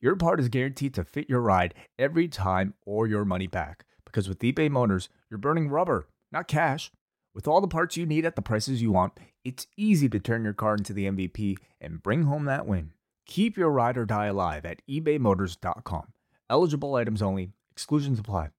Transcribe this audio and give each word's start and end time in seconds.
your 0.00 0.16
part 0.16 0.40
is 0.40 0.48
guaranteed 0.48 0.94
to 0.94 1.04
fit 1.04 1.28
your 1.28 1.40
ride 1.40 1.74
every 1.98 2.28
time 2.28 2.74
or 2.84 3.06
your 3.06 3.24
money 3.24 3.46
back. 3.46 3.84
Because 4.04 4.28
with 4.28 4.38
eBay 4.40 4.70
Motors, 4.70 5.08
you're 5.30 5.38
burning 5.38 5.68
rubber, 5.68 6.08
not 6.30 6.48
cash. 6.48 6.90
With 7.34 7.48
all 7.48 7.60
the 7.60 7.68
parts 7.68 7.96
you 7.96 8.06
need 8.06 8.24
at 8.24 8.36
the 8.36 8.42
prices 8.42 8.80
you 8.80 8.92
want, 8.92 9.12
it's 9.44 9.66
easy 9.76 10.08
to 10.08 10.20
turn 10.20 10.44
your 10.44 10.52
car 10.52 10.74
into 10.74 10.92
the 10.92 11.06
MVP 11.06 11.56
and 11.80 12.02
bring 12.02 12.24
home 12.24 12.44
that 12.44 12.66
win. 12.66 12.92
Keep 13.26 13.56
your 13.56 13.70
ride 13.70 13.96
or 13.96 14.04
die 14.04 14.26
alive 14.26 14.64
at 14.64 14.82
ebaymotors.com. 14.88 16.12
Eligible 16.48 16.94
items 16.94 17.22
only, 17.22 17.50
exclusions 17.72 18.18
apply. 18.18 18.50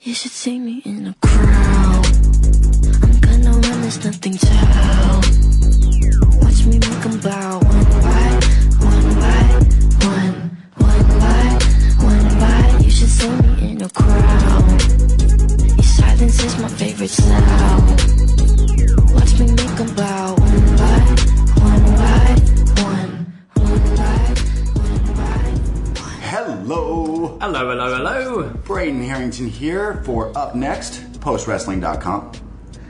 You 0.00 0.14
should 0.14 0.32
see 0.32 0.58
me 0.58 0.82
in 0.84 1.14
crowd. 1.22 2.06
I'm 2.06 3.20
gonna 3.20 3.50
run, 3.50 3.80
there's 3.82 4.04
nothing 4.04 4.36
to 4.36 4.46
help. 4.46 5.24
Watch 6.42 6.66
me 6.66 6.78
make 6.78 7.06
'em 7.06 7.20
bow 7.20 7.58
one 7.60 7.84
by 7.84 8.40
one 8.84 9.14
by 9.14 9.71
by. 13.26 13.28
You 13.28 13.36
should 13.36 13.58
see 13.58 13.66
me 13.66 13.72
in 13.72 13.82
a 13.82 13.88
crowd. 13.90 14.80
Your 15.76 15.82
silence 15.82 16.42
is 16.44 16.58
my 16.58 16.68
favorite 16.68 17.10
sound. 17.10 17.88
Watch 19.14 19.38
me 19.38 19.46
make 19.52 19.80
'em 19.80 19.94
bow 19.94 20.34
one 20.34 20.76
by 20.76 21.00
one 21.60 21.84
by 21.96 22.36
one, 22.82 23.12
one 23.54 23.96
by 23.96 24.34
one 24.74 25.14
by 25.14 25.42
one. 26.00 26.20
Hello, 26.22 27.38
Hello, 27.40 27.68
hello, 27.70 27.96
hello. 27.96 28.48
Braden 28.64 29.02
Harrington 29.02 29.48
here 29.48 30.02
for 30.04 30.36
Up 30.36 30.54
Next, 30.54 31.02
postwrestling.com. 31.20 32.32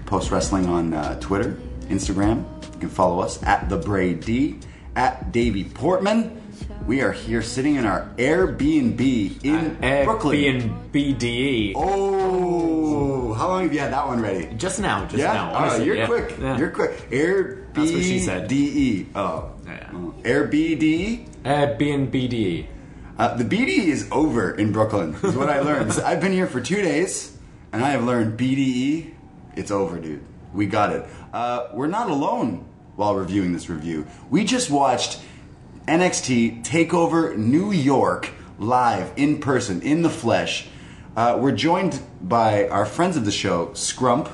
Post 0.07 0.31
Wrestling 0.31 0.67
on 0.67 0.93
uh, 0.93 1.19
Twitter, 1.21 1.57
Instagram. 1.89 2.45
You 2.75 2.79
can 2.81 2.89
follow 2.91 3.21
us 3.21 3.43
at 3.45 3.69
the 3.71 3.79
Braid 3.79 4.21
D, 4.21 4.59
at 4.95 5.33
Davey 5.33 5.65
Portman. 5.65 6.42
We 6.87 7.01
are 7.03 7.13
here 7.13 7.43
sitting 7.43 7.77
in 7.77 7.87
our 7.87 8.09
Airbnb 8.17 9.45
in 9.45 10.05
Brooklyn. 10.05 10.91
Airbnb. 10.93 11.73
Oh, 11.77 13.33
how 13.35 13.49
long 13.49 13.63
have 13.63 13.73
you 13.73 13.79
had 13.79 13.93
that 13.93 14.07
one 14.07 14.21
ready? 14.21 14.53
Just 14.57 14.81
now, 14.81 15.05
just 15.05 15.17
yeah, 15.17 15.33
now. 15.33 15.53
oh, 15.53 15.57
honestly, 15.57 15.87
you're 15.87 15.97
yeah. 15.97 16.07
quick. 16.07 16.37
Yeah. 16.39 16.59
You're 16.59 16.71
quick. 16.71 16.91
Airbnb. 17.11 17.75
That's 17.75 17.93
what 17.93 18.03
she 18.03 18.19
said. 18.19 18.49
D-E. 18.49 19.07
Oh. 19.15 19.53
Yeah. 19.65 19.91
Oh. 19.93 20.15
Airbnb. 20.23 21.27
Airbnb. 21.43 22.67
Uh, 23.19 23.37
the 23.37 23.45
BDE 23.45 23.87
is 23.87 24.09
over 24.11 24.55
in 24.55 24.73
Brooklyn, 24.73 25.15
is 25.23 25.37
what 25.37 25.49
I 25.49 25.61
learned. 25.61 25.93
I've 26.05 26.21
been 26.21 26.33
here 26.33 26.47
for 26.47 26.61
two 26.61 26.83
days, 26.83 27.37
and 27.73 27.85
I 27.85 27.91
have 27.91 28.05
learned 28.05 28.39
BDE, 28.39 29.13
it's 29.55 29.71
over, 29.71 29.99
dude. 29.99 30.25
We 30.53 30.67
got 30.67 30.93
it. 30.93 31.07
Uh, 31.33 31.69
we're 31.73 31.87
not 31.87 32.11
alone 32.11 32.69
while 32.97 33.15
reviewing 33.15 33.53
this 33.53 33.69
review. 33.69 34.07
We 34.31 34.45
just 34.45 34.71
watched 34.71 35.21
NXT 35.87 36.63
Takeover 36.63 37.37
New 37.37 37.73
York 37.73 38.31
live, 38.57 39.13
in 39.17 39.41
person, 39.41 39.83
in 39.83 40.03
the 40.03 40.11
flesh. 40.11 40.69
Uh, 41.17 41.37
we're 41.41 41.51
joined 41.51 42.01
by 42.21 42.69
our 42.69 42.87
friends 42.87 43.17
of 43.17 43.25
the 43.25 43.33
show, 43.33 43.67
Scrump. 43.69 44.31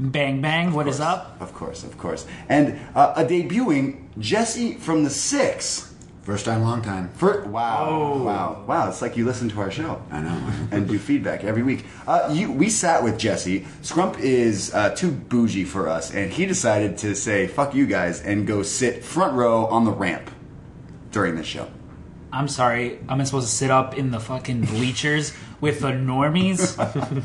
Bang 0.00 0.42
bang, 0.42 0.72
what 0.72 0.88
is 0.88 0.98
up? 0.98 1.36
Of 1.40 1.54
course, 1.54 1.84
of 1.84 1.96
course. 1.96 2.26
And 2.48 2.80
uh, 2.96 3.14
a 3.16 3.24
debuting 3.24 4.08
Jesse 4.18 4.74
from 4.74 5.04
the 5.04 5.10
Six. 5.10 5.94
First 6.22 6.46
time, 6.46 6.62
long 6.62 6.82
time. 6.82 7.10
For, 7.10 7.42
wow, 7.44 8.18
wow, 8.24 8.64
wow! 8.66 8.88
It's 8.88 9.02
like 9.02 9.16
you 9.16 9.26
listen 9.26 9.50
to 9.50 9.60
our 9.60 9.70
show. 9.70 10.02
I 10.10 10.22
know. 10.22 10.52
and 10.72 10.88
do 10.88 10.98
feedback 10.98 11.44
every 11.44 11.62
week. 11.62 11.84
Uh, 12.08 12.30
you, 12.32 12.50
we 12.50 12.70
sat 12.70 13.04
with 13.04 13.18
Jesse. 13.18 13.60
Scrump 13.82 14.18
is 14.18 14.74
uh, 14.74 14.90
too 14.94 15.12
bougie 15.12 15.64
for 15.64 15.86
us, 15.86 16.12
and 16.12 16.32
he 16.32 16.46
decided 16.46 16.98
to 16.98 17.14
say 17.14 17.46
"fuck 17.46 17.74
you 17.74 17.86
guys" 17.86 18.22
and 18.22 18.46
go 18.46 18.62
sit 18.62 19.04
front 19.04 19.34
row 19.34 19.66
on 19.66 19.84
the 19.84 19.92
ramp 19.92 20.30
during 21.14 21.36
the 21.36 21.44
show. 21.44 21.70
I'm 22.32 22.48
sorry, 22.48 22.98
I'm 23.08 23.24
supposed 23.24 23.46
to 23.46 23.54
sit 23.54 23.70
up 23.70 23.96
in 23.96 24.10
the 24.10 24.18
fucking 24.18 24.62
bleachers 24.62 25.32
with 25.60 25.80
the 25.80 25.92
normies? 25.92 26.76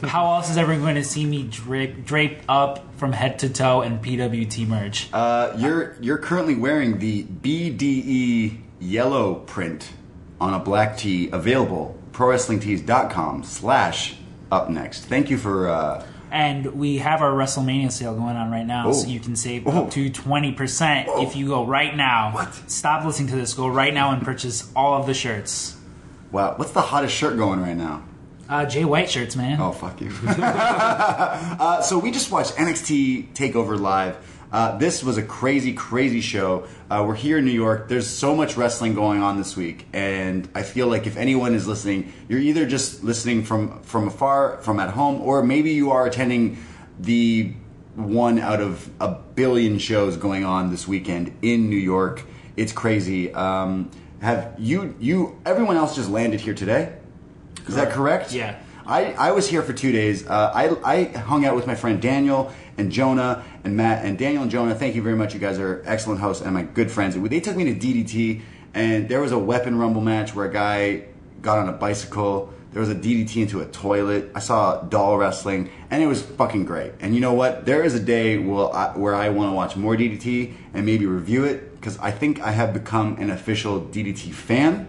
How 0.07 0.35
else 0.35 0.51
is 0.51 0.57
everyone 0.57 0.83
going 0.83 0.95
to 0.95 1.03
see 1.03 1.25
me 1.25 1.43
drape, 1.43 2.05
draped 2.05 2.45
up 2.47 2.95
from 2.95 3.11
head 3.11 3.39
to 3.39 3.49
toe 3.49 3.81
in 3.81 3.97
PWT 3.99 4.67
merch? 4.67 5.09
Uh, 5.11 5.53
you're 5.57 5.97
you're 5.99 6.19
currently 6.19 6.55
wearing 6.55 6.99
the 6.99 7.23
BDE 7.23 8.61
yellow 8.79 9.35
print 9.35 9.91
on 10.39 10.53
a 10.53 10.59
black 10.59 10.95
tee 10.95 11.29
available 11.31 11.99
prowrestlingtees.com 12.13 13.43
slash 13.43 14.15
up 14.51 14.69
next. 14.69 15.05
Thank 15.05 15.29
you 15.29 15.37
for 15.37 15.67
uh, 15.67 16.05
and 16.31 16.65
we 16.77 16.97
have 16.99 17.21
our 17.21 17.31
WrestleMania 17.31 17.91
sale 17.91 18.13
going 18.15 18.35
on 18.35 18.51
right 18.51 18.65
now, 18.65 18.87
Oh. 18.87 18.93
so 18.93 19.07
you 19.07 19.19
can 19.19 19.35
save 19.35 19.67
Oh. 19.67 19.83
up 19.85 19.91
to 19.91 20.09
20% 20.09 21.07
if 21.23 21.35
you 21.35 21.47
go 21.47 21.65
right 21.65 21.95
now. 21.95 22.31
What? 22.33 22.53
Stop 22.69 23.05
listening 23.05 23.29
to 23.29 23.35
this, 23.35 23.53
go 23.53 23.67
right 23.67 23.93
now 23.93 24.11
and 24.11 24.21
purchase 24.21 24.71
all 24.75 24.93
of 24.99 25.05
the 25.05 25.13
shirts. 25.13 25.75
wow. 26.31 26.53
What's 26.57 26.71
the 26.71 26.81
hottest 26.81 27.15
shirt 27.15 27.37
going 27.37 27.61
right 27.61 27.75
now? 27.77 28.03
Uh, 28.47 28.65
Jay 28.65 28.83
White 28.83 29.09
shirts, 29.09 29.35
man. 29.35 29.59
Oh, 29.61 29.71
fuck 29.71 30.01
you. 30.01 30.11
uh, 30.27 31.81
so 31.81 31.99
we 31.99 32.11
just 32.11 32.31
watched 32.31 32.55
NXT 32.55 33.33
TakeOver 33.33 33.79
Live. 33.79 34.17
Uh, 34.51 34.77
this 34.77 35.03
was 35.03 35.17
a 35.17 35.23
crazy, 35.23 35.73
crazy 35.73 36.21
show. 36.21 36.67
Uh, 36.89 37.03
we're 37.07 37.15
here 37.15 37.37
in 37.37 37.45
New 37.45 37.51
York. 37.51 37.87
There's 37.87 38.09
so 38.09 38.35
much 38.35 38.57
wrestling 38.57 38.95
going 38.95 39.21
on 39.21 39.37
this 39.37 39.55
week, 39.55 39.85
and 39.93 40.49
I 40.55 40.63
feel 40.63 40.87
like 40.87 41.05
if 41.05 41.17
anyone 41.17 41.53
is 41.53 41.67
listening, 41.67 42.11
you're 42.27 42.39
either 42.39 42.65
just 42.65 43.03
listening 43.03 43.43
from 43.43 43.81
from 43.83 44.07
afar, 44.07 44.57
from 44.61 44.79
at 44.79 44.89
home, 44.89 45.21
or 45.21 45.43
maybe 45.43 45.71
you 45.71 45.91
are 45.91 46.07
attending 46.07 46.57
the 46.99 47.53
one 47.95 48.39
out 48.39 48.59
of 48.59 48.89
a 48.99 49.09
billion 49.35 49.77
shows 49.77 50.17
going 50.17 50.43
on 50.43 50.71
this 50.71 50.87
weekend 50.87 51.37
in 51.43 51.69
New 51.69 51.77
York. 51.77 52.23
It's 52.57 52.71
crazy. 52.71 53.31
Um, 53.33 53.91
have 54.21 54.55
you 54.57 54.95
you 54.99 55.39
everyone 55.45 55.77
else 55.77 55.95
just 55.95 56.09
landed 56.09 56.41
here 56.41 56.55
today? 56.55 56.95
Is 57.67 57.75
that 57.75 57.91
correct? 57.91 58.33
Yeah. 58.33 58.59
I, 58.89 59.13
I 59.13 59.31
was 59.33 59.47
here 59.47 59.61
for 59.61 59.71
two 59.71 59.91
days. 59.91 60.27
Uh, 60.27 60.51
I, 60.51 60.69
I 60.83 61.03
hung 61.05 61.45
out 61.45 61.55
with 61.55 61.67
my 61.67 61.75
friend 61.75 62.01
Daniel 62.01 62.51
and 62.79 62.91
Jonah 62.91 63.43
and 63.63 63.75
Matt. 63.75 64.05
And 64.05 64.17
Daniel 64.17 64.41
and 64.41 64.51
Jonah, 64.51 64.73
thank 64.73 64.95
you 64.95 65.03
very 65.03 65.15
much. 65.15 65.33
You 65.33 65.39
guys 65.39 65.59
are 65.59 65.83
excellent 65.85 66.21
hosts 66.21 66.41
and 66.41 66.53
my 66.53 66.63
good 66.63 66.89
friends. 66.89 67.15
They 67.19 67.39
took 67.39 67.55
me 67.55 67.65
to 67.65 67.75
DDT, 67.75 68.41
and 68.73 69.09
there 69.09 69.21
was 69.21 69.31
a 69.31 69.37
weapon 69.37 69.77
rumble 69.77 70.01
match 70.01 70.33
where 70.33 70.45
a 70.45 70.51
guy 70.51 71.03
got 71.41 71.59
on 71.59 71.69
a 71.69 71.73
bicycle. 71.73 72.53
There 72.71 72.79
was 72.79 72.89
a 72.89 72.95
DDT 72.95 73.41
into 73.41 73.61
a 73.61 73.65
toilet. 73.65 74.31
I 74.33 74.39
saw 74.39 74.81
doll 74.81 75.17
wrestling, 75.17 75.69
and 75.91 76.01
it 76.01 76.07
was 76.07 76.21
fucking 76.21 76.65
great. 76.65 76.93
And 76.99 77.13
you 77.13 77.21
know 77.21 77.33
what? 77.33 77.65
There 77.65 77.83
is 77.83 77.95
a 77.95 77.99
day 77.99 78.37
will 78.37 78.71
I, 78.71 78.95
where 78.95 79.15
I 79.15 79.29
want 79.29 79.51
to 79.51 79.55
watch 79.55 79.75
more 79.75 79.95
DDT 79.95 80.53
and 80.73 80.85
maybe 80.85 81.05
review 81.05 81.43
it 81.43 81.75
because 81.75 81.97
I 81.99 82.11
think 82.11 82.41
I 82.41 82.51
have 82.51 82.73
become 82.73 83.17
an 83.17 83.29
official 83.29 83.81
DDT 83.81 84.31
fan, 84.33 84.87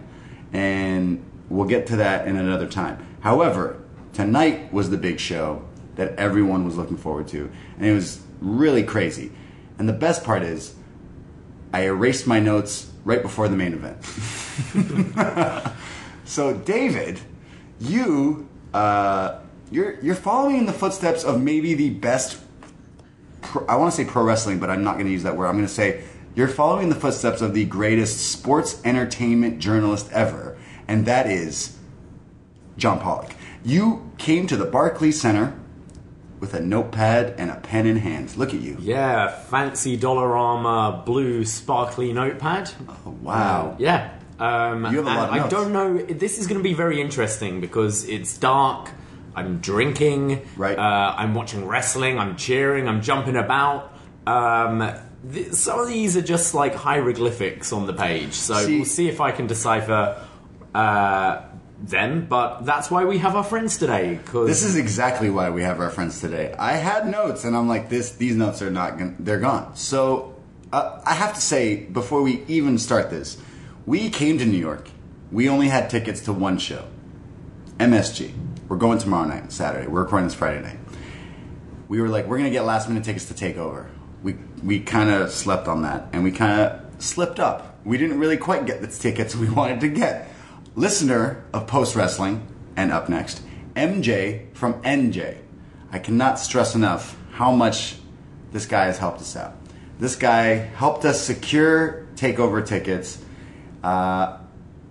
and 0.53 1.23
we'll 1.49 1.67
get 1.67 1.87
to 1.87 1.97
that 1.97 2.27
in 2.27 2.37
another 2.37 2.67
time. 2.67 3.05
However, 3.21 3.81
tonight 4.13 4.71
was 4.71 4.89
the 4.89 4.97
big 4.97 5.19
show 5.19 5.63
that 5.95 6.15
everyone 6.17 6.65
was 6.65 6.77
looking 6.77 6.97
forward 6.97 7.27
to, 7.29 7.51
and 7.77 7.85
it 7.85 7.93
was 7.93 8.21
really 8.39 8.83
crazy. 8.83 9.31
And 9.77 9.87
the 9.87 9.93
best 9.93 10.23
part 10.23 10.43
is, 10.43 10.75
I 11.73 11.83
erased 11.83 12.27
my 12.27 12.39
notes 12.39 12.91
right 13.03 13.21
before 13.21 13.47
the 13.47 13.55
main 13.55 13.73
event. 13.73 14.03
so, 16.25 16.53
David, 16.53 17.19
you 17.79 18.47
uh, 18.73 19.39
you're 19.71 19.99
you're 20.01 20.15
following 20.15 20.57
in 20.57 20.65
the 20.65 20.73
footsteps 20.73 21.23
of 21.23 21.41
maybe 21.41 21.73
the 21.73 21.89
best. 21.89 22.39
Pro, 23.41 23.65
I 23.65 23.75
want 23.75 23.91
to 23.91 23.97
say 23.97 24.09
pro 24.09 24.23
wrestling, 24.23 24.59
but 24.59 24.69
I'm 24.69 24.83
not 24.83 24.93
going 24.93 25.05
to 25.05 25.11
use 25.11 25.23
that 25.23 25.35
word. 25.35 25.47
I'm 25.47 25.55
going 25.55 25.67
to 25.67 25.73
say 25.73 26.03
you're 26.35 26.47
following 26.47 26.83
in 26.83 26.89
the 26.89 26.95
footsteps 26.95 27.41
of 27.41 27.53
the 27.53 27.65
greatest 27.65 28.31
sports 28.31 28.81
entertainment 28.85 29.59
journalist 29.59 30.09
ever, 30.11 30.57
and 30.87 31.05
that 31.05 31.27
is 31.27 31.77
John 32.77 32.99
Pollock. 32.99 33.33
You 33.63 34.11
came 34.17 34.47
to 34.47 34.57
the 34.57 34.65
Barclays 34.65 35.19
Center 35.19 35.57
with 36.41 36.53
a 36.55 36.59
notepad 36.59 37.35
and 37.37 37.49
a 37.51 37.55
pen 37.55 37.85
in 37.85 37.95
hand. 37.97 38.35
Look 38.35 38.53
at 38.53 38.59
you. 38.59 38.75
Yeah, 38.81 39.29
fancy 39.29 39.97
Dollarama 39.97 41.05
blue 41.05 41.45
sparkly 41.45 42.11
notepad. 42.11 42.71
Oh, 42.89 43.15
wow. 43.21 43.75
Yeah. 43.79 44.09
Um, 44.39 44.85
You 44.91 44.97
have 45.03 45.05
a 45.05 45.09
lot 45.09 45.29
of 45.29 45.33
I 45.35 45.37
notes. 45.37 45.51
don't 45.51 45.71
know. 45.71 45.97
This 45.99 46.39
is 46.39 46.47
going 46.47 46.57
to 46.59 46.63
be 46.63 46.73
very 46.73 46.99
interesting 46.99 47.61
because 47.61 48.03
it's 48.09 48.35
dark. 48.37 48.89
I'm 49.35 49.59
drinking. 49.59 50.41
Right. 50.57 50.77
Uh, 50.77 51.13
I'm 51.15 51.35
watching 51.35 51.65
wrestling. 51.67 52.17
I'm 52.17 52.35
cheering. 52.35 52.89
I'm 52.89 53.01
jumping 53.03 53.35
about. 53.35 53.93
Um, 54.25 54.91
th- 55.31 55.53
some 55.53 55.79
of 55.79 55.87
these 55.87 56.17
are 56.17 56.21
just 56.23 56.55
like 56.55 56.73
hieroglyphics 56.73 57.71
on 57.71 57.85
the 57.85 57.93
page. 57.93 58.33
So 58.33 58.55
See- 58.55 58.77
we'll 58.77 58.85
see 58.85 59.07
if 59.07 59.21
I 59.21 59.31
can 59.31 59.45
decipher 59.45 60.25
uh, 60.73 61.41
then, 61.81 62.25
but 62.27 62.61
that's 62.61 62.91
why 62.91 63.05
we 63.05 63.17
have 63.17 63.35
our 63.35 63.43
friends 63.43 63.77
today. 63.77 64.19
Cause 64.25 64.47
This 64.47 64.63
is 64.63 64.75
exactly 64.75 65.29
why 65.29 65.49
we 65.49 65.63
have 65.63 65.79
our 65.79 65.89
friends 65.89 66.21
today. 66.21 66.53
I 66.57 66.73
had 66.73 67.07
notes, 67.07 67.43
and 67.43 67.55
I'm 67.55 67.67
like, 67.67 67.89
this. 67.89 68.11
These 68.11 68.35
notes 68.35 68.61
are 68.61 68.69
not. 68.69 68.97
Gonna, 68.97 69.15
they're 69.19 69.39
gone. 69.39 69.75
So 69.75 70.35
uh, 70.71 71.01
I 71.05 71.13
have 71.15 71.33
to 71.33 71.41
say, 71.41 71.77
before 71.77 72.21
we 72.21 72.43
even 72.47 72.77
start 72.77 73.09
this, 73.09 73.37
we 73.85 74.09
came 74.09 74.37
to 74.37 74.45
New 74.45 74.57
York. 74.57 74.89
We 75.31 75.49
only 75.49 75.69
had 75.69 75.89
tickets 75.89 76.21
to 76.21 76.33
one 76.33 76.59
show, 76.59 76.85
MSG. 77.79 78.31
We're 78.67 78.77
going 78.77 78.99
tomorrow 78.99 79.27
night, 79.27 79.51
Saturday. 79.51 79.87
We're 79.87 80.03
recording 80.03 80.27
this 80.27 80.35
Friday 80.35 80.61
night. 80.61 80.77
We 81.87 81.99
were 81.99 82.09
like, 82.09 82.27
we're 82.27 82.37
gonna 82.37 82.51
get 82.51 82.63
last 82.63 82.87
minute 82.87 83.03
tickets 83.03 83.25
to 83.25 83.33
take 83.33 83.57
over. 83.57 83.89
We 84.21 84.35
we 84.63 84.81
kind 84.81 85.09
of 85.09 85.31
slept 85.31 85.67
on 85.67 85.81
that, 85.81 86.09
and 86.13 86.23
we 86.23 86.31
kind 86.31 86.61
of 86.61 87.03
slipped 87.03 87.39
up. 87.39 87.79
We 87.83 87.97
didn't 87.97 88.19
really 88.19 88.37
quite 88.37 88.67
get 88.67 88.81
the 88.81 88.87
tickets 88.87 89.35
we 89.35 89.49
wanted 89.49 89.79
to 89.81 89.87
get. 89.87 90.30
Listener 90.75 91.43
of 91.53 91.67
Post 91.67 91.97
Wrestling, 91.97 92.47
and 92.77 92.93
up 92.93 93.09
next, 93.09 93.41
MJ 93.75 94.55
from 94.55 94.81
NJ. 94.83 95.37
I 95.91 95.99
cannot 95.99 96.39
stress 96.39 96.75
enough 96.75 97.17
how 97.31 97.51
much 97.51 97.97
this 98.53 98.65
guy 98.65 98.85
has 98.85 98.97
helped 98.97 99.19
us 99.19 99.35
out. 99.35 99.53
This 99.99 100.15
guy 100.15 100.53
helped 100.53 101.03
us 101.03 101.21
secure 101.21 102.07
takeover 102.15 102.65
tickets, 102.65 103.21
uh, 103.83 104.37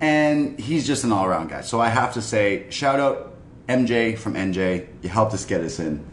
and 0.00 0.59
he's 0.59 0.87
just 0.87 1.05
an 1.05 1.12
all 1.12 1.25
around 1.25 1.49
guy. 1.49 1.62
So 1.62 1.81
I 1.81 1.88
have 1.88 2.12
to 2.15 2.23
say, 2.23 2.67
shout 2.69 3.00
out 3.00 3.35
MJ 3.67 4.19
from 4.19 4.35
NJ. 4.35 4.87
You 5.03 5.09
helped 5.09 5.32
us 5.32 5.47
get 5.47 5.62
us 5.62 5.79
in. 5.79 6.05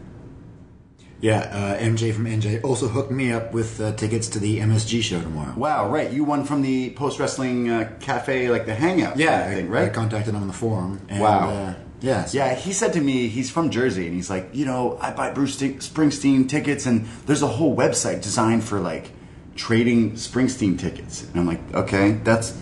Yeah, 1.20 1.40
uh, 1.40 1.78
MJ 1.82 2.12
from 2.14 2.26
NJ 2.26 2.62
also 2.62 2.86
hooked 2.86 3.10
me 3.10 3.32
up 3.32 3.52
with 3.52 3.80
uh, 3.80 3.92
tickets 3.96 4.28
to 4.28 4.38
the 4.38 4.60
MSG 4.60 5.02
show 5.02 5.20
tomorrow. 5.20 5.52
Wow, 5.56 5.90
right. 5.90 6.12
You 6.12 6.22
won 6.22 6.44
from 6.44 6.62
the 6.62 6.90
post 6.90 7.18
wrestling 7.18 7.68
uh, 7.70 7.90
cafe, 8.00 8.50
like 8.50 8.66
the 8.66 8.74
hangout 8.74 9.16
Yeah, 9.16 9.40
kind 9.40 9.52
of 9.52 9.58
thing, 9.66 9.74
I, 9.76 9.86
I 9.86 9.88
contacted 9.88 10.34
him 10.34 10.40
on 10.42 10.46
the 10.46 10.52
forum. 10.52 11.00
And, 11.08 11.20
Wow. 11.20 11.50
Uh, 11.50 11.74
yeah, 12.00 12.24
so- 12.26 12.38
Yeah, 12.38 12.54
he 12.54 12.72
said 12.72 12.92
to 12.92 13.00
me, 13.00 13.26
he's 13.26 13.50
from 13.50 13.70
Jersey, 13.70 14.06
and 14.06 14.14
he's 14.14 14.30
like, 14.30 14.50
you 14.52 14.64
know, 14.64 14.96
I 15.00 15.10
buy 15.10 15.32
Bruce 15.32 15.54
Sti- 15.54 15.78
Springsteen 15.80 16.48
tickets, 16.48 16.86
and 16.86 17.06
there's 17.26 17.42
a 17.42 17.48
whole 17.48 17.76
website 17.76 18.22
designed 18.22 18.62
for 18.62 18.78
like 18.78 19.10
trading 19.56 20.12
Springsteen 20.12 20.78
tickets. 20.78 21.24
And 21.24 21.40
I'm 21.40 21.46
like, 21.46 21.74
okay, 21.74 22.12
that's. 22.22 22.56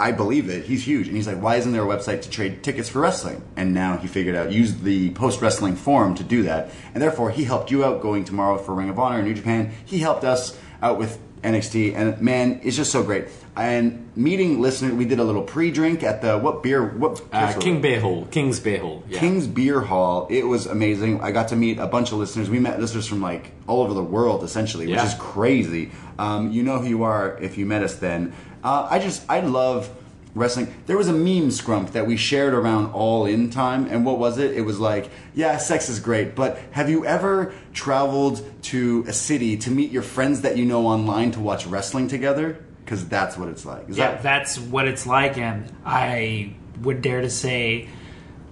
I 0.00 0.12
believe 0.12 0.48
it. 0.48 0.64
He's 0.64 0.86
huge, 0.86 1.08
and 1.08 1.14
he's 1.14 1.26
like, 1.26 1.40
why 1.42 1.56
isn't 1.56 1.72
there 1.72 1.82
a 1.82 1.86
website 1.86 2.22
to 2.22 2.30
trade 2.30 2.62
tickets 2.62 2.88
for 2.88 3.00
wrestling? 3.00 3.42
And 3.54 3.74
now 3.74 3.98
he 3.98 4.08
figured 4.08 4.34
out 4.34 4.50
use 4.50 4.76
the 4.76 5.10
post 5.10 5.42
wrestling 5.42 5.76
forum 5.76 6.14
to 6.14 6.24
do 6.24 6.44
that, 6.44 6.70
and 6.94 7.02
therefore 7.02 7.30
he 7.30 7.44
helped 7.44 7.70
you 7.70 7.84
out 7.84 8.00
going 8.00 8.24
tomorrow 8.24 8.56
for 8.56 8.74
Ring 8.74 8.88
of 8.88 8.98
Honor 8.98 9.18
in 9.18 9.26
New 9.26 9.34
Japan. 9.34 9.72
He 9.84 9.98
helped 9.98 10.24
us 10.24 10.58
out 10.80 10.98
with 10.98 11.18
NXT, 11.42 11.94
and 11.94 12.20
man, 12.20 12.60
it's 12.62 12.76
just 12.76 12.90
so 12.90 13.02
great. 13.02 13.28
And 13.56 14.10
meeting 14.16 14.60
listeners, 14.60 14.92
we 14.92 15.04
did 15.04 15.18
a 15.18 15.24
little 15.24 15.42
pre-drink 15.42 16.02
at 16.02 16.22
the 16.22 16.38
what 16.38 16.62
beer? 16.62 16.82
What 16.82 17.22
uh, 17.32 17.58
King 17.58 17.82
Beer 17.82 18.00
Hall, 18.00 18.26
King's 18.30 18.60
Beer 18.60 18.80
Hall. 18.80 19.02
Yeah. 19.08 19.20
King's 19.20 19.46
Beer 19.46 19.80
Hall. 19.80 20.28
It 20.30 20.46
was 20.46 20.66
amazing. 20.66 21.20
I 21.20 21.30
got 21.30 21.48
to 21.48 21.56
meet 21.56 21.78
a 21.78 21.86
bunch 21.86 22.12
of 22.12 22.18
listeners. 22.18 22.48
We 22.48 22.58
met 22.58 22.80
listeners 22.80 23.06
from 23.06 23.20
like 23.20 23.52
all 23.66 23.82
over 23.82 23.92
the 23.92 24.02
world, 24.04 24.44
essentially, 24.44 24.86
which 24.86 25.02
is 25.02 25.14
crazy. 25.18 25.90
Um, 26.18 26.52
you 26.52 26.62
know 26.62 26.78
who 26.78 26.88
you 26.88 27.02
are 27.02 27.38
if 27.38 27.58
you 27.58 27.66
met 27.66 27.82
us 27.82 27.96
then. 27.96 28.34
Uh, 28.62 28.86
I 28.90 28.98
just, 28.98 29.24
I 29.28 29.40
love 29.40 29.90
wrestling. 30.34 30.72
There 30.86 30.96
was 30.96 31.08
a 31.08 31.12
meme 31.12 31.48
scrump 31.48 31.92
that 31.92 32.06
we 32.06 32.16
shared 32.16 32.54
around 32.54 32.92
all 32.92 33.26
in 33.26 33.50
time, 33.50 33.86
and 33.86 34.04
what 34.04 34.18
was 34.18 34.38
it? 34.38 34.56
It 34.56 34.62
was 34.62 34.78
like, 34.78 35.10
yeah, 35.34 35.56
sex 35.56 35.88
is 35.88 36.00
great, 36.00 36.34
but 36.34 36.58
have 36.72 36.88
you 36.88 37.04
ever 37.04 37.52
traveled 37.72 38.44
to 38.64 39.04
a 39.08 39.12
city 39.12 39.56
to 39.58 39.70
meet 39.70 39.90
your 39.90 40.02
friends 40.02 40.42
that 40.42 40.56
you 40.56 40.64
know 40.64 40.86
online 40.86 41.32
to 41.32 41.40
watch 41.40 41.66
wrestling 41.66 42.08
together? 42.08 42.64
Because 42.84 43.08
that's 43.08 43.36
what 43.36 43.48
it's 43.48 43.64
like. 43.64 43.88
Is 43.88 43.98
Yeah, 43.98 44.12
that 44.12 44.22
that's 44.22 44.58
what 44.58 44.86
it's 44.88 45.06
like, 45.06 45.38
and 45.38 45.70
I 45.84 46.54
would 46.82 47.02
dare 47.02 47.20
to 47.20 47.30
say, 47.30 47.88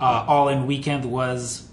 uh, 0.01 0.25
All 0.27 0.49
In 0.49 0.67
Weekend 0.67 1.05
was. 1.05 1.68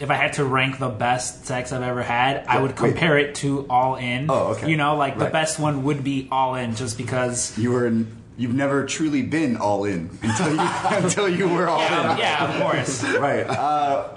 If 0.00 0.10
I 0.10 0.14
had 0.14 0.32
to 0.34 0.44
rank 0.44 0.78
the 0.78 0.88
best 0.88 1.46
sex 1.46 1.72
I've 1.72 1.82
ever 1.82 2.02
had, 2.02 2.44
I 2.46 2.60
would 2.60 2.70
Wait. 2.72 2.90
compare 2.90 3.18
it 3.18 3.36
to 3.36 3.66
All 3.70 3.96
In. 3.96 4.26
Oh, 4.30 4.48
okay. 4.54 4.68
You 4.68 4.76
know, 4.76 4.96
like 4.96 5.18
the 5.18 5.26
best 5.26 5.58
one 5.60 5.84
would 5.84 6.02
be 6.02 6.28
All 6.32 6.54
In, 6.56 6.74
just 6.74 6.98
because. 6.98 7.56
you 7.58 7.70
were? 7.70 7.86
in, 7.86 8.22
You've 8.38 8.54
never 8.54 8.86
truly 8.86 9.22
been 9.22 9.58
all 9.58 9.84
in 9.84 10.08
until 10.22 10.52
you 10.54 10.60
until 10.84 11.28
you 11.28 11.48
were 11.48 11.68
all 11.68 11.82
in. 11.82 11.86
Yeah, 11.92 12.18
yeah, 12.18 12.54
of 12.54 12.62
course. 12.62 13.04
Right. 13.04 13.46
Uh, 13.46 14.08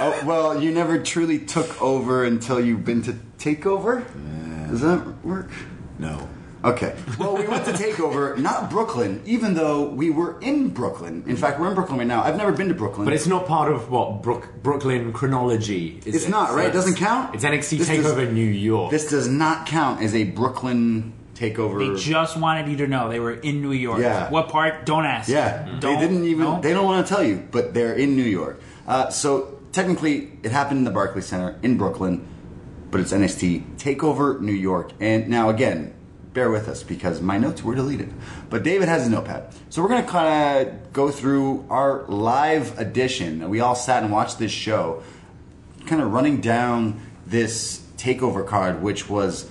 oh, 0.00 0.22
well, 0.24 0.62
you 0.62 0.70
never 0.70 1.00
truly 1.00 1.40
took 1.40 1.82
over 1.82 2.24
until 2.24 2.60
you've 2.60 2.84
been 2.84 3.02
to 3.02 3.12
Takeover? 3.38 4.04
Does 4.70 4.80
that 4.82 5.04
work? 5.24 5.50
no. 5.98 6.28
Okay. 6.66 6.94
Well, 7.18 7.36
we 7.36 7.46
went 7.46 7.64
to 7.66 7.72
Takeover, 7.72 8.36
not 8.36 8.70
Brooklyn, 8.70 9.22
even 9.24 9.54
though 9.54 9.88
we 9.88 10.10
were 10.10 10.38
in 10.40 10.68
Brooklyn. 10.70 11.22
In 11.26 11.36
fact, 11.36 11.60
we're 11.60 11.68
in 11.68 11.74
Brooklyn 11.74 11.98
right 11.98 12.06
now. 12.08 12.22
I've 12.22 12.36
never 12.36 12.52
been 12.52 12.68
to 12.68 12.74
Brooklyn. 12.74 13.04
But 13.04 13.14
it's 13.14 13.26
not 13.26 13.46
part 13.46 13.70
of 13.70 13.90
what 13.90 14.22
Brook, 14.22 14.48
Brooklyn 14.62 15.12
chronology. 15.12 16.00
Is 16.04 16.14
It's 16.14 16.28
not, 16.28 16.54
right? 16.54 16.66
It 16.68 16.72
doesn't 16.72 16.96
count? 16.96 17.34
It's 17.34 17.44
NXT 17.44 17.78
This 17.78 17.88
Takeover 17.88 18.24
does- 18.26 18.34
New 18.34 18.44
York. 18.44 18.90
This 18.90 19.08
does 19.08 19.28
not 19.28 19.66
count 19.66 20.02
as 20.02 20.14
a 20.14 20.24
Brooklyn 20.24 21.12
Takeover. 21.34 21.94
They 21.94 22.00
just 22.02 22.36
wanted 22.38 22.68
you 22.68 22.76
to 22.78 22.86
know 22.86 23.08
they 23.10 23.20
were 23.20 23.34
in 23.34 23.62
New 23.62 23.72
York. 23.72 24.00
Yeah. 24.00 24.30
What 24.30 24.48
part? 24.48 24.86
Don't 24.86 25.04
ask. 25.04 25.28
Yeah, 25.28 25.66
Don't, 25.78 25.94
they 25.94 26.00
didn't 26.00 26.24
even. 26.24 26.44
no. 26.44 26.60
They 26.60 26.72
don't 26.72 26.84
want 26.86 27.06
to 27.06 27.14
tell 27.14 27.22
you, 27.22 27.46
but 27.50 27.74
they're 27.74 27.92
in 27.94 28.16
New 28.16 28.22
York. 28.24 28.60
Uh, 28.88 29.10
so 29.10 29.60
technically, 29.72 30.32
it 30.42 30.50
happened 30.50 30.78
in 30.78 30.84
the 30.84 30.90
Barclays 30.90 31.26
Center 31.26 31.58
in 31.62 31.76
Brooklyn, 31.76 32.26
but 32.90 33.00
it's 33.00 33.12
NXT 33.12 33.76
Takeover 33.76 34.40
New 34.40 34.52
York. 34.54 34.92
And 34.98 35.28
now 35.28 35.50
again, 35.50 35.92
bear 36.36 36.50
with 36.50 36.68
us 36.68 36.82
because 36.82 37.22
my 37.22 37.38
notes 37.38 37.64
were 37.64 37.74
deleted, 37.74 38.12
but 38.50 38.62
David 38.62 38.88
has 38.88 39.06
a 39.06 39.10
notepad, 39.10 39.54
so 39.70 39.82
we're 39.82 39.88
gonna 39.88 40.06
kind 40.06 40.68
of 40.68 40.92
go 40.92 41.10
through 41.10 41.64
our 41.70 42.04
live 42.08 42.78
edition. 42.78 43.48
We 43.48 43.60
all 43.60 43.74
sat 43.74 44.02
and 44.02 44.12
watched 44.12 44.38
this 44.38 44.52
show, 44.52 45.02
kind 45.86 46.02
of 46.02 46.12
running 46.12 46.42
down 46.42 47.00
this 47.26 47.82
Takeover 47.96 48.46
card, 48.46 48.82
which 48.82 49.08
was 49.08 49.48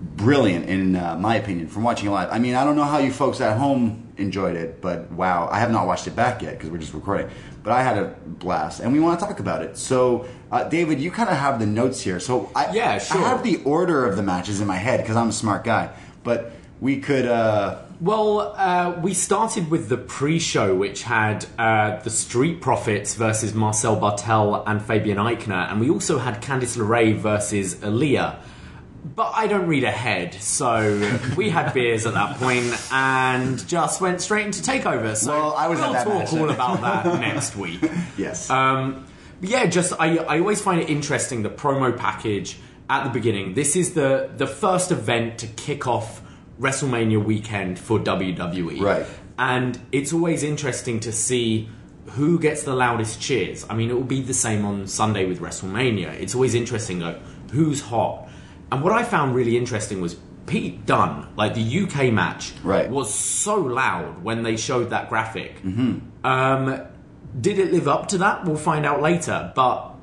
brilliant 0.00 0.68
in 0.68 0.96
uh, 0.96 1.16
my 1.16 1.36
opinion 1.36 1.68
from 1.68 1.84
watching 1.84 2.08
it 2.08 2.10
live. 2.10 2.30
I 2.32 2.40
mean, 2.40 2.56
I 2.56 2.64
don't 2.64 2.74
know 2.74 2.84
how 2.84 2.98
you 2.98 3.12
folks 3.12 3.40
at 3.40 3.56
home 3.56 4.08
enjoyed 4.16 4.56
it, 4.56 4.80
but 4.80 5.10
wow, 5.12 5.48
I 5.50 5.60
have 5.60 5.70
not 5.70 5.86
watched 5.86 6.06
it 6.06 6.16
back 6.16 6.42
yet 6.42 6.54
because 6.54 6.70
we're 6.70 6.78
just 6.78 6.94
recording. 6.94 7.30
But 7.62 7.72
I 7.72 7.82
had 7.82 7.98
a 7.98 8.14
blast, 8.26 8.80
and 8.80 8.92
we 8.92 9.00
want 9.00 9.20
to 9.20 9.26
talk 9.26 9.40
about 9.40 9.62
it. 9.62 9.76
So, 9.76 10.26
uh, 10.50 10.64
David, 10.64 11.00
you 11.00 11.10
kind 11.10 11.28
of 11.28 11.36
have 11.36 11.58
the 11.58 11.66
notes 11.66 12.00
here. 12.00 12.18
So, 12.18 12.50
I, 12.54 12.72
Yeah, 12.72 12.98
sure. 12.98 13.18
I 13.18 13.28
have 13.28 13.42
the 13.42 13.62
order 13.64 14.06
of 14.06 14.16
the 14.16 14.22
matches 14.22 14.60
in 14.60 14.66
my 14.66 14.76
head 14.76 15.00
because 15.00 15.16
I'm 15.16 15.28
a 15.28 15.32
smart 15.32 15.64
guy. 15.64 15.90
But 16.28 16.52
we 16.80 17.00
could. 17.00 17.26
Uh, 17.26 17.78
Well, 18.00 18.54
uh, 18.56 19.00
we 19.02 19.12
started 19.14 19.70
with 19.70 19.88
the 19.88 19.96
pre-show, 19.96 20.68
which 20.76 21.02
had 21.02 21.46
uh, 21.58 22.00
the 22.04 22.10
Street 22.10 22.60
Profits 22.60 23.14
versus 23.16 23.54
Marcel 23.54 23.96
Barthel 23.98 24.62
and 24.66 24.80
Fabian 24.80 25.18
Aichner, 25.18 25.62
and 25.70 25.80
we 25.80 25.88
also 25.90 26.18
had 26.18 26.40
Candice 26.40 26.76
LeRae 26.76 27.14
versus 27.16 27.74
Aliyah. 27.76 28.36
But 29.16 29.32
I 29.34 29.46
don't 29.48 29.66
read 29.66 29.84
ahead, 29.84 30.34
so 30.34 30.70
we 31.36 31.50
had 31.50 31.72
beers 31.78 32.04
at 32.06 32.14
that 32.14 32.36
point 32.38 32.70
and 32.92 33.66
just 33.66 34.00
went 34.00 34.20
straight 34.20 34.44
into 34.46 34.60
Takeover. 34.62 35.16
So 35.16 35.32
Well, 35.32 35.54
I 35.56 35.66
was 35.68 35.80
at 35.80 35.84
we'll 35.84 35.92
that 35.94 36.04
talk 36.06 36.20
match. 36.32 36.32
all 36.40 36.50
about 36.50 36.80
that 36.82 37.20
next 37.28 37.56
week. 37.56 37.80
yes. 38.18 38.50
Um, 38.50 39.06
yeah, 39.40 39.66
just 39.66 39.92
I, 39.98 40.18
I 40.18 40.38
always 40.40 40.60
find 40.60 40.80
it 40.80 40.88
interesting 40.90 41.42
the 41.42 41.50
promo 41.62 41.96
package 41.96 42.58
at 42.90 43.04
the 43.04 43.10
beginning. 43.10 43.54
This 43.54 43.76
is 43.76 43.94
the 43.94 44.30
the 44.36 44.46
first 44.46 44.90
event 44.92 45.38
to 45.38 45.46
kick 45.46 45.86
off 45.86 46.22
WrestleMania 46.60 47.22
weekend 47.24 47.78
for 47.78 47.98
WWE, 47.98 48.80
Right. 48.80 49.06
And 49.38 49.78
it's 49.92 50.12
always 50.12 50.42
interesting 50.42 50.98
to 51.00 51.12
see 51.12 51.68
who 52.06 52.40
gets 52.40 52.64
the 52.64 52.74
loudest 52.74 53.20
cheers. 53.20 53.64
I 53.70 53.74
mean, 53.76 53.90
it 53.90 53.94
will 53.94 54.02
be 54.02 54.22
the 54.22 54.34
same 54.34 54.64
on 54.64 54.86
Sunday 54.88 55.24
with 55.26 55.40
WrestleMania. 55.40 56.08
It's 56.20 56.34
always 56.34 56.54
interesting 56.54 56.98
though 56.98 57.18
who's 57.52 57.80
hot. 57.80 58.28
And 58.72 58.82
what 58.82 58.92
I 58.92 59.02
found 59.04 59.34
really 59.34 59.56
interesting 59.56 60.00
was 60.00 60.16
Pete 60.46 60.84
Dunne, 60.86 61.28
like 61.36 61.54
the 61.54 61.80
UK 61.84 62.10
match, 62.12 62.52
Right. 62.64 62.90
was 62.90 63.12
so 63.14 63.56
loud 63.56 64.22
when 64.24 64.42
they 64.42 64.56
showed 64.56 64.90
that 64.90 65.08
graphic. 65.08 65.62
Um, 66.24 66.80
did 67.40 67.58
it 67.58 67.72
live 67.72 67.86
up 67.86 68.08
to 68.08 68.18
that? 68.18 68.44
We'll 68.44 68.56
find 68.56 68.84
out 68.86 69.00
later. 69.02 69.52
But 69.54 69.94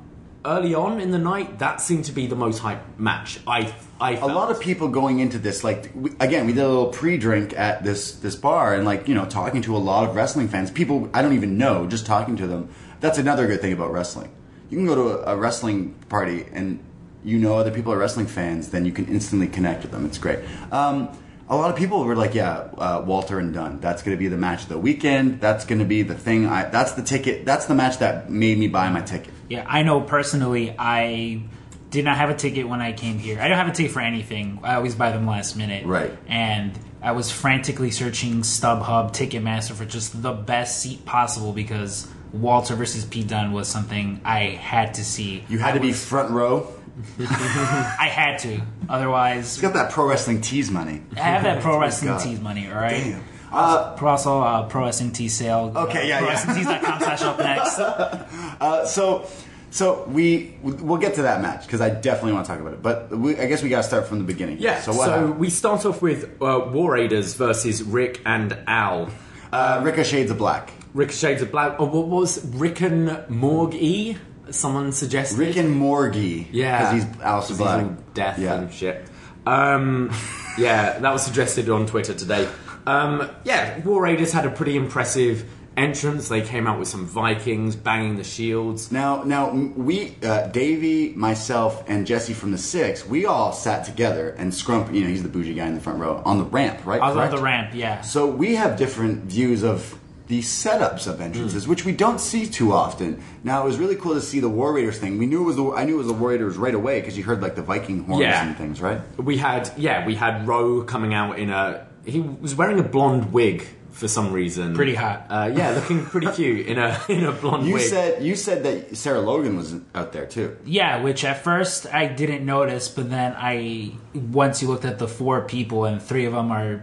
early 0.46 0.74
on 0.74 1.00
in 1.00 1.10
the 1.10 1.18
night, 1.18 1.58
that 1.58 1.80
seemed 1.80 2.04
to 2.06 2.12
be 2.12 2.26
the 2.26 2.36
most 2.36 2.60
hype 2.60 2.98
match. 2.98 3.40
I, 3.46 3.74
I 4.00 4.12
a 4.12 4.16
felt. 4.18 4.32
lot 4.32 4.50
of 4.50 4.60
people 4.60 4.88
going 4.88 5.18
into 5.18 5.38
this 5.38 5.64
like 5.64 5.90
we, 5.94 6.10
again 6.20 6.46
we 6.46 6.52
did 6.52 6.62
a 6.62 6.68
little 6.68 6.88
pre-drink 6.88 7.52
at 7.58 7.82
this 7.82 8.12
this 8.16 8.36
bar 8.36 8.74
and 8.74 8.84
like 8.84 9.08
you 9.08 9.14
know 9.14 9.26
talking 9.26 9.62
to 9.62 9.76
a 9.76 9.78
lot 9.78 10.08
of 10.08 10.14
wrestling 10.14 10.48
fans. 10.48 10.70
People 10.70 11.10
i 11.12 11.22
don't 11.22 11.32
even 11.32 11.58
know 11.58 11.86
just 11.86 12.06
talking 12.06 12.36
to 12.36 12.46
them. 12.46 12.68
That's 13.00 13.18
another 13.18 13.46
good 13.46 13.60
thing 13.60 13.72
about 13.72 13.92
wrestling. 13.92 14.30
You 14.70 14.78
can 14.78 14.86
go 14.86 14.94
to 14.94 15.28
a, 15.28 15.34
a 15.34 15.36
wrestling 15.36 15.94
party 16.08 16.46
and 16.52 16.82
you 17.24 17.38
know 17.38 17.56
other 17.56 17.70
people 17.70 17.92
are 17.92 17.98
wrestling 17.98 18.26
fans 18.26 18.70
then 18.70 18.84
you 18.84 18.92
can 18.92 19.06
instantly 19.06 19.48
connect 19.48 19.82
with 19.82 19.90
them. 19.90 20.06
It's 20.06 20.18
great. 20.18 20.38
Um, 20.70 21.08
a 21.48 21.56
lot 21.56 21.70
of 21.70 21.76
people 21.76 22.04
were 22.04 22.16
like 22.16 22.34
yeah 22.34 22.68
uh, 22.78 23.02
walter 23.04 23.38
and 23.38 23.52
Dunne 23.54 23.80
that's 23.80 24.02
going 24.02 24.16
to 24.16 24.18
be 24.18 24.28
the 24.28 24.36
match 24.36 24.62
of 24.62 24.68
the 24.68 24.78
weekend. 24.78 25.40
That's 25.40 25.64
going 25.64 25.80
to 25.80 25.84
be 25.84 26.02
the 26.02 26.14
thing 26.14 26.46
I, 26.46 26.68
that's 26.68 26.92
the 26.92 27.02
ticket 27.02 27.44
that's 27.44 27.66
the 27.66 27.74
match 27.74 27.98
that 27.98 28.30
made 28.30 28.58
me 28.58 28.68
buy 28.68 28.88
my 28.90 29.00
ticket 29.00 29.32
Yeah, 29.48 29.64
I 29.68 29.82
know 29.82 30.00
personally, 30.00 30.74
I 30.78 31.42
did 31.90 32.04
not 32.04 32.16
have 32.16 32.30
a 32.30 32.34
ticket 32.34 32.68
when 32.68 32.80
I 32.80 32.92
came 32.92 33.18
here. 33.18 33.40
I 33.40 33.48
don't 33.48 33.56
have 33.58 33.68
a 33.68 33.72
ticket 33.72 33.92
for 33.92 34.00
anything. 34.00 34.60
I 34.62 34.74
always 34.74 34.94
buy 34.94 35.12
them 35.12 35.26
last 35.26 35.56
minute. 35.56 35.86
Right. 35.86 36.16
And 36.26 36.78
I 37.02 37.12
was 37.12 37.30
frantically 37.30 37.90
searching 37.90 38.40
StubHub, 38.42 39.12
Ticketmaster 39.12 39.72
for 39.74 39.84
just 39.84 40.20
the 40.22 40.32
best 40.32 40.80
seat 40.82 41.04
possible 41.04 41.52
because 41.52 42.08
Walter 42.32 42.74
versus 42.74 43.04
Pete 43.04 43.28
Dunne 43.28 43.52
was 43.52 43.68
something 43.68 44.20
I 44.24 44.40
had 44.46 44.94
to 44.94 45.04
see. 45.04 45.44
You 45.48 45.58
had 45.58 45.70
I 45.74 45.78
to 45.78 45.80
be 45.80 45.92
front 45.92 46.30
row. 46.32 46.66
I 47.20 48.08
had 48.10 48.38
to. 48.40 48.60
Otherwise, 48.88 49.56
You 49.56 49.62
got 49.62 49.74
that 49.74 49.92
pro 49.92 50.08
wrestling 50.08 50.40
tease 50.40 50.70
money. 50.70 51.02
I 51.16 51.20
have 51.20 51.42
that 51.44 51.62
pro 51.62 51.78
wrestling 51.78 52.12
God. 52.12 52.22
tees 52.22 52.40
money, 52.40 52.66
all 52.68 52.74
right? 52.74 52.90
Damn. 53.04 53.24
Uh, 53.56 53.96
Pro 53.96 54.10
also 54.10 54.40
uh, 54.40 54.62
pro 54.68 54.84
wrestling 54.84 55.12
tee 55.12 55.28
sale. 55.28 55.72
Okay, 55.74 56.08
yeah, 56.08 56.18
pro 56.18 56.28
yeah. 56.28 56.34
wrestlingtees.com 56.36 57.00
slash 57.00 57.22
up 57.22 57.38
next. 57.38 57.78
uh, 57.78 58.86
so, 58.86 59.26
so 59.70 60.04
we 60.08 60.56
we'll 60.62 60.98
get 60.98 61.14
to 61.14 61.22
that 61.22 61.40
match 61.42 61.66
because 61.66 61.80
I 61.80 61.90
definitely 61.90 62.32
want 62.34 62.46
to 62.46 62.52
talk 62.52 62.60
about 62.60 62.72
it. 62.74 62.82
But 62.82 63.10
we, 63.16 63.36
I 63.38 63.46
guess 63.46 63.62
we 63.62 63.68
got 63.68 63.78
to 63.78 63.82
start 63.88 64.06
from 64.06 64.18
the 64.18 64.24
beginning. 64.24 64.58
Yeah, 64.60 64.80
So 64.80 64.92
so, 64.92 64.98
what? 64.98 65.08
happened? 65.10 65.38
we 65.38 65.50
start 65.50 65.84
off 65.86 66.02
with 66.02 66.24
uh, 66.42 66.68
War 66.72 66.92
Raiders 66.92 67.34
versus 67.34 67.82
Rick 67.82 68.20
and 68.26 68.56
Al. 68.66 69.10
uh, 69.52 69.80
Ricochets 69.84 70.30
of 70.30 70.38
Black. 70.38 70.70
Ricochets 70.94 71.42
of 71.42 71.50
Black. 71.50 71.76
Oh, 71.78 71.86
what 71.86 72.08
was 72.08 72.44
Rick 72.54 72.80
and 72.82 73.08
Morgie? 73.28 74.16
Someone 74.50 74.92
suggested. 74.92 75.38
Rick 75.38 75.56
and 75.56 75.74
Morgie. 75.80 76.46
Yeah, 76.52 76.92
because 76.92 77.04
he's 77.04 77.12
Aleister 77.16 77.22
'Cause 77.24 77.48
he's 77.48 77.58
Black. 77.58 77.84
all 77.84 77.96
death 78.14 78.38
Yeah. 78.38 78.54
and 78.54 78.72
shit. 78.72 79.04
Um, 79.44 80.10
yeah, 80.58 80.98
that 80.98 81.12
was 81.12 81.22
suggested 81.24 81.68
on 81.68 81.86
Twitter 81.86 82.14
today. 82.14 82.48
Um, 82.86 83.28
yeah, 83.44 83.78
War 83.80 84.02
Raiders 84.02 84.32
had 84.32 84.46
a 84.46 84.50
pretty 84.50 84.76
impressive 84.76 85.44
entrance. 85.76 86.28
They 86.28 86.40
came 86.40 86.66
out 86.66 86.78
with 86.78 86.88
some 86.88 87.04
Vikings 87.06 87.76
banging 87.76 88.16
the 88.16 88.24
shields. 88.24 88.90
Now, 88.90 89.22
now 89.24 89.50
we, 89.50 90.16
uh, 90.22 90.46
Davey, 90.48 91.12
myself, 91.14 91.84
and 91.88 92.06
Jesse 92.06 92.32
from 92.32 92.50
the 92.52 92.58
Six, 92.58 93.04
we 93.06 93.26
all 93.26 93.52
sat 93.52 93.84
together 93.84 94.30
and 94.30 94.52
Scrump, 94.52 94.94
you 94.94 95.02
know, 95.02 95.08
he's 95.08 95.22
the 95.22 95.28
bougie 95.28 95.54
guy 95.54 95.66
in 95.66 95.74
the 95.74 95.80
front 95.80 95.98
row 95.98 96.22
on 96.24 96.38
the 96.38 96.44
ramp, 96.44 96.86
right? 96.86 97.00
I 97.00 97.08
was 97.08 97.16
on 97.16 97.30
the 97.36 97.42
ramp, 97.42 97.72
yeah. 97.74 98.00
So 98.00 98.26
we 98.26 98.54
have 98.54 98.78
different 98.78 99.24
views 99.24 99.62
of 99.62 99.98
the 100.28 100.40
setups 100.40 101.06
of 101.06 101.20
entrances, 101.20 101.68
which 101.68 101.84
we 101.84 101.92
don't 101.92 102.20
see 102.20 102.46
too 102.46 102.72
often. 102.72 103.22
Now 103.44 103.62
it 103.62 103.66
was 103.66 103.76
really 103.78 103.94
cool 103.96 104.14
to 104.14 104.20
see 104.20 104.40
the 104.40 104.48
War 104.48 104.72
Raiders 104.72 104.98
thing. 104.98 105.18
We 105.18 105.26
knew 105.26 105.42
it 105.42 105.44
was 105.44 105.54
the 105.56 105.70
I 105.72 105.84
knew 105.84 105.94
it 105.94 105.98
was 105.98 106.08
the 106.08 106.14
War 106.14 106.30
Raiders 106.30 106.56
right 106.56 106.74
away 106.74 107.00
because 107.00 107.16
you 107.16 107.22
heard 107.22 107.40
like 107.42 107.54
the 107.54 107.62
Viking 107.62 108.02
horns 108.04 108.22
Yeah. 108.22 108.44
and 108.44 108.56
things, 108.56 108.80
right? 108.80 109.00
We 109.18 109.36
had 109.36 109.70
yeah, 109.76 110.04
we 110.04 110.16
had 110.16 110.46
Rowe 110.48 110.82
coming 110.82 111.12
out 111.14 111.38
in 111.38 111.50
a. 111.50 111.86
He 112.06 112.20
was 112.20 112.54
wearing 112.54 112.78
a 112.78 112.82
blonde 112.84 113.32
wig 113.32 113.66
for 113.90 114.08
some 114.08 114.32
reason. 114.32 114.74
Pretty 114.74 114.94
hot. 114.94 115.26
Uh, 115.28 115.50
yeah, 115.54 115.70
looking 115.70 116.04
pretty 116.04 116.30
cute 116.32 116.66
in 116.66 116.78
a 116.78 117.00
in 117.08 117.24
a 117.24 117.32
blonde 117.32 117.66
You 117.66 117.74
wig. 117.74 117.82
said 117.82 118.22
you 118.22 118.36
said 118.36 118.62
that 118.64 118.96
Sarah 118.96 119.20
Logan 119.20 119.56
was 119.56 119.74
out 119.94 120.12
there 120.12 120.26
too. 120.26 120.56
Yeah, 120.64 121.02
which 121.02 121.24
at 121.24 121.42
first 121.42 121.86
I 121.92 122.06
didn't 122.06 122.44
notice, 122.46 122.88
but 122.88 123.10
then 123.10 123.34
I 123.36 123.92
once 124.14 124.62
you 124.62 124.68
looked 124.68 124.84
at 124.84 124.98
the 124.98 125.08
four 125.08 125.42
people 125.42 125.84
and 125.84 126.00
three 126.00 126.26
of 126.26 126.32
them 126.32 126.50
are 126.52 126.82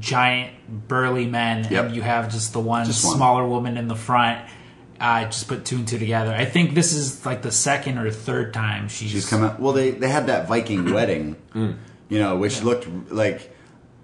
giant 0.00 0.52
burly 0.88 1.26
men, 1.26 1.66
Yep. 1.70 1.84
and 1.86 1.94
you 1.94 2.02
have 2.02 2.30
just 2.32 2.52
the 2.52 2.60
one 2.60 2.86
Just 2.86 3.04
one. 3.04 3.16
smaller 3.16 3.46
woman 3.46 3.76
in 3.76 3.88
the 3.88 3.96
front. 3.96 4.40
I 4.98 5.24
just 5.24 5.48
put 5.48 5.64
two 5.64 5.76
and 5.76 5.88
two 5.88 5.98
together. 5.98 6.32
I 6.32 6.44
think 6.44 6.74
this 6.74 6.92
is 6.94 7.26
like 7.26 7.42
the 7.42 7.50
second 7.52 7.98
or 7.98 8.08
third 8.10 8.54
time 8.54 8.88
she's, 8.88 9.10
She's 9.10 9.28
come 9.28 9.42
out. 9.42 9.58
Well, 9.60 9.72
they 9.72 9.90
they 9.90 10.08
had 10.08 10.28
that 10.28 10.46
Viking 10.48 10.92
wedding, 10.94 11.36
you 11.54 12.18
know, 12.18 12.36
which 12.36 12.62
looked 12.62 12.86
like. 13.12 13.50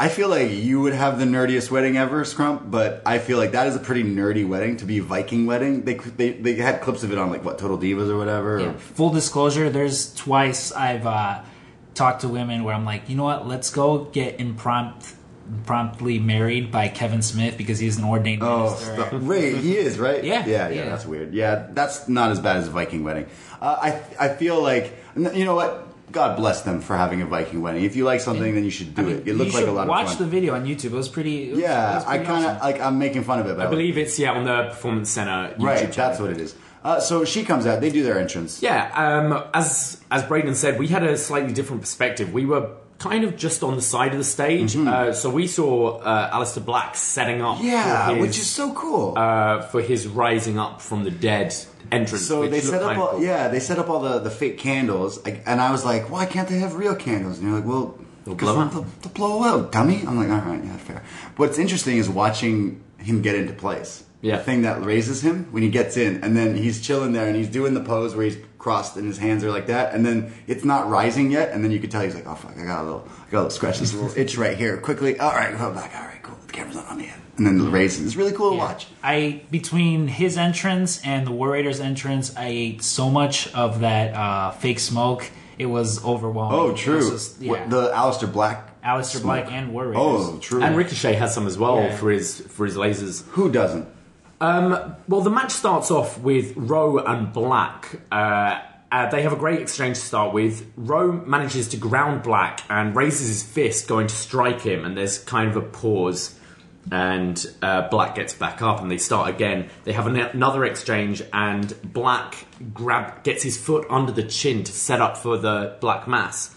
I 0.00 0.09
feel 0.09 0.28
like 0.28 0.50
you 0.52 0.81
would 0.83 0.93
have 0.93 1.19
the 1.19 1.25
nerdiest 1.25 1.71
wedding 1.73 1.97
ever, 1.97 2.23
Scrump, 2.23 2.71
but 2.71 3.02
I 3.05 3.19
feel 3.19 3.37
like 3.37 3.50
that 3.52 3.67
is 3.67 3.75
a 3.75 3.81
pretty 3.81 4.05
nerdy 4.05 4.47
wedding 4.47 4.76
to 4.76 4.85
be 4.85 5.00
Viking 5.00 5.47
wedding. 5.47 5.83
They 5.85 5.95
they 5.95 6.31
they 6.33 6.55
had 6.55 6.81
clips 6.83 7.02
of 7.02 7.11
it 7.12 7.19
on 7.19 7.31
like 7.31 7.45
what 7.45 7.59
Total 7.59 7.76
Divas 7.76 8.09
or 8.09 8.17
whatever. 8.17 8.61
Yeah, 8.61 8.73
full 8.75 9.11
disclosure, 9.11 9.71
there's 9.71 10.14
twice 10.14 10.71
I've 10.71 11.05
uh, 11.05 11.43
talked 11.95 12.21
to 12.21 12.28
women 12.28 12.62
where 12.62 12.75
I'm 12.75 12.85
like, 12.85 13.09
you 13.09 13.17
know 13.17 13.25
what, 13.25 13.49
let's 13.49 13.71
go 13.71 14.05
get 14.05 14.38
impromptu, 14.38 15.17
promptly 15.67 16.21
married 16.21 16.71
by 16.71 16.87
Kevin 16.87 17.21
Smith 17.23 17.59
because 17.59 17.81
he's 17.81 17.99
an 17.99 18.05
ordained 18.05 18.43
Oh, 18.45 18.67
minister. 18.67 18.95
stop. 18.95 19.12
wait, 19.14 19.57
he 19.57 19.76
is 19.76 19.99
right. 19.99 20.23
Yeah, 20.23 20.47
yeah, 20.47 20.69
yeah, 20.69 20.75
yeah. 20.75 20.85
That's 20.90 21.07
weird. 21.07 21.35
Yeah, 21.35 21.67
that's 21.73 22.09
not 22.09 22.31
as 22.31 22.38
bad 22.38 22.59
as 22.59 22.69
a 22.69 22.71
Viking 22.71 23.02
wedding. 23.02 23.26
Uh, 23.61 23.76
I 23.83 24.26
I 24.26 24.28
feel 24.28 24.62
like 24.62 24.97
you 25.17 25.45
know 25.45 25.57
what. 25.57 25.87
God 26.12 26.37
bless 26.37 26.62
them 26.62 26.81
for 26.81 26.97
having 26.97 27.23
a 27.23 27.27
Viking 27.27 27.62
wedding. 27.62 27.85
If 27.85 27.97
you 27.97 28.05
like 28.05 28.21
something, 28.21 28.55
then 28.55 28.65
you 28.65 28.71
should 28.71 28.95
do 28.95 29.03
I 29.03 29.05
mean, 29.05 29.17
it. 29.17 29.29
It 29.29 29.35
looked 29.35 29.55
like 29.55 29.67
a 29.67 29.71
lot 29.71 29.83
of 29.83 29.95
fun. 29.95 30.05
watch 30.07 30.17
the 30.17 30.27
video 30.27 30.55
on 30.55 30.65
YouTube. 30.65 30.87
It 30.87 30.93
was 30.93 31.09
pretty. 31.09 31.49
It 31.49 31.53
was, 31.53 31.61
yeah, 31.61 31.97
was 31.97 32.05
I 32.05 32.19
kind 32.19 32.45
of 32.45 32.57
awesome. 32.57 32.62
like. 32.62 32.81
I'm 32.81 32.99
making 32.99 33.25
fun 33.25 33.41
of 33.41 33.47
it, 33.47 33.57
but 33.57 33.67
I 33.67 33.71
believe 33.71 33.99
it's 33.99 34.19
yeah 34.19 34.33
on 34.33 34.45
the 34.45 34.69
Performance 34.71 35.11
Center 35.11 35.55
YouTube 35.55 35.62
right. 35.62 35.79
channel. 35.79 35.95
That's 35.97 36.21
what 36.21 36.31
it 36.31 36.38
is. 36.38 36.55
Uh, 36.85 37.00
so 37.00 37.25
she 37.25 37.45
comes 37.45 37.67
out. 37.67 37.81
They 37.81 37.91
do 37.91 38.03
their 38.03 38.19
entrance. 38.19 38.62
Yeah, 38.62 38.91
um, 38.95 39.45
as 39.53 40.00
as 40.11 40.23
Braden 40.25 40.55
said, 40.55 40.79
we 40.79 40.88
had 40.88 41.03
a 41.03 41.17
slightly 41.17 41.53
different 41.53 41.83
perspective. 41.83 42.33
We 42.33 42.47
were 42.47 42.71
kind 42.99 43.25
of 43.25 43.37
just 43.37 43.62
on 43.62 43.76
the 43.76 43.83
side 43.83 44.12
of 44.12 44.19
the 44.19 44.25
stage, 44.25 44.76
uh, 44.76 45.12
so 45.12 45.31
we 45.31 45.47
saw 45.47 45.99
uh, 45.99 46.31
Aleister 46.37 46.64
Black 46.64 46.97
setting 46.97 47.40
up. 47.43 47.59
Mm-hmm. 47.59 47.67
Yeah, 47.67 48.11
his, 48.12 48.21
which 48.21 48.38
is 48.38 48.49
so 48.50 48.73
cool. 48.75 49.17
uh, 49.17 49.62
for 49.62 49.81
his 49.81 50.07
rising 50.07 50.59
up 50.59 50.81
from 50.83 51.05
the 51.05 51.11
dead 51.11 51.55
entrance. 51.90 52.26
so 52.26 52.47
they 52.49 52.61
set 52.61 52.83
up 52.83 52.99
all 52.99 53.09
cool. 53.12 53.23
yeah 53.23 53.49
they 53.49 53.61
set 53.61 53.78
up 53.78 53.88
all 53.88 54.00
the, 54.00 54.19
the 54.19 54.31
fake 54.31 54.59
candles 54.59 55.17
and 55.25 55.59
I 55.59 55.71
was 55.73 55.87
like 55.87 56.11
why 56.11 56.26
can't 56.26 56.47
they 56.47 56.59
have 56.59 56.75
real 56.75 56.95
candles 56.95 57.38
and 57.38 57.49
you're 57.49 57.57
like 57.59 57.67
well 57.67 57.97
They'll 58.26 58.35
blow 58.35 58.62
they'll, 58.69 58.83
they'll 59.00 59.12
blow 59.12 59.43
out 59.43 59.73
dummy 59.73 60.02
I'm 60.07 60.19
like 60.19 60.28
all 60.28 60.50
right 60.50 60.62
yeah 60.62 60.76
fair 60.76 61.02
what's 61.38 61.59
interesting 61.59 61.97
is 61.97 62.07
watching 62.11 62.85
him 62.99 63.23
get 63.23 63.37
into 63.37 63.55
place 63.55 64.05
Yeah. 64.21 64.39
thing 64.39 64.63
that 64.63 64.85
raises 64.85 65.23
him 65.23 65.47
when 65.53 65.63
he 65.63 65.69
gets 65.69 65.97
in 65.97 66.25
and 66.25 66.37
then 66.37 66.57
he's 66.57 66.81
chilling 66.81 67.13
there 67.13 67.27
and 67.29 67.37
he's 67.37 67.49
doing 67.49 67.75
the 67.75 67.81
pose 67.81 68.17
where 68.17 68.25
he's 68.25 68.39
crossed 68.59 68.97
and 68.97 69.07
his 69.07 69.19
hands 69.19 69.45
are 69.45 69.51
like 69.53 69.67
that 69.69 69.95
and 69.95 70.05
then 70.05 70.33
it's 70.49 70.65
not 70.65 70.89
rising 70.91 71.31
yet 71.31 71.53
and 71.53 71.63
then 71.63 71.71
you 71.71 71.79
could 71.79 71.91
tell 71.91 72.03
he's 72.03 72.15
like 72.17 72.27
oh 72.27 72.35
fuck 72.35 72.57
I 72.59 72.65
got 72.65 72.83
a 72.83 72.85
little 72.85 73.09
I 73.09 73.31
got 73.31 73.39
a 73.39 73.43
little 73.43 73.51
scratch 73.51 73.79
this 73.79 73.95
little 73.95 74.11
itch 74.19 74.37
right 74.37 74.57
here 74.59 74.77
quickly 74.79 75.19
all 75.21 75.31
right 75.33 75.57
go 75.57 75.73
back 75.73 75.93
all 75.95 76.03
right 76.05 76.21
cool 76.23 76.37
the 76.47 76.53
camera's 76.53 76.75
not 76.75 76.87
on 76.89 76.99
me 76.99 77.05
yet 77.05 77.19
and 77.37 77.47
then 77.47 77.59
the 77.59 77.71
raises 77.71 78.05
it's 78.07 78.17
really 78.17 78.33
cool 78.33 78.51
to 78.51 78.57
watch 78.57 78.89
I 79.05 79.43
between 79.53 80.09
his 80.09 80.37
entrance 80.37 81.01
and 81.05 81.25
the 81.25 81.31
War 81.31 81.51
Raiders 81.51 81.79
entrance, 81.79 82.35
I 82.37 82.49
ate 82.49 82.83
so 82.83 83.09
much 83.11 83.55
of 83.55 83.81
that 83.81 84.15
uh, 84.15 84.51
fake 84.51 84.81
smoke. 84.81 85.31
It 85.57 85.67
was 85.67 86.05
overwhelming. 86.05 86.59
oh 86.59 86.69
It 86.69 86.73
was 86.73 86.81
true 86.81 87.11
just- 87.11 87.41
What- 87.41 87.61
yeah. 87.61 87.69
the 87.69 87.89
Aleister 87.93 88.33
Black 88.33 88.81
Aleister 88.83 89.21
smoke. 89.21 89.23
Black 89.23 89.53
and 89.53 89.73
War 89.73 89.85
Raiders. 89.87 89.97
oh 90.01 90.39
true 90.41 90.61
And 90.63 90.77
Ricochet 90.77 91.15
has 91.15 91.33
some 91.33 91.47
as 91.47 91.57
well 91.57 91.77
Yeah. 91.77 91.97
for 91.97 92.11
his 92.11 92.41
for 92.41 92.67
his 92.67 92.77
lasers. 92.77 93.25
who 93.29 93.51
doesn't 93.53 93.87
Um, 94.40 94.97
well, 95.09 95.21
the 95.21 95.30
match 95.30 95.50
starts 95.50 95.90
off 95.90 96.18
with 96.21 96.52
Rowe 96.57 96.99
and 96.99 97.33
Black. 97.33 98.00
Uh, 98.11 98.61
uh, 98.90 99.11
they 99.11 99.23
have 99.23 99.33
a 99.33 99.37
great 99.37 99.61
exchange 99.61 99.99
to 99.99 100.02
start 100.02 100.33
with. 100.33 100.71
Rowe 100.76 101.12
manages 101.12 101.68
to 101.68 101.76
ground 101.76 102.23
Black 102.23 102.61
and 102.71 102.95
raises 102.97 103.28
his 103.28 103.42
fist, 103.42 103.88
going 103.88 104.07
to 104.07 104.14
strike 104.14 104.61
him, 104.62 104.85
and 104.85 104.97
there's 104.97 105.18
kind 105.18 105.49
of 105.50 105.57
a 105.57 105.61
pause. 105.62 106.38
And 106.90 107.45
uh, 107.61 107.88
Black 107.88 108.14
gets 108.14 108.33
back 108.33 108.62
up, 108.62 108.80
and 108.80 108.90
they 108.90 108.97
start 108.97 109.28
again. 109.28 109.68
They 109.85 109.92
have 109.92 110.07
an- 110.07 110.16
another 110.16 110.64
exchange, 110.64 111.23
and 111.35 111.75
Black 111.83 112.47
grab 112.73 113.25
gets 113.25 113.42
his 113.42 113.59
foot 113.59 113.87
under 113.90 114.12
the 114.12 114.23
chin 114.23 114.64
to 114.64 114.73
set 114.73 115.00
up 115.02 115.18
for 115.18 115.37
the 115.37 115.76
Black 115.80 116.09
Mass. 116.09 116.54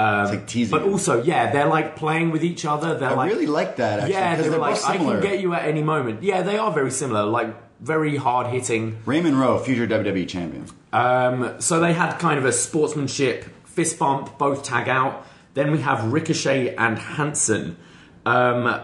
Um, 0.00 0.22
It's 0.22 0.30
like 0.30 0.46
teasing 0.46 0.78
but 0.78 0.86
also, 0.88 1.22
yeah, 1.22 1.50
they're 1.50 1.66
like 1.66 1.96
playing 1.96 2.30
with 2.30 2.44
each 2.44 2.64
other. 2.64 2.96
They're 2.98 3.10
I 3.10 3.14
like, 3.14 3.30
really 3.32 3.46
like 3.46 3.76
that 3.76 3.98
actually 4.00 4.12
yeah, 4.14 4.36
they 4.36 4.42
they're 4.42 4.52
were 4.52 4.58
like, 4.58 4.84
I 4.84 4.96
can 4.96 5.20
get 5.20 5.40
you 5.40 5.54
at 5.54 5.64
any 5.64 5.82
moment. 5.82 6.22
Yeah, 6.22 6.42
they 6.42 6.56
are 6.56 6.70
very 6.72 6.90
similar, 6.92 7.24
like 7.24 7.50
very 7.80 8.16
hard 8.16 8.46
hitting. 8.48 8.98
Raymond 9.06 9.38
Rowe, 9.40 9.58
future 9.58 9.86
WWE 9.86 10.28
champion. 10.28 10.66
Um, 10.92 11.60
so 11.60 11.80
they 11.80 11.92
had 11.92 12.16
kind 12.18 12.38
of 12.38 12.44
a 12.44 12.52
sportsmanship 12.52 13.44
fist 13.66 13.98
bump, 13.98 14.38
both 14.38 14.62
tag 14.62 14.88
out. 14.88 15.26
Then 15.54 15.72
we 15.72 15.78
have 15.80 16.12
Ricochet 16.12 16.74
and 16.76 16.98
Hanson. 16.98 17.76
Um, 18.24 18.80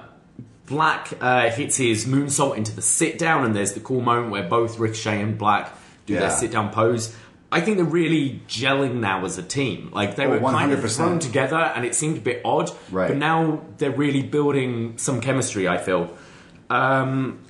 Black 0.66 1.12
uh, 1.20 1.50
hits 1.50 1.76
his 1.76 2.06
moonsault 2.06 2.56
into 2.56 2.74
the 2.74 2.80
sit 2.82 3.18
down, 3.18 3.44
and 3.44 3.54
there's 3.54 3.72
the 3.74 3.80
cool 3.80 4.00
moment 4.00 4.30
where 4.32 4.42
both 4.48 4.78
Ricochet 4.78 5.20
and 5.20 5.36
Black 5.36 5.70
do 6.06 6.14
Yeah. 6.14 6.20
their 6.20 6.30
sit 6.30 6.50
down 6.52 6.70
pose. 6.70 7.14
I 7.54 7.60
think 7.60 7.76
they're 7.76 7.86
really 7.86 8.42
gelling 8.48 8.94
now 8.96 9.24
as 9.24 9.38
a 9.38 9.42
team. 9.42 9.90
Like 9.92 10.16
they 10.16 10.26
Oh, 10.26 10.30
were 10.38 10.40
kind 10.40 10.72
of 10.72 10.80
100%. 10.80 10.96
thrown 10.96 11.18
together, 11.20 11.56
and 11.56 11.84
it 11.84 11.94
seemed 11.94 12.18
a 12.18 12.20
bit 12.20 12.42
odd. 12.44 12.70
Right. 12.90 13.08
But 13.08 13.16
now 13.16 13.62
they're 13.78 13.90
really 13.92 14.22
building 14.22 14.98
some 14.98 15.20
chemistry. 15.20 15.68
I 15.68 15.78
feel. 15.78 16.10
Um, 16.70 17.40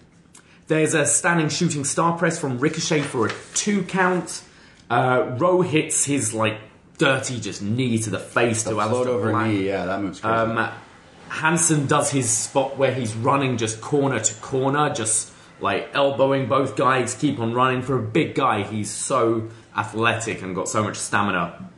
there's 0.67 0.95
a 0.95 1.07
standing 1.07 1.49
shooting 1.49 1.85
star 1.85 2.17
press 2.19 2.39
from 2.39 2.59
Ricochet 2.59 3.01
for 3.03 3.27
a 3.27 3.33
two 3.55 3.83
count. 3.83 4.43
Uh, 4.91 5.35
Rowe 5.39 5.63
hits 5.63 6.05
his 6.05 6.33
like 6.35 6.59
dirty 6.99 7.41
just 7.41 7.63
knee 7.63 7.99
to 7.99 8.11
the 8.11 8.19
face 8.19 8.63
The 8.63 8.71
to 8.71 8.77
Aleister 8.77 9.07
over 9.07 9.31
Black. 9.31 9.49
knee, 9.49 9.67
yeah, 9.67 9.87
that 9.87 10.01
moves 10.01 10.21
crazy. 10.21 10.35
Um, 10.35 10.71
Hanson 11.29 11.87
does 11.87 12.11
his 12.11 12.29
spot 12.31 12.77
where 12.77 12.93
he's 12.95 13.15
running 13.15 13.57
just 13.57 13.81
corner 13.81 14.21
to 14.21 14.35
corner, 14.41 14.91
just 14.95 15.33
like 15.61 15.89
elbowing 15.95 16.47
both 16.49 16.77
guys, 16.77 17.15
keep 17.15 17.39
on 17.41 17.55
running. 17.55 17.83
For 17.83 17.99
a 17.99 18.03
big 18.03 18.35
guy, 18.35 18.63
he's 18.63 18.91
so 18.91 19.49
athletic 19.77 20.43
and 20.43 20.55
got 20.55 20.69
so 20.69 20.83
much 20.83 20.97
stamina. 20.97 21.69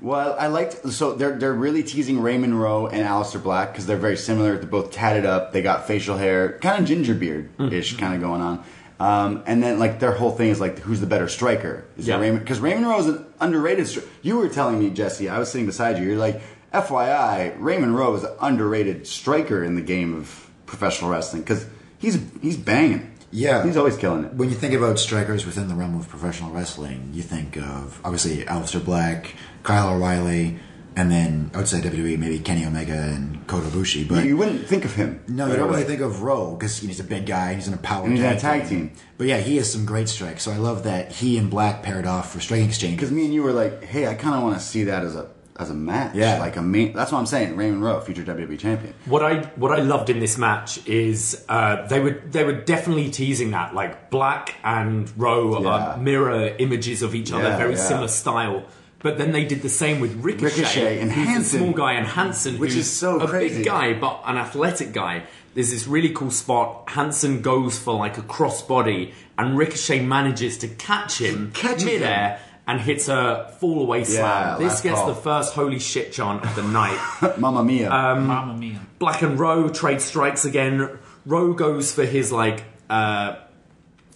well, 0.00 0.36
I 0.38 0.46
liked 0.46 0.88
so 0.92 1.12
they're 1.14 1.36
they're 1.38 1.52
really 1.52 1.82
teasing 1.82 2.20
Raymond 2.20 2.60
Rowe 2.60 2.86
and 2.86 3.06
Aleister 3.06 3.42
Black 3.42 3.72
because 3.72 3.86
they're 3.86 3.96
very 3.96 4.16
similar. 4.16 4.56
They're 4.56 4.66
both 4.68 4.90
tatted 4.90 5.26
up. 5.26 5.52
They 5.52 5.62
got 5.62 5.86
facial 5.86 6.16
hair, 6.16 6.58
kind 6.60 6.80
of 6.80 6.86
ginger 6.88 7.14
beard 7.14 7.50
ish, 7.72 7.96
kind 7.96 8.14
of 8.14 8.20
going 8.20 8.40
on. 8.40 8.64
Um, 8.98 9.42
and 9.46 9.62
then 9.62 9.78
like 9.78 9.98
their 9.98 10.12
whole 10.12 10.30
thing 10.30 10.48
is 10.50 10.60
like 10.60 10.78
who's 10.80 11.00
the 11.00 11.06
better 11.06 11.28
striker? 11.28 11.84
Is 11.96 12.06
Yeah. 12.06 12.16
it 12.16 12.20
Raymond? 12.20 12.40
Because 12.44 12.60
Raymond 12.60 12.86
Rowe 12.86 12.98
is 13.00 13.06
an 13.06 13.24
underrated. 13.40 13.86
Stri- 13.86 14.06
you 14.22 14.36
were 14.36 14.48
telling 14.48 14.78
me, 14.78 14.90
Jesse. 14.90 15.28
I 15.28 15.38
was 15.38 15.50
sitting 15.50 15.66
beside 15.66 15.98
you. 15.98 16.04
You're 16.04 16.18
like 16.18 16.40
FYI, 16.72 17.54
Raymond 17.58 17.96
Rowe 17.96 18.14
is 18.14 18.24
an 18.24 18.32
underrated 18.40 19.06
striker 19.06 19.64
in 19.64 19.74
the 19.74 19.80
game 19.82 20.14
of 20.14 20.48
professional 20.66 21.10
wrestling 21.10 21.42
because 21.42 21.66
he's 21.98 22.18
he's 22.42 22.56
banging. 22.56 23.10
Yeah. 23.32 23.64
he's 23.64 23.76
always 23.76 23.96
killing 23.96 24.24
it. 24.24 24.34
When 24.34 24.48
you 24.48 24.56
think 24.56 24.74
about 24.74 24.98
strikers 24.98 25.46
within 25.46 25.68
the 25.68 25.74
realm 25.74 25.98
of 25.98 26.08
professional 26.08 26.50
wrestling, 26.50 27.10
you 27.12 27.22
think 27.22 27.56
of 27.56 28.00
obviously 28.04 28.44
Aleister 28.44 28.84
Black, 28.84 29.34
Kyle 29.62 29.94
O'Reilly, 29.94 30.58
and 30.96 31.10
then 31.10 31.50
outside 31.54 31.84
WWE 31.84 32.18
maybe 32.18 32.40
Kenny 32.40 32.64
Omega 32.66 32.92
and 32.92 33.46
Kota 33.46 33.66
Ibushi. 33.68 34.08
But 34.08 34.24
you 34.24 34.36
wouldn't 34.36 34.66
think 34.66 34.84
of 34.84 34.94
him. 34.94 35.22
no, 35.28 35.46
you 35.46 35.56
don't 35.56 35.70
really 35.70 35.84
think 35.84 36.00
of 36.00 36.22
Rowe 36.22 36.56
because 36.56 36.78
he's 36.78 36.98
a 37.00 37.04
big 37.04 37.26
guy. 37.26 37.54
He's 37.54 37.68
in 37.68 37.74
a 37.74 37.78
power 37.78 38.04
And 38.04 38.14
he's 38.16 38.24
in 38.24 38.32
a 38.32 38.40
tag 38.40 38.68
team. 38.68 38.92
But 39.16 39.28
yeah, 39.28 39.38
he 39.38 39.56
has 39.58 39.72
some 39.72 39.86
great 39.86 40.08
strikes. 40.08 40.42
So 40.42 40.50
I 40.50 40.56
love 40.56 40.82
that 40.84 41.12
he 41.12 41.38
and 41.38 41.48
Black 41.48 41.82
paired 41.82 42.06
off 42.06 42.32
for 42.32 42.40
striking 42.40 42.66
exchange. 42.66 42.96
Because 42.96 43.12
me 43.12 43.24
and 43.24 43.32
you 43.32 43.42
were 43.42 43.52
like, 43.52 43.84
hey, 43.84 44.08
I 44.08 44.14
kind 44.14 44.34
of 44.34 44.42
want 44.42 44.56
to 44.58 44.60
see 44.60 44.84
that 44.84 45.04
as 45.04 45.14
a 45.14 45.28
as 45.60 45.70
a 45.70 45.74
match. 45.74 46.14
Yeah. 46.14 46.38
like 46.38 46.56
a 46.56 46.62
main. 46.62 46.92
That's 46.92 47.12
what 47.12 47.18
I'm 47.18 47.26
saying. 47.26 47.56
Raymond 47.56 47.82
Rowe, 47.82 48.00
future 48.00 48.22
WWE 48.24 48.58
champion. 48.58 48.94
What 49.06 49.22
I 49.24 49.40
what 49.56 49.72
I 49.78 49.82
loved 49.82 50.10
in 50.10 50.18
this 50.20 50.38
match 50.38 50.84
is 50.86 51.44
uh, 51.48 51.86
they 51.86 52.00
were 52.00 52.20
they 52.30 52.44
were 52.44 52.52
definitely 52.52 53.10
teasing 53.10 53.50
that 53.52 53.74
like 53.74 54.10
Black 54.10 54.54
and 54.64 55.10
Rowe 55.16 55.60
Yeah. 55.60 55.68
are 55.68 55.96
mirror 55.98 56.46
images 56.58 57.02
of 57.02 57.14
each 57.14 57.32
other, 57.32 57.44
Yeah, 57.44 57.56
very 57.56 57.74
yeah. 57.74 57.78
similar 57.84 58.08
style. 58.08 58.64
But 59.02 59.16
then 59.16 59.32
they 59.32 59.46
did 59.46 59.62
the 59.62 59.70
same 59.70 59.98
with 60.00 60.12
Ricochet, 60.22 60.44
Ricochet 60.60 61.00
and 61.00 61.10
Hanson. 61.10 61.60
small 61.60 61.72
guy, 61.72 61.92
and 61.94 62.06
Hanson, 62.06 62.58
Which 62.58 62.74
is 62.74 62.90
so 62.90 63.18
a 63.20 63.26
crazy. 63.26 63.56
big 63.58 63.64
guy 63.66 63.94
but 63.94 64.20
an 64.26 64.36
athletic 64.36 64.92
guy. 64.92 65.22
There's 65.54 65.70
this 65.70 65.86
really 65.86 66.10
cool 66.10 66.30
spot. 66.30 66.84
Hanson 66.90 67.40
goes 67.40 67.78
for 67.78 67.94
like 67.94 68.18
a 68.18 68.22
crossbody, 68.22 69.12
and 69.38 69.56
Ricochet 69.56 70.00
manages 70.04 70.58
to 70.58 70.68
catch 70.68 71.18
him 71.18 71.50
Catches 71.54 71.84
midair 71.86 72.40
and 72.70 72.80
hits 72.80 73.08
a 73.08 73.52
fall 73.58 73.80
away 73.82 74.04
slam. 74.04 74.58
this 74.60 74.80
gets 74.80 74.98
call. 74.98 75.08
the 75.08 75.14
first 75.14 75.54
holy 75.54 75.78
shit 75.78 76.12
chant 76.12 76.44
of 76.44 76.54
the 76.54 76.62
night. 76.62 76.98
Mamma 77.38 77.64
mia. 77.64 77.90
Um, 77.90 78.26
Mamma 78.26 78.54
mia. 78.56 78.80
Black 78.98 79.22
and 79.22 79.38
Rowe 79.38 79.68
trade 79.68 80.00
strikes 80.00 80.44
again. 80.44 80.98
Rowe 81.26 81.52
goes 81.52 81.92
for 81.94 82.04
his 82.04 82.30
like 82.32 82.64
uh, 82.88 83.36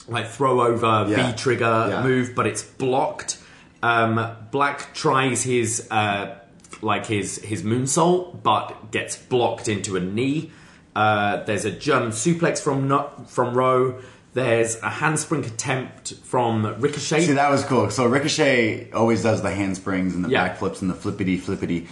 like 0.09 0.29
throw 0.29 0.61
over 0.63 1.07
Yeah. 1.09 1.31
V 1.33 1.37
trigger 1.37 1.87
Yeah. 1.91 2.03
move, 2.03 2.35
but 2.35 2.47
it's 2.47 2.63
blocked. 2.63 3.39
Um, 3.83 4.37
Black 4.51 4.95
tries 4.95 5.43
his 5.43 5.89
uh, 5.91 6.37
like 6.83 7.07
his 7.07 7.39
his 7.43 7.63
moonsault, 7.63 8.43
but 8.43 8.91
gets 8.91 9.17
blocked 9.17 9.69
into 9.69 9.97
a 9.97 10.01
knee. 10.01 10.51
Uh, 10.97 11.43
there's 11.45 11.65
a 11.65 11.71
German 11.71 12.11
suplex 12.11 12.61
from 12.63 12.89
no- 12.89 13.11
from 13.27 13.55
Rowe. 13.55 14.01
There's 14.35 14.77
a 14.83 14.91
handspring 14.91 15.45
attempt 15.45 16.15
from 16.25 16.67
Ricochet. 16.81 17.23
See, 17.23 17.33
that 17.35 17.51
was 17.51 17.65
cool. 17.65 17.91
So 17.91 18.07
Ricochet 18.07 18.91
always 18.93 19.23
does 19.23 19.43
the 19.43 19.51
handsprings 19.53 20.15
and 20.15 20.25
the 20.25 20.29
Yeah. 20.29 20.49
backflips 20.49 20.83
and 20.83 20.91
the 20.91 20.95
flippity 20.95 21.37
flippity. 21.39 21.87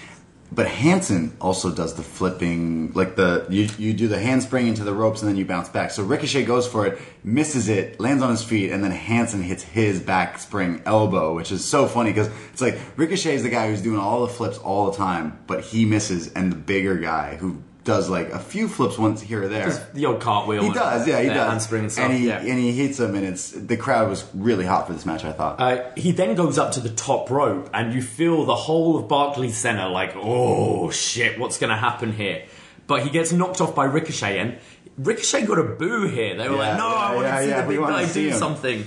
But 0.55 0.67
Hanson 0.67 1.35
also 1.41 1.71
does 1.71 1.95
the 1.95 2.03
flipping, 2.03 2.93
like 2.95 3.17
the 3.17 3.47
you, 3.49 3.69
you 3.79 3.95
do 3.95 4.07
the 4.07 4.19
handspring 4.19 4.67
into 4.67 4.85
the 4.85 4.93
ropes 4.93 5.23
and 5.23 5.31
then 5.31 5.37
you 5.39 5.47
bounce 5.47 5.71
back. 5.71 5.93
So 5.93 6.03
Ricochet 6.03 6.45
goes 6.45 6.67
for 6.67 6.85
it, 6.87 6.99
misses 7.25 7.71
it, 7.71 7.99
lands 7.99 8.23
on 8.23 8.29
his 8.29 8.43
feet, 8.43 8.71
and 8.71 8.85
then 8.85 8.91
Hanson 8.91 9.41
hits 9.41 9.63
his 9.63 10.01
back 10.01 10.39
spring 10.39 10.83
elbow, 10.85 11.35
which 11.35 11.53
is 11.53 11.65
so 11.65 11.87
funny 11.87 12.11
because 12.11 12.29
it's 12.53 12.61
like 12.61 12.79
Ricochet 12.97 13.35
is 13.37 13.45
the 13.45 13.49
guy 13.49 13.69
who's 13.69 13.81
doing 13.81 13.99
all 13.99 14.21
the 14.27 14.33
flips 14.33 14.59
all 14.59 14.91
the 14.91 14.97
time, 14.99 15.39
but 15.47 15.63
he 15.63 15.87
misses, 15.87 16.31
and 16.35 16.53
the 16.53 16.57
bigger 16.57 16.97
guy 16.97 17.37
who 17.37 17.63
does 17.85 18.09
like 18.09 18.31
a 18.31 18.39
few 18.39 18.69
flips 18.69 18.99
once 18.99 19.21
here 19.21 19.43
or 19.43 19.49
there. 19.49 19.71
the 19.95 20.07
old 20.07 20.21
cartwheel. 20.21 20.63
He 20.63 20.73
does, 20.73 21.07
yeah, 21.07 21.21
he 21.21 21.29
does. 21.29 21.51
Handspring 21.51 21.83
and 21.83 21.93
stuff. 21.93 22.13
he 22.13 22.29
yeah. 22.29 22.39
and 22.39 22.59
he 22.59 22.73
hits 22.73 23.01
him, 23.01 23.15
and 23.15 23.25
it's 23.25 23.51
the 23.51 23.77
crowd 23.77 24.09
was 24.09 24.25
really 24.35 24.65
hot 24.65 24.87
for 24.87 24.93
this 24.93 25.05
match. 25.07 25.25
I 25.25 25.33
thought. 25.33 25.61
Uh, 25.61 25.91
he 25.97 26.13
then 26.13 26.35
goes 26.35 26.59
up 26.59 26.73
to 26.73 26.81
the 26.81 26.91
top 26.91 27.31
rope, 27.31 27.69
and 27.75 27.93
you 27.93 28.03
feel 28.03 28.45
the 28.45 28.55
whole 28.55 28.97
of 28.99 29.09
Barclays 29.09 29.57
Center 29.57 29.89
like, 29.89 30.13
oh 30.17 30.91
shit, 30.91 31.39
what's 31.39 31.59
going 31.59 31.71
to 31.71 31.77
happen 31.77 32.13
here? 32.13 32.45
But 32.87 33.03
he 33.05 33.11
gets 33.11 33.33
knocked 33.33 33.61
off 33.61 33.75
by 33.75 33.85
Ricochet, 33.85 34.39
and 34.39 34.59
Ricochet 34.99 35.47
got 35.47 35.59
a 35.59 35.65
boo 35.65 36.07
here. 36.07 36.37
They 36.37 36.49
were 36.49 36.57
Yeah, 36.57 36.69
like, 36.71 36.79
no, 36.79 36.89
yeah, 36.89 36.95
I 36.95 37.15
want 37.15 37.27
to 37.27 37.43
see 37.43 37.61
the 37.61 37.69
big 37.69 37.79
guy 37.79 38.13
do 38.13 38.29
him. 38.29 38.39
something. 38.39 38.87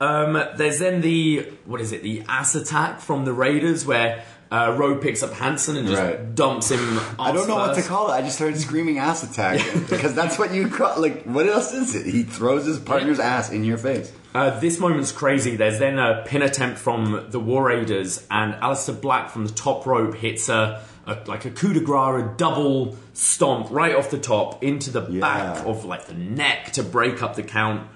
Um, 0.00 0.32
there's 0.56 0.80
then 0.80 1.00
the 1.00 1.46
what 1.64 1.80
is 1.80 1.92
it? 1.92 2.02
The 2.02 2.24
ass 2.26 2.56
attack 2.56 3.00
from 3.00 3.24
the 3.24 3.32
Raiders, 3.32 3.86
where 3.86 4.24
uh, 4.52 4.76
Rowe 4.78 4.96
picks 4.96 5.22
up 5.22 5.32
Hanson 5.32 5.76
and 5.78 5.88
just 5.88 6.00
Right. 6.02 6.34
dumps 6.34 6.70
him. 6.70 7.00
I 7.18 7.32
don't 7.32 7.48
know 7.48 7.56
what 7.56 7.74
to 7.76 7.82
call 7.82 8.10
it. 8.10 8.12
I 8.12 8.20
just 8.20 8.36
started 8.36 8.60
screaming 8.60 8.98
ass 8.98 9.22
attack 9.22 9.60
because 9.90 10.14
that's 10.14 10.38
what 10.38 10.52
you 10.52 10.68
call. 10.68 11.00
Like, 11.00 11.24
what 11.24 11.46
else 11.46 11.72
is 11.72 11.94
it? 11.94 12.04
He 12.04 12.22
throws 12.22 12.66
his 12.66 12.78
partner's 12.78 13.18
ass 13.18 13.50
in 13.50 13.64
your 13.64 13.78
face. 13.78 14.12
Uh, 14.34 14.60
this 14.60 14.78
moment's 14.78 15.10
crazy. 15.10 15.56
There's 15.56 15.78
then 15.78 15.98
a 15.98 16.22
pin 16.26 16.42
attempt 16.42 16.78
from 16.78 17.26
the 17.30 17.40
War 17.40 17.64
Raiders, 17.68 18.26
and 18.30 18.52
Aleister 18.54 18.98
Black 19.00 19.30
from 19.30 19.46
the 19.46 19.52
top 19.52 19.86
rope 19.86 20.14
hits 20.16 20.48
a, 20.50 20.82
a 21.06 21.16
like 21.26 21.46
a 21.46 21.50
coup 21.50 21.72
de 21.72 21.80
grace, 21.80 22.22
a 22.22 22.34
double 22.36 22.96
stomp 23.14 23.68
right 23.70 23.94
off 23.94 24.10
the 24.10 24.18
top 24.18 24.62
into 24.62 24.90
the 24.90 25.00
back 25.00 25.64
of 25.66 25.84
like 25.86 26.06
the 26.06 26.14
neck 26.14 26.72
to 26.72 26.82
break 26.82 27.22
up 27.22 27.36
the 27.36 27.42
count. 27.42 27.86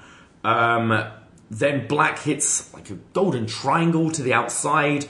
Um, 0.45 1.05
then 1.51 1.87
Black 1.87 2.19
hits 2.19 2.73
like 2.75 2.91
a 2.91 2.95
golden 3.13 3.47
triangle 3.47 4.11
to 4.11 4.23
the 4.23 4.33
outside. 4.33 5.07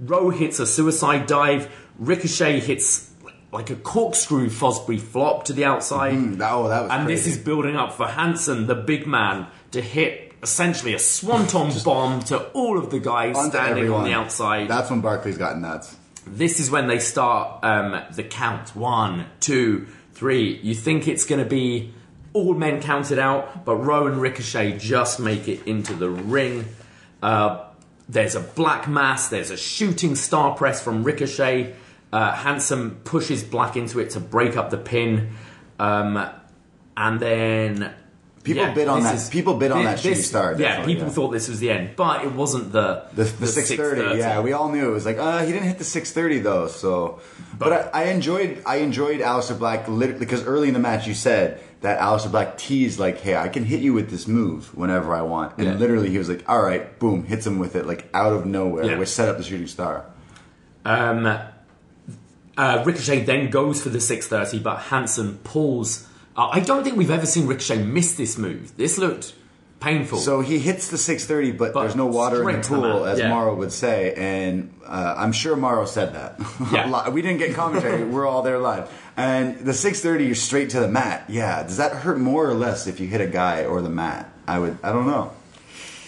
Rowe 0.00 0.30
hits 0.30 0.58
a 0.58 0.66
suicide 0.66 1.26
dive. 1.26 1.68
Ricochet 1.98 2.60
hits 2.60 3.10
like 3.52 3.68
a 3.70 3.76
corkscrew 3.76 4.48
Fosbury 4.48 5.00
flop 5.00 5.44
to 5.44 5.52
the 5.52 5.64
outside. 5.64 6.14
Mm, 6.14 6.38
that- 6.38 6.52
oh, 6.52 6.68
that 6.68 6.82
was 6.84 6.90
And 6.92 7.08
this 7.08 7.26
is 7.26 7.36
building 7.38 7.76
up 7.76 7.92
for 7.92 8.06
Hanson, 8.06 8.66
the 8.66 8.74
big 8.74 9.06
man, 9.06 9.46
to 9.72 9.80
hit 9.80 10.32
essentially 10.42 10.94
a 10.94 10.98
swanton 10.98 11.70
bomb 11.84 12.20
to 12.20 12.38
all 12.52 12.78
of 12.78 12.90
the 12.90 12.98
guys 13.00 13.36
standing 13.46 13.92
on 13.92 14.04
the 14.04 14.12
outside. 14.12 14.68
That's 14.68 14.88
when 14.90 15.00
Barclays 15.00 15.36
got 15.36 15.58
nuts. 15.58 15.96
this 16.26 16.60
is 16.60 16.70
when 16.70 16.86
they 16.86 16.98
start 16.98 17.62
um, 17.64 18.00
the 18.14 18.22
count. 18.22 18.74
One, 18.76 19.26
two, 19.40 19.86
three. 20.14 20.58
You 20.62 20.74
think 20.74 21.08
it's 21.08 21.24
going 21.24 21.42
to 21.42 21.48
be 21.48 21.92
all 22.32 22.54
men 22.54 22.80
counted 22.80 23.18
out, 23.18 23.64
but 23.64 23.74
Rowe 23.76 24.06
and 24.06 24.20
Ricochet 24.20 24.78
just 24.78 25.18
make 25.18 25.48
it 25.48 25.66
into 25.66 25.92
the 25.94 26.08
ring. 26.08 26.66
Uh, 27.22 27.64
there's 28.10 28.34
a 28.34 28.40
black 28.40 28.88
mass. 28.88 29.28
There's 29.28 29.50
a 29.50 29.56
shooting 29.56 30.14
star 30.16 30.54
press 30.54 30.82
from 30.82 31.04
Ricochet. 31.04 31.74
Uh, 32.12 32.32
Hanson 32.32 32.96
pushes 33.04 33.44
Black 33.44 33.76
into 33.76 34.00
it 34.00 34.10
to 34.10 34.20
break 34.20 34.56
up 34.56 34.70
the 34.70 34.78
pin, 34.78 35.30
um, 35.78 36.28
and 36.96 37.20
then 37.20 37.94
People 38.42 38.62
yeah, 38.62 38.72
bid 38.74 38.88
on 38.88 39.02
this 39.02 39.26
that- 39.26 39.32
people 39.32 39.54
bid 39.58 39.70
on 39.70 39.84
that 39.84 40.00
shooting 40.00 40.22
star, 40.22 40.56
Yeah, 40.58 40.84
people 40.86 41.04
yeah. 41.04 41.12
thought 41.12 41.28
this 41.28 41.46
was 41.46 41.60
the 41.60 41.70
end, 41.70 41.90
but 41.94 42.24
it 42.24 42.32
wasn't 42.32 42.72
the 42.72 43.04
The, 43.14 43.24
the, 43.24 43.46
630, 43.46 44.18
yeah, 44.18 44.40
we 44.40 44.54
all 44.54 44.70
knew 44.70 44.88
it 44.88 44.92
was 44.92 45.04
like, 45.04 45.18
uh, 45.18 45.44
he 45.44 45.52
didn't 45.52 45.68
hit 45.68 45.76
the 45.76 45.84
630 45.84 46.38
though. 46.42 46.66
So, 46.66 47.20
but, 47.58 47.90
I, 47.94 48.00
I 48.00 48.04
enjoyed, 48.04 48.62
I 48.64 48.76
enjoyed 48.76 49.20
Aleister 49.20 49.58
Black 49.58 49.86
literally 49.88 50.20
because 50.20 50.42
early 50.46 50.68
in 50.68 50.74
the 50.74 50.80
match 50.80 51.06
you 51.06 51.12
said 51.12 51.60
that 51.80 51.98
Aleister 52.00 52.30
Black 52.30 52.58
teased 52.58 52.98
like, 52.98 53.20
hey, 53.20 53.36
I 53.36 53.48
can 53.48 53.64
hit 53.64 53.80
you 53.80 53.92
with 53.94 54.10
this 54.10 54.28
move 54.28 54.76
whenever 54.76 55.14
I 55.14 55.22
want, 55.22 55.54
and 55.58 55.66
Yeah. 55.66 55.74
literally 55.74 56.10
he 56.10 56.18
was 56.18 56.28
like, 56.28 56.44
all 56.48 56.60
right, 56.62 56.98
boom, 56.98 57.24
hits 57.24 57.46
him 57.46 57.58
with 57.58 57.74
it 57.76 57.86
like 57.86 58.08
out 58.12 58.32
of 58.34 58.44
nowhere, 58.46 58.84
Yeah. 58.84 58.98
which 58.98 59.08
set 59.08 59.28
up 59.28 59.38
the 59.38 59.42
shooting 59.42 59.66
star. 59.66 60.04
Um, 60.84 61.26
uh, 62.56 62.82
Ricochet 62.84 63.24
then 63.24 63.50
goes 63.50 63.82
for 63.82 63.88
the 63.88 64.00
630, 64.00 64.62
but 64.62 64.76
Hanson 64.90 65.38
pulls. 65.44 66.06
Uh, 66.36 66.48
I 66.52 66.60
don't 66.60 66.84
think 66.84 66.96
we've 66.96 67.10
ever 67.10 67.26
seen 67.26 67.46
Ricochet 67.46 67.82
miss 67.82 68.14
this 68.14 68.36
move. 68.36 68.76
This 68.76 68.98
looked 68.98 69.34
painful. 69.80 70.18
So 70.18 70.40
he 70.42 70.58
hits 70.58 70.88
the 70.88 70.98
630, 70.98 71.52
but, 71.56 71.72
But 71.72 71.80
there's 71.82 71.96
no 71.96 72.06
water 72.06 72.40
in 72.50 72.56
the 72.58 72.62
straight 72.62 72.76
to 72.76 72.82
the 72.82 72.92
pool, 72.92 73.04
as 73.06 73.18
yeah. 73.18 73.30
Mauro 73.30 73.54
would 73.54 73.72
say, 73.72 74.12
and 74.14 74.74
uh, 74.86 75.14
I'm 75.16 75.32
sure 75.32 75.56
Mauro 75.56 75.86
said 75.86 76.14
that. 76.14 76.38
Yeah. 76.72 77.08
We 77.08 77.22
didn't 77.22 77.38
get 77.38 77.54
commentary; 77.54 78.04
we're 78.14 78.26
all 78.26 78.42
there 78.42 78.58
live. 78.58 78.90
And 79.20 79.58
the 79.58 79.74
630, 79.74 80.24
you're 80.24 80.34
straight 80.34 80.70
to 80.70 80.80
the 80.80 80.88
mat. 80.88 81.24
Yeah, 81.28 81.62
does 81.62 81.76
that 81.76 81.92
hurt 81.92 82.18
more 82.18 82.48
or 82.48 82.54
less 82.54 82.86
if 82.86 83.00
you 83.00 83.06
hit 83.06 83.20
a 83.20 83.26
guy 83.26 83.64
or 83.64 83.82
the 83.82 83.90
mat? 83.90 84.32
I 84.48 84.58
would, 84.58 84.78
I 84.82 84.92
don't 84.92 85.06
know. 85.06 85.32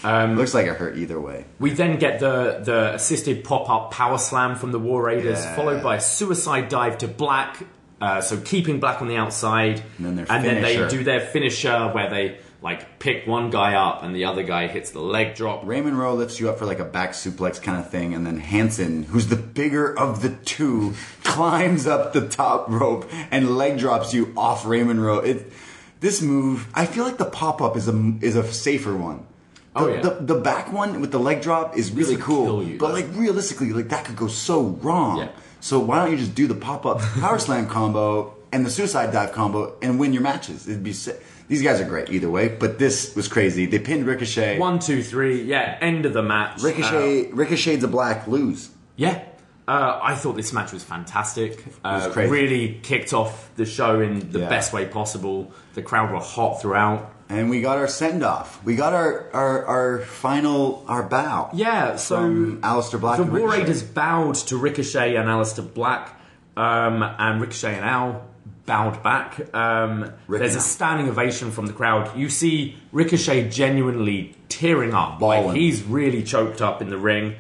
Um, 0.03 0.37
Looks 0.37 0.55
like 0.55 0.67
it 0.67 0.77
hurt 0.77 0.97
either 0.97 1.21
way. 1.21 1.45
we 1.61 1.71
then 1.71 1.99
get 1.99 2.19
the, 2.21 2.61
the 2.65 2.95
assisted 2.95 3.45
pop 3.45 3.69
up 3.69 3.91
power 3.93 4.19
slam 4.19 4.57
from 4.57 4.73
the 4.73 4.79
War 4.79 5.03
Raiders, 5.05 5.45
Yeah. 5.45 5.55
followed 5.55 5.83
by 5.83 5.97
a 5.97 6.01
suicide 6.01 6.69
dive 6.71 6.99
to 6.99 7.09
Black. 7.09 7.63
Uh, 8.01 8.21
so 8.21 8.41
keeping 8.41 8.81
Black 8.81 9.01
on 9.03 9.07
the 9.09 9.17
outside, 9.17 9.83
And 9.99 10.07
then 10.07 10.17
their 10.17 10.25
then 10.27 10.63
they 10.63 10.89
do 10.89 11.05
their 11.05 11.21
finisher 11.21 11.89
where 11.91 12.09
they 12.11 12.39
like 12.63 12.99
pick 13.01 13.27
one 13.27 13.51
guy 13.51 13.75
up 13.75 14.03
and 14.05 14.15
the 14.15 14.25
other 14.25 14.43
guy 14.45 14.69
hits 14.69 14.91
the 14.91 15.01
leg 15.01 15.35
drop. 15.35 15.63
Raymond 15.65 15.99
Rowe 15.99 16.15
lifts 16.15 16.39
you 16.39 16.49
up 16.49 16.59
for 16.59 16.67
like 16.67 16.79
a 16.79 16.85
back 16.85 17.11
suplex 17.11 17.61
kind 17.61 17.79
of 17.79 17.91
thing, 17.91 18.15
and 18.15 18.25
then 18.27 18.39
Hanson, 18.39 19.03
who's 19.05 19.27
the 19.27 19.37
bigger 19.37 19.99
of 19.99 20.23
the 20.23 20.31
two, 20.31 20.95
climbs 21.25 21.87
up 21.87 22.13
the 22.13 22.29
top 22.29 22.67
rope 22.71 23.09
and 23.31 23.57
leg 23.57 23.79
drops 23.79 24.15
you 24.15 24.33
off 24.37 24.65
Raymond 24.65 25.03
Rowe. 25.05 25.19
It, 25.19 25.53
this 26.01 26.21
move, 26.23 26.69
I 26.75 26.87
feel 26.87 27.05
like 27.05 27.17
the 27.19 27.25
pop 27.27 27.61
up 27.61 27.77
is 27.77 27.89
a 27.89 28.13
is 28.21 28.37
a 28.37 28.45
safer 28.53 28.97
one. 28.97 29.27
Oh, 29.75 29.87
the, 29.87 29.91
Oh, 29.91 29.95
yeah. 29.95 30.01
the, 30.03 30.11
the 30.35 30.41
back 30.41 30.73
one 30.73 31.01
with 31.01 31.13
the 31.13 31.19
leg 31.19 31.41
drop 31.41 31.77
is 31.79 31.93
really 31.93 32.17
cool, 32.17 32.45
kill 32.45 32.63
you, 32.63 32.79
but 32.79 32.93
like 32.93 33.07
realistically, 33.13 33.73
like 33.73 33.89
that 33.89 34.05
could 34.05 34.17
go 34.17 34.27
so 34.29 34.63
wrong. 34.83 35.19
Yeah. 35.19 35.29
So 35.61 35.79
why 35.79 36.01
don't 36.03 36.11
you 36.11 36.19
just 36.19 36.35
do 36.35 36.47
the 36.47 36.55
pop 36.57 36.85
up 36.87 36.99
power 37.21 37.39
slam 37.39 37.67
combo 37.69 38.35
and 38.53 38.67
the 38.67 38.71
suicide 38.71 39.13
dive 39.13 39.33
combo 39.33 39.77
and 39.81 39.99
win 39.99 40.13
your 40.13 40.23
matches? 40.23 40.69
It'd 40.69 40.83
be 40.85 40.93
sick. 40.93 41.23
These 41.49 41.63
guys 41.63 41.81
are 41.81 41.85
great 41.85 42.11
either 42.11 42.31
way, 42.31 42.49
but 42.49 42.79
this 42.79 43.15
was 43.15 43.29
crazy. 43.29 43.67
They 43.67 43.79
pinned 43.79 44.07
Ricochet. 44.07 44.59
One, 44.59 44.79
two, 44.79 45.03
three, 45.03 45.43
yeah, 45.43 45.77
end 45.81 46.07
of 46.07 46.13
the 46.13 46.23
match. 46.23 46.63
Uh, 46.63 46.67
Ricochet, 46.69 47.33
Ricochet 47.33 47.79
to 47.81 47.89
Black 47.89 48.27
lose. 48.27 48.71
Yeah. 48.97 49.23
Uh, 49.69 50.01
I 50.03 50.17
thought 50.17 50.35
this 50.37 50.53
match 50.53 50.73
was 50.73 50.83
fantastic. 50.83 51.65
Uh, 51.85 52.11
crazy. 52.11 52.31
really 52.33 52.81
kicked 52.83 53.13
off 53.13 53.51
the 53.57 53.65
show 53.65 54.01
in 54.01 54.31
the 54.33 54.41
Yeah. 54.41 54.49
best 54.49 54.73
way 54.73 54.87
possible. 54.87 55.53
The 55.75 55.83
crowd 55.83 56.11
were 56.11 56.19
hot 56.19 56.61
throughout. 56.61 57.13
And 57.29 57.49
we 57.49 57.63
got 57.63 57.79
our 57.79 57.87
send 57.89 58.23
off. 58.25 58.63
We 58.65 58.75
got 58.75 58.93
our, 58.93 59.31
our 59.33 59.65
our 59.65 59.99
final 60.01 60.85
our 60.89 61.03
bow. 61.05 61.51
Yeah, 61.55 61.97
so 61.97 62.17
From 62.17 62.61
Aleister 62.61 63.01
Black 63.01 63.17
The 63.19 63.25
War 63.25 63.49
Raiders 63.51 63.83
bowed 63.83 64.35
to 64.49 64.57
Ricochet 64.57 65.15
and 65.17 65.29
Aleister 65.29 65.63
Black, 65.73 66.21
um, 66.57 67.03
and 67.03 67.41
Ricochet 67.41 67.75
and 67.77 67.85
Al 67.85 68.23
bowed 68.67 69.03
back. 69.03 69.53
Um, 69.55 70.13
there's 70.29 70.55
a 70.55 70.61
standing 70.61 71.09
ovation 71.09 71.51
from 71.51 71.67
the 71.67 71.73
crowd. 71.73 72.17
You 72.17 72.29
see 72.29 72.77
Ricochet 72.93 73.49
genuinely 73.51 74.37
tearing 74.49 74.95
up, 74.95 75.21
like 75.21 75.55
he's 75.57 75.83
really 75.83 76.23
choked 76.23 76.61
up 76.63 76.81
in 76.83 76.91
the 76.91 76.99
ring. 76.99 77.35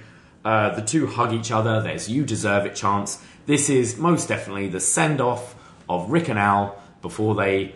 Uh, 0.44 0.74
the 0.74 0.82
two 0.82 1.06
hug 1.06 1.32
each 1.32 1.52
other. 1.52 1.80
There's 1.80 2.08
"You 2.08 2.24
deserve 2.24 2.66
it" 2.66 2.74
chance. 2.74 3.22
This 3.46 3.70
is 3.70 3.96
most 3.98 4.28
definitely 4.28 4.68
the 4.68 4.80
send 4.80 5.20
off 5.20 5.54
of 5.88 6.10
Rick 6.10 6.28
and 6.28 6.38
Al 6.38 6.80
before 7.00 7.34
they 7.34 7.74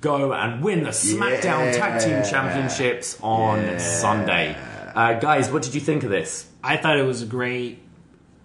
go 0.00 0.32
and 0.32 0.62
win 0.62 0.82
the 0.84 0.90
SmackDown 0.90 1.74
Tag 1.74 2.00
Team 2.00 2.22
Championships 2.30 3.18
on 3.22 3.60
Yeah. 3.62 3.78
Sunday. 3.78 4.56
Uh, 4.94 5.14
guys, 5.14 5.50
what 5.50 5.62
did 5.62 5.74
you 5.74 5.80
think 5.80 6.04
of 6.04 6.10
this? 6.10 6.46
I 6.62 6.76
thought 6.76 6.98
it 6.98 7.04
was 7.06 7.22
a 7.22 7.26
great 7.26 7.80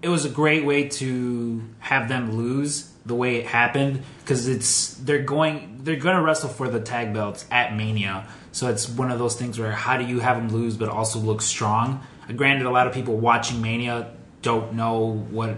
it 0.01 0.07
was 0.09 0.23
a 0.25 0.29
great 0.29 0.63
way 0.65 0.87
to 0.87 1.61
have 1.79 2.07
them 2.07 2.37
lose 2.37 2.91
the 3.09 3.15
way 3.15 3.35
it 3.37 3.47
happened 3.47 4.03
because 4.19 4.47
it's 4.47 4.93
they're 4.93 5.23
going 5.23 5.79
they're 5.83 5.97
going 5.97 6.15
to 6.15 6.21
wrestle 6.21 6.47
for 6.47 6.69
the 6.69 6.79
tag 6.79 7.13
belts 7.13 7.45
at 7.51 7.75
Mania. 7.75 8.25
So 8.51 8.69
it's 8.69 8.87
one 8.87 9.11
of 9.11 9.19
those 9.19 9.35
things 9.35 9.59
where 9.59 9.71
how 9.71 9.97
do 9.97 10.05
you 10.05 10.19
have 10.19 10.37
them 10.37 10.49
lose 10.49 10.77
but 10.77 10.87
also 10.87 11.19
look 11.19 11.41
strong? 11.41 12.01
Uh, 12.29 12.33
Granted, 12.33 12.65
a 12.65 12.71
lot 12.71 12.87
of 12.87 12.93
people 12.93 13.17
watching 13.17 13.61
Mania 13.61 14.13
don't 14.41 14.73
know 14.73 15.25
what 15.29 15.57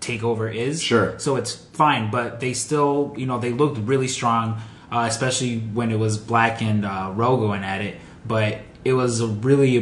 takeover 0.00 0.52
is. 0.52 0.82
Sure. 0.82 1.18
So 1.18 1.36
it's 1.36 1.54
fine, 1.54 2.10
but 2.10 2.40
they 2.40 2.52
still, 2.52 3.14
you 3.16 3.26
know, 3.26 3.38
they 3.38 3.52
looked 3.52 3.78
really 3.78 4.08
strong, 4.08 4.60
uh, 4.90 5.06
especially 5.08 5.58
when 5.58 5.90
it 5.90 5.98
was 5.98 6.18
Black 6.18 6.60
and 6.60 6.84
uh, 6.84 7.12
going 7.14 7.62
at 7.62 7.82
it. 7.82 7.98
But 8.26 8.58
it 8.84 8.94
was 8.94 9.20
a 9.20 9.26
really, 9.26 9.76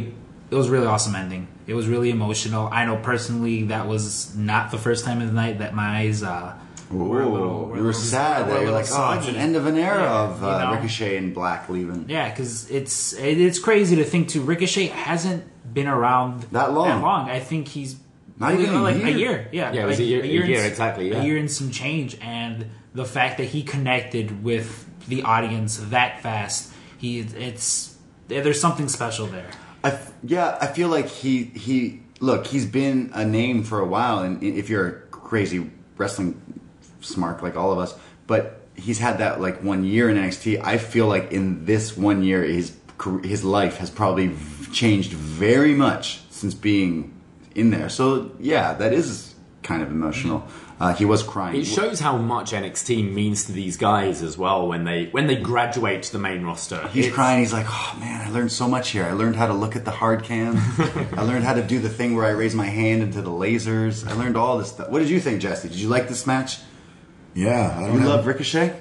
it 0.50 0.54
was 0.54 0.68
a 0.68 0.70
really 0.70 0.86
awesome 0.86 1.14
ending. 1.14 1.48
It 1.66 1.74
was 1.74 1.86
really 1.86 2.10
emotional. 2.10 2.68
I 2.72 2.84
know 2.84 2.96
personally 2.96 3.64
that 3.64 3.86
was 3.86 4.34
not 4.36 4.70
the 4.70 4.78
first 4.78 5.04
time 5.04 5.20
of 5.20 5.28
the 5.28 5.34
night 5.34 5.58
that 5.58 5.74
my 5.74 5.98
eyes 5.98 6.22
uh, 6.22 6.58
were 6.90 7.22
a 7.22 7.28
little. 7.28 7.72
you 7.76 7.82
were 7.82 7.92
sad 7.92 8.46
were 8.46 8.54
that 8.54 8.62
you're 8.62 8.70
like, 8.72 8.86
oh, 8.90 9.12
it's 9.18 9.28
an 9.28 9.36
end 9.36 9.56
of 9.56 9.66
an 9.66 9.76
era 9.76 10.02
Yeah, 10.02 10.20
of 10.22 10.40
you 10.40 10.48
uh, 10.48 10.64
know? 10.64 10.72
Ricochet 10.76 11.16
and 11.16 11.34
Black 11.34 11.68
leaving. 11.68 12.06
Yeah, 12.08 12.30
because 12.30 12.70
it's 12.70 13.12
it, 13.12 13.38
it's 13.40 13.58
crazy 13.58 13.96
to 13.96 14.04
think 14.04 14.28
too. 14.28 14.40
Ricochet 14.42 14.86
hasn't 14.86 15.44
been 15.74 15.86
around 15.86 16.42
That 16.52 16.72
long. 16.72 16.88
That 16.88 17.02
long. 17.02 17.28
I 17.30 17.40
think 17.40 17.68
he's 17.68 17.96
Not 18.38 18.54
even 18.54 18.74
a 18.74 18.82
like 18.82 18.96
year. 18.96 19.06
a 19.06 19.10
year. 19.10 19.48
Yeah, 19.52 19.72
Yeah, 19.72 19.82
it 19.82 19.86
was 19.86 19.98
like 19.98 20.06
a 20.06 20.08
year- 20.08 20.20
a 20.20 20.22
and 20.24 20.48
year, 20.48 20.60
s- 20.60 20.66
exactly, 20.70 21.10
yeah. 21.10 21.20
A 21.20 21.24
year 21.24 21.36
and 21.36 21.50
some 21.50 21.70
change, 21.70 22.16
and 22.22 22.66
the 22.94 23.04
fact 23.04 23.36
that 23.38 23.44
he 23.48 23.62
connected 23.62 24.42
with 24.42 24.86
the 25.08 25.22
audience 25.22 25.76
that 25.90 26.22
fast, 26.22 26.72
he 26.96 27.20
it's 27.20 27.96
there's 28.28 28.60
something 28.60 28.88
special 28.88 29.26
there. 29.26 29.50
I 29.84 29.90
f- 29.90 30.12
yeah, 30.22 30.56
I 30.60 30.66
feel 30.66 30.88
like 30.88 31.08
he 31.08 31.44
he 31.44 32.00
look. 32.20 32.46
He's 32.46 32.66
been 32.66 33.10
a 33.14 33.24
name 33.24 33.62
for 33.62 33.78
a 33.80 33.86
while, 33.86 34.20
and 34.20 34.42
if 34.42 34.68
you're 34.70 34.86
a 34.88 34.92
crazy 35.10 35.70
wrestling 35.96 36.40
smart 37.00 37.42
like 37.42 37.56
all 37.56 37.72
of 37.72 37.78
us, 37.78 37.94
but 38.26 38.60
he's 38.74 38.98
had 38.98 39.18
that 39.18 39.40
like 39.40 39.62
one 39.62 39.84
year 39.84 40.08
in 40.10 40.16
NXT. 40.16 40.62
I 40.64 40.78
feel 40.78 41.06
like 41.06 41.32
in 41.32 41.64
this 41.64 41.96
one 41.96 42.22
year, 42.22 42.42
his 42.44 42.76
his 43.22 43.44
life 43.44 43.76
has 43.78 43.90
probably 43.90 44.34
changed 44.72 45.12
very 45.12 45.74
much 45.74 46.20
since 46.30 46.54
being 46.54 47.14
in 47.54 47.70
there. 47.70 47.88
So 47.88 48.32
yeah, 48.40 48.74
that 48.74 48.92
is 48.92 49.34
kind 49.62 49.82
of 49.82 49.90
emotional. 49.90 50.46
Uh, 50.80 50.94
he 50.94 51.04
was 51.04 51.24
crying. 51.24 51.60
It 51.60 51.64
shows 51.64 51.98
how 51.98 52.16
much 52.16 52.52
NXT 52.52 53.12
means 53.12 53.46
to 53.46 53.52
these 53.52 53.76
guys 53.76 54.22
as 54.22 54.38
well 54.38 54.68
when 54.68 54.84
they 54.84 55.06
when 55.06 55.26
they 55.26 55.34
graduate 55.34 56.04
to 56.04 56.12
the 56.12 56.20
main 56.20 56.44
roster. 56.44 56.86
He's 56.88 57.06
It's- 57.06 57.14
crying. 57.14 57.40
He's 57.40 57.52
like, 57.52 57.66
"Oh 57.68 57.96
man, 57.98 58.24
I 58.26 58.30
learned 58.30 58.52
so 58.52 58.68
much 58.68 58.90
here. 58.90 59.04
I 59.04 59.10
learned 59.12 59.34
how 59.34 59.48
to 59.48 59.54
look 59.54 59.74
at 59.74 59.84
the 59.84 59.90
hard 59.90 60.22
cams. 60.22 60.60
I 61.16 61.22
learned 61.22 61.42
how 61.44 61.54
to 61.54 61.62
do 61.62 61.80
the 61.80 61.88
thing 61.88 62.14
where 62.14 62.24
I 62.26 62.30
raise 62.30 62.54
my 62.54 62.66
hand 62.66 63.02
into 63.02 63.22
the 63.22 63.30
lasers. 63.30 64.06
I 64.08 64.12
learned 64.12 64.36
all 64.36 64.56
this 64.58 64.68
stuff." 64.68 64.88
What 64.90 65.00
did 65.00 65.08
you 65.10 65.18
think, 65.18 65.40
Jesse? 65.40 65.68
Did 65.68 65.78
you 65.78 65.88
like 65.88 66.08
this 66.08 66.28
match? 66.28 66.58
Yeah, 67.38 67.74
I 67.76 67.80
don't 67.86 67.94
You 67.94 68.00
know. 68.00 68.08
love 68.08 68.26
Ricochet. 68.26 68.74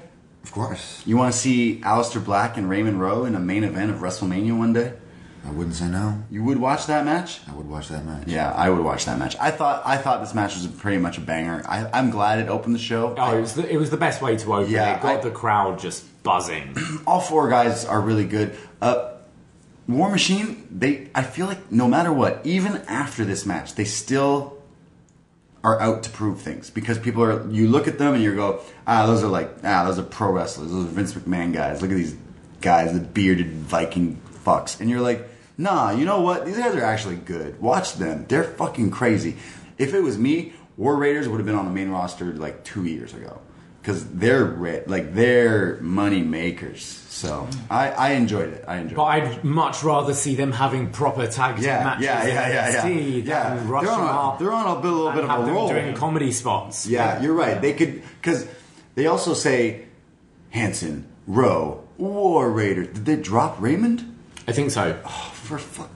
Of 0.43 0.51
course, 0.51 1.03
You 1.05 1.17
want 1.17 1.33
to 1.33 1.37
see 1.37 1.81
Aleister 1.83 2.23
Black 2.23 2.57
and 2.57 2.69
Raymond 2.69 2.99
Rowe 3.01 3.25
in 3.25 3.35
a 3.35 3.39
main 3.39 3.63
event 3.63 3.91
of 3.91 3.97
WrestleMania 3.97 4.57
one 4.57 4.71
day? 4.73 4.93
I 5.45 5.51
wouldn't 5.51 5.75
say 5.75 5.87
no. 5.87 6.23
You 6.31 6.43
would 6.43 6.57
watch 6.57 6.87
that 6.87 7.05
match? 7.05 7.39
I 7.49 7.53
would 7.53 7.69
watch 7.69 7.89
that 7.89 8.03
match. 8.05 8.27
Yeah, 8.27 8.51
I 8.51 8.69
would 8.69 8.83
watch 8.83 9.05
that 9.05 9.17
match. 9.19 9.35
I 9.39 9.51
thought 9.51 9.81
I 9.85 9.97
thought 9.97 10.19
this 10.21 10.33
match 10.33 10.55
was 10.55 10.67
pretty 10.67 10.97
much 10.97 11.17
a 11.17 11.21
banger. 11.21 11.63
I, 11.67 11.87
I'm 11.93 12.09
glad 12.09 12.39
it 12.39 12.49
opened 12.49 12.75
the 12.75 12.79
show. 12.79 13.13
Oh, 13.17 13.37
it 13.37 13.41
was 13.41 13.53
the, 13.53 13.69
it 13.69 13.77
was 13.77 13.89
the 13.89 13.97
best 13.97 14.21
way 14.21 14.35
to 14.37 14.53
open 14.53 14.71
Yeah, 14.71 14.93
it. 14.93 14.97
It 14.97 15.01
got 15.03 15.17
I- 15.19 15.21
the 15.21 15.31
crowd 15.31 15.79
just 15.79 16.03
buzzing. 16.23 16.75
all 17.07 17.21
four 17.21 17.49
guys 17.49 17.85
are 17.85 18.01
really 18.01 18.25
good. 18.25 18.57
Uh, 18.81 19.11
War 19.87 20.09
Machine, 20.09 20.67
they 20.71 21.09
I 21.15 21.23
feel 21.23 21.45
like 21.45 21.71
no 21.71 21.87
matter 21.87 22.11
what, 22.11 22.41
even 22.45 22.77
after 22.89 23.23
this 23.23 23.45
match, 23.45 23.75
they 23.75 23.85
still 23.85 24.56
are 25.67 25.81
out 25.81 26.03
to 26.03 26.09
prove 26.09 26.41
things 26.41 26.69
because 26.69 26.97
people 26.97 27.23
are. 27.23 27.49
You 27.49 27.67
look 27.67 27.87
at 27.87 27.97
them 27.97 28.13
and 28.13 28.23
you 28.23 28.33
go, 28.35 28.61
ah, 28.85 29.05
those 29.05 29.21
are 29.23 29.27
like 29.27 29.49
ah, 29.63 29.83
those 29.85 29.99
are 29.99 30.03
pro 30.03 30.31
wrestlers. 30.31 30.71
Those 30.71 30.85
are 30.85 30.89
Vince 30.89 31.13
McMahon 31.13 31.53
guys. 31.53 31.81
Look 31.81 31.91
at 31.91 31.97
these 31.97 32.15
guys, 32.61 32.93
the 32.93 33.01
bearded 33.01 33.51
Viking 33.51 34.21
fucks, 34.45 34.79
and 34.79 34.89
you're 34.89 35.01
like, 35.01 35.27
nah, 35.57 35.91
you 35.91 36.05
know 36.05 36.21
what? 36.21 36.45
These 36.45 36.57
guys 36.57 36.73
are 36.73 36.83
actually 36.83 37.17
good. 37.17 37.61
Watch 37.61 37.95
them. 37.95 38.25
They're 38.29 38.45
fucking 38.45 38.91
crazy. 38.91 39.35
If 39.77 39.93
it 39.93 40.01
was 40.01 40.17
me, 40.17 40.53
War 40.77 40.95
Raiders 40.95 41.27
would 41.27 41.37
have 41.37 41.45
been 41.45 41.55
on 41.55 41.65
the 41.65 41.71
main 41.71 41.89
roster 41.89 42.33
like 42.33 42.63
two 42.63 42.85
years 42.85 43.13
ago 43.13 43.41
because 43.81 44.09
they're 44.09 44.45
like 44.87 45.13
they're 45.13 45.81
money 45.81 46.21
makers. 46.21 46.85
So 47.17 47.47
I, 47.71 47.89
I 47.89 48.09
enjoyed 48.11 48.49
it. 48.53 48.63
I 48.67 48.77
enjoyed 48.77 48.95
But 48.95 49.17
it. 49.17 49.23
I'd 49.37 49.43
much 49.43 49.83
rather 49.83 50.13
see 50.13 50.35
them 50.35 50.51
having 50.51 50.91
proper 50.91 51.25
tag 51.25 51.55
team 51.55 51.65
Yeah, 51.65 51.83
matches 51.83 52.05
yeah, 52.05 52.27
yeah, 52.27 52.33
yeah, 52.49 52.69
yeah. 52.71 52.85
in 52.85 52.97
NXT 52.99 53.25
Yeah, 53.25 53.55
than 53.55 53.67
rush 53.67 53.83
they're 53.85 53.91
on 53.91 53.99
them 54.05 54.07
a- 54.15 54.19
up 54.29 54.39
they're 54.39 54.53
on 54.53 54.77
a 54.77 54.81
bit- 54.81 54.91
little 54.91 55.07
and 55.07 55.15
bit 55.15 55.23
of 55.23 55.29
have 55.31 55.39
a 55.41 55.45
them 55.45 55.55
roll. 55.55 55.67
doing 55.69 55.95
comedy 55.95 56.31
spots. 56.31 56.85
Yeah, 56.85 57.19
you're 57.21 57.33
right. 57.33 57.59
They 57.59 57.73
could 57.73 58.03
because 58.21 58.47
they 58.93 59.07
also 59.07 59.33
say 59.33 59.85
Hanson, 60.51 61.07
Rowe, 61.25 61.83
War 61.97 62.51
Raider. 62.51 62.83
Did 62.85 63.05
they 63.05 63.15
drop 63.15 63.59
Raymond? 63.59 64.15
I 64.47 64.51
think 64.51 64.69
so. 64.69 64.99
Oh, 65.03 65.31
for 65.33 65.57
fuck, 65.57 65.89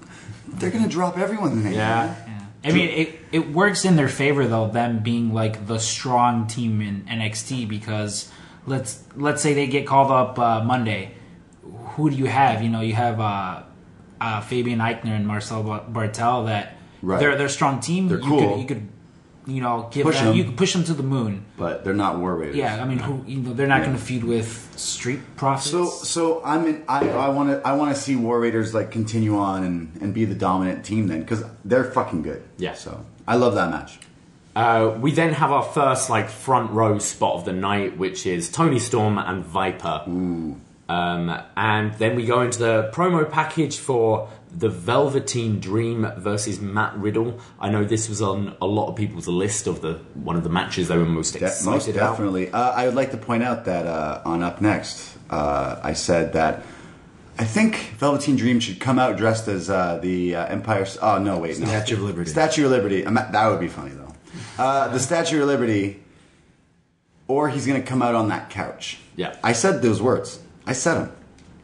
they're 0.48 0.72
gonna 0.72 0.88
drop 0.90 1.20
everyone. 1.20 1.64
Then, 1.64 1.74
Yeah. 1.74 2.16
Yeah. 2.28 2.38
I 2.64 2.72
mean, 2.74 2.90
it, 2.90 3.20
it 3.32 3.52
works 3.52 3.86
in 3.86 3.96
their 3.96 4.08
favor 4.10 4.48
though, 4.48 4.68
them 4.68 5.00
being 5.04 5.34
like 5.34 5.68
the 5.68 5.78
strong 5.80 6.48
team 6.48 6.82
in 6.82 7.06
NXT 7.08 7.68
because 7.68 8.32
let's 8.66 9.04
let's 9.16 9.42
say 9.42 9.54
they 9.54 9.68
get 9.68 9.86
called 9.88 10.12
up 10.12 10.38
uh, 10.40 10.64
Monday. 10.64 11.14
Who 11.96 12.10
do 12.10 12.16
you 12.16 12.26
have? 12.26 12.62
You 12.64 12.70
know, 12.70 12.82
you 12.82 12.94
have 12.94 13.20
uh, 13.20 13.64
uh, 14.20 14.42
Fabian 14.42 14.80
Aichner 14.80 15.16
and 15.16 15.28
Marcel 15.28 15.64
Barthel 15.64 16.46
that 16.48 16.78
Right. 17.04 17.20
they're 17.20 17.36
they're 17.36 17.48
a 17.48 17.50
strong 17.50 17.80
team. 17.80 18.08
They're 18.08 18.20
you 18.20 18.24
cool. 18.28 18.50
Could, 18.52 18.60
you 18.62 18.66
could 18.68 18.88
you 19.48 19.60
know 19.62 19.90
give 19.92 20.04
Push 20.06 20.18
them, 20.18 20.28
them. 20.28 20.36
you 20.38 20.44
could 20.44 20.56
push 20.56 20.72
them 20.74 20.84
to 20.84 20.94
the 20.94 21.02
moon. 21.02 21.46
but 21.58 21.84
they're 21.84 21.96
not 21.96 22.20
War 22.20 22.36
Raiders. 22.36 22.56
Yeah, 22.56 22.80
I 22.82 22.86
mean, 22.86 23.00
who 23.00 23.24
you 23.26 23.40
know 23.40 23.54
they're 23.54 23.66
not 23.68 23.80
Yeah. 23.80 23.86
going 23.88 23.98
to 23.98 24.04
feud 24.04 24.24
with 24.24 24.72
Street 24.78 25.20
Profits. 25.36 25.72
So 25.72 25.86
so 25.90 26.42
I'm 26.46 26.68
in, 26.68 26.84
I 26.88 27.10
I 27.10 27.30
want 27.30 27.50
to 27.50 27.68
I 27.68 27.74
want 27.74 27.96
to 27.96 28.00
see 28.00 28.16
War 28.16 28.40
Raiders 28.40 28.76
like 28.76 28.92
continue 28.92 29.36
on 29.38 29.64
and, 29.64 29.98
and 30.00 30.14
be 30.14 30.26
the 30.26 30.36
dominant 30.36 30.86
team 30.86 31.08
then 31.08 31.22
because 31.22 31.44
they're 31.66 31.86
fucking 31.86 32.22
good. 32.22 32.44
Yeah. 32.58 32.74
So 32.76 33.04
I 33.28 33.36
love 33.36 33.56
that 33.56 33.72
match. 33.72 34.00
Uh, 34.56 34.98
we 35.00 35.12
then 35.12 35.34
have 35.34 35.52
our 35.52 35.64
first 35.64 36.10
like 36.10 36.30
front 36.30 36.72
row 36.72 37.00
spot 37.00 37.36
of 37.36 37.46
the 37.46 37.54
night, 37.54 37.98
which 37.98 38.26
is 38.26 38.52
Toni 38.52 38.80
Storm 38.80 39.18
and 39.18 39.44
Viper. 39.46 40.04
Um, 40.90 41.42
and 41.56 41.94
then 41.96 42.16
we 42.18 42.26
go 42.26 42.42
into 42.42 42.60
the 42.60 42.92
promo 42.94 43.30
package 43.30 43.78
for 43.78 44.28
the 44.54 44.68
Velveteen 44.68 45.62
Dream 45.62 46.12
versus 46.18 46.60
Matt 46.60 46.98
Riddle. 46.98 47.40
I 47.62 47.70
know 47.70 47.86
this 47.86 48.10
was 48.10 48.22
on 48.22 48.58
a 48.62 48.66
lot 48.68 48.90
of 48.90 48.98
people's 48.98 49.30
list 49.30 49.68
of 49.68 49.80
the 49.82 49.94
one 50.16 50.36
of 50.36 50.44
the 50.44 50.50
matches 50.50 50.90
they 50.90 50.98
were 50.98 51.06
most 51.06 51.32
De- 51.32 51.46
excited 51.46 51.66
most 51.72 51.88
about. 51.88 52.12
definitely. 52.12 52.52
Uh, 52.52 52.72
I 52.72 52.86
would 52.88 52.96
like 52.96 53.12
to 53.12 53.18
point 53.18 53.44
out 53.44 53.64
that 53.66 53.86
uh, 53.86 54.22
on 54.26 54.44
Up 54.44 54.60
Next, 54.60 55.18
uh, 55.30 55.80
I 55.82 55.94
said 55.94 56.34
that 56.34 56.64
I 57.40 57.46
think 57.46 57.94
Velveteen 57.98 58.36
Dream 58.36 58.60
should 58.60 58.82
come 58.82 59.00
out 59.00 59.16
dressed 59.16 59.48
as 59.48 59.70
uh, 59.70 59.98
the 60.02 60.36
uh, 60.36 60.46
Empire. 60.48 60.86
Oh 61.02 61.20
no, 61.20 61.38
wait, 61.40 61.58
no. 61.58 61.68
Statue 61.68 61.96
of 61.96 62.02
Liberty. 62.02 62.30
Statue 62.32 62.66
of 62.66 62.72
Liberty. 62.72 63.08
I'm 63.08 63.14
that 63.14 63.48
would 63.48 63.62
be 63.62 63.70
funny 63.70 63.92
though. 63.92 64.11
Uh, 64.62 64.88
the 64.90 65.00
Statue 65.00 65.42
of 65.42 65.48
Liberty, 65.48 66.02
or 67.28 67.50
he's 67.50 67.66
going 67.66 67.82
to 67.82 67.88
come 67.88 68.02
out 68.02 68.16
on 68.16 68.30
that 68.30 68.50
couch. 68.50 69.00
Yeah. 69.16 69.36
I 69.44 69.54
said 69.54 69.82
those 69.82 70.02
words. 70.02 70.40
I 70.66 70.74
said 70.74 70.96
them. 70.96 71.12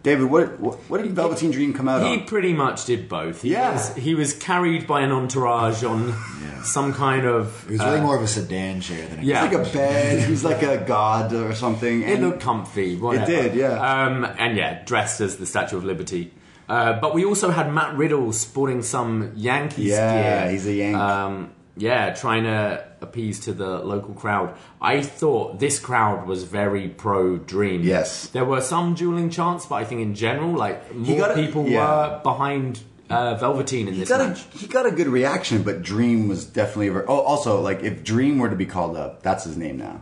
David, 0.04 0.26
what 0.32 0.60
what, 0.60 0.76
what 0.90 1.02
did 1.04 1.12
Velveteen 1.12 1.52
Dream 1.52 1.74
come 1.74 1.90
out 1.90 2.02
He 2.02 2.20
on? 2.20 2.26
pretty 2.26 2.54
much 2.54 2.86
did 2.86 3.10
both. 3.10 3.42
He 3.42 3.52
Yeah. 3.52 3.74
was, 3.74 3.94
he 3.96 4.16
was 4.16 4.34
carried 4.34 4.88
by 4.88 5.02
an 5.02 5.12
entourage 5.12 5.84
on 5.84 6.10
Yeah. 6.10 6.64
some 6.64 6.94
kind 6.94 7.26
of. 7.26 7.66
It 7.66 7.72
was 7.74 7.80
really 7.82 8.00
more 8.02 8.16
of 8.16 8.22
a 8.24 8.28
sedan 8.28 8.80
chair 8.80 9.06
than 9.08 9.20
a 9.20 9.24
yeah. 9.24 9.44
It's 9.46 9.54
like 9.54 9.68
a 9.68 9.74
bed. 9.74 10.30
He's 10.30 10.44
like 10.46 10.62
a 10.64 10.78
god 10.78 11.34
or 11.34 11.54
something. 11.54 12.04
It 12.04 12.14
and- 12.14 12.24
looked 12.24 12.40
comfy. 12.42 12.96
Whatever. 12.96 13.26
did, 13.26 13.56
yeah. 13.56 13.74
Um, 14.06 14.24
and 14.40 14.56
yeah, 14.56 14.84
dressed 14.86 15.20
as 15.20 15.36
the 15.38 15.46
Statue 15.46 15.76
of 15.78 15.84
Liberty. 15.84 16.32
Uh, 16.70 16.94
but 17.00 17.14
we 17.14 17.26
also 17.26 17.50
had 17.50 17.74
Matt 17.74 17.98
Riddle 17.98 18.32
sporting 18.34 18.82
some 18.84 19.32
Yankees 19.36 19.88
Yeah, 19.90 20.44
gear. 20.44 20.52
he's 20.52 20.68
a 20.68 20.74
Yankee. 20.74 20.96
Um, 21.00 21.50
yeah, 21.76 22.14
trying 22.14 22.44
to 22.44 22.87
appease 23.02 23.40
to 23.42 23.54
the 23.54 23.80
local 23.80 24.14
crowd. 24.14 24.56
I 24.82 25.02
thought 25.02 25.60
this 25.60 25.80
crowd 25.80 26.28
was 26.28 26.44
very 26.44 26.88
pro 26.88 27.38
Dream. 27.38 27.82
Yes. 27.84 28.28
there 28.30 28.46
were 28.46 28.62
some 28.62 28.94
dueling 28.96 29.30
chants, 29.30 29.66
but 29.66 29.76
I 29.76 29.84
think 29.86 30.02
in 30.02 30.16
general, 30.16 30.52
like 30.54 30.94
more 30.96 31.18
got 31.18 31.32
a- 31.32 31.36
people 31.36 31.68
yeah. 31.68 31.80
were 32.18 32.20
behind 32.24 32.80
uh, 33.10 33.36
Velveteen 33.36 33.88
in 33.88 33.94
He 33.94 34.00
this 34.02 34.10
got, 34.10 34.20
a, 34.22 34.28
match. 34.30 34.44
he 34.54 34.68
got 34.68 34.86
a 34.86 34.92
good 34.92 35.08
reaction, 35.08 35.64
but 35.64 35.82
Dream 35.82 36.28
was 36.28 36.46
definitely. 36.46 36.90
Ver- 36.90 37.06
oh, 37.08 37.20
also, 37.22 37.62
like 37.62 37.82
if 37.84 38.04
Dream 38.04 38.38
were 38.40 38.50
to 38.50 38.56
be 38.56 38.66
called 38.66 38.98
up, 38.98 39.22
that's 39.24 39.46
his 39.46 39.56
name 39.58 39.78
now. 39.78 40.02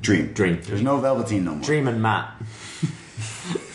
Dream. 0.00 0.32
Dream. 0.32 0.60
There's 0.62 0.82
no 0.82 0.98
Velveteen 0.98 1.44
no 1.44 1.54
more. 1.56 1.64
Dream 1.64 1.88
and 1.88 2.00
Matt. 2.02 2.34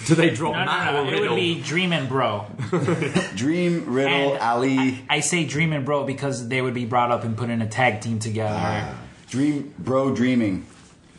Do 0.08 0.16
they 0.16 0.30
drop 0.32 0.54
No, 0.54 0.66
Matt 0.66 0.94
no, 0.94 1.04
no. 1.04 1.12
It 1.12 1.30
would 1.30 1.36
be 1.36 1.62
Dream 1.62 1.94
and 1.94 2.10
Bro. 2.10 2.48
Dream, 3.36 3.86
Riddle, 3.94 4.34
And 4.34 4.42
Ali, 4.42 5.04
I 5.10 5.22
say 5.22 5.46
Dream 5.46 5.72
and 5.74 5.86
Bro 5.86 6.06
because 6.06 6.48
they 6.48 6.62
would 6.62 6.74
be 6.74 6.86
brought 6.86 7.12
up 7.12 7.24
and 7.24 7.38
put 7.38 7.50
in 7.50 7.62
a 7.62 7.68
tag 7.68 8.02
team 8.02 8.20
together. 8.20 8.96
Dream, 9.30 9.74
Bro, 9.80 10.16
Dreaming. 10.16 10.66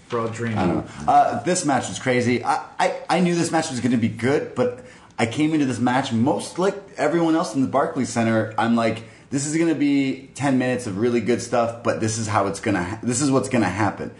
Bro, 0.09 0.29
Dreaming. 0.29 0.59
I 0.59 0.66
don't 0.66 0.77
know. 0.77 1.12
Uh, 1.12 1.42
this 1.44 1.64
match 1.64 1.88
was 1.88 1.99
crazy. 1.99 2.44
I, 2.44 2.64
I, 2.79 2.97
I 3.09 3.20
knew 3.20 3.35
this 3.35 3.51
match 3.51 3.70
was 3.70 3.81
going 3.81 3.92
to 3.92 3.99
be 3.99 4.09
good, 4.09 4.55
but 4.55 4.85
I 5.18 5.27
came 5.27 5.55
into 5.55 5.66
this 5.66 5.79
match 5.79 6.12
most 6.12 6.59
like 6.59 6.77
everyone 6.97 7.35
else 7.35 7.55
in 7.55 7.62
the 7.62 7.68
Barclays 7.68 8.11
Center. 8.11 8.55
I'm 8.59 8.77
like, 8.77 9.03
this 9.31 9.47
is 9.47 9.57
going 9.57 9.68
to 9.68 9.75
be 9.75 10.31
10 10.35 10.59
minutes 10.59 10.87
of 10.87 10.99
really 10.99 11.20
good 11.20 11.40
stuff, 11.40 11.83
but 11.83 12.01
this 12.01 12.18
is 12.18 12.27
how 12.27 12.47
it's 12.47 12.61
going 12.61 12.77
to. 12.77 12.83
Ha- 12.83 13.01
this 13.03 13.20
is 13.20 13.31
what's 13.31 13.49
going 13.49 13.64
to 13.64 13.68
happen, 13.70 14.12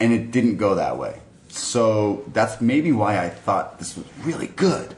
and 0.00 0.12
it 0.12 0.30
didn't 0.30 0.56
go 0.56 0.76
that 0.76 0.96
way. 0.96 1.20
So 1.56 2.24
that's 2.32 2.60
maybe 2.60 2.92
why 2.92 3.18
I 3.24 3.28
thought 3.30 3.78
this 3.78 3.96
was 3.96 4.06
really 4.22 4.48
good. 4.48 4.94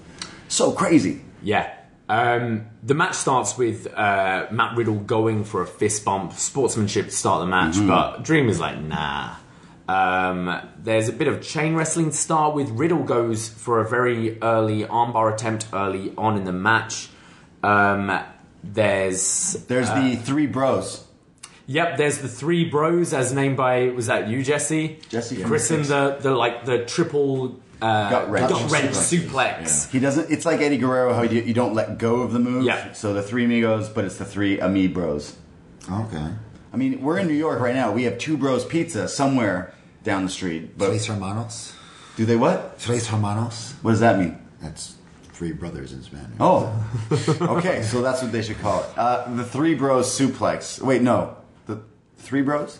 So 0.49 0.73
crazy. 0.73 1.23
Yeah. 1.43 1.73
Um, 2.09 2.67
the 2.83 2.95
match 2.95 3.15
starts 3.15 3.59
with 3.59 3.87
uh, 3.95 4.47
Matt 4.51 4.77
Riddle 4.77 4.97
going 4.97 5.45
for 5.45 5.61
a 5.63 5.67
fist 5.67 6.05
bump, 6.05 6.33
sportsmanship 6.33 7.07
to 7.07 7.11
start 7.13 7.41
the 7.41 7.47
match, 7.47 7.75
Mm-hmm. 7.77 7.89
but 7.89 8.23
Dream 8.23 8.49
is 8.49 8.59
like, 8.59 8.81
nah. 8.81 9.35
Um, 9.89 10.61
there's 10.83 11.09
a 11.09 11.13
bit 11.13 11.29
of 11.29 11.43
chain 11.43 11.75
wrestling 11.75 12.11
to 12.11 12.17
start 12.17 12.55
with. 12.55 12.69
Riddle 12.71 13.05
goes 13.05 13.49
for 13.49 13.81
a 13.81 13.89
very 13.89 14.41
early 14.43 14.85
armbar 14.85 15.33
attempt 15.33 15.67
early 15.73 16.13
on 16.17 16.37
in 16.37 16.45
the 16.45 16.53
match. 16.53 17.09
Um, 17.63 18.19
there's 18.65 19.53
There's 19.69 19.89
the 19.91 20.17
three 20.17 20.47
bros. 20.47 21.05
Yep, 21.71 21.99
there's 21.99 22.19
the 22.19 22.29
three 22.29 22.65
bros 22.65 23.13
as 23.13 23.33
named 23.33 23.57
by 23.59 23.91
was 23.91 24.07
that 24.07 24.29
you, 24.29 24.43
Jesse? 24.43 24.99
Jesse, 25.11 25.37
yeah. 25.37 25.47
Chris 25.47 25.71
and 25.71 25.85
the 25.85 26.17
the 26.21 26.35
like 26.35 26.65
the 26.65 26.85
triple 26.87 27.61
uh, 27.81 28.11
Gut 28.11 28.31
wrench. 28.31 28.49
gut 28.51 28.71
wrench 28.73 28.91
Suplex. 28.93 29.29
suplex. 29.29 29.91
He 29.91 30.01
doesn't. 30.01 30.31
It's 30.31 30.45
like 30.47 30.61
Eddie 30.61 30.79
Guerrero, 30.79 31.13
how 31.15 31.23
you, 31.23 31.43
you 31.43 31.55
don't 31.55 31.75
let 31.75 31.99
go 31.99 32.23
of 32.23 32.33
the 32.33 32.39
move. 32.39 32.65
Yeah. 32.65 32.93
So 32.95 33.13
the 33.13 33.23
three 33.23 33.45
amigos, 33.45 33.89
but 33.89 34.05
it's 34.07 34.17
the 34.17 34.25
three 34.25 34.61
ami 34.61 34.89
bros. 34.89 35.37
Okay. 35.91 36.27
I 36.73 36.77
mean, 36.77 37.01
we're 37.03 37.19
in 37.19 37.27
New 37.29 37.35
York 37.35 37.61
right 37.61 37.75
now. 37.75 37.93
We 37.93 38.05
have 38.05 38.19
Two 38.19 38.37
Bros 38.37 38.65
Pizza 38.65 39.09
somewhere 39.09 39.73
down 40.05 40.25
the 40.25 40.31
street. 40.31 40.77
But 40.77 40.89
Tres 40.89 41.07
hermanos. 41.07 41.73
do 42.17 42.27
they 42.27 42.37
what? 42.37 42.79
Tres 42.79 43.07
hermanos. 43.07 43.75
What 43.83 43.93
does 43.93 44.01
that 44.01 44.19
mean? 44.19 44.39
That's 44.61 44.97
three 45.33 45.53
brothers 45.53 45.93
in 45.93 46.03
Spanish. 46.03 46.37
Oh, 46.41 46.71
okay. 47.41 47.83
So 47.83 48.03
that's 48.03 48.23
what 48.23 48.33
they 48.33 48.43
should 48.43 48.59
call 48.61 48.83
it. 48.83 48.89
Uh, 48.99 49.35
the 49.35 49.45
Three 49.45 49.75
Bros 49.75 50.09
Suplex. 50.09 50.79
Wait, 50.83 51.01
no, 51.01 51.37
the 51.38 51.38
Three 52.19 52.43
Bros. 52.43 52.79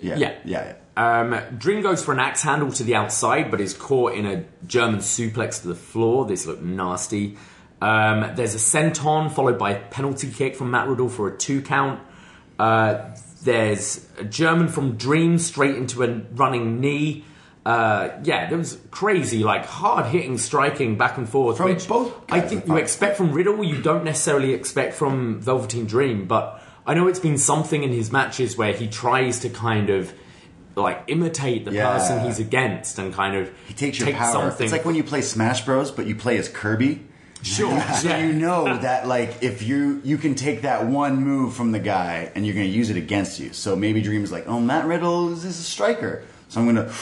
Yeah, 0.00 0.16
Yeah. 0.16 0.32
yeah, 0.44 0.64
yeah. 0.66 0.74
Um, 1.20 1.40
Dream 1.58 1.80
goes 1.82 2.04
for 2.04 2.12
an 2.12 2.18
axe 2.18 2.42
handle 2.42 2.72
to 2.72 2.82
the 2.82 2.96
outside, 2.96 3.50
but 3.50 3.60
is 3.60 3.72
caught 3.72 4.14
in 4.14 4.26
a 4.26 4.44
German 4.66 4.98
suplex 5.00 5.62
to 5.62 5.68
the 5.68 5.74
floor. 5.76 6.24
This 6.26 6.44
looked 6.46 6.62
nasty. 6.62 7.36
Um, 7.80 8.32
there's 8.34 8.54
a 8.54 8.58
senton 8.58 9.30
followed 9.30 9.58
by 9.58 9.70
a 9.70 9.80
penalty 9.90 10.28
kick 10.30 10.56
from 10.56 10.72
Matt 10.72 10.88
Riddle 10.88 11.08
for 11.08 11.28
a 11.28 11.36
two 11.36 11.62
count. 11.62 12.00
Uh, 12.58 13.10
there's 13.44 14.04
a 14.18 14.24
German 14.24 14.66
from 14.66 14.96
Dream 14.96 15.38
straight 15.38 15.76
into 15.76 16.02
a 16.02 16.08
running 16.34 16.80
knee. 16.80 17.24
Uh, 17.64 18.08
yeah, 18.24 18.48
there 18.48 18.58
was 18.58 18.78
crazy, 18.90 19.44
like 19.44 19.66
hard 19.66 20.06
hitting, 20.06 20.38
striking 20.38 20.96
back 20.98 21.16
and 21.18 21.28
forth. 21.28 21.58
From 21.58 21.66
which 21.70 21.86
both 21.86 22.12
I 22.28 22.40
think 22.40 22.66
you 22.66 22.76
expect 22.76 23.16
from 23.16 23.32
Riddle. 23.32 23.62
You 23.62 23.80
don't 23.80 24.02
necessarily 24.04 24.54
expect 24.54 24.94
from 24.94 25.40
Velveteen 25.40 25.86
Dream, 25.86 26.26
but 26.26 26.60
I 26.88 26.94
know 26.94 27.06
it's 27.06 27.20
been 27.20 27.38
something 27.38 27.82
in 27.84 27.92
his 27.92 28.10
matches 28.10 28.56
where 28.56 28.72
he 28.72 28.88
tries 28.88 29.38
to 29.40 29.48
kind 29.50 29.90
of 29.90 30.12
like 30.74 31.04
imitate 31.08 31.64
the 31.64 31.72
Yeah. 31.72 31.92
person 31.92 32.20
he's 32.24 32.38
against 32.40 32.98
and 32.98 33.12
kind 33.12 33.36
of 33.36 33.50
He 33.68 33.74
takes 33.74 33.98
your 33.98 34.06
take 34.06 34.16
power. 34.16 34.32
something. 34.32 34.64
It's 34.64 34.72
like 34.72 34.84
when 34.84 34.94
you 34.96 35.04
play 35.04 35.20
Smash 35.20 35.64
Bros, 35.64 35.90
but 35.90 36.06
you 36.06 36.14
play 36.16 36.38
as 36.38 36.48
Kirby. 36.48 37.00
sure, 37.42 37.80
So 38.00 38.08
yeah. 38.08 38.24
you 38.26 38.32
know 38.32 38.76
that 38.78 39.06
like 39.06 39.42
if 39.42 39.62
you 39.62 40.00
you 40.02 40.16
can 40.18 40.34
take 40.34 40.62
that 40.62 40.86
one 40.86 41.16
move 41.22 41.54
from 41.54 41.72
the 41.72 41.78
guy 41.78 42.32
and 42.34 42.44
you're 42.46 42.54
going 42.54 42.66
to 42.66 42.72
use 42.72 42.90
it 42.90 42.96
against 42.96 43.38
you. 43.38 43.52
So 43.52 43.76
maybe 43.76 44.00
Dream 44.00 44.24
is 44.24 44.32
like, 44.32 44.48
oh, 44.48 44.58
Matt 44.60 44.86
Riddle 44.86 45.32
is, 45.32 45.44
is 45.44 45.58
a 45.60 45.62
striker, 45.62 46.22
so 46.48 46.60
I'm 46.60 46.66
going 46.72 46.84
to 46.86 46.92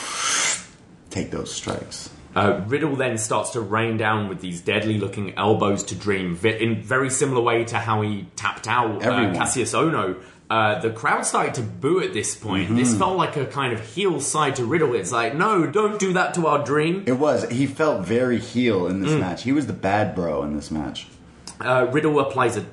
take 1.11 1.31
those 1.31 1.53
strikes. 1.53 2.11
Uh, 2.37 2.63
Riddle 2.67 2.97
then 2.97 3.17
starts 3.17 3.51
to 3.51 3.61
rain 3.63 3.97
down 3.97 4.29
with 4.29 4.43
these 4.43 4.61
deadly 4.61 4.99
looking 4.99 5.35
elbows 5.39 5.83
to 5.85 5.95
Dream 5.95 6.39
in 6.45 6.83
very 6.83 7.09
similar 7.09 7.41
way 7.41 7.65
to 7.65 7.79
how 7.79 8.03
he 8.03 8.27
tapped 8.37 8.69
out 8.69 9.03
uh, 9.03 9.33
Kassius 9.33 9.75
Ohno. 9.75 10.23
Uh, 10.49 10.79
the 10.79 10.91
crowd 10.91 11.25
started 11.25 11.55
to 11.55 11.63
boo 11.63 12.01
at 12.01 12.13
this 12.13 12.37
point. 12.37 12.67
Mm-hmm. 12.67 12.77
This 12.77 12.97
felt 12.97 13.17
like 13.17 13.37
a 13.37 13.47
kind 13.47 13.73
of 13.73 13.81
heel 13.81 14.21
side 14.21 14.57
to 14.57 14.67
Riddle. 14.67 14.95
It's 14.95 15.11
like, 15.11 15.35
no, 15.35 15.67
don't 15.67 15.99
do 15.99 16.13
that 16.13 16.35
to 16.35 16.47
our 16.47 16.63
Dream. 16.63 17.05
It 17.07 17.19
was. 17.19 17.49
He 17.51 17.67
felt 17.67 18.07
very 18.07 18.39
heel 18.39 18.87
in 18.87 19.01
this 19.01 19.19
match. 19.19 19.43
He 19.43 19.53
was 19.53 19.67
the 19.67 19.73
bad 19.73 20.15
bro 20.15 20.43
in 20.43 20.55
this 20.55 20.71
match. 20.71 21.09
Uh, 21.59 21.89
Riddle 21.91 22.21
applies 22.21 22.59
a 22.59 22.67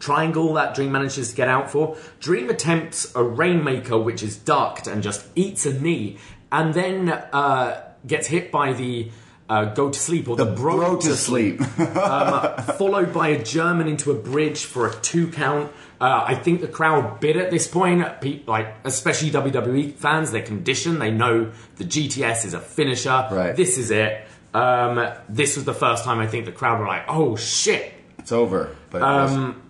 triangle 0.00 0.54
that 0.54 0.74
Dream 0.74 0.92
manages 0.92 1.30
to 1.30 1.36
get 1.36 1.48
out 1.48 1.70
for. 1.70 1.96
Dream 2.20 2.48
attempts 2.48 3.14
a 3.14 3.22
Rainmaker, 3.22 3.98
which 3.98 4.22
is 4.22 4.36
ducked 4.36 4.86
and 4.86 5.02
just 5.02 5.26
eats 5.34 5.66
a 5.66 5.78
knee, 5.78 6.18
and 6.50 6.74
then 6.74 7.10
uh, 7.10 7.82
gets 8.06 8.26
hit 8.26 8.50
by 8.52 8.72
the 8.72 9.10
uh, 9.48 9.66
go 9.74 9.90
to 9.90 9.98
sleep 9.98 10.28
or 10.28 10.36
the, 10.36 10.46
bro, 10.46 10.76
Bro 10.78 10.96
to 11.00 11.14
sleep. 11.16 11.60
followed 11.60 13.12
by 13.12 13.28
a 13.28 13.42
German 13.42 13.88
into 13.88 14.10
a 14.10 14.14
bridge 14.14 14.64
for 14.64 14.88
a 14.88 14.94
two 14.94 15.28
count. 15.28 15.70
Uh, 16.00 16.24
I 16.26 16.34
think 16.34 16.60
the 16.60 16.68
crowd 16.68 17.20
bid 17.20 17.36
at 17.36 17.50
this 17.50 17.66
point, 17.66 18.02
like 18.46 18.74
especially 18.84 19.30
WWE 19.30 19.94
fans. 19.94 20.32
They're 20.32 20.42
conditioned; 20.42 21.00
they 21.00 21.10
know 21.10 21.52
the 21.76 21.84
GTS 21.84 22.44
is 22.46 22.54
a 22.54 22.60
finisher. 22.60 23.28
Right. 23.30 23.54
This 23.54 23.78
is 23.78 23.90
it. 23.90 24.26
Um, 24.52 25.12
this 25.28 25.56
was 25.56 25.64
the 25.64 25.74
first 25.74 26.04
time 26.04 26.20
I 26.20 26.26
think 26.26 26.46
the 26.46 26.52
crowd 26.52 26.80
were 26.80 26.86
like, 26.86 27.04
"Oh 27.08 27.36
shit!" 27.36 27.92
it's 28.18 28.32
over. 28.32 28.74
But 28.90 28.98
it 28.98 29.04
Um, 29.04 29.62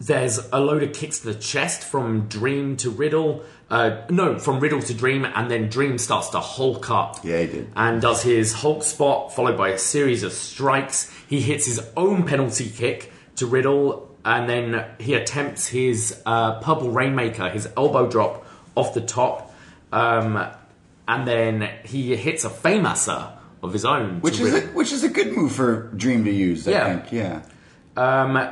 There's 0.00 0.38
a 0.52 0.60
load 0.60 0.82
of 0.82 0.92
kicks 0.92 1.20
to 1.20 1.32
the 1.32 1.34
chest 1.34 1.82
from 1.82 2.26
Dream 2.28 2.76
to 2.78 2.90
Riddle. 2.90 3.44
Uh, 3.70 4.02
no, 4.10 4.36
from 4.38 4.58
Riddle 4.58 4.82
to 4.82 4.94
Dream, 4.94 5.24
and 5.24 5.48
then 5.50 5.68
Dream 5.68 5.96
starts 5.98 6.30
to 6.30 6.40
Hulk 6.40 6.90
up. 6.90 7.24
Yeah, 7.24 7.38
he 7.42 7.46
did. 7.46 7.72
And 7.76 8.02
does 8.02 8.22
his 8.22 8.52
Hulk 8.52 8.82
spot, 8.82 9.32
followed 9.34 9.56
by 9.56 9.68
a 9.68 9.78
series 9.78 10.22
of 10.24 10.32
strikes. 10.32 11.08
He 11.28 11.40
hits 11.40 11.66
his 11.66 11.80
own 11.96 12.24
penalty 12.26 12.68
kick 12.68 13.12
to 13.36 13.46
Riddle, 13.46 14.10
and 14.24 14.48
then 14.48 14.84
he 14.98 15.14
attempts 15.14 15.68
his 15.68 16.20
uh, 16.26 16.58
Purple 16.60 16.90
Rainmaker, 16.90 17.48
his 17.48 17.68
elbow 17.76 18.08
drop 18.10 18.44
off 18.74 18.92
the 18.92 19.00
top. 19.02 19.54
Um, 19.92 20.44
and 21.06 21.26
then 21.26 21.70
he 21.84 22.16
hits 22.16 22.44
a 22.44 22.50
Famouser 22.50 23.32
of 23.62 23.72
his 23.72 23.84
own. 23.84 24.20
which 24.20 24.40
is 24.40 24.52
a, 24.54 24.60
which 24.68 24.90
is 24.92 25.04
a 25.04 25.08
good 25.08 25.32
move 25.36 25.52
for 25.52 25.82
Dream 25.94 26.24
to 26.24 26.30
use. 26.32 26.66
I 26.66 26.70
Yeah. 26.72 26.98
think. 27.00 27.12
Yeah. 27.12 27.42
Um, 27.96 28.48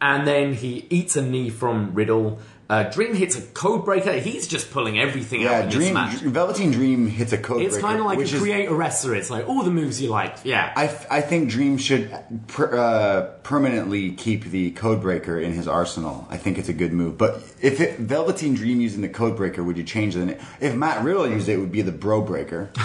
and 0.00 0.26
then 0.26 0.54
he 0.54 0.86
eats 0.90 1.16
a 1.16 1.22
knee 1.22 1.50
from 1.50 1.94
Riddle. 1.94 2.38
Uh, 2.68 2.84
Dream 2.84 3.14
hits 3.14 3.36
a 3.36 3.42
code 3.42 3.84
breaker. 3.84 4.12
He's 4.12 4.48
just 4.48 4.70
pulling 4.70 4.98
everything 4.98 5.44
out 5.44 5.50
Yeah, 5.50 5.58
in 5.60 5.66
this 5.66 5.74
Dream, 5.74 5.94
match. 5.94 6.14
Velveteen 6.20 6.70
Dream 6.70 7.06
hits 7.08 7.32
a 7.32 7.38
code 7.38 7.60
It's 7.62 7.74
breaker, 7.74 7.86
kind 7.86 8.00
of 8.00 8.06
like 8.06 8.18
a 8.18 8.22
is- 8.22 8.34
create 8.38 8.66
a 8.70 8.74
wrestler. 8.74 9.14
It's 9.14 9.28
like 9.28 9.46
all 9.48 9.62
the 9.62 9.70
moves 9.70 10.00
you 10.00 10.08
like. 10.08 10.36
Yeah. 10.44 10.72
I, 10.74 10.86
f- 10.86 11.06
I 11.10 11.20
think 11.20 11.50
Dream 11.50 11.76
should 11.76 12.10
per, 12.48 12.74
uh, 12.74 13.22
permanently 13.42 14.12
keep 14.12 14.44
the 14.44 14.72
Codebreaker 14.72 15.42
in 15.42 15.52
his 15.52 15.68
arsenal. 15.68 16.26
I 16.30 16.38
think 16.38 16.56
it's 16.58 16.70
a 16.70 16.72
good 16.72 16.92
move. 16.94 17.18
But 17.18 17.42
if 17.60 17.80
it, 17.80 17.98
Velveteen 17.98 18.54
Dream 18.54 18.80
using 18.80 19.02
the 19.02 19.10
Codebreaker, 19.10 19.62
would 19.64 19.76
you 19.76 19.84
change 19.84 20.14
the 20.14 20.24
name? 20.24 20.38
If 20.60 20.74
Matt 20.74 21.04
Riddle 21.04 21.28
used 21.28 21.48
it, 21.50 21.54
it 21.54 21.58
would 21.58 21.72
be 21.72 21.82
the 21.82 21.92
Bro 21.92 22.22
Breaker. 22.22 22.70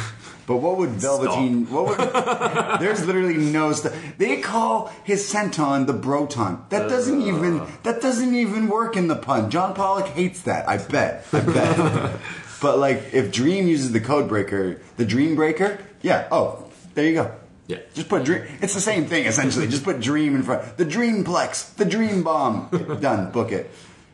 But 0.50 0.64
what 0.64 0.78
would 0.78 0.90
Velveteen? 0.90 1.70
What 1.70 1.90
would? 1.90 2.00
there's 2.82 3.06
literally 3.06 3.38
no 3.38 3.72
stuff. 3.72 3.96
They 4.18 4.42
call 4.42 4.92
his 5.04 5.32
senton 5.32 5.86
the 5.86 5.94
Broton. 5.94 6.58
That 6.70 6.90
doesn't 6.90 7.22
even. 7.22 7.62
That 7.84 8.02
doesn't 8.02 8.34
even 8.34 8.68
work 8.68 8.98
in 8.98 9.08
the 9.08 9.16
pun. 9.16 9.52
John 9.52 9.76
Pollock 9.76 10.08
hates 10.08 10.42
that. 10.42 10.68
I 10.68 10.80
bet. 10.80 11.28
I 11.32 11.42
bet. 11.42 12.20
but 12.64 12.80
like, 12.80 13.14
if 13.14 13.32
Dream 13.32 13.68
uses 13.68 13.92
the 13.92 14.00
Codebreaker, 14.00 14.80
the 14.98 15.06
Dream 15.06 15.36
Breaker, 15.36 15.78
yeah. 16.02 16.28
Oh, 16.32 16.66
there 16.96 17.06
you 17.06 17.14
go. 17.14 17.32
Yeah. 17.68 17.78
Just 17.94 18.10
put 18.10 18.24
dream. 18.24 18.42
It's 18.60 18.74
the 18.74 18.82
same 18.82 19.06
thing 19.06 19.28
essentially. 19.28 19.68
Just 19.68 19.84
put 19.84 20.00
dream 20.00 20.34
in 20.34 20.42
front. 20.42 20.78
The 20.78 20.86
Dreamplex. 20.86 21.76
The 21.76 21.86
Dream 21.86 22.24
Bomb. 22.24 22.98
Done. 23.02 23.30
Book 23.30 23.52
it. 23.52 23.70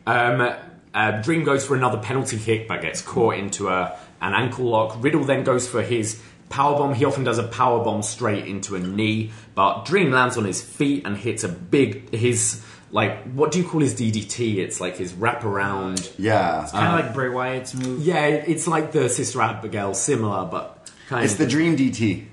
Um, 0.06 0.54
uh, 0.92 1.20
Dream 1.22 1.44
goes 1.44 1.66
for 1.66 1.76
another 1.76 1.98
penalty 1.98 2.38
kick, 2.38 2.68
but 2.68 2.80
gets 2.80 3.00
caught 3.02 3.36
into 3.36 3.68
a, 3.68 3.98
an 4.20 4.34
ankle 4.34 4.66
lock. 4.66 5.02
Riddle 5.02 5.24
then 5.24 5.44
goes 5.44 5.68
for 5.68 5.82
his 5.82 6.20
power 6.48 6.76
bomb. 6.78 6.94
He 6.94 7.04
often 7.04 7.24
does 7.24 7.38
a 7.38 7.42
power 7.44 7.82
bomb 7.84 8.02
straight 8.02 8.46
into 8.46 8.74
a 8.76 8.78
knee, 8.78 9.30
but 9.54 9.84
Dream 9.84 10.10
lands 10.12 10.36
on 10.36 10.44
his 10.44 10.62
feet 10.62 11.04
and 11.06 11.16
hits 11.16 11.44
a 11.44 11.48
big 11.48 12.14
his 12.14 12.62
like 12.92 13.24
what 13.32 13.50
do 13.50 13.58
you 13.58 13.66
call 13.68 13.80
his 13.80 13.94
DDT? 13.94 14.56
It's 14.58 14.80
like 14.80 14.96
his 14.96 15.12
wraparound. 15.12 16.12
Yeah. 16.18 16.62
it's 16.62 16.72
Kind 16.72 16.86
of 17.00 17.04
like 17.06 17.14
Bray 17.14 17.28
Wyatt's 17.28 17.74
move. 17.74 18.00
Yeah, 18.02 18.26
it's 18.26 18.66
like 18.68 18.92
the 18.92 19.08
Sister 19.08 19.40
Abigail, 19.42 19.92
similar, 19.94 20.44
but 20.46 20.88
kind 21.08 21.24
It's 21.24 21.32
of 21.34 21.38
the 21.40 21.46
Dream 21.46 21.76
DT. 21.76 22.26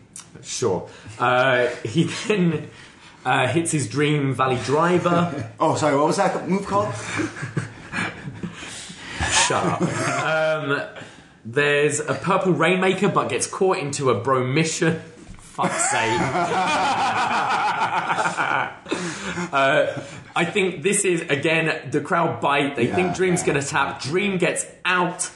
sure. 0.44 0.88
Uh, 1.18 1.68
he 1.84 2.04
then 2.28 2.70
uh, 3.26 3.48
hits 3.48 3.72
his 3.72 3.88
Dream 3.90 4.34
Valley 4.36 4.60
Driver. 4.64 5.50
Oh, 5.60 5.76
sorry. 5.76 5.96
What 5.98 6.08
was 6.08 6.18
that 6.18 6.48
move 6.48 6.66
called? 6.68 6.94
Shut 9.32 9.66
up. 9.66 9.82
Um, 10.24 10.82
there's 11.46 12.00
a 12.00 12.14
purple 12.14 12.54
rainmaker, 12.54 13.10
but 13.10 13.30
gets 13.30 13.48
caught 13.48 13.78
into 13.78 14.10
a 14.10 14.20
bro 14.20 14.46
mission. 14.46 15.02
Fuck's 15.38 15.92
sake. 15.92 16.20
Uh, 19.52 20.02
I 20.36 20.46
think 20.46 20.84
this 20.84 21.06
is 21.06 21.22
again 21.22 21.90
the 21.92 22.02
crowd 22.02 22.42
bite. 22.42 22.76
They 22.76 22.88
think 22.88 23.16
Dream's 23.16 23.42
yeah, 23.42 23.48
gonna 23.48 23.62
tap. 23.62 24.02
Dream 24.02 24.38
gets 24.38 24.66
out. 24.86 25.30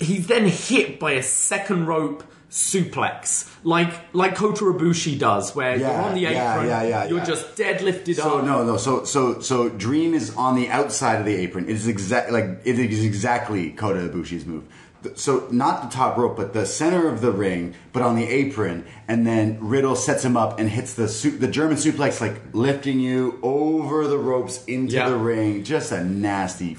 He's 0.00 0.26
then 0.26 0.46
hit 0.46 1.00
by 1.00 1.12
a 1.12 1.22
second 1.22 1.86
rope 1.86 2.24
suplex, 2.50 3.50
like 3.64 3.92
like 4.14 4.34
Kota 4.34 4.64
Ibushi 4.64 5.18
does, 5.18 5.54
where 5.54 5.76
you're 5.76 5.90
on 5.90 6.14
the 6.14 6.26
apron, 6.26 6.66
yeah, 6.66 6.82
yeah, 6.82 6.88
yeah, 6.88 7.04
you're 7.06 7.18
yeah. 7.18 7.24
just 7.24 7.56
deadlifted 7.56 8.16
So 8.16 8.38
up. 8.38 8.44
no, 8.44 8.64
no. 8.64 8.76
So 8.76 9.04
so 9.04 9.40
so 9.40 9.68
Dream 9.68 10.14
is 10.14 10.34
on 10.36 10.56
the 10.56 10.68
outside 10.68 11.20
of 11.20 11.26
the 11.26 11.34
apron. 11.34 11.64
It 11.64 11.72
is 11.72 11.88
exactly 11.88 12.40
like 12.40 12.60
it 12.64 12.78
is 12.78 13.04
exactly 13.04 13.70
Kota 13.70 14.00
Ibushi's 14.00 14.46
move. 14.46 14.64
Th- 15.08 15.18
So 15.18 15.48
not 15.50 15.82
the 15.82 15.88
top 15.96 16.16
rope, 16.16 16.36
but 16.36 16.52
the 16.52 16.64
center 16.66 17.08
of 17.08 17.20
the 17.20 17.30
ring, 17.32 17.74
but 17.92 18.02
on 18.02 18.16
the 18.16 18.24
apron, 18.28 18.84
and 19.08 19.26
then 19.26 19.58
Riddle 19.60 19.96
sets 19.96 20.24
him 20.24 20.36
up 20.36 20.58
and 20.58 20.68
hits 20.68 20.94
the 20.94 21.08
su- 21.08 21.36
the 21.38 21.48
German 21.48 21.76
suplex, 21.76 22.20
like 22.20 22.40
lifting 22.52 23.00
you 23.00 23.38
over 23.42 24.06
the 24.06 24.18
ropes 24.18 24.64
into 24.66 24.94
Yeah. 24.94 25.08
the 25.08 25.16
ring. 25.16 25.64
Just 25.64 25.92
a 25.92 26.02
nasty, 26.04 26.76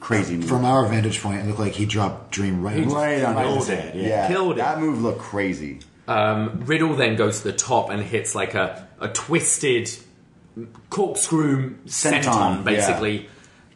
crazy 0.00 0.36
move. 0.36 0.48
From 0.48 0.64
our 0.64 0.86
vantage 0.86 1.20
point, 1.22 1.40
it 1.40 1.46
looked 1.46 1.58
like 1.58 1.72
he 1.74 1.86
dropped 1.86 2.30
Dream 2.32 2.62
right, 2.62 2.78
on- 2.84 2.88
right 2.92 3.22
on 3.24 3.34
right 3.36 3.46
his 3.56 3.68
head. 3.68 3.94
his 3.94 4.06
Yeah. 4.06 4.28
Killed 4.28 4.52
it. 4.52 4.56
That 4.58 4.80
move 4.80 5.02
looked 5.02 5.20
crazy. 5.20 5.80
Um, 6.08 6.62
Riddle 6.66 6.94
then 6.94 7.16
goes 7.16 7.38
to 7.40 7.44
the 7.44 7.52
top 7.52 7.90
and 7.90 8.00
hits 8.02 8.34
like 8.34 8.54
a, 8.54 8.86
a 9.00 9.08
twisted 9.08 9.90
corkscrew 10.90 11.74
senton, 11.86 12.22
Senton, 12.22 12.64
basically. 12.64 13.28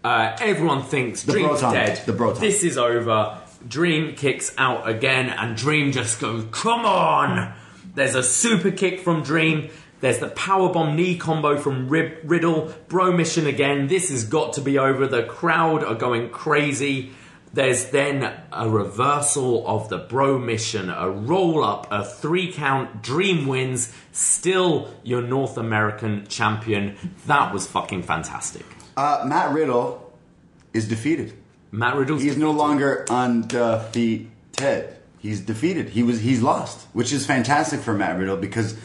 Uh, 0.02 0.36
everyone 0.40 0.82
thinks 0.82 1.24
The 1.24 1.32
Dream's 1.32 1.60
dead. 1.60 2.00
the 2.06 2.12
Broton. 2.12 2.40
This 2.40 2.62
is 2.62 2.78
over. 2.78 3.38
Dream 3.66 4.14
kicks 4.14 4.52
out 4.58 4.88
again, 4.88 5.28
and 5.28 5.56
Dream 5.56 5.92
just 5.92 6.20
goes, 6.20 6.44
"Come 6.50 6.84
on!" 6.84 7.52
There's 7.94 8.14
a 8.14 8.22
super 8.22 8.70
kick 8.70 9.00
from 9.00 9.22
Dream. 9.22 9.68
There's 10.00 10.18
the 10.18 10.28
powerbomb 10.28 10.94
knee 10.94 11.18
combo 11.18 11.58
from 11.58 11.88
Rib- 11.88 12.18
Riddle. 12.24 12.72
Bro 12.88 13.12
mission 13.16 13.46
again. 13.46 13.88
This 13.88 14.08
has 14.08 14.24
got 14.24 14.54
to 14.54 14.60
be 14.62 14.78
over. 14.78 15.06
The 15.06 15.24
crowd 15.24 15.84
are 15.84 15.94
going 15.94 16.30
crazy. 16.30 17.10
There's 17.52 17.86
then 17.90 18.32
a 18.52 18.70
reversal 18.70 19.66
of 19.66 19.88
the 19.88 19.98
bro 19.98 20.38
mission, 20.38 20.88
a 20.88 21.10
roll 21.10 21.64
up, 21.64 21.88
a 21.90 22.04
three 22.04 22.52
count. 22.52 23.02
Dream 23.02 23.46
wins. 23.48 23.92
Still 24.12 24.94
your 25.02 25.20
North 25.20 25.58
American 25.58 26.26
champion. 26.28 26.96
That 27.26 27.52
was 27.52 27.66
fucking 27.66 28.04
fantastic. 28.04 28.64
Uh, 28.96 29.24
Matt 29.26 29.52
Riddle 29.52 30.12
is 30.72 30.86
defeated. 30.88 31.34
Matt 31.72 31.96
Riddle's 31.96 32.22
He 32.22 32.28
is 32.28 32.36
no 32.36 32.50
longer 32.50 33.04
undefeated. 33.08 34.96
He's 35.18 35.40
defeated. 35.40 35.90
He 35.90 36.02
was 36.02 36.20
he's 36.20 36.42
lost, 36.42 36.86
which 36.92 37.12
is 37.12 37.26
fantastic 37.26 37.80
for 37.80 37.92
Matt 37.92 38.18
Riddle 38.18 38.36
because 38.36 38.76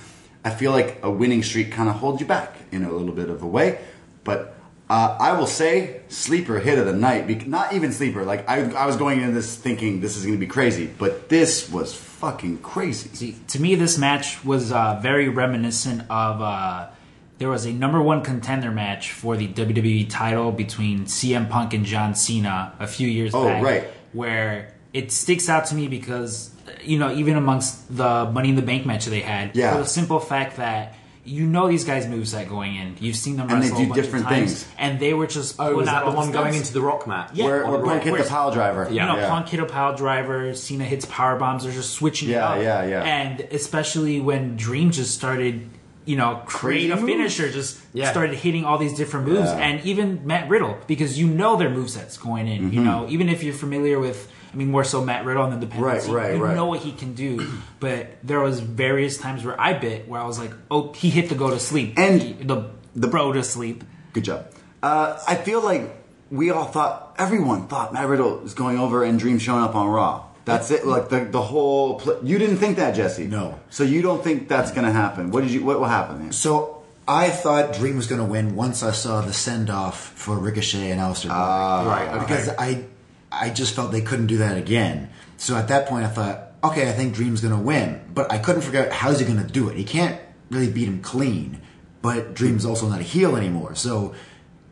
I 0.44 0.50
feel 0.50 0.72
like 0.72 1.00
a 1.02 1.10
winning 1.10 1.44
streak 1.44 1.72
kind 1.72 1.90
of 1.90 1.96
holds 1.96 2.20
you 2.20 2.28
back 2.28 2.56
in 2.72 2.84
a 2.84 2.92
little 2.92 3.14
bit 3.14 3.30
of 3.30 3.42
a 3.42 3.48
way. 3.48 3.80
But 4.24 4.56
uh, 4.90 5.18
I 5.20 5.32
will 5.34 5.48
say 5.48 6.02
sleeper 6.10 6.60
hit 6.60 6.78
of 6.78 6.86
the 6.86 6.94
night. 6.94 7.48
Not 7.48 7.74
even 7.74 7.92
sleeper. 7.92 8.24
Like 8.24 8.48
I, 8.50 8.70
I 8.72 8.86
was 8.86 8.98
going 8.98 9.22
into 9.22 9.34
this 9.34 9.56
thinking 9.56 10.02
this 10.02 10.18
is 10.18 10.26
going 10.26 10.36
to 10.36 10.40
be 10.40 10.48
crazy, 10.48 10.88
but 10.88 11.30
this 11.30 11.70
was 11.70 11.96
fucking 11.96 12.60
crazy. 12.60 13.10
See, 13.14 13.38
to 13.48 13.62
me, 13.62 13.76
this 13.76 13.98
match 13.98 14.44
was 14.44 14.72
uh, 14.72 15.00
very 15.02 15.30
reminiscent 15.30 16.02
of. 16.10 16.42
Uh, 16.42 16.90
there 17.38 17.50
was 17.50 17.66
a 17.66 17.72
number 17.72 18.02
one 18.02 18.22
contender 18.24 18.72
match 18.72 19.12
for 19.12 19.36
the 19.38 19.48
WWE 19.48 20.08
title 20.10 20.52
between 20.52 21.06
CM 21.06 21.50
Punk 21.50 21.74
and 21.74 21.86
John 21.86 22.16
Cena 22.16 22.74
a 22.80 22.88
few 22.88 23.08
years 23.08 23.32
Oh, 23.34 23.46
back. 23.46 23.64
right. 23.64 23.84
Where 24.14 24.74
it 24.94 25.12
sticks 25.12 25.50
out 25.50 25.66
to 25.68 25.76
me 25.76 25.88
because, 25.90 26.50
you 26.84 26.98
know, 26.98 27.12
even 27.14 27.36
amongst 27.36 27.96
the 27.96 28.30
Money 28.32 28.50
in 28.50 28.56
the 28.56 28.62
Bank 28.62 28.86
match 28.86 29.06
they 29.06 29.20
had, 29.20 29.56
Yeah. 29.56 29.74
for 29.74 29.80
the 29.80 29.86
simple 29.88 30.20
fact 30.20 30.58
that. 30.58 30.96
You 31.28 31.48
know 31.48 31.68
these 31.68 31.86
guys' 31.86 32.06
moveset 32.06 32.48
going 32.48 32.76
in. 32.76 32.98
You've 33.00 33.16
seen 33.16 33.36
them 33.38 33.50
And 33.50 33.58
they 33.64 33.70
wrestle 33.72 33.78
do 33.80 33.84
a 33.86 33.88
bunch 33.88 34.00
different 34.00 34.26
of 34.26 34.32
times, 34.32 34.62
things. 34.64 34.76
and 34.78 35.00
they 35.00 35.12
were 35.16 35.26
just. 35.26 35.56
Oh, 35.58 35.74
was 35.78 35.88
that 35.88 36.06
the 36.06 36.12
one 36.12 36.32
going 36.32 36.54
into 36.54 36.72
the 36.72 36.82
Rock 36.82 37.08
match? 37.08 37.32
Yeah. 37.34 37.46
where 37.46 37.66
on 37.66 37.72
where 37.72 37.82
Punk 37.82 38.04
hit 38.04 38.06
the 38.06 38.12
where's- 38.12 38.30
pile 38.30 38.52
driver. 38.52 38.88
you 38.92 39.00
know, 39.00 39.16
Punk 39.28 39.48
hit 39.50 39.60
a 39.60 39.66
pile 39.66 39.96
driver, 39.96 40.54
Cena 40.54 40.84
hits 40.84 41.06
power 41.06 41.36
bombs. 41.36 41.64
They're 41.64 41.74
just 41.74 41.94
switching 41.96 42.30
it 42.30 42.34
Yeah, 42.34 42.60
yeah, 42.62 42.86
yeah. 42.86 43.02
And 43.02 43.40
especially 43.50 44.22
when 44.22 44.56
Dream 44.56 44.92
just 44.92 45.16
started, 45.16 45.68
you 46.06 46.16
know, 46.16 46.42
create 46.46 46.92
a 46.92 46.98
finisher, 46.98 47.52
just 47.52 47.80
Yeah. 47.94 48.12
started 48.12 48.36
hitting 48.36 48.64
all 48.66 48.78
these 48.78 48.94
different 48.96 49.28
moves, 49.28 49.50
Yeah. 49.50 49.58
and 49.58 49.86
even 49.86 50.22
Matt 50.26 50.50
Riddle 50.50 50.78
because 50.88 51.18
you 51.20 51.28
know 51.28 51.56
their 51.58 51.70
movesets 51.70 52.20
going 52.22 52.48
in. 52.48 52.72
You 52.72 52.80
Mm-hmm. 52.80 52.84
know, 52.86 53.06
even 53.10 53.30
if 53.30 53.44
you're 53.44 53.54
familiar 53.54 54.00
with. 54.00 54.32
I 54.54 54.58
mean, 54.58 54.72
more 54.72 54.86
so 54.86 55.04
Matt 55.04 55.26
Riddle 55.26 55.44
and 55.44 55.52
the 55.52 55.66
dependency. 55.66 56.10
Right, 56.10 56.28
right, 56.28 56.36
you 56.38 56.42
right. 56.46 56.56
know 56.56 56.66
what 56.68 56.80
he 56.80 56.94
can 56.94 57.14
do, 57.14 57.46
but 57.82 58.16
there 58.24 58.40
was 58.40 58.62
various 58.62 59.18
times 59.18 59.44
where 59.44 59.60
I 59.60 59.74
bit 59.74 60.08
where 60.08 60.22
I 60.22 60.26
was 60.26 60.40
like, 60.40 60.54
"Oh, 60.72 60.94
he 60.94 61.10
hit 61.10 61.28
the 61.28 61.36
go 61.36 61.50
to 61.50 61.60
sleep 61.60 61.96
And 61.98 62.22
He- 62.22 62.34
the 62.34 62.56
the- 62.56 62.70
the 62.96 63.08
bro 63.10 63.34
to 63.34 63.44
sleep." 63.44 63.84
Good 64.14 64.24
job. 64.24 64.46
Uh, 64.82 65.18
I 65.28 65.36
feel 65.36 65.60
like 65.62 65.94
we 66.32 66.52
all 66.52 66.64
thought, 66.66 67.16
everyone 67.18 67.68
thought 67.68 67.92
Matt 67.94 68.08
Riddle 68.08 68.38
was 68.44 68.54
going 68.54 68.80
over 68.80 69.04
and 69.04 69.20
Dream 69.20 69.40
showing 69.40 69.62
up 69.64 69.76
on 69.76 69.88
Raw. 69.88 70.22
That's 70.46 70.70
it. 70.72 70.86
Like 70.86 71.10
the 71.10 71.22
the 71.26 71.42
whole. 71.42 72.00
Pl- 72.00 72.20
you 72.24 72.38
didn't 72.38 72.58
think 72.58 72.78
that, 72.78 72.96
Jesse? 72.96 73.26
No. 73.28 73.60
So 73.70 73.84
you 73.84 74.02
don't 74.02 74.24
think 74.24 74.48
that's 74.48 74.72
gonna 74.72 74.92
happen? 74.92 75.32
What 75.32 75.42
did 75.42 75.52
you? 75.52 75.64
What 75.66 75.80
will 75.80 75.88
happen? 75.88 76.20
Man? 76.20 76.32
So 76.32 76.84
I 77.08 77.30
thought 77.30 77.74
Dream 77.74 77.98
was 77.98 78.08
going 78.08 78.20
to 78.20 78.26
win 78.26 78.56
once 78.56 78.82
I 78.82 78.92
saw 78.92 79.22
the 79.22 79.32
send 79.32 79.70
off 79.70 80.10
for 80.16 80.36
Ricochet 80.40 80.90
and 80.90 81.00
Aleister 81.00 81.26
Black. 81.28 81.38
Ah, 81.38 81.84
Right, 81.88 82.10
okay. 82.10 82.20
Because 82.20 82.50
I, 82.58 82.86
I 83.32 83.52
just 83.52 83.76
felt 83.76 83.92
they 83.92 84.02
couldn't 84.02 84.26
do 84.26 84.38
that 84.38 84.58
again. 84.58 85.12
So 85.38 85.56
at 85.56 85.68
that 85.68 85.86
point, 85.88 86.04
I 86.04 86.08
thought, 86.08 86.54
okay, 86.64 86.90
I 86.90 86.94
think 86.94 87.14
Dream's 87.14 87.42
going 87.42 87.54
to 87.54 87.60
win. 87.60 88.02
But 88.12 88.32
I 88.32 88.40
couldn't 88.40 88.64
figure 88.64 88.84
out 88.84 88.92
how's 88.92 89.20
he 89.20 89.26
going 89.28 89.38
to 89.38 89.46
do 89.46 89.70
it. 89.70 89.78
He 89.78 89.84
can't 89.84 90.20
really 90.50 90.72
beat 90.72 90.88
him 90.88 91.00
clean. 91.04 91.62
But 92.02 92.34
Dream's 92.34 92.66
also 92.66 92.88
not 92.88 93.02
a 93.02 93.04
heel 93.04 93.36
anymore. 93.36 93.76
So 93.76 94.16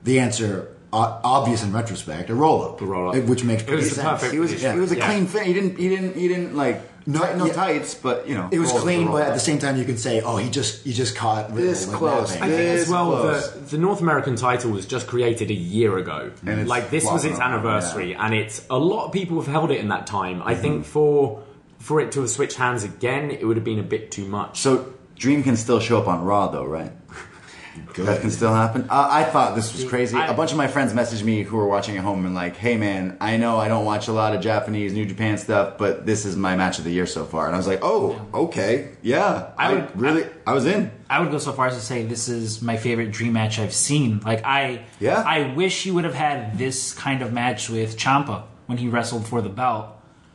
the 0.04 0.20
answer, 0.20 0.70
o- 0.72 0.73
obvious 0.94 1.64
in 1.64 1.74
retrospect, 1.74 2.30
a 2.30 2.36
roll 2.36 2.64
up, 2.64 2.82
A 2.82 2.86
roll-up. 2.86 3.24
which 3.26 3.44
makes 3.44 3.64
It 3.64 3.70
was 3.72 3.80
perfect 3.90 3.96
sense. 3.96 4.08
perfect 4.08 4.34
He 4.34 4.40
was 4.40 4.52
position. 4.54 4.74
he 4.76 4.80
was 4.80 4.92
a 4.92 4.98
Yeah. 4.98 5.08
clean 5.08 5.26
fit. 5.28 5.44
He 5.44 5.54
didn't 5.54 5.78
he 5.78 5.90
didn't 5.90 6.16
he 6.16 6.28
didn't 6.28 6.56
like 6.56 6.82
No, 7.06 7.20
tight- 7.20 7.38
no 7.38 7.46
yeah. 7.48 7.54
tights, 7.54 7.96
but 7.96 8.28
you 8.30 8.36
know 8.36 8.48
It 8.52 8.60
was 8.60 8.72
clean, 8.72 9.08
but 9.12 9.24
at 9.24 9.34
the 9.34 9.40
same 9.40 9.60
time, 9.60 9.76
you 9.76 9.84
can 9.84 9.98
say, 9.98 10.22
"Oh, 10.22 10.38
he 10.38 10.50
just 10.50 10.84
he 10.86 10.94
just 10.94 11.16
caught 11.16 11.54
This 11.56 11.88
like 11.88 11.98
close. 11.98 12.32
I 12.36 12.48
think 12.48 12.52
This 12.52 12.84
as 12.84 12.90
well 12.90 13.08
close. 13.12 13.50
the, 13.52 13.60
the 13.76 13.78
North 13.78 14.00
American 14.02 14.36
title 14.36 14.72
was 14.72 14.86
just 14.86 15.08
created 15.08 15.50
a 15.50 15.54
year 15.76 15.98
ago. 15.98 16.32
And 16.46 16.60
it's 16.62 16.70
like 16.70 16.90
this 16.92 17.04
was 17.06 17.26
its 17.26 17.40
around, 17.40 17.54
anniversary, 17.54 18.16
and 18.16 18.34
it's 18.34 18.62
a 18.70 18.78
lot 18.78 19.08
of 19.08 19.12
people 19.12 19.36
have 19.42 19.48
held 19.52 19.72
it 19.72 19.80
in 19.80 19.90
that 19.90 20.06
time. 20.08 20.42
I 20.46 20.56
think 20.56 20.76
mm-hmm. 20.76 20.84
for 20.84 21.40
for 21.80 22.00
it 22.00 22.14
to 22.14 22.22
have 22.22 22.30
switched 22.30 22.56
hands 22.58 22.84
again, 22.86 23.32
it 23.32 23.46
would 23.46 23.58
have 23.58 23.66
been 23.66 23.80
a 23.80 23.84
bit 23.96 24.10
too 24.12 24.26
much. 24.26 24.62
So 24.62 24.86
Dream 25.18 25.44
can 25.44 25.58
still 25.58 25.80
show 25.82 25.98
up 25.98 26.08
on 26.08 26.24
Raw 26.24 26.48
though, 26.48 26.66
right? 26.66 26.92
That 27.98 28.22
can 28.22 28.30
still 28.32 28.54
happen. 28.54 28.84
Uh, 28.90 29.08
I 29.10 29.24
thought 29.24 29.56
this 29.56 29.74
was 29.74 29.84
crazy. 29.86 30.16
I- 30.18 30.28
A 30.28 30.34
bunch 30.34 30.52
of 30.52 30.58
my 30.58 30.68
friends 30.68 30.94
messaged 30.94 31.24
me 31.24 31.44
who 31.44 31.58
were 31.58 31.68
watching 31.68 31.98
at 31.98 32.04
home 32.04 32.26
and 32.26 32.34
like, 32.36 32.56
"Hey 32.56 32.78
man, 32.78 33.18
I 33.22 33.38
know 33.38 33.58
I 33.58 33.68
don't 33.68 33.86
watch 33.86 34.08
a 34.08 34.12
lot 34.14 34.36
of 34.36 34.42
Japanese 34.42 34.94
New 34.94 35.06
Japan 35.06 35.38
stuff, 35.38 35.78
but 35.78 36.06
this 36.06 36.26
is 36.26 36.36
my 36.36 36.56
match 36.56 36.78
of 36.78 36.84
the 36.86 36.92
year 36.92 37.06
so 37.06 37.26
far." 37.26 37.46
And 37.48 37.56
I 37.56 37.58
was 37.58 37.68
like, 37.68 37.80
"Oh, 37.82 38.20
okay, 38.34 38.90
yeah." 39.02 39.52
I, 39.58 39.68
I 39.70 39.74
would- 39.74 40.00
really, 40.00 40.26
I, 40.46 40.54
was 40.54 40.66
in. 40.66 40.92
I 41.10 41.20
would 41.20 41.32
go 41.32 41.38
so 41.38 41.52
far 41.54 41.68
as 41.68 41.76
to 41.76 41.82
say 41.82 42.04
this 42.04 42.28
is 42.30 42.62
my 42.62 42.78
favorite 42.78 43.12
dream 43.12 43.34
match 43.34 43.60
I've 43.60 43.74
seen. 43.74 44.22
Like 44.26 44.44
I, 44.46 44.84
Yeah? 45.00 45.24
I 45.26 45.54
wish 45.54 45.86
you 45.86 45.94
would 45.96 46.04
have 46.06 46.16
had 46.16 46.58
this 46.58 46.94
kind 46.94 47.22
of 47.22 47.34
match 47.34 47.70
with 47.70 47.98
Ciampa 47.98 48.44
when 48.68 48.78
he 48.78 48.88
wrestled 48.88 49.28
for 49.28 49.42
the 49.42 49.50
belt. 49.50 49.88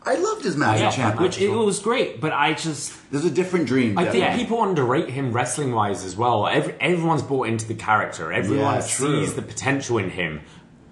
I 0.09 0.15
loved 0.17 0.45
his 0.45 0.57
match 0.57 0.81
Yeah, 0.81 0.87
with 0.87 0.95
Ciampa. 1.17 1.21
which 1.23 1.39
it 1.41 1.49
was 1.51 1.79
great, 1.81 2.21
but 2.21 2.33
I 2.33 2.55
just 2.55 2.93
There's 3.11 3.25
a 3.25 3.31
different 3.31 3.67
dream. 3.67 3.99
I 3.99 4.05
think 4.05 4.25
definitely. 4.25 4.45
people 4.45 4.63
underrate 4.63 5.11
him 5.11 5.33
wrestling 5.33 5.73
wise 5.73 6.05
as 6.05 6.17
well. 6.17 6.47
Every, 6.47 6.75
everyone's 6.81 7.23
bought 7.23 7.49
into 7.49 7.67
the 7.67 7.75
character. 7.75 8.33
Everyone 8.33 8.75
Yeah, 8.77 8.81
sees 8.81 9.35
the 9.35 9.43
potential 9.43 9.99
in 9.99 10.11
him. 10.11 10.41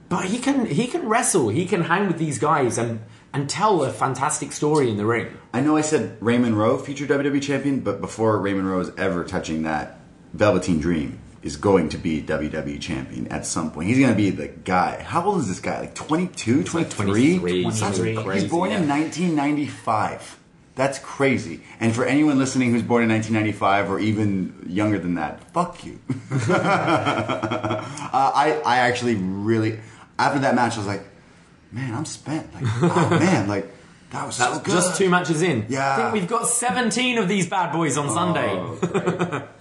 But 0.09 0.27
he 0.27 0.39
can 0.39 0.67
he 0.67 0.87
can 0.87 1.09
wrestle. 1.09 1.49
He 1.49 1.67
can 1.67 1.83
hang 1.83 2.07
with 2.07 2.19
these 2.19 2.39
guys 2.39 2.79
and 2.79 3.01
and 3.33 3.51
tell 3.51 3.83
a 3.83 3.91
fantastic 3.91 4.53
story 4.53 4.89
in 4.91 4.97
the 4.99 5.05
ring. 5.07 5.29
I 5.53 5.61
know 5.61 5.77
I 5.77 5.81
said 5.81 6.17
Raymond 6.21 6.57
Rowe, 6.59 6.79
future 6.79 7.07
WWE 7.07 7.43
champion, 7.43 7.81
but 7.81 8.01
before 8.01 8.39
Raymond 8.39 8.71
Rowe 8.71 8.81
is 8.81 8.91
ever 8.97 9.25
touching 9.25 9.63
that, 9.65 9.99
Velveteen 10.33 10.79
Dream 10.79 11.19
is 11.47 11.57
going 11.57 11.89
to 11.91 11.97
be 11.97 12.21
WWE 12.21 12.81
champion 12.81 13.29
at 13.29 13.47
some 13.47 13.71
point. 13.71 13.89
He's 13.89 13.99
going 13.99 14.11
to 14.11 14.17
be 14.17 14.31
the 14.31 14.49
guy. 14.49 15.01
How 15.03 15.25
old 15.25 15.39
is 15.41 15.49
this 15.49 15.61
guy? 15.61 15.81
Like 15.81 15.95
22, 15.95 16.65
23? 16.65 17.39
23, 17.39 17.63
That's 17.65 17.79
something 17.79 18.03
crazy. 18.03 18.23
crazy, 18.23 18.41
He's 18.43 18.51
born 18.51 18.73
in 18.73 18.89
1995. 18.89 20.39
That's 20.75 20.99
crazy. 20.99 21.63
And 21.81 21.95
for 21.95 22.05
anyone 22.05 22.37
listening 22.39 22.73
who's 22.73 22.83
born 22.83 23.05
in 23.05 23.09
1995 23.09 23.91
or 23.91 23.99
even 24.01 24.67
younger 24.69 24.99
than 24.99 25.15
that, 25.15 25.41
fuck 25.53 25.85
you. 25.87 25.99
uh, 26.49 27.83
I 28.13 28.61
I 28.67 28.79
actually 28.79 29.15
really 29.15 29.79
after 30.19 30.41
that 30.41 30.55
match 30.55 30.75
I 30.75 30.79
was 30.79 30.87
like, 30.87 31.05
man, 31.73 31.95
I'm 31.95 32.05
spent. 32.05 32.53
Like, 32.55 32.65
oh, 32.83 33.09
man, 33.19 33.49
like 33.49 33.73
that 34.11 34.27
was 34.27 34.37
That 34.37 34.47
so 34.47 34.51
was 34.51 34.59
good. 34.61 34.73
just 34.73 34.97
two 34.99 35.09
matches 35.09 35.41
in. 35.43 35.65
Yeah. 35.69 35.93
I 35.93 35.97
think 35.97 36.13
we've 36.13 36.29
got 36.29 36.47
17 36.47 37.19
of 37.19 37.29
these 37.29 37.49
bad 37.49 37.73
boys 37.73 37.97
on 37.97 38.11
Sunday. 38.11 38.51
Oh, 38.51 38.77
great. 38.83 39.43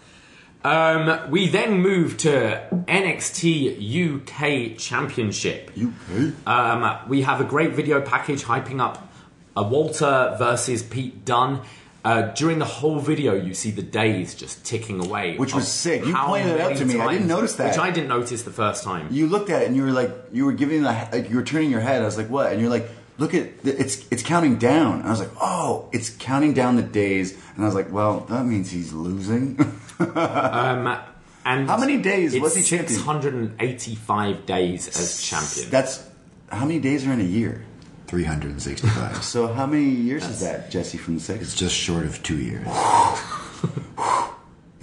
Um, 0.66 1.30
we 1.30 1.47
then 1.47 1.80
move 1.80 2.18
to 2.18 2.68
NXT 2.88 4.74
UK 4.74 4.78
Championship. 4.80 5.70
UK? 5.78 6.47
Um, 6.47 7.07
we 7.07 7.22
have 7.22 7.39
a 7.39 7.43
great 7.43 7.74
video 7.74 8.01
package 8.01 8.43
hyping 8.43 8.82
up 8.82 9.13
uh, 9.55 9.61
Walter 9.61 10.36
versus 10.39 10.82
Pete 10.82 11.24
Dunne. 11.24 11.61
Uh, 12.03 12.34
during 12.34 12.57
the 12.57 12.66
whole 12.66 12.99
video, 12.99 13.36
you 13.36 13.53
see 13.53 13.70
the 13.70 13.84
days 13.84 14.34
just 14.34 14.66
ticking 14.66 15.05
away, 15.05 15.38
Which 15.38 15.53
was 15.53 15.68
sick. 15.68 16.03
You 16.03 16.16
pointed 16.16 16.55
it 16.55 16.61
out 16.61 16.78
to 16.78 16.86
me. 16.86 16.99
I 16.99 17.13
didn't 17.13 17.28
notice 17.28 17.55
that. 17.57 17.70
which 17.70 17.80
I 17.80 17.91
didn't 17.91 18.09
notice 18.09 18.41
the 18.41 18.51
first 18.51 18.84
time. 18.84 19.07
you 19.11 19.28
looked 19.28 19.51
at 19.51 19.61
it 19.63 19.68
and 19.68 19.76
you 19.76 19.84
were 19.84 19.91
like, 19.91 20.11
you 20.32 20.45
were 20.45 20.53
giving 20.53 20.82
the, 20.82 20.89
like, 21.11 21.30
you 21.30 21.36
were 21.36 21.43
turning 21.43 21.70
your 21.70 21.80
head. 21.82 22.01
I 22.01 22.05
was 22.05 22.18
like, 22.18 22.30
what? 22.30 22.51
And 22.51 22.59
you're 22.59 22.72
like, 22.72 22.89
look 23.18 23.34
at, 23.34 23.63
the, 23.63 23.80
it's 23.80 24.05
it's 24.11 24.24
counting 24.24 24.57
down. 24.57 24.99
And 24.99 25.07
I 25.07 25.09
was 25.11 25.20
like, 25.20 25.32
oh, 25.41 25.89
it's 25.91 26.09
counting 26.09 26.53
down 26.53 26.76
the 26.76 26.82
days. 26.82 27.34
And 27.55 27.63
I 27.63 27.68
was 27.68 27.76
like, 27.76 27.91
well, 27.91 28.22
that 28.30 28.45
means 28.45 28.72
he's 28.72 28.93
losing. 28.93 29.59
Um, 29.99 30.97
and 31.45 31.70
How 31.70 31.78
many 31.78 32.01
days 32.01 32.34
It's 32.34 32.41
was 32.41 32.55
he 32.55 32.63
champion? 32.63 32.89
685 32.99 34.45
days 34.45 34.88
as 34.88 35.22
champion. 35.22 35.70
That's 35.70 36.03
how 36.49 36.66
many 36.66 36.80
days 36.80 37.05
are 37.07 37.13
in 37.13 37.22
a 37.22 37.24
year. 37.24 37.63
365. 38.07 39.24
So 39.24 39.47
how 39.53 39.66
many 39.66 39.86
years 39.89 40.26
is 40.26 40.39
that, 40.41 40.70
Jesse 40.70 40.97
from 40.97 41.16
the 41.16 41.22
six? 41.22 41.41
it's 41.43 41.55
just 41.55 41.76
short 41.76 42.05
of 42.05 42.22
two 42.24 42.38
years. 42.38 42.68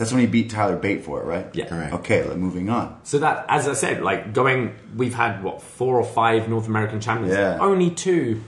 That's 0.03 0.13
when 0.13 0.21
he 0.21 0.27
beat 0.27 0.51
Tyler 0.51 0.77
Bate 0.77 1.05
for 1.05 1.21
it, 1.23 1.25
right? 1.25 1.47
Yeah. 1.55 1.67
Correct. 1.67 1.93
Okay, 1.95 2.25
like, 2.25 2.37
moving 2.37 2.69
on. 2.69 2.99
So 3.05 3.19
that, 3.21 3.47
as 3.49 3.69
I 3.69 3.75
said, 3.75 4.03
like 4.03 4.33
going, 4.35 4.75
we've 4.97 5.15
had 5.15 5.43
what 5.43 5.63
four 5.63 5.97
or 5.99 6.05
five 6.05 6.49
North 6.49 6.67
American 6.67 7.01
champions. 7.01 7.35
Yeah. 7.35 7.59
Only 7.61 7.91
two 7.91 8.43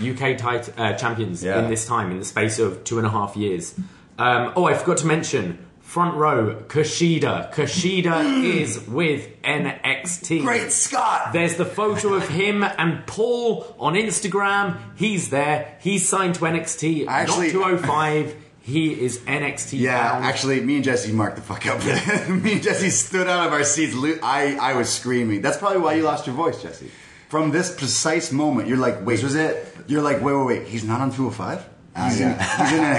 UK 0.00 0.36
tit- 0.36 0.74
uh, 0.78 0.92
champions 0.94 1.42
Yeah. 1.42 1.60
in 1.60 1.68
this 1.70 1.86
time, 1.86 2.10
in 2.10 2.18
the 2.18 2.24
space 2.24 2.58
of 2.58 2.84
two 2.84 2.98
and 2.98 3.06
a 3.06 3.10
half 3.10 3.36
years. 3.36 3.74
Um, 4.18 4.52
oh, 4.56 4.64
I 4.66 4.74
forgot 4.74 4.98
to 4.98 5.06
mention 5.06 5.58
front 5.80 6.14
row 6.16 6.62
Kushida. 6.68 7.50
Kushida 7.54 8.44
is 8.60 8.86
with 8.86 9.26
NXT. 9.42 10.42
Great 10.42 10.70
Scott. 10.70 11.32
There's 11.32 11.56
the 11.56 11.64
photo 11.64 12.14
of 12.14 12.28
him 12.28 12.62
and 12.62 13.06
Paul 13.06 13.74
on 13.78 13.94
Instagram. 13.94 14.76
He's 14.96 15.30
there. 15.30 15.76
He's 15.80 16.06
signed 16.06 16.34
to 16.36 16.40
NXT. 16.42 17.06
Actually- 17.08 17.46
not 17.46 17.52
205. 17.52 18.36
He 18.68 18.92
is 18.92 19.18
NXT 19.20 19.78
Yeah, 19.80 20.12
bound. 20.12 20.24
actually, 20.26 20.60
me 20.60 20.76
and 20.76 20.84
Jesse 20.84 21.10
marked 21.12 21.36
the 21.36 21.42
fuck 21.42 21.64
up. 21.66 21.78
me 22.28 22.52
and 22.52 22.62
Jesse 22.62 22.90
stood 22.90 23.26
out 23.26 23.46
of 23.46 23.52
our 23.54 23.64
seats. 23.64 23.94
I, 24.22 24.58
I 24.60 24.74
was 24.74 24.88
screaming. 24.90 25.40
That's 25.40 25.56
probably 25.56 25.78
why 25.78 25.94
you 25.94 26.02
lost 26.02 26.26
your 26.26 26.36
voice, 26.36 26.62
Jesse. 26.62 26.90
From 27.30 27.50
this 27.50 27.74
precise 27.74 28.30
moment, 28.30 28.68
you're 28.68 28.76
like, 28.76 29.04
wait, 29.06 29.16
This 29.16 29.22
was 29.24 29.34
it. 29.36 29.74
You're 29.86 30.02
like, 30.02 30.20
wait, 30.22 30.34
wait, 30.34 30.46
wait. 30.46 30.66
He's 30.68 30.84
not 30.84 31.00
on 31.00 31.10
205. 31.10 31.66
Ah, 31.96 32.08
He's, 32.10 32.20
yeah. 32.20 32.32
in, 32.32 32.66
he's 32.66 32.72
in 32.78 32.84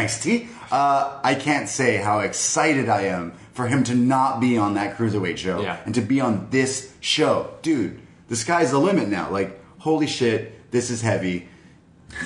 NXT. 0.46 0.72
Uh, 0.72 1.20
I 1.24 1.36
can't 1.36 1.70
say 1.70 1.98
how 1.98 2.20
excited 2.20 2.90
I 2.90 3.04
am 3.04 3.34
for 3.54 3.68
him 3.68 3.84
to 3.86 3.96
not 3.96 4.40
be 4.40 4.58
on 4.58 4.74
that 4.74 4.98
cruiserweight 4.98 5.38
show 5.38 5.62
Yeah. 5.62 5.78
and 5.86 5.94
to 5.96 6.02
be 6.02 6.20
on 6.22 6.48
this 6.50 6.94
show, 7.00 7.54
dude. 7.62 8.00
The 8.28 8.36
sky's 8.36 8.72
the 8.72 8.80
limit 8.80 9.08
now. 9.10 9.30
Like, 9.30 9.60
holy 9.80 10.08
shit, 10.08 10.72
this 10.72 10.90
is 10.90 11.02
heavy. 11.02 11.48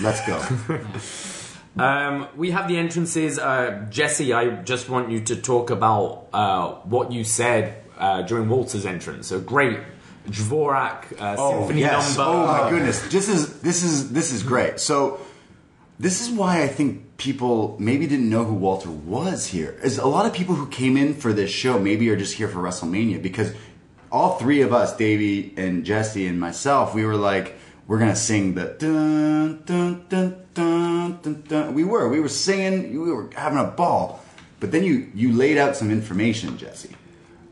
Let's 0.02 0.26
go. 0.26 0.40
Um, 1.78 2.28
we 2.36 2.52
have 2.52 2.68
the 2.68 2.78
entrances. 2.78 3.40
Uh, 3.40 3.88
Jesse, 3.90 4.34
I 4.34 4.62
just 4.64 4.90
want 4.90 5.10
you 5.10 5.22
to 5.22 5.36
talk 5.36 5.70
about 5.70 6.28
uh, 6.34 6.72
what 6.84 7.12
you 7.12 7.24
said 7.24 7.84
uh, 7.98 8.22
during 8.22 8.50
Walter's 8.50 8.86
entrance. 8.86 9.28
So 9.28 9.40
great 9.40 9.80
Dvorak 10.28 11.20
uh, 11.20 11.36
symphony 11.36 11.82
number. 11.82 12.06
Oh 12.20 12.48
my 12.48 12.70
goodness. 12.70 13.02
This 13.10 13.28
is 13.28 13.62
this 13.62 13.84
is 13.84 14.12
this 14.12 14.32
is 14.32 14.44
great. 14.44 14.80
So 14.80 15.20
this 16.00 16.22
is 16.22 16.30
why 16.30 16.62
I 16.62 16.68
think 16.68 17.18
people 17.18 17.76
maybe 17.80 18.08
didn't 18.08 18.30
know 18.30 18.44
who 18.44 18.54
Walter 18.54 18.90
was 18.90 19.48
here. 19.48 19.78
Is 19.84 19.98
a 19.98 20.08
lot 20.08 20.26
of 20.26 20.34
people 20.34 20.56
who 20.56 20.68
came 20.68 20.96
in 20.96 21.14
for 21.14 21.34
this 21.34 21.50
show 21.50 21.80
maybe 21.80 22.10
are 22.10 22.16
just 22.16 22.36
here 22.36 22.48
for 22.48 22.60
WrestleMania 22.60 23.22
because 23.22 23.54
all 24.12 24.38
three 24.38 24.62
of 24.62 24.72
us, 24.72 24.96
Davey 24.96 25.54
and 25.58 25.84
Jesse 25.84 26.28
and 26.28 26.40
myself, 26.40 26.94
we 26.94 27.04
were 27.04 27.18
like, 27.18 27.56
we're 27.88 28.00
gonna 28.00 28.16
sing 28.16 28.54
the 28.56 28.76
dun 28.80 29.62
dun 29.66 30.06
dun 30.10 30.36
dun 30.54 31.20
dun 31.22 31.44
dun. 31.48 31.74
We 31.74 31.84
were, 31.84 32.08
we 32.10 32.20
were 32.20 32.30
singing, 32.30 32.92
we 33.02 33.12
were 33.12 33.30
having 33.36 33.58
a 33.60 33.66
ball. 33.66 34.24
But 34.60 34.72
then 34.72 34.84
you 34.84 35.10
you 35.14 35.34
laid 35.34 35.58
out 35.58 35.76
some 35.76 35.92
information, 35.92 36.58
Jesse. 36.58 36.96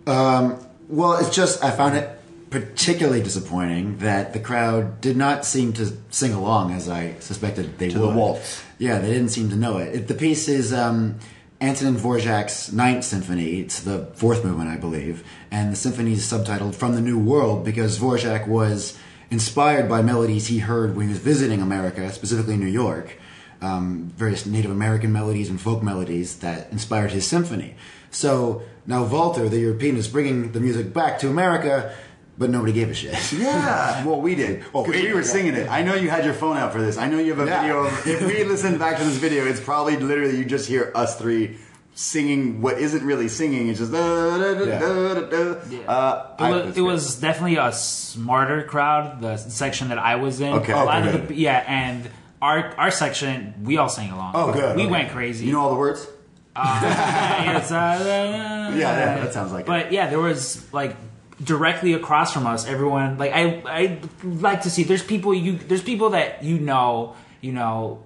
Well, 0.05 1.17
it's 1.17 1.33
just 1.35 1.63
I 1.63 1.71
found 1.71 1.95
it 1.97 2.17
particularly 2.49 3.23
disappointing 3.23 3.99
that 3.99 4.33
the 4.33 4.39
crowd 4.39 4.99
did 4.99 5.15
not 5.15 5.45
seem 5.45 5.71
to 5.73 5.97
sing 6.09 6.33
along 6.33 6.73
as 6.73 6.89
I 6.89 7.15
suspected 7.19 7.77
they 7.77 7.87
To 7.89 7.99
would. 7.99 8.09
the 8.09 8.13
waltz. 8.17 8.61
Yeah, 8.77 8.99
they 8.99 9.07
didn't 9.07 9.29
seem 9.29 9.49
to 9.51 9.55
know 9.55 9.77
it. 9.77 9.95
it 9.95 10.07
the 10.09 10.13
piece 10.15 10.49
is 10.49 10.73
um, 10.73 11.19
Antonin 11.61 11.95
Dvorak's 11.95 12.73
Ninth 12.73 13.05
Symphony. 13.05 13.61
It's 13.61 13.81
the 13.81 14.05
fourth 14.15 14.43
movement, 14.43 14.69
I 14.69 14.75
believe, 14.77 15.23
and 15.49 15.71
the 15.71 15.77
symphony 15.77 16.13
is 16.13 16.23
subtitled 16.29 16.75
"From 16.75 16.95
the 16.95 17.01
New 17.01 17.19
World" 17.19 17.63
because 17.63 17.99
Dvorak 17.99 18.47
was 18.47 18.97
inspired 19.31 19.87
by 19.89 20.01
melodies 20.01 20.47
he 20.47 20.59
heard 20.59 20.95
when 20.95 21.07
he 21.07 21.13
was 21.13 21.19
visiting 21.19 21.61
America, 21.61 22.11
specifically 22.11 22.57
New 22.57 22.67
York. 22.67 23.17
Um, 23.61 24.11
various 24.17 24.45
Native 24.47 24.71
American 24.71 25.11
melodies 25.13 25.49
and 25.49 25.61
folk 25.61 25.83
melodies 25.83 26.39
that 26.39 26.71
inspired 26.71 27.11
his 27.11 27.27
symphony. 27.27 27.75
So 28.09 28.63
now 28.87 29.03
Walter, 29.05 29.47
the 29.47 29.59
European, 29.59 29.97
is 29.97 30.07
bringing 30.07 30.51
the 30.51 30.59
music 30.59 30.93
back 30.93 31.19
to 31.19 31.29
America, 31.29 31.93
but 32.39 32.49
nobody 32.49 32.73
gave 32.73 32.89
a 32.89 32.93
shit. 32.95 33.15
Yeah, 33.39 34.03
well, 34.03 34.19
we 34.19 34.33
did. 34.33 34.63
Oh, 34.73 34.83
Because 34.83 34.99
we 35.01 35.09
we 35.09 35.13
were 35.13 35.21
singing 35.23 35.53
it. 35.53 35.69
I 35.69 35.83
know 35.83 35.93
you 35.93 36.09
had 36.09 36.25
your 36.25 36.33
phone 36.33 36.57
out 36.57 36.73
for 36.73 36.81
this. 36.81 36.97
I 36.97 37.07
know 37.07 37.19
you 37.19 37.35
have 37.35 37.47
a 37.47 37.49
Yeah. 37.49 37.61
video. 37.61 37.83
Of, 37.83 38.07
if 38.07 38.25
we 38.25 38.43
listen 38.43 38.79
back 38.79 38.97
to 38.97 39.03
this 39.03 39.17
video, 39.17 39.45
it's 39.45 39.59
probably 39.59 39.95
literally 39.95 40.37
you 40.37 40.43
just 40.45 40.67
hear 40.67 40.91
us 40.95 41.17
three 41.19 41.57
singing 42.01 42.61
what 42.61 42.79
isn't 42.79 43.03
really 43.05 43.27
singing. 43.27 43.69
It's 43.69 43.79
just. 43.79 43.91
Da, 43.91 44.37
da, 44.37 44.53
da, 44.53 44.63
Yeah. 44.65 44.79
da, 44.79 45.13
da, 45.13 45.53
da. 45.53 45.91
Uh, 45.91 46.35
It 46.39 46.51
was, 46.65 46.77
it 46.77 46.81
was 46.81 47.15
definitely 47.15 47.57
a 47.57 47.71
smarter 47.71 48.63
crowd, 48.63 49.21
the 49.21 49.37
section 49.37 49.89
that 49.89 49.99
I 49.99 50.15
was 50.15 50.41
in. 50.41 50.53
Okay. 50.59 50.73
A 50.73 50.77
lot 50.77 51.03
Okay. 51.07 51.19
of 51.19 51.27
the, 51.27 51.35
yeah, 51.35 51.63
and 51.67 52.09
our 52.41 52.73
our 52.77 52.91
section, 52.91 53.53
we 53.63 53.77
all 53.77 53.89
sang 53.89 54.11
along. 54.11 54.31
Oh, 54.35 54.51
good. 54.51 54.75
We 54.75 54.83
Okay. 54.83 54.91
went 54.91 55.11
crazy. 55.11 55.45
You 55.45 55.53
know 55.53 55.61
all 55.61 55.69
the 55.69 55.75
words? 55.79 56.07
It's, 56.55 57.71
uh, 57.71 57.97
Yeah, 58.03 58.75
yeah, 58.75 59.19
that 59.23 59.33
sounds 59.33 59.51
like 59.51 59.61
it. 59.65 59.67
But 59.67 59.91
yeah, 59.91 60.09
there 60.09 60.19
was 60.19 60.65
like 60.73 60.95
directly 61.43 61.93
across 61.93 62.33
from 62.33 62.45
us, 62.45 62.67
everyone 62.67 63.17
like 63.17 63.31
I 63.33 63.61
I 63.65 63.99
like 64.23 64.61
to 64.63 64.69
see. 64.69 64.83
There's 64.83 65.03
people 65.03 65.33
you 65.33 65.53
there's 65.57 65.81
people 65.83 66.09
that 66.11 66.43
you 66.43 66.59
know 66.59 67.15
you 67.41 67.51
know 67.53 68.03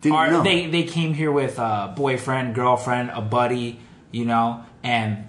Didn't 0.00 0.16
are 0.16 0.30
know. 0.30 0.42
they 0.42 0.66
they 0.66 0.82
came 0.84 1.14
here 1.14 1.30
with 1.32 1.58
a 1.58 1.92
boyfriend, 1.96 2.54
girlfriend, 2.54 3.10
a 3.14 3.20
buddy, 3.20 3.78
you 4.10 4.24
know, 4.24 4.64
and 4.82 5.28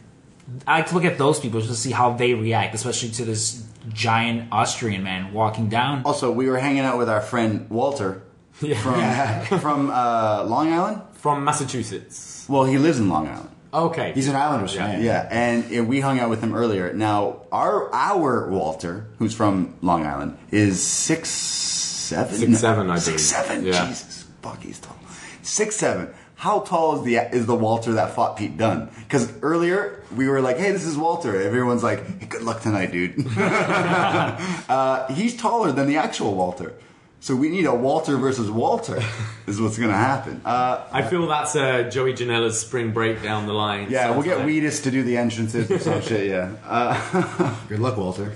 I 0.67 0.79
like 0.79 0.87
to 0.87 0.95
look 0.95 1.05
at 1.05 1.17
those 1.17 1.39
people 1.39 1.59
just 1.59 1.71
to 1.71 1.77
see 1.77 1.91
how 1.91 2.13
they 2.13 2.33
react, 2.33 2.73
especially 2.75 3.09
to 3.11 3.25
this 3.25 3.63
giant 3.89 4.49
Austrian 4.51 5.03
man 5.03 5.33
walking 5.33 5.69
down. 5.69 6.03
also, 6.05 6.31
we 6.31 6.47
were 6.47 6.57
hanging 6.59 6.81
out 6.81 6.97
with 6.97 7.09
our 7.09 7.21
friend 7.21 7.69
Walter 7.69 8.21
from 8.53 9.59
from 9.59 9.89
uh, 9.89 10.43
Long 10.45 10.71
Island. 10.71 11.01
From 11.13 11.43
Massachusetts. 11.43 12.45
Well, 12.49 12.63
he 12.65 12.77
lives 12.77 12.99
in 12.99 13.09
Long 13.09 13.27
Island. 13.27 13.49
Okay. 13.73 14.11
He's 14.13 14.27
an 14.27 14.35
Islanders 14.35 14.73
fan. 14.75 15.01
Yeah, 15.01 15.27
and 15.31 15.63
uh, 15.79 15.83
we 15.85 16.01
hung 16.01 16.19
out 16.19 16.29
with 16.29 16.41
him 16.41 16.53
earlier. 16.53 16.91
Now, 16.93 17.43
our 17.51 17.93
our 17.93 18.49
Walter, 18.49 19.07
who's 19.19 19.33
from 19.33 19.75
Long 19.81 20.05
Island, 20.05 20.37
is 20.51 20.83
six 20.83 21.29
seven. 21.29 22.35
Six, 22.35 22.59
seven, 22.59 22.89
I 22.89 22.97
Six 22.97 23.05
believe. 23.05 23.47
seven. 23.47 23.65
Yeah. 23.65 23.87
Jesus, 23.87 24.10
fuck, 24.41 24.61
he's 24.61 24.79
tall. 24.79 24.97
Six 25.41 25.75
seven. 25.75 26.13
How 26.35 26.61
tall 26.61 26.97
is 26.97 27.03
the 27.03 27.17
is 27.35 27.45
the 27.45 27.55
Walter 27.55 27.93
that 27.93 28.15
fought 28.15 28.35
Pete 28.35 28.57
Dunne? 28.57 28.89
Because 28.99 29.31
earlier 29.43 30.03
we 30.15 30.27
were 30.27 30.41
like, 30.41 30.57
"Hey, 30.57 30.71
this 30.71 30.85
is 30.85 30.97
Walter." 30.97 31.39
Everyone's 31.39 31.83
like, 31.83 32.03
hey, 32.19 32.25
"Good 32.25 32.41
luck 32.41 32.61
tonight, 32.61 32.91
dude." 32.91 33.27
uh, 33.37 35.07
he's 35.13 35.37
taller 35.37 35.71
than 35.71 35.87
the 35.87 35.97
actual 35.97 36.33
Walter, 36.33 36.73
so 37.21 37.35
we 37.35 37.47
need 37.49 37.65
a 37.65 37.73
Walter 37.73 38.17
versus 38.17 38.49
Walter. 38.51 38.99
is 39.47 39.61
what's 39.61 39.77
gonna 39.77 39.93
happen. 39.93 40.41
Uh, 40.43 40.83
I 40.91 41.01
feel 41.03 41.27
that's 41.27 41.55
uh, 41.55 41.83
Joey 41.89 42.13
Janela's 42.13 42.59
spring 42.59 42.91
break 42.91 43.21
down 43.23 43.45
the 43.47 43.53
line. 43.53 43.87
yeah, 43.89 44.09
we'll 44.11 44.23
get 44.23 44.31
Sounds 44.31 44.39
like- 44.39 44.45
Wheatus 44.47 44.81
to 44.81 44.91
do 44.91 45.03
the 45.03 45.17
entrances 45.17 45.69
or 45.71 45.79
some 45.79 46.01
shit. 46.09 46.27
Yeah. 46.29 46.51
Uh, 46.65 47.55
Good 47.69 47.79
luck, 47.79 47.95
Walter. 47.97 48.33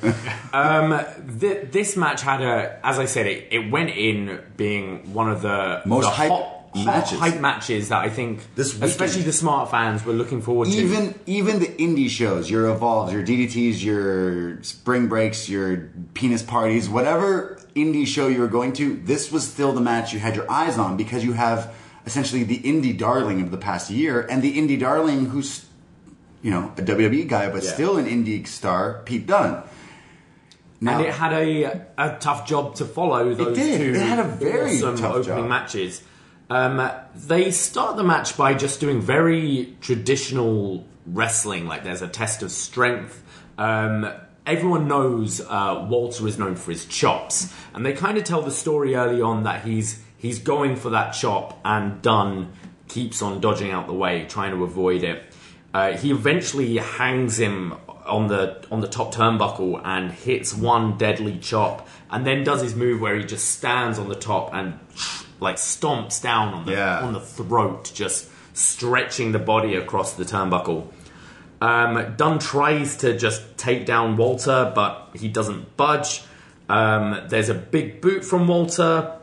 Um, 0.54 1.00
th- 1.40 1.72
this 1.72 1.98
match 1.98 2.22
had 2.22 2.42
a, 2.42 2.80
as 2.86 3.00
I 3.00 3.06
said, 3.06 3.26
it, 3.28 3.48
it 3.52 3.72
went 3.72 3.90
in 3.92 4.42
being 4.58 5.14
one 5.14 5.30
of 5.30 5.42
the 5.42 5.82
Most 5.86 6.04
the 6.06 6.10
hype 6.12 6.30
hot, 6.30 6.70
hot 6.76 6.86
matches. 6.86 7.20
hype 7.20 7.40
matches 7.42 7.90
that 7.90 8.00
I 8.00 8.10
think, 8.10 8.42
This 8.56 8.74
weekend. 8.74 8.92
especially 8.92 9.22
the 9.24 9.34
smart 9.34 9.72
fans, 9.72 10.04
were 10.06 10.14
looking 10.14 10.42
forward 10.42 10.68
to. 10.70 10.74
even 10.78 11.16
even 11.26 11.60
the 11.60 11.68
indie 11.68 12.10
shows, 12.10 12.50
your 12.50 12.68
evolves, 12.70 13.14
your 13.14 13.24
DDTs, 13.24 13.84
your 13.84 14.62
spring 14.64 15.08
breaks, 15.08 15.48
your 15.50 15.90
penis 16.14 16.44
parties, 16.44 16.90
whatever 16.90 17.60
indie 17.76 18.08
show 18.08 18.28
you 18.28 18.40
were 18.40 18.48
going 18.48 18.74
to, 18.74 18.96
this 18.96 19.32
was 19.32 19.46
still 19.48 19.74
the 19.74 19.82
match 19.82 20.14
you 20.14 20.20
had 20.20 20.36
your 20.36 20.50
eyes 20.50 20.78
on 20.78 20.96
because 20.98 21.24
you 21.24 21.34
have 21.34 21.74
essentially 22.06 22.44
the 22.44 22.60
indie 22.60 22.98
darling 22.98 23.42
of 23.42 23.52
the 23.52 23.58
past 23.58 23.90
year 23.90 24.22
and 24.30 24.42
the 24.42 24.58
indie 24.58 24.80
darling 24.80 25.26
who's 25.28 25.66
you 26.42 26.52
know, 26.52 26.72
a 26.78 26.82
WWE 26.84 27.28
guy, 27.28 27.50
but 27.50 27.64
Yeah. 27.64 27.72
still 27.74 27.98
an 27.98 28.06
indie 28.06 28.46
star, 28.48 29.02
Pete 29.06 29.26
Dunne. 29.26 29.64
Now, 30.80 31.00
and 31.00 31.08
it 31.08 31.14
had 31.14 31.34
a, 31.34 31.82
a 31.98 32.18
tough 32.20 32.48
job 32.48 32.76
to 32.76 32.86
follow 32.86 33.34
those 33.34 33.58
did. 33.58 33.78
two 33.80 34.00
It 34.00 34.02
had 34.06 34.20
a 34.20 34.24
very 34.26 34.76
awesome 34.78 34.96
tough 34.98 35.16
opening 35.16 35.38
job. 35.44 35.48
matches. 35.50 36.04
Um, 36.50 36.92
they 37.16 37.50
start 37.50 37.98
the 37.98 38.04
match 38.04 38.38
by 38.38 38.54
just 38.54 38.80
doing 38.80 39.02
very 39.02 39.76
traditional 39.82 40.86
wrestling, 41.08 41.66
like 41.66 41.84
there's 41.84 42.04
a 42.04 42.08
test 42.08 42.44
of 42.44 42.52
strength. 42.52 43.24
Um, 43.58 44.12
everyone 44.46 44.88
knows 44.88 45.42
uh, 45.42 45.86
Walter 45.90 46.28
is 46.28 46.38
known 46.38 46.56
for 46.56 46.72
his 46.72 46.86
chops, 46.86 47.54
and 47.74 47.86
they 47.86 47.94
kind 47.94 48.18
of 48.18 48.24
tell 48.24 48.42
the 48.42 48.52
story 48.52 48.96
early 48.96 49.22
on 49.22 49.44
that 49.44 49.64
he's 49.66 50.02
he's 50.18 50.40
going 50.40 50.76
for 50.76 50.90
that 50.92 51.12
chop, 51.12 51.60
and 51.66 52.02
Dunne 52.02 52.54
keeps 52.88 53.22
on 53.22 53.42
dodging 53.42 53.72
out 53.72 53.88
the 53.88 53.94
way, 53.94 54.26
trying 54.30 54.52
to 54.52 54.64
avoid 54.64 55.04
it. 55.04 55.24
Uh, 55.74 55.92
he 55.98 56.12
eventually 56.12 56.78
hangs 56.78 57.40
him 57.40 57.74
on 58.06 58.28
the 58.28 58.64
on 58.72 58.82
the 58.82 58.88
top 58.88 59.14
turnbuckle 59.14 59.82
and 59.84 60.12
hits 60.12 60.54
one 60.54 60.98
deadly 60.98 61.38
chop, 61.40 61.88
and 62.12 62.26
then 62.26 62.44
does 62.44 62.62
his 62.62 62.76
move 62.76 63.02
where 63.02 63.16
he 63.16 63.24
just 63.24 63.50
stands 63.52 63.98
on 64.00 64.08
the 64.10 64.16
top 64.16 64.54
and 64.54 64.80
like 65.42 65.58
stomps 65.58 66.22
down 66.22 66.54
on 66.54 66.66
the 66.66 66.72
Yeah. 66.74 67.02
on 67.02 67.14
the 67.14 67.20
throat, 67.20 67.92
just 67.94 68.30
stretching 68.54 69.34
the 69.34 69.40
body 69.40 69.76
across 69.76 70.14
the 70.14 70.24
turnbuckle. 70.24 70.88
Um, 71.66 72.14
Dunne 72.16 72.38
tries 72.38 72.98
to 72.98 73.18
just 73.18 73.58
take 73.58 73.88
down 73.88 74.18
Walter, 74.18 74.72
but 74.76 75.10
he 75.16 75.28
doesn't 75.28 75.76
budge. 75.76 76.22
Um, 76.70 77.24
there's 77.28 77.50
a 77.50 77.56
big 77.56 78.02
boot 78.02 78.24
from 78.24 78.48
Walter. 78.48 79.18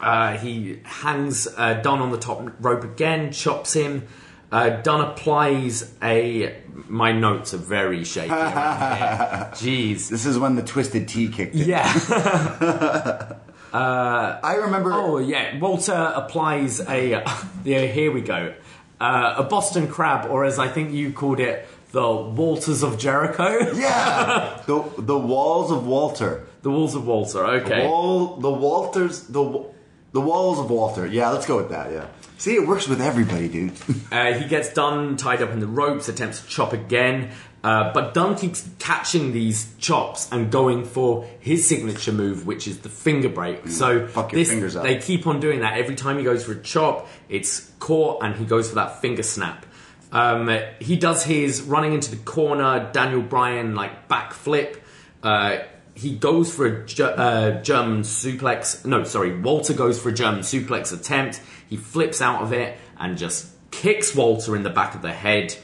Uh, 0.00 0.36
he 0.36 0.80
hangs 0.84 1.46
uh, 1.56 1.74
Dunne 1.74 2.00
on 2.00 2.10
the 2.10 2.18
top 2.18 2.50
rope 2.58 2.82
again, 2.82 3.30
chops 3.30 3.72
him. 3.72 4.08
Uh, 4.50 4.70
Dunne 4.82 5.00
applies 5.02 5.92
a. 6.02 6.60
My 6.88 7.12
notes 7.12 7.54
are 7.54 7.58
very 7.58 8.02
shaky. 8.02 8.28
here. 8.28 8.36
Jeez. 9.54 10.08
this 10.08 10.26
is 10.26 10.36
when 10.36 10.56
the 10.56 10.62
Twisted 10.62 11.06
T 11.06 11.28
kicked 11.28 11.54
in. 11.54 11.68
Yeah. 11.68 11.92
I 13.72 14.54
remember. 14.60 14.92
Oh 14.92 15.18
yeah, 15.18 15.56
Walter 15.58 16.12
applies 16.14 16.80
a. 16.80 17.24
Yeah, 17.64 17.86
here 17.86 18.12
we 18.12 18.20
go. 18.20 18.54
Uh, 19.00 19.34
a 19.38 19.42
Boston 19.42 19.88
crab, 19.88 20.30
or 20.30 20.44
as 20.44 20.58
I 20.58 20.68
think 20.68 20.92
you 20.92 21.12
called 21.12 21.40
it, 21.40 21.66
the 21.90 22.06
Walters 22.14 22.82
of 22.82 22.98
Jericho. 22.98 23.72
Yeah, 23.74 24.62
the 24.66 24.84
the 24.98 25.18
walls 25.18 25.70
of 25.70 25.86
Walter. 25.86 26.46
The 26.62 26.70
walls 26.70 26.94
of 26.94 27.06
Walter. 27.06 27.44
Okay. 27.44 27.86
Wall, 27.86 28.36
the 28.36 28.50
Walters, 28.50 29.24
the 29.24 29.66
the 30.12 30.20
walls 30.20 30.58
of 30.58 30.70
Walter. 30.70 31.06
Yeah, 31.06 31.30
let's 31.30 31.46
go 31.46 31.56
with 31.56 31.70
that. 31.70 31.90
Yeah. 31.92 32.06
See, 32.38 32.54
it 32.54 32.66
works 32.66 32.88
with 32.88 33.00
everybody, 33.00 33.48
dude. 33.48 33.72
Uh, 34.12 34.32
he 34.34 34.46
gets 34.46 34.72
Dunne, 34.72 35.16
tied 35.16 35.42
up 35.42 35.50
in 35.50 35.58
the 35.58 35.66
ropes, 35.66 36.08
attempts 36.08 36.40
to 36.40 36.46
chop 36.46 36.72
again, 36.72 37.32
uh, 37.64 37.92
but 37.92 38.12
Dunne 38.14 38.36
keeps 38.36 38.68
catching 38.78 39.32
these 39.32 39.74
chops 39.78 40.28
and 40.30 40.52
going 40.52 40.84
for 40.84 41.24
his 41.40 41.66
signature 41.66 42.12
move, 42.12 42.46
which 42.46 42.68
is 42.68 42.78
the 42.80 42.88
finger 42.90 43.28
break. 43.30 43.68
So 43.68 44.00
Mm. 44.00 44.46
Fingers 44.50 44.76
up. 44.76 44.82
they 44.84 44.98
keep 44.98 45.26
on 45.26 45.40
doing 45.40 45.60
that. 45.60 45.78
Every 45.78 45.94
time 45.96 46.18
he 46.18 46.24
goes 46.24 46.44
for 46.44 46.52
a 46.52 46.60
chop, 46.62 47.08
it's 47.28 47.70
caught 47.78 48.22
and 48.22 48.36
he 48.36 48.44
goes 48.44 48.68
for 48.68 48.74
that 48.76 49.00
finger 49.00 49.22
snap. 49.22 49.64
Um, 50.12 50.48
he 50.78 50.96
does 50.96 51.24
his 51.24 51.62
running 51.62 51.92
into 51.94 52.10
the 52.10 52.22
corner, 52.22 52.90
Daniel 52.92 53.22
Bryan 53.22 53.74
like 53.74 54.08
backflip. 54.08 54.78
Uh, 55.22 55.58
he 55.94 56.14
goes 56.14 56.52
for 56.54 56.66
a 56.66 57.02
uh, 57.04 57.62
German 57.62 58.02
suplex. 58.02 58.84
No, 58.84 59.04
sorry, 59.04 59.40
Walter 59.40 59.72
goes 59.72 59.98
for 60.00 60.10
a 60.10 60.12
German 60.12 60.40
suplex 60.40 60.92
attempt. 60.92 61.40
He 61.70 61.76
flips 61.76 62.20
out 62.20 62.42
of 62.42 62.52
it 62.52 62.76
and 62.98 63.16
just 63.16 63.48
kicks 63.70 64.14
Walter 64.14 64.54
in 64.54 64.62
the 64.64 64.70
back 64.70 64.94
of 64.94 65.02
the 65.02 65.12
head. 65.12 65.56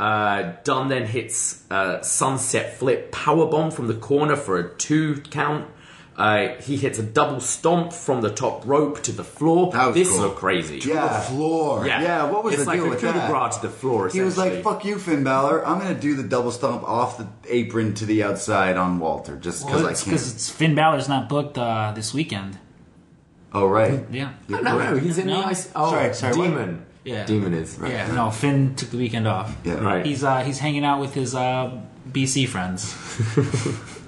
Uh, 0.00 0.54
Dunne 0.64 0.88
then 0.88 1.04
hits 1.06 1.62
uh, 1.70 2.00
sunset 2.00 2.78
flip 2.78 3.12
powerbomb 3.12 3.70
from 3.72 3.86
the 3.86 3.94
corner 3.94 4.34
for 4.36 4.58
a 4.58 4.74
two 4.76 5.20
count. 5.30 5.68
Uh, 6.16 6.54
he 6.60 6.76
hits 6.76 6.98
a 6.98 7.02
double 7.02 7.40
stomp 7.40 7.92
from 7.92 8.20
the 8.22 8.30
top 8.30 8.66
rope 8.66 9.02
to 9.02 9.12
the 9.12 9.24
floor. 9.24 9.72
That 9.72 9.86
was 9.88 9.94
this 9.94 10.08
cool. 10.10 10.20
looked 10.20 10.36
crazy. 10.36 10.78
Yeah. 10.86 11.06
The 11.06 11.24
floor. 11.34 11.86
Yeah. 11.86 12.02
Yeah, 12.02 12.30
what 12.30 12.44
was 12.44 12.54
it's 12.54 12.62
the 12.64 12.68
like 12.68 12.78
deal 12.78 12.86
a 12.86 12.90
with 12.90 13.00
coup 13.00 13.06
de 13.08 13.12
that? 13.12 13.30
grace 13.30 13.56
to 13.56 13.62
the 13.66 13.72
floor. 13.72 14.08
He 14.08 14.20
was 14.20 14.36
like, 14.38 14.62
"Fuck 14.62 14.84
you, 14.86 14.98
Finn 14.98 15.22
Balor. 15.24 15.66
I'm 15.66 15.78
gonna 15.78 15.94
do 15.94 16.14
the 16.14 16.22
double 16.24 16.50
stomp 16.50 16.82
off 16.82 17.18
the 17.18 17.28
apron 17.48 17.94
to 17.94 18.06
the 18.06 18.22
outside 18.22 18.76
on 18.78 18.98
Walter, 19.00 19.36
just 19.36 19.66
because 19.66 19.82
Well, 19.82 19.90
I 19.90 19.94
can." 19.94 20.04
because 20.04 20.34
it's 20.34 20.48
Finn 20.50 20.74
Balor's 20.74 21.08
not 21.08 21.28
booked 21.28 21.56
uh, 21.58 21.92
this 21.94 22.12
weekend. 22.14 22.58
Oh 23.52 23.66
right. 23.66 24.04
Yeah. 24.10 24.32
You're 24.48 24.62
No, 24.62 24.78
no, 24.78 24.96
he's 24.98 25.18
in 25.18 25.26
No. 25.26 25.40
the 25.40 25.46
ice. 25.48 25.70
Oh, 25.74 25.90
Sorry, 25.90 26.14
sorry, 26.14 26.36
what? 26.36 26.68
Yeah. 27.04 27.24
Demon 27.24 27.54
is. 27.54 27.78
right. 27.78 27.92
Yeah, 27.92 28.12
no, 28.12 28.30
Finn 28.30 28.74
took 28.74 28.90
the 28.90 28.98
weekend 28.98 29.26
off. 29.26 29.56
Yeah. 29.64 29.74
Right. 29.74 30.04
He's 30.04 30.22
uh, 30.22 30.40
he's 30.44 30.58
hanging 30.58 30.84
out 30.84 31.00
with 31.00 31.14
his 31.14 31.34
uh, 31.34 31.80
BC 32.10 32.46
friends. 32.48 32.94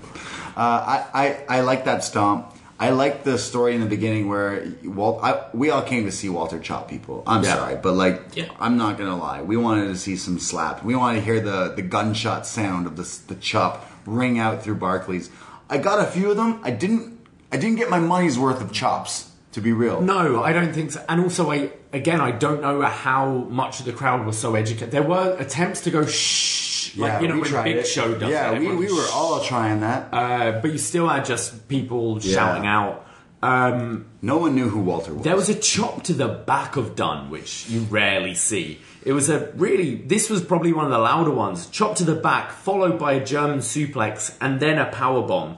Uh, 0.54 1.04
I, 1.14 1.24
I 1.48 1.58
I 1.58 1.60
like 1.62 1.86
that 1.86 2.04
stomp. 2.04 2.54
I 2.78 2.90
like 2.90 3.24
the 3.24 3.38
story 3.38 3.74
in 3.74 3.80
the 3.80 3.86
beginning 3.86 4.28
where 4.28 4.66
Walt. 4.84 5.20
I, 5.22 5.46
we 5.54 5.70
all 5.70 5.80
came 5.80 6.04
to 6.04 6.12
see 6.12 6.28
Walter 6.28 6.58
chop 6.58 6.90
people. 6.90 7.22
I'm 7.26 7.42
Yeah. 7.42 7.54
sorry, 7.54 7.76
but 7.76 7.94
like, 7.94 8.20
Yeah. 8.36 8.50
I'm 8.60 8.76
not 8.76 8.98
gonna 8.98 9.16
lie. 9.16 9.40
We 9.40 9.56
wanted 9.56 9.86
to 9.86 9.96
see 9.96 10.14
some 10.14 10.38
slap. 10.38 10.84
We 10.84 10.94
wanted 10.94 11.20
to 11.20 11.24
hear 11.24 11.40
the 11.40 11.72
the 11.74 11.80
gunshot 11.80 12.46
sound 12.46 12.86
of 12.86 12.96
the 12.96 13.08
the 13.28 13.40
chop 13.40 13.90
ring 14.04 14.38
out 14.38 14.62
through 14.62 14.74
Barclays. 14.74 15.30
I 15.70 15.78
got 15.78 16.00
a 16.00 16.04
few 16.04 16.30
of 16.30 16.36
them. 16.36 16.60
I 16.62 16.70
didn't. 16.70 17.18
I 17.50 17.56
didn't 17.56 17.76
get 17.78 17.88
my 17.88 17.98
money's 18.00 18.38
worth 18.38 18.60
of 18.60 18.72
chops. 18.72 19.31
To 19.52 19.60
be 19.60 19.72
real. 19.72 20.00
No, 20.00 20.42
I 20.42 20.52
don't 20.52 20.72
think 20.72 20.92
so. 20.92 21.04
And 21.08 21.20
also, 21.20 21.50
I 21.50 21.70
again, 21.92 22.20
I 22.20 22.30
don't 22.30 22.62
know 22.62 22.80
how 22.82 23.26
much 23.50 23.80
of 23.80 23.86
the 23.86 23.92
crowd 23.92 24.24
was 24.26 24.38
so 24.38 24.54
educated. 24.54 24.90
There 24.92 25.02
were 25.02 25.36
attempts 25.38 25.82
to 25.82 25.90
go 25.90 26.06
shh, 26.06 26.96
like 26.96 27.20
you 27.20 27.28
know 27.28 27.38
when 27.38 27.64
Big 27.64 27.76
it. 27.76 27.86
Show 27.86 28.14
does. 28.18 28.30
Yeah, 28.30 28.58
we, 28.58 28.74
we 28.74 28.90
were 28.92 29.06
all 29.12 29.44
trying 29.44 29.80
that. 29.80 30.08
Uh, 30.12 30.60
but 30.60 30.72
you 30.72 30.78
still 30.78 31.06
had 31.08 31.24
just 31.26 31.68
people 31.68 32.18
Yeah. 32.22 32.34
shouting 32.34 32.66
out. 32.66 33.06
Um, 33.42 34.06
no 34.22 34.38
one 34.38 34.54
knew 34.54 34.68
who 34.68 34.80
Walter 34.80 35.12
was. 35.12 35.24
There 35.24 35.34
was 35.36 35.48
a 35.48 35.54
chop 35.54 36.04
to 36.04 36.12
the 36.14 36.28
back 36.28 36.76
of 36.76 36.94
Dunne, 36.94 37.28
which 37.28 37.68
you 37.68 37.80
rarely 37.90 38.34
see. 38.34 38.78
It 39.04 39.12
was 39.12 39.28
a 39.28 39.50
really, 39.56 39.96
this 39.96 40.30
was 40.30 40.42
probably 40.44 40.72
one 40.72 40.84
of 40.84 40.92
the 40.92 40.98
louder 40.98 41.32
ones. 41.32 41.66
Chop 41.66 41.96
to 41.96 42.04
the 42.04 42.14
back, 42.14 42.52
followed 42.52 43.00
by 43.00 43.14
a 43.14 43.24
German 43.24 43.58
suplex, 43.58 44.34
and 44.40 44.60
then 44.60 44.78
a 44.78 44.86
power 44.86 45.26
bomb. 45.26 45.56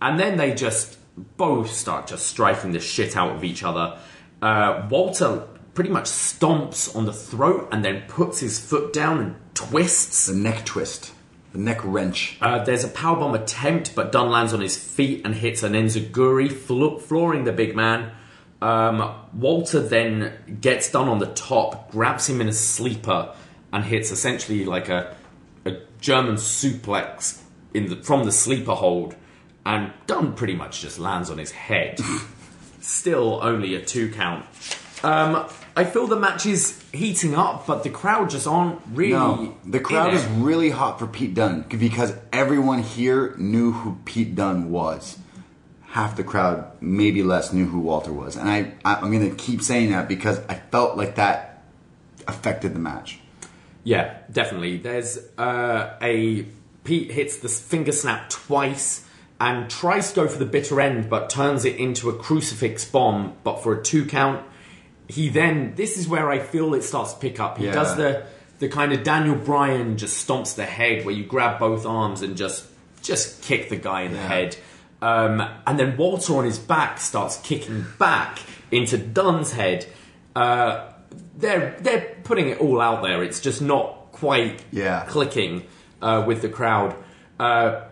And 0.00 0.20
then 0.20 0.36
they 0.36 0.54
just 0.54 0.98
both 1.16 1.70
start 1.70 2.06
just 2.06 2.26
striking 2.26 2.72
the 2.72 2.80
shit 2.80 3.16
out 3.16 3.34
of 3.34 3.44
each 3.44 3.62
other. 3.62 3.98
Uh, 4.42 4.86
Walter 4.90 5.48
pretty 5.74 5.90
much 5.90 6.04
stomps 6.04 6.94
on 6.94 7.04
the 7.04 7.12
throat 7.12 7.68
and 7.72 7.84
then 7.84 8.02
puts 8.08 8.40
his 8.40 8.58
foot 8.58 8.92
down 8.92 9.18
and 9.18 9.36
twists. 9.54 10.26
the 10.26 10.34
neck 10.34 10.64
twist, 10.64 11.12
the 11.52 11.58
neck 11.58 11.80
wrench. 11.84 12.38
Uh, 12.40 12.62
there's 12.64 12.84
a 12.84 12.88
powerbomb 12.88 13.40
attempt, 13.40 13.94
but 13.94 14.12
Dunne 14.12 14.30
lands 14.30 14.52
on 14.52 14.60
his 14.60 14.76
feet 14.76 15.22
and 15.24 15.34
hits 15.34 15.62
an 15.62 15.72
enziguri, 15.72 16.50
flo- 16.50 16.98
flooring 16.98 17.44
the 17.44 17.52
big 17.52 17.74
man. 17.76 18.12
Um, 18.62 19.14
Walter 19.34 19.80
then 19.80 20.58
gets 20.60 20.90
Dunne 20.90 21.08
on 21.08 21.18
the 21.18 21.26
top, 21.26 21.90
grabs 21.90 22.28
him 22.28 22.40
in 22.40 22.48
a 22.48 22.52
sleeper, 22.52 23.34
and 23.72 23.84
hits 23.84 24.10
essentially 24.10 24.64
like 24.64 24.88
a, 24.88 25.14
a 25.66 25.76
German 26.00 26.36
suplex 26.36 27.42
in 27.74 27.88
the, 27.88 27.96
from 27.96 28.24
the 28.24 28.32
sleeper 28.32 28.74
hold. 28.74 29.14
And 29.66 29.92
Dunne 30.06 30.34
pretty 30.34 30.54
much 30.54 30.80
just 30.80 31.00
lands 31.00 31.28
on 31.28 31.38
his 31.38 31.50
head. 31.50 31.98
Still 32.80 33.40
only 33.42 33.74
a 33.74 33.84
two 33.84 34.12
count. 34.12 34.46
Um, 35.02 35.44
I 35.74 35.82
feel 35.84 36.06
the 36.06 36.14
match 36.14 36.46
is 36.46 36.80
heating 36.92 37.34
up, 37.34 37.66
but 37.66 37.82
the 37.82 37.90
crowd 37.90 38.30
just 38.30 38.46
aren't 38.46 38.80
really. 38.92 39.10
No, 39.10 39.56
the 39.64 39.80
crowd 39.80 40.14
is 40.14 40.24
really 40.26 40.70
hot 40.70 41.00
for 41.00 41.08
Pete 41.08 41.34
Dunne 41.34 41.62
because 41.62 42.14
everyone 42.32 42.80
here 42.80 43.34
knew 43.38 43.72
who 43.72 43.98
Pete 44.04 44.36
Dunne 44.36 44.70
was. 44.70 45.18
Half 45.88 46.16
the 46.16 46.24
crowd, 46.24 46.70
maybe 46.80 47.24
less, 47.24 47.52
knew 47.52 47.66
who 47.66 47.80
Walter 47.80 48.12
was, 48.12 48.36
and 48.36 48.48
I, 48.48 48.74
I 48.84 48.96
I'm 48.96 49.10
going 49.10 49.28
to 49.28 49.34
keep 49.34 49.62
saying 49.62 49.90
that 49.90 50.08
because 50.08 50.38
I 50.48 50.54
felt 50.54 50.96
like 50.96 51.16
that 51.16 51.64
affected 52.28 52.74
the 52.74 52.78
match. 52.78 53.18
Yeah, 53.82 54.18
definitely. 54.30 54.76
There's 54.76 55.18
uh, 55.38 55.96
a 56.00 56.46
Pete 56.84 57.10
hits 57.10 57.38
the 57.38 57.48
finger 57.48 57.92
snap 57.92 58.30
twice 58.30 59.05
and 59.40 59.68
tries 59.70 60.10
to 60.10 60.16
go 60.22 60.28
for 60.28 60.38
the 60.38 60.46
bitter 60.46 60.80
end, 60.80 61.10
but 61.10 61.28
turns 61.30 61.64
it 61.64 61.76
into 61.76 62.08
a 62.08 62.14
crucifix 62.14 62.84
bomb, 62.84 63.34
but 63.44 63.62
for 63.62 63.78
a 63.78 63.82
two 63.82 64.04
count. 64.06 64.44
He 65.08 65.28
then 65.28 65.74
this 65.76 65.98
is 65.98 66.08
where 66.08 66.30
I 66.30 66.38
feel 66.40 66.74
it 66.74 66.82
starts 66.82 67.12
to 67.14 67.18
pick 67.20 67.38
up. 67.38 67.58
He 67.58 67.66
Yeah. 67.66 67.72
does 67.72 67.96
the 67.96 68.24
the 68.58 68.68
kind 68.68 68.92
of 68.94 69.02
Daniel 69.02 69.36
Bryan 69.36 69.98
just 69.98 70.26
stomps 70.26 70.54
the 70.56 70.64
head 70.64 71.04
where 71.04 71.14
you 71.14 71.24
grab 71.24 71.58
both 71.58 71.84
arms 71.84 72.22
and 72.22 72.36
just 72.36 72.64
just 73.02 73.42
kick 73.42 73.68
the 73.68 73.76
guy 73.76 74.02
in 74.02 74.12
the 74.12 74.18
head. 74.18 74.56
Um, 75.02 75.42
and 75.66 75.78
then 75.78 75.96
Walter 75.98 76.34
on 76.38 76.44
his 76.44 76.58
back 76.58 76.98
starts 76.98 77.36
kicking 77.42 77.84
back 77.98 78.38
into 78.72 78.96
Dunne's 78.96 79.52
head. 79.52 79.86
Uh, 80.34 80.86
they're 81.36 81.76
they're 81.80 82.16
putting 82.24 82.48
it 82.48 82.58
all 82.58 82.80
out 82.80 83.02
there. 83.02 83.22
It's 83.22 83.40
just 83.40 83.60
not 83.62 84.08
quite 84.12 84.62
Yeah. 84.72 85.04
clicking 85.06 85.62
uh, 86.02 86.24
with 86.26 86.40
the 86.42 86.48
crowd. 86.48 86.94
Uh, 87.38 87.82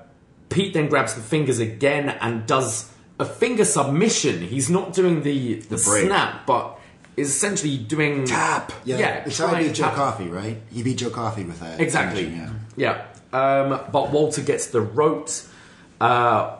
Pete 0.48 0.74
then 0.74 0.88
grabs 0.88 1.14
the 1.14 1.20
fingers 1.20 1.58
again 1.58 2.08
and 2.08 2.46
does 2.46 2.90
a 3.18 3.24
finger 3.24 3.64
submission. 3.64 4.42
He's 4.42 4.70
not 4.70 4.92
doing 4.92 5.22
the 5.22 5.60
the, 5.60 5.76
break. 5.76 6.06
snap, 6.06 6.46
but 6.46 6.78
is 7.16 7.30
essentially 7.30 7.78
doing 7.78 8.24
Tap. 8.26 8.72
Yeah, 8.84 8.98
Yeah, 8.98 9.24
it's 9.26 9.38
how 9.38 9.54
he 9.54 9.68
beat 9.68 9.74
Joe 9.74 9.90
Coffey, 9.90 10.28
right? 10.28 10.60
He 10.72 10.82
beat 10.82 10.98
Joe 10.98 11.10
Coffey 11.10 11.44
with 11.44 11.60
that. 11.60 11.80
Exactly. 11.80 12.26
Yeah. 12.26 12.50
Yeah. 12.76 13.06
Um, 13.32 13.80
but 13.92 14.10
Walter 14.10 14.42
gets 14.42 14.68
the 14.68 14.80
ropes. 14.80 15.48
Uh, 16.00 16.56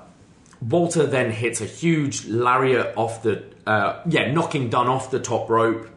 Walter 0.61 1.07
then 1.07 1.31
hits 1.31 1.61
a 1.61 1.67
huge 1.67 2.27
lariat 2.27 2.97
off 2.97 3.23
the 3.23 3.45
uh, 3.67 4.03
yeah, 4.07 4.31
knocking 4.33 4.71
Dunne 4.71 4.89
off 4.89 5.11
the 5.11 5.21
top 5.21 5.49
rope. 5.49 5.89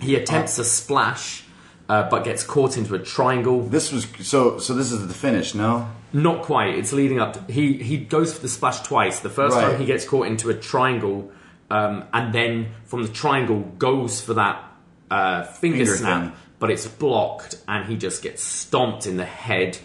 He 0.00 0.14
attempts 0.14 0.58
a 0.58 0.64
splash, 0.64 1.42
uh, 1.88 2.08
but 2.10 2.24
gets 2.24 2.44
caught 2.44 2.76
into 2.76 2.94
a 2.94 2.98
triangle. 2.98 3.62
This 3.62 3.92
was 3.92 4.06
so. 4.20 4.58
So 4.58 4.74
this 4.74 4.92
is 4.92 5.06
the 5.08 5.14
finish. 5.14 5.54
No. 5.54 5.88
Not 6.12 6.42
quite. 6.42 6.74
It's 6.74 6.92
leading 6.92 7.20
up. 7.20 7.34
To, 7.46 7.52
he 7.52 7.74
he 7.74 7.96
goes 7.98 8.32
for 8.34 8.40
the 8.40 8.48
splash 8.48 8.80
twice. 8.82 9.20
The 9.20 9.30
first 9.30 9.56
Right. 9.56 9.70
time 9.72 9.78
he 9.80 9.84
gets 9.86 10.04
caught 10.06 10.26
into 10.26 10.48
a 10.50 10.54
triangle, 10.54 11.30
um, 11.70 12.04
and 12.12 12.32
then 12.34 12.68
from 12.86 13.02
the 13.02 13.08
triangle 13.08 13.60
goes 13.78 14.20
for 14.20 14.34
that 14.34 14.62
uh, 15.10 15.44
finger, 15.44 15.78
Finger 15.78 15.96
snap, 15.96 16.22
thing. 16.22 16.32
but 16.58 16.70
it's 16.70 16.86
blocked, 16.86 17.56
and 17.68 17.86
he 17.86 17.96
just 17.96 18.22
gets 18.22 18.42
stomped 18.42 19.06
in 19.06 19.16
the 19.16 19.24
head. 19.24 19.78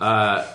Uh, 0.00 0.46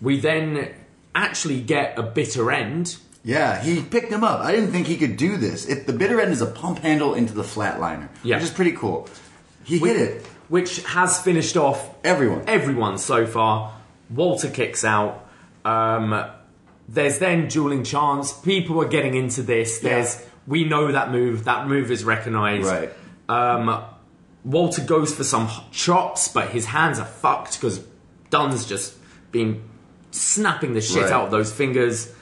we 0.00 0.20
then 0.20 0.72
actually 1.14 1.60
get 1.60 1.98
a 1.98 2.02
bitter 2.02 2.50
end. 2.52 2.96
Yeah, 3.24 3.60
he 3.60 3.82
picked 3.82 4.12
him 4.12 4.22
up. 4.22 4.40
I 4.40 4.52
didn't 4.52 4.70
think 4.70 4.86
he 4.86 4.96
could 4.96 5.16
do 5.16 5.36
this. 5.36 5.66
If 5.68 5.86
the 5.86 5.92
bitter 5.92 6.20
end 6.20 6.32
is 6.32 6.40
a 6.42 6.46
pump 6.46 6.78
handle 6.80 7.14
into 7.14 7.32
the 7.34 7.42
flatliner, 7.42 8.08
Yeah. 8.22 8.36
which 8.36 8.44
is 8.44 8.50
pretty 8.50 8.72
cool. 8.72 9.08
He 9.64 9.78
hit 9.78 9.96
it. 9.96 10.26
Which 10.48 10.82
has 10.84 11.20
finished 11.20 11.56
off 11.56 11.94
Everyone. 12.04 12.44
Everyone 12.46 12.98
so 12.98 13.26
far. 13.26 13.74
Walter 14.10 14.48
kicks 14.48 14.84
out. 14.84 15.26
Um, 15.64 16.24
there's 16.88 17.18
then 17.18 17.48
dueling 17.48 17.82
chance. 17.82 18.32
People 18.32 18.80
are 18.80 18.88
getting 18.88 19.14
into 19.14 19.42
this. 19.42 19.80
There's 19.80 20.24
we 20.46 20.64
know 20.64 20.92
that 20.92 21.10
move. 21.10 21.44
That 21.44 21.66
move 21.66 21.90
is 21.90 22.04
recognized. 22.04 22.66
Right. 22.68 22.90
Um, 23.28 23.82
Walter 24.44 24.82
goes 24.82 25.12
for 25.12 25.24
some 25.24 25.48
chops, 25.72 26.28
but 26.28 26.50
his 26.50 26.66
hands 26.66 27.00
are 27.00 27.04
fucked 27.06 27.54
because 27.60 27.84
Dunne's 28.30 28.64
just 28.64 28.94
been 29.32 29.64
snapping 30.12 30.72
the 30.74 30.80
shit 30.80 31.02
Right. 31.02 31.12
out 31.12 31.24
of 31.24 31.30
those 31.32 31.52
fingers. 31.52 32.12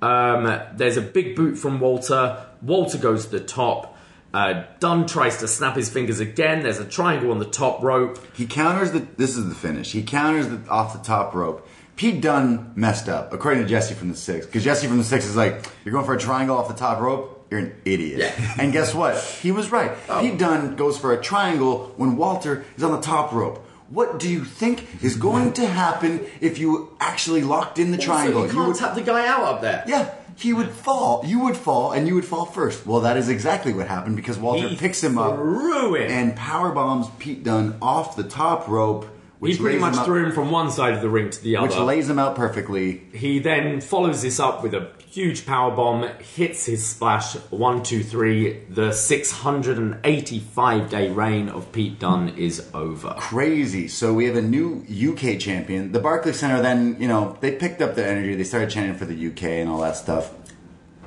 Um, 0.00 0.44
there's 0.76 0.96
a 0.96 1.02
big 1.02 1.36
boot 1.36 1.56
from 1.58 1.80
Walter. 1.80 2.46
Walter 2.62 2.96
goes 2.96 3.26
to 3.26 3.32
the 3.32 3.40
top. 3.40 3.93
Uh, 4.34 4.64
Dunne 4.80 5.06
tries 5.06 5.38
to 5.38 5.48
snap 5.48 5.76
his 5.76 5.88
fingers 5.88 6.18
again. 6.18 6.62
There's 6.64 6.80
a 6.80 6.84
triangle 6.84 7.30
on 7.30 7.38
the 7.38 7.44
top 7.44 7.82
rope. 7.84 8.18
He 8.36 8.46
counters 8.46 8.90
the. 8.90 9.06
This 9.16 9.36
is 9.36 9.48
the 9.48 9.54
finish. 9.54 9.92
He 9.92 10.02
counters 10.02 10.48
the 10.48 10.60
off 10.68 10.92
the 10.92 11.02
top 11.04 11.34
rope. 11.34 11.66
Pete 11.96 12.20
Dunne 12.20 12.72
messed 12.74 13.08
up, 13.08 13.32
according 13.32 13.62
to 13.62 13.68
Jesse 13.68 13.94
from 13.94 14.08
the 14.08 14.16
Six, 14.16 14.44
because 14.46 14.64
Jesse 14.64 14.88
from 14.88 14.98
the 14.98 15.04
Six 15.04 15.24
is 15.24 15.36
like, 15.36 15.64
"You're 15.84 15.92
going 15.92 16.04
for 16.04 16.14
a 16.14 16.18
triangle 16.18 16.56
off 16.58 16.66
the 16.66 16.74
top 16.74 17.00
rope. 17.00 17.46
You're 17.50 17.60
an 17.60 17.74
idiot." 17.84 18.18
Yeah. 18.18 18.54
And 18.58 18.72
guess 18.72 18.92
what? 18.92 19.16
He 19.40 19.52
was 19.52 19.70
right. 19.70 19.92
Pete 20.20 20.36
Dunne 20.36 20.74
goes 20.74 20.98
for 20.98 21.12
a 21.12 21.22
triangle 21.22 21.92
when 21.96 22.16
Walter 22.16 22.64
is 22.76 22.82
on 22.82 22.90
the 22.90 23.00
top 23.00 23.32
rope. 23.32 23.64
What 23.90 24.18
do 24.18 24.28
you 24.28 24.44
think 24.44 25.04
is 25.04 25.14
going 25.16 25.52
to 25.52 25.66
happen 25.66 26.26
if 26.40 26.58
you 26.58 26.96
actually 26.98 27.42
locked 27.42 27.78
in 27.78 27.92
the 27.92 27.98
triangle? 27.98 28.46
You 28.46 28.50
can't 28.52 28.68
would- 28.68 28.76
tap 28.76 28.96
the 28.96 29.02
guy 29.02 29.28
out 29.28 29.42
up 29.42 29.60
there. 29.60 29.84
Yeah, 29.86 30.12
he 30.36 30.52
would 30.52 30.70
fall. 30.70 31.22
You 31.24 31.40
would 31.40 31.56
fall, 31.56 31.92
and 31.92 32.06
you 32.08 32.14
would 32.14 32.24
fall 32.24 32.44
first. 32.44 32.86
Well, 32.86 33.00
that 33.00 33.16
is 33.16 33.28
exactly 33.28 33.72
what 33.72 33.88
happened 33.88 34.16
because 34.16 34.38
Walter 34.38 34.68
He 34.68 34.76
picks 34.76 35.02
him 35.02 35.18
up 35.18 35.36
threw 35.36 35.96
and 35.96 36.36
power 36.36 36.72
bombs 36.72 37.08
Pete 37.18 37.44
Dunn 37.44 37.76
off 37.80 38.16
the 38.16 38.24
top 38.24 38.68
rope, 38.68 39.06
He 39.44 39.56
pretty 39.56 39.78
much 39.78 39.96
threw 40.04 40.26
him 40.26 40.32
from 40.32 40.50
one 40.50 40.70
side 40.70 40.94
of 40.94 41.00
the 41.00 41.08
ring 41.08 41.30
to 41.30 41.42
the 41.42 41.56
other. 41.56 41.68
which 41.68 41.76
lays 41.76 42.08
him 42.08 42.18
out 42.18 42.36
perfectly. 42.36 43.02
he 43.12 43.38
then 43.38 43.80
follows 43.80 44.22
this 44.22 44.40
up 44.40 44.62
with 44.62 44.74
a 44.74 44.90
huge 45.08 45.46
power 45.46 45.74
bomb, 45.74 46.08
hits 46.18 46.66
his 46.66 46.84
splash. 46.84 47.34
One, 47.50 47.82
two, 47.82 48.02
three. 48.02 48.60
The 48.68 48.92
685 48.92 50.90
day 50.90 51.10
reign 51.10 51.48
of 51.48 51.70
Pete 51.72 51.98
Dunne 51.98 52.30
is 52.30 52.68
over. 52.74 53.14
Crazy. 53.18 53.86
So 53.88 54.12
we 54.12 54.26
have 54.26 54.36
a 54.36 54.42
new 54.42 54.84
UK 54.90 55.38
champion. 55.38 55.92
The 55.92 56.00
Barclays 56.00 56.38
Center 56.40 56.60
then, 56.60 56.96
you 57.00 57.08
know, 57.08 57.36
they 57.40 57.52
picked 57.52 57.80
up 57.80 57.94
the 57.94 58.04
energy. 58.06 58.34
They 58.34 58.44
started 58.44 58.70
chanting 58.70 58.96
for 58.96 59.04
the 59.04 59.28
UK 59.28 59.44
and 59.44 59.70
all 59.70 59.80
that 59.82 59.96
stuff. 59.96 60.32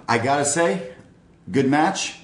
I 0.08 0.20
gotta 0.20 0.46
say, 0.46 0.94
good 1.52 1.70
match, 1.70 2.20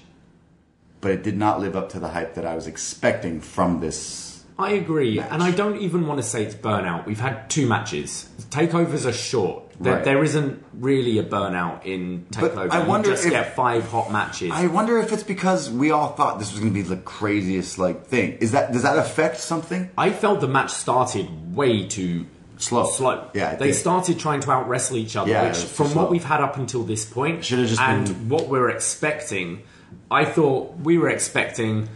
but 1.02 1.12
it 1.12 1.24
did 1.24 1.36
not 1.36 1.60
live 1.60 1.76
up 1.76 1.90
to 1.90 2.00
the 2.00 2.10
hype 2.10 2.36
that 2.36 2.46
I 2.46 2.56
was 2.56 2.66
expecting 2.66 3.42
from 3.42 3.82
this 3.82 4.33
I 4.64 4.72
agree, 4.72 5.18
Match. 5.18 5.30
and 5.32 5.44
I 5.44 5.52
don't 5.52 5.78
even 5.78 6.08
want 6.08 6.20
to 6.22 6.24
say 6.26 6.44
it's 6.44 6.56
burnout. 6.56 7.06
We've 7.06 7.20
had 7.20 7.50
two 7.50 7.68
matches. 7.68 8.28
Takeovers 8.50 9.06
are 9.06 9.14
short. 9.14 9.60
There, 9.80 9.96
Right. 9.96 10.04
there 10.04 10.24
isn't 10.24 10.64
really 10.80 11.18
a 11.18 11.24
burnout 11.24 11.84
in 11.86 12.26
But 12.40 12.56
takeover. 12.56 12.72
I 12.72 12.84
wonder 12.88 13.10
you 13.10 13.16
just 13.16 13.26
if- 13.26 13.32
get 13.32 13.56
five 13.56 13.90
hot 13.90 14.12
matches. 14.12 14.52
I 14.54 14.68
wonder 14.68 15.00
if 15.00 15.12
it's 15.12 15.24
because 15.24 15.70
we 15.72 15.90
all 15.92 16.10
thought 16.10 16.38
this 16.40 16.52
was 16.52 16.60
going 16.60 16.72
to 16.72 16.76
be 16.76 16.84
the 16.84 16.98
craziest 16.98 17.80
like 17.80 18.06
thing. 18.06 18.38
Is 18.40 18.52
that 18.52 18.72
does 18.72 18.84
that 18.84 18.98
affect 19.00 19.40
something? 19.40 19.90
I 19.98 20.12
felt 20.12 20.42
the 20.42 20.48
match 20.48 20.72
started 20.72 21.28
way 21.56 21.86
too 21.88 22.26
Slow. 22.58 22.86
Slow. 22.86 23.26
Yeah, 23.34 23.56
they 23.56 23.74
started 23.74 24.20
trying 24.20 24.40
to 24.42 24.52
out 24.52 24.70
wrestle 24.70 24.96
each 24.98 25.16
other, 25.18 25.30
Yeah, 25.32 25.48
which 25.48 25.58
from 25.58 25.88
slow. 25.88 26.04
what 26.04 26.12
we've 26.12 26.24
had 26.24 26.40
up 26.40 26.56
until 26.56 26.84
this 26.84 27.04
point, 27.04 27.44
Should've 27.44 27.68
just 27.68 27.82
and 27.82 28.06
been- 28.06 28.30
what 28.30 28.48
we're 28.48 28.70
expecting, 28.70 29.64
I 30.10 30.24
thought 30.24 30.76
we 30.82 30.98
were 31.00 31.10
expecting 31.10 31.90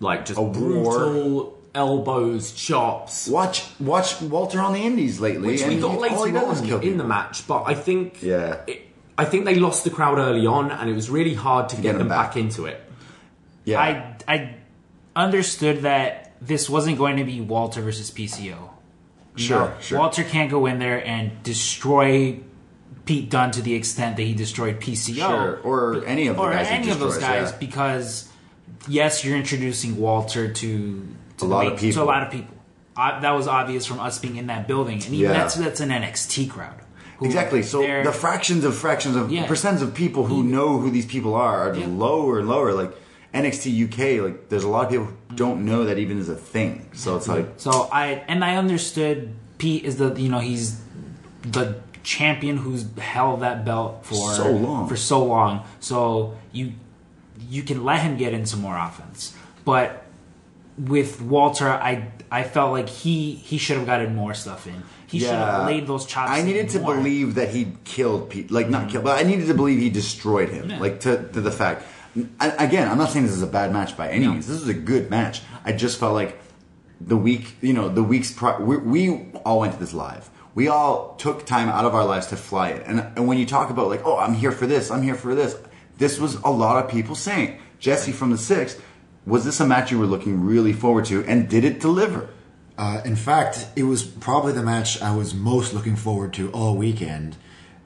like 0.00 0.24
just 0.24 0.38
A 0.38 0.42
war. 0.42 1.52
Brutal 1.78 1.98
elbows, 1.98 2.52
chops. 2.52 3.28
Watch 3.28 3.64
watch 3.80 4.20
Walter 4.22 4.60
on 4.60 4.72
the 4.72 4.80
Indies 4.80 5.20
lately, 5.20 5.48
Which 5.48 5.64
we 5.66 5.76
got 5.78 5.92
he- 5.92 5.98
later 5.98 6.14
all 6.16 6.24
he 6.24 6.32
does 6.32 6.60
is 6.60 6.66
kill 6.66 6.76
on 6.78 6.82
in 6.82 6.88
people. 6.90 6.98
the 6.98 7.08
match, 7.08 7.46
but 7.46 7.64
I 7.66 7.74
think 7.74 8.22
Yeah. 8.22 8.56
it, 8.66 8.82
I 9.16 9.24
think 9.24 9.44
they 9.46 9.56
lost 9.56 9.84
the 9.84 9.90
crowd 9.90 10.18
early 10.18 10.46
on, 10.46 10.70
and 10.70 10.88
it 10.88 10.94
was 10.94 11.10
really 11.10 11.34
hard 11.34 11.68
to 11.70 11.76
get, 11.76 11.92
them 11.92 11.98
them 11.98 12.08
back. 12.08 12.30
back. 12.34 12.36
into 12.36 12.66
it. 12.66 12.80
Yeah, 13.64 13.80
I 13.80 14.16
I 14.28 14.54
understood 15.16 15.82
that 15.82 16.32
this 16.40 16.70
wasn't 16.70 16.98
going 16.98 17.16
to 17.16 17.24
be 17.24 17.40
Walter 17.40 17.82
versus 17.82 18.10
PCO. 18.10 18.70
Sure, 19.36 19.58
know, 19.58 19.72
sure. 19.80 19.98
Walter 19.98 20.24
can't 20.24 20.50
go 20.50 20.66
in 20.66 20.78
there 20.78 21.04
and 21.04 21.42
destroy 21.42 22.40
Pete 23.04 23.30
Dunne 23.30 23.50
to 23.52 23.62
the 23.62 23.74
extent 23.74 24.16
that 24.16 24.22
he 24.22 24.34
destroyed 24.34 24.80
PCO, 24.80 25.14
Sure, 25.16 25.60
or 25.64 26.04
any 26.06 26.26
of 26.28 26.36
the 26.36 26.42
or 26.42 26.50
guys 26.52 26.66
any 26.68 26.90
of 26.90 26.98
those 27.00 27.18
guys, 27.18 27.50
yeah. 27.50 27.56
because 27.58 28.28
yes, 28.88 29.24
you're 29.24 29.36
introducing 29.36 29.96
Walter 29.98 30.52
to, 30.52 31.06
to 31.38 31.44
A 31.44 31.46
lot 31.46 31.64
main- 31.64 31.72
of 31.74 31.78
people. 31.80 32.02
To 32.02 32.04
a 32.04 32.10
lot 32.12 32.22
of 32.22 32.30
people. 32.30 32.54
Uh, 32.96 33.20
that 33.20 33.30
was 33.30 33.46
obvious 33.46 33.86
from 33.86 34.00
us 34.00 34.18
being 34.18 34.36
in 34.36 34.48
that 34.48 34.66
building, 34.66 34.94
and 35.04 35.14
even 35.14 35.30
Yeah. 35.30 35.32
that's 35.32 35.54
that's 35.54 35.80
an 35.80 35.90
NXT 35.90 36.48
crowd. 36.48 36.74
exactly. 37.20 37.62
So 37.62 37.80
the 38.02 38.12
fractions 38.12 38.64
of 38.64 38.76
fractions 38.76 39.16
of 39.16 39.30
Yeah. 39.32 39.46
percents 39.46 39.82
of 39.82 39.92
people 39.94 40.26
who 40.26 40.42
know 40.44 40.78
who 40.78 40.90
these 40.90 41.06
people 41.06 41.34
are 41.34 41.70
are 41.70 41.74
Yeah. 41.74 41.86
lower 41.88 42.38
and 42.40 42.48
lower. 42.48 42.72
Like 42.72 42.92
NXT 43.34 43.70
UK, 43.84 44.20
like 44.20 44.48
there's 44.48 44.64
a 44.64 44.68
lot 44.68 44.84
of 44.86 44.90
people 44.90 45.06
who 45.06 45.36
don't 45.36 45.64
know 45.64 45.84
that 45.84 45.98
even 45.98 46.18
is 46.18 46.28
a 46.28 46.34
thing. 46.36 46.86
So 46.92 47.16
it's 47.16 47.28
like 47.28 47.46
So 47.56 47.88
I 47.92 48.22
and 48.28 48.44
I 48.44 48.56
understood 48.56 49.34
Pete 49.58 49.84
is 49.84 49.96
the 49.96 50.12
you 50.14 50.28
know 50.28 50.38
he's 50.40 50.80
the 51.42 51.76
champion 52.02 52.56
who's 52.56 52.84
held 52.98 53.40
that 53.40 53.64
belt 53.64 53.98
for 54.02 54.32
So 54.34 54.50
long. 54.50 54.88
for 54.88 54.96
so 54.96 55.24
long. 55.24 55.60
So 55.80 56.34
you 56.52 56.72
you 57.50 57.62
can 57.62 57.84
let 57.84 58.00
him 58.00 58.16
get 58.16 58.32
in 58.32 58.44
some 58.46 58.60
more 58.60 58.76
offense, 58.76 59.34
but 59.64 60.04
with 60.78 61.20
Walter, 61.20 61.68
I 61.68 62.10
I 62.30 62.44
felt 62.44 62.72
like 62.72 62.88
he 62.88 63.34
he 63.34 63.58
should 63.58 63.76
have 63.76 63.86
gotten 63.86 64.14
more 64.14 64.34
stuff 64.34 64.66
in. 64.66 64.82
He 65.06 65.20
should 65.20 65.30
have 65.30 65.66
laid 65.66 65.86
those 65.86 66.04
chops. 66.04 66.30
I 66.30 66.42
needed 66.42 66.68
to 66.70 66.80
more. 66.80 66.94
believe 66.94 67.34
that 67.36 67.48
he 67.48 67.72
killed 67.84 68.28
Pete, 68.28 68.50
like 68.50 68.68
not 68.68 68.82
mm-hmm. 68.82 68.90
killed, 68.90 69.04
but 69.04 69.18
I 69.18 69.26
needed 69.26 69.46
to 69.46 69.54
believe 69.54 69.78
he 69.78 69.88
destroyed 69.88 70.50
him, 70.50 70.68
Yeah. 70.68 70.78
like 70.80 71.00
to, 71.00 71.26
to 71.32 71.40
the 71.40 71.50
fact. 71.50 71.84
I, 72.38 72.50
again, 72.62 72.88
I'm 72.88 72.98
not 72.98 73.10
saying 73.10 73.24
this 73.24 73.34
is 73.34 73.42
a 73.42 73.46
bad 73.46 73.72
match 73.72 73.96
by 73.96 74.10
any 74.10 74.26
No. 74.26 74.32
means. 74.32 74.46
This 74.46 74.60
is 74.60 74.68
a 74.68 74.74
good 74.74 75.08
match. 75.08 75.40
I 75.64 75.72
just 75.72 75.98
felt 75.98 76.12
like 76.12 76.38
the 77.00 77.16
week, 77.16 77.56
you 77.62 77.72
know, 77.72 77.88
the 77.88 78.02
weeks 78.02 78.32
prior, 78.32 78.62
we, 78.62 78.76
we 78.76 79.30
all 79.46 79.60
went 79.60 79.72
to 79.72 79.78
this 79.78 79.94
live. 79.94 80.28
We 80.54 80.68
all 80.68 81.14
took 81.16 81.46
time 81.46 81.68
out 81.68 81.84
of 81.86 81.94
our 81.94 82.04
lives 82.04 82.26
to 82.28 82.36
fly 82.36 82.70
it. 82.70 82.82
And, 82.86 83.00
and 83.16 83.26
when 83.26 83.38
you 83.38 83.46
talk 83.46 83.70
about 83.70 83.88
like, 83.88 84.04
oh, 84.04 84.18
I'm 84.18 84.34
here 84.34 84.52
for 84.52 84.66
this, 84.66 84.90
I'm 84.90 85.02
here 85.02 85.14
for 85.14 85.34
this, 85.34 85.56
this 85.96 86.18
was 86.18 86.34
a 86.36 86.50
lot 86.50 86.84
of 86.84 86.90
people 86.90 87.14
saying. 87.14 87.58
Jesse 87.78 88.12
from 88.12 88.30
the 88.30 88.38
Six, 88.38 88.76
was 89.28 89.44
this 89.44 89.60
a 89.60 89.66
match 89.66 89.90
you 89.90 89.98
were 89.98 90.06
looking 90.06 90.44
really 90.44 90.72
forward 90.72 91.04
to, 91.06 91.24
and 91.24 91.48
did 91.48 91.64
it 91.64 91.80
deliver? 91.80 92.28
Uh, 92.76 93.00
in 93.04 93.16
fact, 93.16 93.66
it 93.76 93.82
was 93.82 94.04
probably 94.04 94.52
the 94.52 94.62
match 94.62 95.00
I 95.02 95.14
was 95.14 95.34
most 95.34 95.74
looking 95.74 95.96
forward 95.96 96.32
to 96.34 96.50
all 96.52 96.76
weekend, 96.76 97.36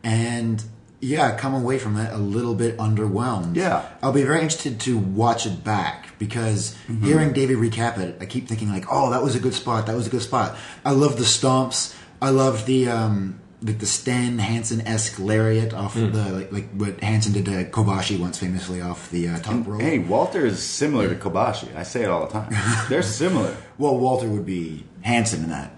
and 0.04 0.62
yeah, 1.00 1.36
come 1.36 1.52
away 1.54 1.78
from 1.80 1.96
it 1.96 2.12
a 2.12 2.16
little 2.18 2.54
bit 2.54 2.76
underwhelmed. 2.78 3.56
Yeah. 3.56 3.84
I'll 4.02 4.12
be 4.12 4.22
very 4.22 4.40
interested 4.40 4.78
to 4.80 4.96
watch 4.96 5.46
it 5.46 5.64
back 5.64 6.16
because 6.18 6.76
Mm-hmm. 6.86 7.04
hearing 7.04 7.32
David 7.32 7.56
recap 7.56 7.98
it, 7.98 8.18
I 8.20 8.26
keep 8.26 8.46
thinking 8.46 8.70
like, 8.70 8.84
oh, 8.90 9.10
that 9.10 9.20
was 9.22 9.34
a 9.34 9.40
good 9.40 9.54
spot. 9.54 9.86
That 9.86 9.96
was 9.96 10.06
a 10.06 10.10
good 10.10 10.22
spot. 10.22 10.56
I 10.84 10.92
love 10.92 11.16
the 11.16 11.24
stomps. 11.24 11.96
I 12.20 12.30
love 12.30 12.66
the 12.66 12.88
um, 12.88 13.40
like 13.62 13.78
the 13.78 13.86
Stan 13.86 14.38
Hansen 14.38 14.80
esque 14.86 15.18
lariat 15.18 15.72
off 15.72 15.94
Mm. 15.94 16.12
the 16.12 16.32
like, 16.32 16.52
like 16.52 16.70
what 16.72 17.00
Hansen 17.00 17.32
did 17.32 17.44
to 17.46 17.64
Kobashi 17.70 18.18
once 18.18 18.38
famously 18.38 18.80
off 18.80 19.10
the 19.10 19.28
uh, 19.28 19.38
top 19.38 19.66
rope. 19.66 19.80
Hey, 19.80 19.98
Walter 19.98 20.44
is 20.44 20.62
similar 20.62 21.08
to 21.08 21.14
Kobashi. 21.14 21.74
I 21.76 21.82
say 21.84 22.02
it 22.02 22.10
all 22.10 22.26
the 22.26 22.32
time. 22.32 22.52
They're 22.88 23.02
similar. 23.02 23.56
Well, 23.78 23.96
Walter 23.98 24.28
would 24.28 24.44
be 24.46 24.84
Hansen 25.02 25.44
in 25.44 25.50
that 25.50 25.74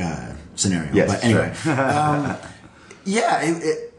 uh, 0.00 0.32
scenario. 0.54 0.92
Yes, 0.94 1.12
but 1.12 1.24
anyway, 1.24 1.50
um, 1.78 2.36
yeah, 3.04 3.42
it, 3.42 3.62
it, 3.62 3.94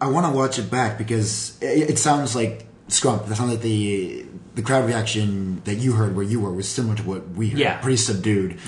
I 0.00 0.08
want 0.08 0.26
to 0.26 0.32
watch 0.32 0.58
it 0.58 0.70
back 0.70 0.98
because 0.98 1.56
it, 1.62 1.90
it 1.90 1.98
sounds 1.98 2.34
like 2.34 2.66
Scrump, 2.88 3.26
that 3.28 3.36
sounded 3.36 3.54
like 3.54 3.62
the 3.62 4.24
the 4.54 4.62
crowd 4.62 4.86
reaction 4.86 5.60
that 5.64 5.74
you 5.76 5.92
heard 5.92 6.16
where 6.16 6.24
you 6.24 6.40
were 6.40 6.52
was 6.52 6.68
similar 6.68 6.96
to 6.96 7.02
what 7.04 7.28
we 7.30 7.50
heard. 7.50 7.58
Yeah. 7.60 7.80
Pretty 7.80 7.96
subdued. 7.98 8.58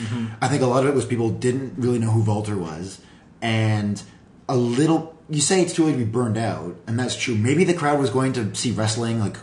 I 0.40 0.46
think 0.46 0.62
a 0.62 0.66
lot 0.66 0.84
of 0.84 0.88
it 0.90 0.94
was 0.94 1.04
people 1.04 1.30
didn't 1.30 1.74
really 1.78 1.98
know 1.98 2.10
who 2.10 2.22
Volter 2.22 2.56
was, 2.56 3.00
and 3.42 4.02
a 4.48 4.56
little. 4.56 5.16
You 5.28 5.40
say 5.40 5.62
it's 5.62 5.74
too 5.74 5.84
late 5.84 5.92
to 5.92 5.98
be 5.98 6.04
burned 6.04 6.36
out, 6.38 6.76
and 6.86 6.98
that's 6.98 7.14
true. 7.16 7.34
Maybe 7.36 7.64
the 7.64 7.74
crowd 7.74 8.00
was 8.00 8.10
going 8.10 8.32
to 8.34 8.54
see 8.54 8.72
wrestling 8.72 9.20
like 9.20 9.34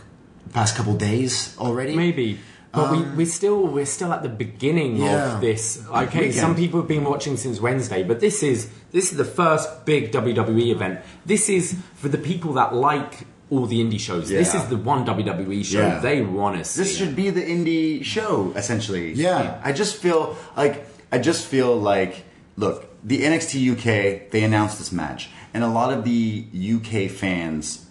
the 0.46 0.50
past 0.52 0.76
couple 0.76 0.94
days 0.94 1.56
already. 1.58 1.96
Maybe. 1.96 2.38
But 2.70 2.90
we, 2.92 2.98
um, 2.98 3.16
we're 3.16 3.24
still 3.26 3.66
we're 3.66 3.86
still 3.86 4.12
at 4.12 4.22
the 4.22 4.28
beginning 4.28 4.96
Yeah. 4.98 5.36
of 5.36 5.40
this. 5.40 5.82
Okay, 5.88 6.18
Weekend. 6.18 6.34
some 6.34 6.54
people 6.54 6.80
have 6.80 6.88
been 6.88 7.04
watching 7.04 7.38
since 7.38 7.58
Wednesday, 7.60 8.02
but 8.02 8.20
this 8.20 8.42
is 8.42 8.68
this 8.92 9.10
is 9.10 9.16
the 9.16 9.24
first 9.24 9.86
big 9.86 10.12
WWE 10.12 10.70
event. 10.70 11.00
This 11.24 11.48
is 11.48 11.74
for 11.94 12.08
the 12.08 12.18
people 12.18 12.52
that 12.54 12.74
like 12.74 13.26
all 13.48 13.64
the 13.64 13.80
indie 13.82 13.98
shows. 13.98 14.28
This 14.28 14.54
is 14.54 14.66
the 14.66 14.76
one 14.76 15.06
WWE 15.06 15.64
show 15.64 15.80
Yeah. 15.80 16.00
they 16.00 16.20
want 16.20 16.58
to 16.58 16.64
see. 16.64 16.82
This 16.82 16.94
should 16.94 17.16
be 17.16 17.30
the 17.30 17.40
indie 17.40 18.04
show, 18.04 18.52
essentially. 18.54 19.14
Yeah. 19.14 19.58
I 19.64 19.72
just 19.72 19.96
feel 19.96 20.36
like 20.54 20.86
I 21.10 21.16
just 21.18 21.46
feel 21.46 21.74
like 21.74 22.26
look, 22.58 22.84
the 23.02 23.22
NXT 23.22 23.72
UK 23.72 24.30
they 24.30 24.42
announced 24.42 24.78
this 24.78 24.92
match, 24.92 25.30
and 25.54 25.64
a 25.64 25.68
lot 25.68 25.92
of 25.92 26.04
the 26.04 26.46
UK 26.54 27.10
fans, 27.10 27.86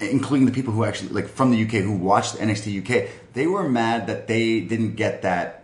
including 0.00 0.46
the 0.46 0.52
people 0.52 0.72
who 0.72 0.84
actually 0.84 1.10
like 1.10 1.28
from 1.28 1.50
the 1.50 1.62
UK 1.62 1.82
who 1.82 1.92
watched 1.92 2.36
NXT 2.36 2.82
UK, 2.82 3.08
they 3.34 3.46
were 3.46 3.68
mad 3.68 4.06
that 4.06 4.28
they 4.28 4.60
didn't 4.60 4.96
get 4.96 5.22
that 5.22 5.58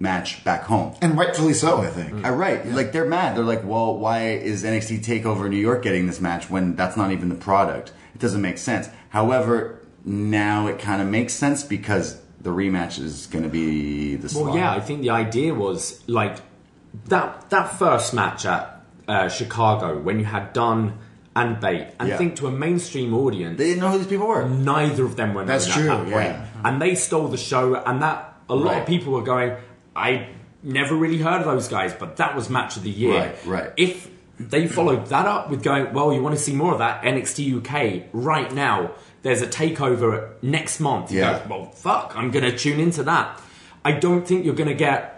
match 0.00 0.44
back 0.44 0.62
home. 0.62 0.94
and 1.02 1.18
rightfully 1.18 1.52
so, 1.54 1.78
I 1.78 1.88
think. 1.88 2.24
Uh, 2.24 2.30
right. 2.30 2.64
Like 2.66 2.92
they're 2.92 3.04
mad. 3.08 3.36
They're 3.36 3.44
like, 3.44 3.64
well, 3.64 3.96
why 3.96 4.28
is 4.30 4.64
NXT 4.64 5.04
Takeover 5.04 5.50
New 5.50 5.56
York 5.56 5.82
getting 5.82 6.06
this 6.06 6.20
match 6.20 6.48
when 6.48 6.76
that's 6.76 6.96
not 6.96 7.10
even 7.10 7.28
the 7.28 7.34
product? 7.34 7.92
It 8.14 8.20
doesn't 8.20 8.40
make 8.40 8.58
sense. 8.58 8.88
However, 9.10 9.80
now 10.04 10.68
it 10.68 10.78
kind 10.78 11.02
of 11.02 11.08
makes 11.08 11.32
sense 11.32 11.64
because 11.64 12.20
the 12.40 12.50
rematch 12.50 13.00
is 13.00 13.26
going 13.26 13.42
to 13.42 13.50
be 13.50 14.14
the. 14.16 14.22
Well, 14.22 14.44
slaughter. 14.44 14.58
yeah, 14.58 14.72
I 14.72 14.80
think 14.80 15.02
the 15.02 15.10
idea 15.10 15.52
was 15.54 16.02
like 16.08 16.38
that 17.06 17.50
that 17.50 17.78
first 17.78 18.12
match 18.14 18.44
at 18.46 18.82
uh, 19.06 19.28
Chicago 19.28 19.98
when 19.98 20.18
you 20.18 20.24
had 20.24 20.52
Dunne 20.52 20.98
and 21.34 21.60
Bate, 21.60 21.86
and 22.00 22.08
Yeah. 22.08 22.16
think 22.18 22.36
to 22.36 22.46
a 22.48 22.50
mainstream 22.50 23.14
audience, 23.14 23.56
They 23.58 23.68
didn't 23.68 23.80
know 23.80 23.90
who 23.90 23.98
these 23.98 24.06
people 24.06 24.26
were. 24.26 24.46
neither 24.48 25.04
of 25.04 25.16
them 25.16 25.34
were 25.34 25.44
That's 25.44 25.66
at 25.68 25.72
true, 25.74 25.84
that 25.84 25.98
point. 26.04 26.12
yeah. 26.14 26.44
And 26.64 26.82
they 26.82 26.94
stole 26.94 27.28
the 27.28 27.36
show, 27.36 27.74
and 27.76 28.02
that 28.02 28.34
a 28.48 28.54
lot 28.54 28.72
Right. 28.72 28.80
of 28.82 28.86
people 28.86 29.12
were 29.12 29.22
going, 29.22 29.52
I 29.94 30.26
never 30.62 30.94
really 30.94 31.18
heard 31.18 31.40
of 31.40 31.44
those 31.46 31.68
guys, 31.68 31.94
but 31.98 32.16
that 32.16 32.34
was 32.34 32.50
match 32.50 32.76
of 32.76 32.82
the 32.82 32.90
year. 32.90 33.18
Right, 33.20 33.36
right. 33.46 33.70
If 33.76 34.08
they 34.40 34.66
followed 34.66 35.06
that 35.06 35.26
up 35.26 35.48
with 35.50 35.62
going, 35.62 35.92
well, 35.92 36.12
you 36.12 36.22
want 36.22 36.34
to 36.36 36.40
see 36.42 36.52
more 36.54 36.72
of 36.72 36.78
that 36.80 37.02
NXT 37.04 37.44
UK 37.52 38.04
right 38.12 38.52
now. 38.52 38.90
There's 39.22 39.42
a 39.42 39.46
takeover 39.46 40.28
next 40.42 40.80
month. 40.80 41.10
Yeah. 41.12 41.40
go, 41.40 41.42
well, 41.56 41.64
fuck, 41.70 42.12
I'm 42.16 42.30
going 42.30 42.44
to 42.44 42.56
tune 42.56 42.78
into 42.80 43.02
that. 43.04 43.40
I 43.84 43.92
don't 43.92 44.26
think 44.26 44.44
you're 44.44 44.54
going 44.54 44.68
to 44.68 44.74
get 44.74 45.17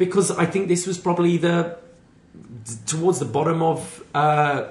because 0.00 0.28
I 0.44 0.46
think 0.46 0.62
this 0.74 0.86
was 0.90 0.98
probably 0.98 1.36
the 1.36 1.76
towards 2.86 3.18
the 3.18 3.24
bottom 3.36 3.62
of 3.62 3.78
uh, 4.14 4.64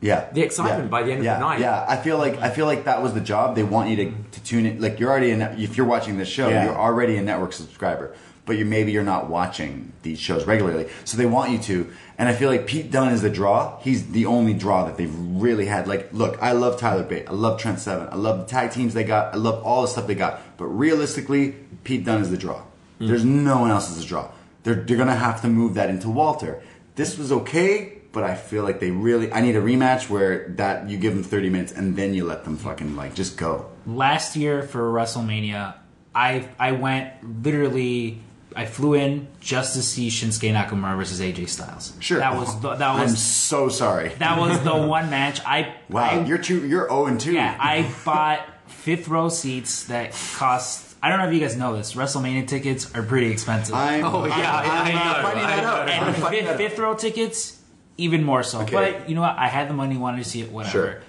Yeah. 0.00 0.20
The 0.32 0.42
excitement 0.42 0.84
Yeah. 0.84 0.96
by 0.96 1.02
the 1.04 1.10
end 1.12 1.20
of 1.20 1.34
the 1.34 1.38
night. 1.48 1.60
Yeah. 1.60 1.84
I 1.88 1.96
feel 1.96 2.18
like 2.24 2.34
I 2.46 2.50
feel 2.56 2.66
like 2.72 2.82
that 2.90 2.98
was 3.04 3.12
the 3.18 3.24
job. 3.32 3.46
They 3.58 3.64
want 3.76 3.86
you 3.90 3.96
to, 4.02 4.06
to 4.34 4.40
tune 4.50 4.64
in. 4.66 4.80
Like 4.84 4.94
you're 5.00 5.10
already 5.10 5.30
a 5.30 5.36
net, 5.42 5.58
if 5.58 5.76
you're 5.76 5.86
watching 5.96 6.18
this 6.18 6.28
show, 6.28 6.48
Yeah. 6.48 6.64
you're 6.64 6.80
already 6.88 7.16
a 7.16 7.22
network 7.22 7.52
subscriber. 7.52 8.08
But 8.46 8.56
you 8.58 8.64
maybe 8.64 8.90
you're 8.92 9.10
not 9.14 9.28
watching 9.28 9.92
these 10.06 10.18
shows 10.26 10.42
regularly, 10.46 10.86
so 11.04 11.12
they 11.18 11.26
want 11.26 11.48
you 11.52 11.58
to. 11.70 11.76
And 12.18 12.28
I 12.30 12.34
feel 12.38 12.48
like 12.54 12.66
Pete 12.66 12.90
Dunne 12.90 13.12
is 13.16 13.20
the 13.20 13.28
draw. 13.40 13.78
He's 13.86 14.00
the 14.18 14.24
only 14.36 14.54
draw 14.64 14.78
that 14.86 14.96
they've 14.98 15.14
really 15.46 15.66
had. 15.66 15.86
Like, 15.86 16.08
look, 16.22 16.32
I 16.42 16.52
love 16.52 16.74
Tyler 16.80 17.02
Bate. 17.12 17.26
I 17.28 17.34
love 17.46 17.60
Trent 17.60 17.78
Seven. 17.78 18.08
I 18.10 18.16
love 18.16 18.36
the 18.40 18.46
tag 18.46 18.70
teams 18.72 18.94
they 18.94 19.04
got. 19.04 19.34
I 19.34 19.36
love 19.36 19.62
all 19.68 19.82
the 19.82 19.88
stuff 19.94 20.06
they 20.06 20.14
got. 20.26 20.32
But 20.56 20.64
realistically, 20.86 21.44
Pete 21.84 22.04
Dunne 22.06 22.22
is 22.22 22.30
the 22.30 22.38
draw. 22.38 22.62
There's 22.98 23.24
no 23.24 23.60
one 23.60 23.70
else 23.70 23.90
is 23.90 23.98
the 24.02 24.06
draw. 24.12 24.30
They're, 24.68 24.84
they're 24.84 24.98
gonna 24.98 25.16
have 25.16 25.40
to 25.42 25.48
move 25.48 25.74
that 25.74 25.88
into 25.88 26.10
Walter. 26.10 26.62
This 26.94 27.16
was 27.16 27.32
okay, 27.32 28.02
but 28.12 28.22
I 28.22 28.34
feel 28.34 28.64
like 28.64 28.80
they 28.80 28.90
really. 28.90 29.32
I 29.32 29.40
need 29.40 29.56
a 29.56 29.62
rematch 29.62 30.10
where 30.10 30.48
that 30.56 30.90
you 30.90 30.98
give 30.98 31.14
them 31.14 31.22
30 31.22 31.48
minutes 31.48 31.72
and 31.72 31.96
then 31.96 32.12
you 32.12 32.26
let 32.26 32.44
them 32.44 32.58
fucking 32.58 32.94
like 32.94 33.14
just 33.14 33.38
go. 33.38 33.70
last 33.86 34.36
year 34.36 34.62
for 34.62 34.92
WrestleMania, 34.92 35.74
I 36.14 36.48
I 36.58 36.72
went 36.72 37.42
literally. 37.42 38.20
I 38.54 38.66
flew 38.66 38.92
in 38.94 39.28
just 39.40 39.74
to 39.74 39.82
see 39.82 40.08
Shinsuke 40.08 40.52
Nakamura 40.52 40.96
versus 40.98 41.20
AJ 41.20 41.48
Styles. 41.48 41.94
Sure. 42.00 42.18
that 42.18 42.34
was 42.34 42.60
the, 42.60 42.74
that 42.74 42.94
was. 42.94 43.10
I'm 43.12 43.16
so 43.16 43.68
sorry. 43.70 44.08
that 44.18 44.38
was 44.38 44.60
the 44.64 44.76
one 44.86 45.08
match 45.08 45.40
I 45.46 45.76
wow, 45.88 46.10
I, 46.10 46.24
you're 46.26 46.38
two. 46.38 46.66
You're 46.66 46.88
0 46.88 47.06
and 47.06 47.20
2. 47.20 47.32
yeah 47.32 47.56
I 47.58 47.90
bought 48.04 48.46
fifth 48.66 49.08
row 49.08 49.30
seats 49.30 49.84
that 49.84 50.12
cost. 50.36 50.87
I 51.02 51.08
don't 51.10 51.18
know 51.18 51.28
if 51.28 51.34
you 51.34 51.40
guys 51.40 51.56
know 51.56 51.76
this. 51.76 51.94
WrestleMania 51.94 52.46
tickets 52.46 52.92
are 52.94 53.02
pretty 53.02 53.30
expensive. 53.30 53.74
I'm, 53.74 54.04
Oh, 54.04 54.24
yeah, 54.26 54.34
I'm, 54.34 54.70
I 54.70 54.90
I'm, 54.90 54.96
uh, 54.96 55.16
know, 55.16 55.22
finding 55.22 55.44
I 55.44 55.56
that 55.56 55.62
know. 55.62 55.68
out. 55.68 55.88
I'm 55.88 55.88
and 56.08 56.16
fifth, 56.16 56.30
that 56.44 56.46
out. 56.52 56.56
fifth 56.56 56.78
row 56.78 56.94
tickets 56.94 57.60
even 57.96 58.24
more 58.24 58.42
so. 58.42 58.60
Okay. 58.62 58.72
But 58.74 59.08
you 59.08 59.14
know 59.14 59.20
what? 59.22 59.36
I 59.38 59.48
had 59.48 59.68
the 59.68 59.74
money, 59.74 59.96
wanted 59.96 60.22
to 60.24 60.28
see 60.28 60.40
it, 60.40 60.50
whatever. 60.50 60.72
Sure. 60.72 61.02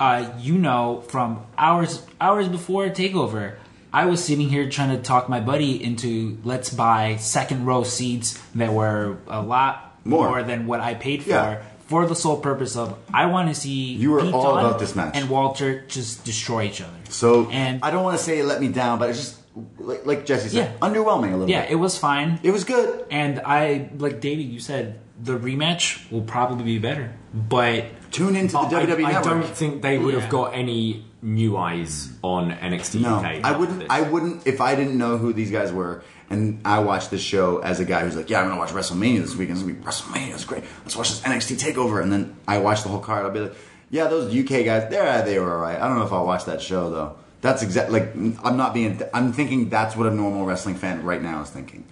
Uh, 0.00 0.32
you 0.38 0.56
know, 0.56 1.02
from 1.08 1.44
hours 1.58 2.04
hours 2.20 2.48
before 2.48 2.86
Takeover, 2.88 3.56
I 3.92 4.06
was 4.06 4.24
sitting 4.24 4.48
here 4.48 4.68
trying 4.70 4.96
to 4.96 5.02
talk 5.02 5.28
my 5.28 5.40
buddy 5.40 5.82
into 5.82 6.38
let's 6.44 6.72
buy 6.72 7.16
second 7.16 7.66
row 7.66 7.82
seats 7.84 8.40
that 8.54 8.72
were 8.72 9.18
a 9.26 9.42
lot 9.42 9.96
More. 10.04 10.28
more, 10.30 10.42
than 10.42 10.66
what 10.66 10.80
I 10.80 10.94
paid 10.94 11.22
for. 11.24 11.30
Yeah. 11.30 11.62
For 11.94 12.06
the 12.06 12.16
sole 12.16 12.38
purpose 12.38 12.74
of 12.76 12.98
I 13.22 13.26
want 13.26 13.46
to 13.50 13.54
see 13.54 13.94
You 13.94 14.10
were 14.14 14.22
Pete 14.22 14.34
all 14.34 14.54
Dunne 14.56 14.64
about 14.64 14.78
this 14.80 14.96
match. 14.96 15.14
and 15.16 15.30
Walter 15.30 15.84
just 15.86 16.24
destroy 16.24 16.64
each 16.64 16.80
other. 16.80 16.90
So 17.08 17.48
and 17.52 17.78
I 17.84 17.92
don't 17.92 18.02
want 18.02 18.18
to 18.18 18.24
say 18.24 18.40
it 18.40 18.46
let 18.46 18.60
me 18.60 18.66
down, 18.66 18.98
but 18.98 19.10
it's 19.10 19.20
just 19.20 19.34
like, 19.78 20.04
like 20.04 20.26
Jesse 20.26 20.48
said, 20.48 20.72
Yeah. 20.74 20.88
underwhelming 20.88 21.28
a 21.34 21.38
little 21.38 21.46
bit. 21.46 21.50
yeah, 21.54 21.62
bit. 21.62 21.70
it 21.70 21.80
was 21.86 21.96
fine. 21.96 22.40
It 22.42 22.50
was 22.50 22.64
good. 22.64 22.88
And 23.12 23.40
I 23.46 23.90
like 23.96 24.20
David, 24.20 24.46
you 24.54 24.58
said 24.58 24.98
the 25.22 25.38
rematch 25.38 26.10
will 26.10 26.22
probably 26.22 26.64
be 26.64 26.78
better, 26.80 27.12
but 27.32 27.84
Tune 28.10 28.34
into 28.34 28.54
the 28.54 28.58
I, 28.58 28.86
WWE 28.86 29.04
I 29.06 29.12
network. 29.12 29.24
don't 29.24 29.46
think 29.60 29.82
they 29.82 29.96
would 29.96 30.14
Yeah. 30.14 30.20
have 30.22 30.30
got 30.30 30.46
any 30.54 31.04
new 31.22 31.56
eyes 31.56 32.10
on 32.22 32.50
NXT 32.50 33.00
No, 33.02 33.16
UK. 33.18 33.40
I 33.44 33.52
wouldn't. 33.56 33.84
I 33.88 34.00
wouldn't 34.02 34.46
if 34.52 34.60
I 34.60 34.74
didn't 34.74 34.98
know 34.98 35.16
who 35.16 35.32
these 35.32 35.52
guys 35.52 35.70
were, 35.72 36.02
and 36.30 36.60
I 36.64 36.80
watched 36.80 37.10
this 37.10 37.20
show 37.20 37.58
as 37.58 37.80
a 37.80 37.84
guy 37.84 38.00
who's 38.00 38.16
like, 38.16 38.30
"Yeah, 38.30 38.40
I'm 38.40 38.48
gonna 38.48 38.58
watch 38.58 38.70
WrestleMania 38.70 39.20
this 39.20 39.36
weekend. 39.36 39.58
It's 39.58 39.66
gonna 39.66 39.74
be 39.74 39.84
WrestleMania. 39.84 40.34
It's 40.34 40.44
great. 40.44 40.64
Let's 40.82 40.96
watch 40.96 41.10
this 41.10 41.20
NXT 41.20 41.56
Takeover." 41.56 42.02
And 42.02 42.12
then 42.12 42.36
I 42.48 42.58
watch 42.58 42.82
the 42.82 42.88
whole 42.88 43.00
card. 43.00 43.24
I'll 43.24 43.30
be 43.30 43.40
like, 43.40 43.54
"Yeah, 43.90 44.08
those 44.08 44.34
UK 44.34 44.64
guys, 44.64 44.90
they 44.90 45.22
they 45.24 45.38
were 45.38 45.52
alright. 45.52 45.80
I 45.80 45.88
don't 45.88 45.98
know 45.98 46.04
if 46.04 46.12
I'll 46.12 46.26
watch 46.26 46.44
that 46.46 46.62
show 46.62 46.90
though." 46.90 47.16
That's 47.40 47.62
exact. 47.62 47.90
Like, 47.92 48.14
I'm 48.42 48.56
not 48.56 48.72
being. 48.72 49.00
I'm 49.12 49.32
thinking 49.32 49.68
that's 49.68 49.94
what 49.94 50.06
a 50.06 50.10
normal 50.10 50.46
wrestling 50.46 50.76
fan 50.76 51.02
right 51.02 51.22
now 51.22 51.42
is 51.42 51.50
thinking. 51.50 51.84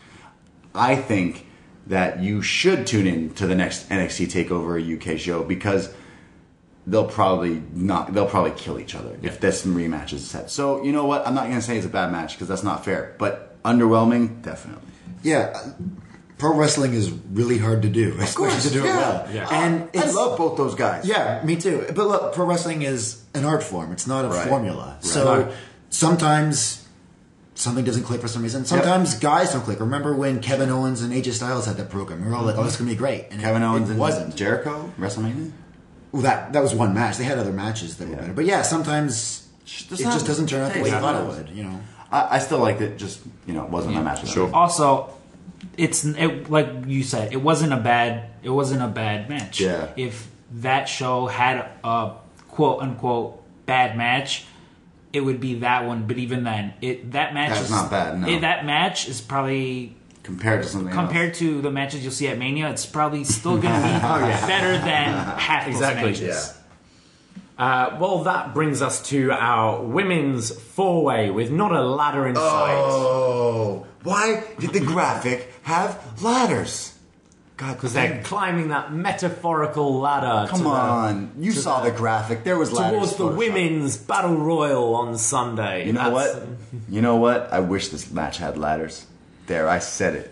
I 0.74 0.96
think 0.96 1.46
that 1.86 2.22
you 2.22 2.40
should 2.40 2.86
tune 2.86 3.06
in 3.06 3.34
to 3.34 3.46
the 3.46 3.54
next 3.54 3.88
NXT 3.90 4.28
Takeover 4.28 4.80
UK 4.80 5.18
show 5.18 5.42
because 5.42 5.92
they'll 6.86 7.06
probably 7.06 7.62
not 7.74 8.12
they'll 8.12 8.26
probably 8.26 8.52
kill 8.52 8.80
each 8.80 8.94
other 8.94 9.18
if 9.22 9.40
this 9.40 9.64
rematch 9.66 10.12
is 10.12 10.26
set. 10.26 10.50
So 10.50 10.82
you 10.82 10.92
know 10.92 11.04
what? 11.04 11.26
I'm 11.26 11.34
not 11.34 11.48
gonna 11.48 11.60
say 11.62 11.76
it's 11.76 11.86
a 11.86 11.90
bad 11.90 12.10
match 12.10 12.34
because 12.34 12.48
that's 12.48 12.62
not 12.62 12.84
fair. 12.84 13.14
But 13.18 13.51
underwhelming, 13.64 14.42
definitely. 14.42 14.82
Yeah, 15.22 15.52
uh, 15.54 15.70
pro 16.38 16.56
wrestling 16.56 16.94
is 16.94 17.10
really 17.10 17.58
hard 17.58 17.82
to 17.82 17.88
do, 17.88 18.16
especially 18.20 18.60
to 18.68 18.70
do 18.70 18.80
it 18.80 18.88
well. 18.88 19.28
Yeah. 19.32 19.48
And 19.50 19.82
I 19.84 19.88
it's, 20.04 20.14
love 20.14 20.36
both 20.38 20.56
those 20.56 20.74
guys. 20.74 21.06
Yeah, 21.06 21.42
me 21.44 21.56
too. 21.56 21.86
But 21.94 22.06
look, 22.08 22.34
pro 22.34 22.44
wrestling 22.46 22.82
is 22.82 23.22
an 23.34 23.44
art 23.44 23.62
form. 23.62 23.92
It's 23.92 24.06
not 24.06 24.24
a 24.24 24.28
Right. 24.28 24.48
formula. 24.48 24.94
Right. 24.96 25.04
So 25.04 25.42
Right. 25.44 25.52
sometimes 25.90 26.84
something 27.54 27.84
doesn't 27.84 28.02
click 28.02 28.20
for 28.20 28.28
some 28.28 28.42
reason. 28.42 28.64
Sometimes 28.64 29.14
guys 29.18 29.52
don't 29.52 29.62
click. 29.62 29.78
Remember 29.78 30.14
when 30.16 30.40
Kevin 30.40 30.70
Owens 30.70 31.02
and 31.02 31.12
AJ 31.12 31.32
Styles 31.32 31.66
had 31.66 31.76
that 31.76 31.90
program? 31.90 32.24
We 32.24 32.28
were 32.30 32.36
all 32.36 32.44
like, 32.44 32.56
"Oh, 32.56 32.64
this 32.64 32.72
is 32.74 32.78
gonna 32.78 32.90
be 32.90 32.96
great." 32.96 33.26
And 33.30 33.40
Kevin 33.40 33.62
it, 33.62 33.66
Owens 33.66 33.88
it 33.88 33.92
and 33.92 34.00
wasn't. 34.00 34.34
Jericho 34.34 34.92
WrestleMania. 34.98 35.52
Well, 36.10 36.22
that 36.22 36.52
that 36.52 36.62
was 36.62 36.74
one 36.74 36.92
match. 36.92 37.18
They 37.18 37.24
had 37.24 37.38
other 37.38 37.52
matches 37.52 37.96
that 37.98 38.08
were 38.08 38.16
better. 38.16 38.32
But 38.32 38.44
yeah, 38.46 38.62
sometimes 38.62 39.46
it 39.64 39.96
just 39.96 40.26
doesn't 40.26 40.48
turn 40.48 40.62
out 40.62 40.72
the 40.74 40.80
way 40.80 40.90
you 40.90 40.96
thought 40.96 41.22
it 41.22 41.26
would. 41.28 41.48
You 41.56 41.64
know. 41.64 41.80
I, 42.12 42.36
I 42.36 42.38
still 42.38 42.58
liked 42.58 42.80
it. 42.80 42.98
Just 42.98 43.20
you 43.46 43.54
know, 43.54 43.64
it 43.64 43.70
wasn't 43.70 43.94
my 43.94 44.02
match. 44.02 44.26
Sure. 44.28 44.52
also 44.54 45.12
it's 45.78 46.04
it, 46.04 46.50
like 46.50 46.68
you 46.86 47.02
said 47.02 47.32
it 47.32 47.36
wasn't 47.40 47.72
a 47.72 47.76
bad 47.76 48.28
it 48.42 48.50
wasn't 48.50 48.82
a 48.82 48.88
bad 48.88 49.28
match 49.30 49.60
Yeah. 49.60 49.88
if 49.96 50.28
that 50.56 50.84
show 50.88 51.26
had 51.26 51.64
a 51.84 52.12
quote 52.48 52.82
unquote 52.82 53.40
bad 53.64 53.96
match 53.96 54.44
it 55.12 55.20
would 55.20 55.40
be 55.40 55.54
that 55.60 55.86
one 55.86 56.06
but 56.06 56.18
even 56.18 56.42
then 56.44 56.74
it 56.82 57.12
that 57.12 57.32
match 57.32 57.50
That's 57.50 57.62
is 57.66 57.70
not 57.70 57.90
bad, 57.90 58.20
no. 58.20 58.28
it- 58.28 58.40
that 58.40 58.66
match 58.66 59.08
is 59.08 59.20
probably 59.20 59.94
compared 60.24 60.62
to 60.64 60.68
something 60.68 60.92
compared 60.92 61.30
else. 61.30 61.38
to 61.38 61.60
the 61.62 61.70
matches 61.70 62.02
you'll 62.02 62.12
see 62.12 62.26
at 62.28 62.38
mania 62.38 62.68
it's 62.68 62.84
probably 62.84 63.22
still 63.24 63.56
gonna 63.56 63.82
be 63.86 63.94
oh, 64.04 64.46
better 64.46 64.72
than 64.78 65.14
half 65.38 65.68
Exactly, 65.68 66.10
those 66.10 66.20
matches 66.20 66.58
Uh, 67.58 67.96
well, 68.00 68.24
that 68.24 68.54
brings 68.54 68.80
us 68.82 69.02
to 69.10 69.30
our 69.30 69.82
women's 69.82 70.50
four-way 70.50 71.30
with 71.30 71.50
not 71.50 71.70
a 71.72 71.82
ladder 71.82 72.26
in 72.26 72.34
sight. 72.34 72.74
Oh, 72.76 73.86
why 74.02 74.42
did 74.58 74.70
the 74.72 74.80
graphic 74.80 75.52
have 75.62 76.22
ladders? 76.22 76.96
God, 77.58 77.74
because 77.74 77.92
they're 77.92 78.22
climbing 78.24 78.68
that 78.68 78.92
metaphorical 78.92 80.00
ladder. 80.00 80.48
Come 80.48 80.58
to 80.60 80.64
the- 80.64 80.70
on, 80.70 81.32
you 81.38 81.52
saw 81.52 81.82
the 81.82 81.90
graphic. 81.92 82.42
There 82.42 82.58
was 82.58 82.72
ladders 82.72 82.98
towards 82.98 83.16
the 83.16 83.24
photoshopped. 83.28 83.36
women's 83.36 83.96
battle 83.98 84.36
royal 84.36 84.94
on 84.96 85.16
Sunday. 85.18 85.86
You 85.86 85.92
know 85.92 86.10
That's- 86.10 86.34
what? 86.36 86.46
You 86.88 87.02
know 87.02 87.16
what? 87.16 87.52
I 87.52 87.60
wish 87.60 87.88
this 87.88 88.10
match 88.10 88.38
had 88.38 88.56
ladders. 88.58 89.06
There, 89.46 89.68
I 89.68 89.78
said 89.78 90.14
it. 90.16 90.31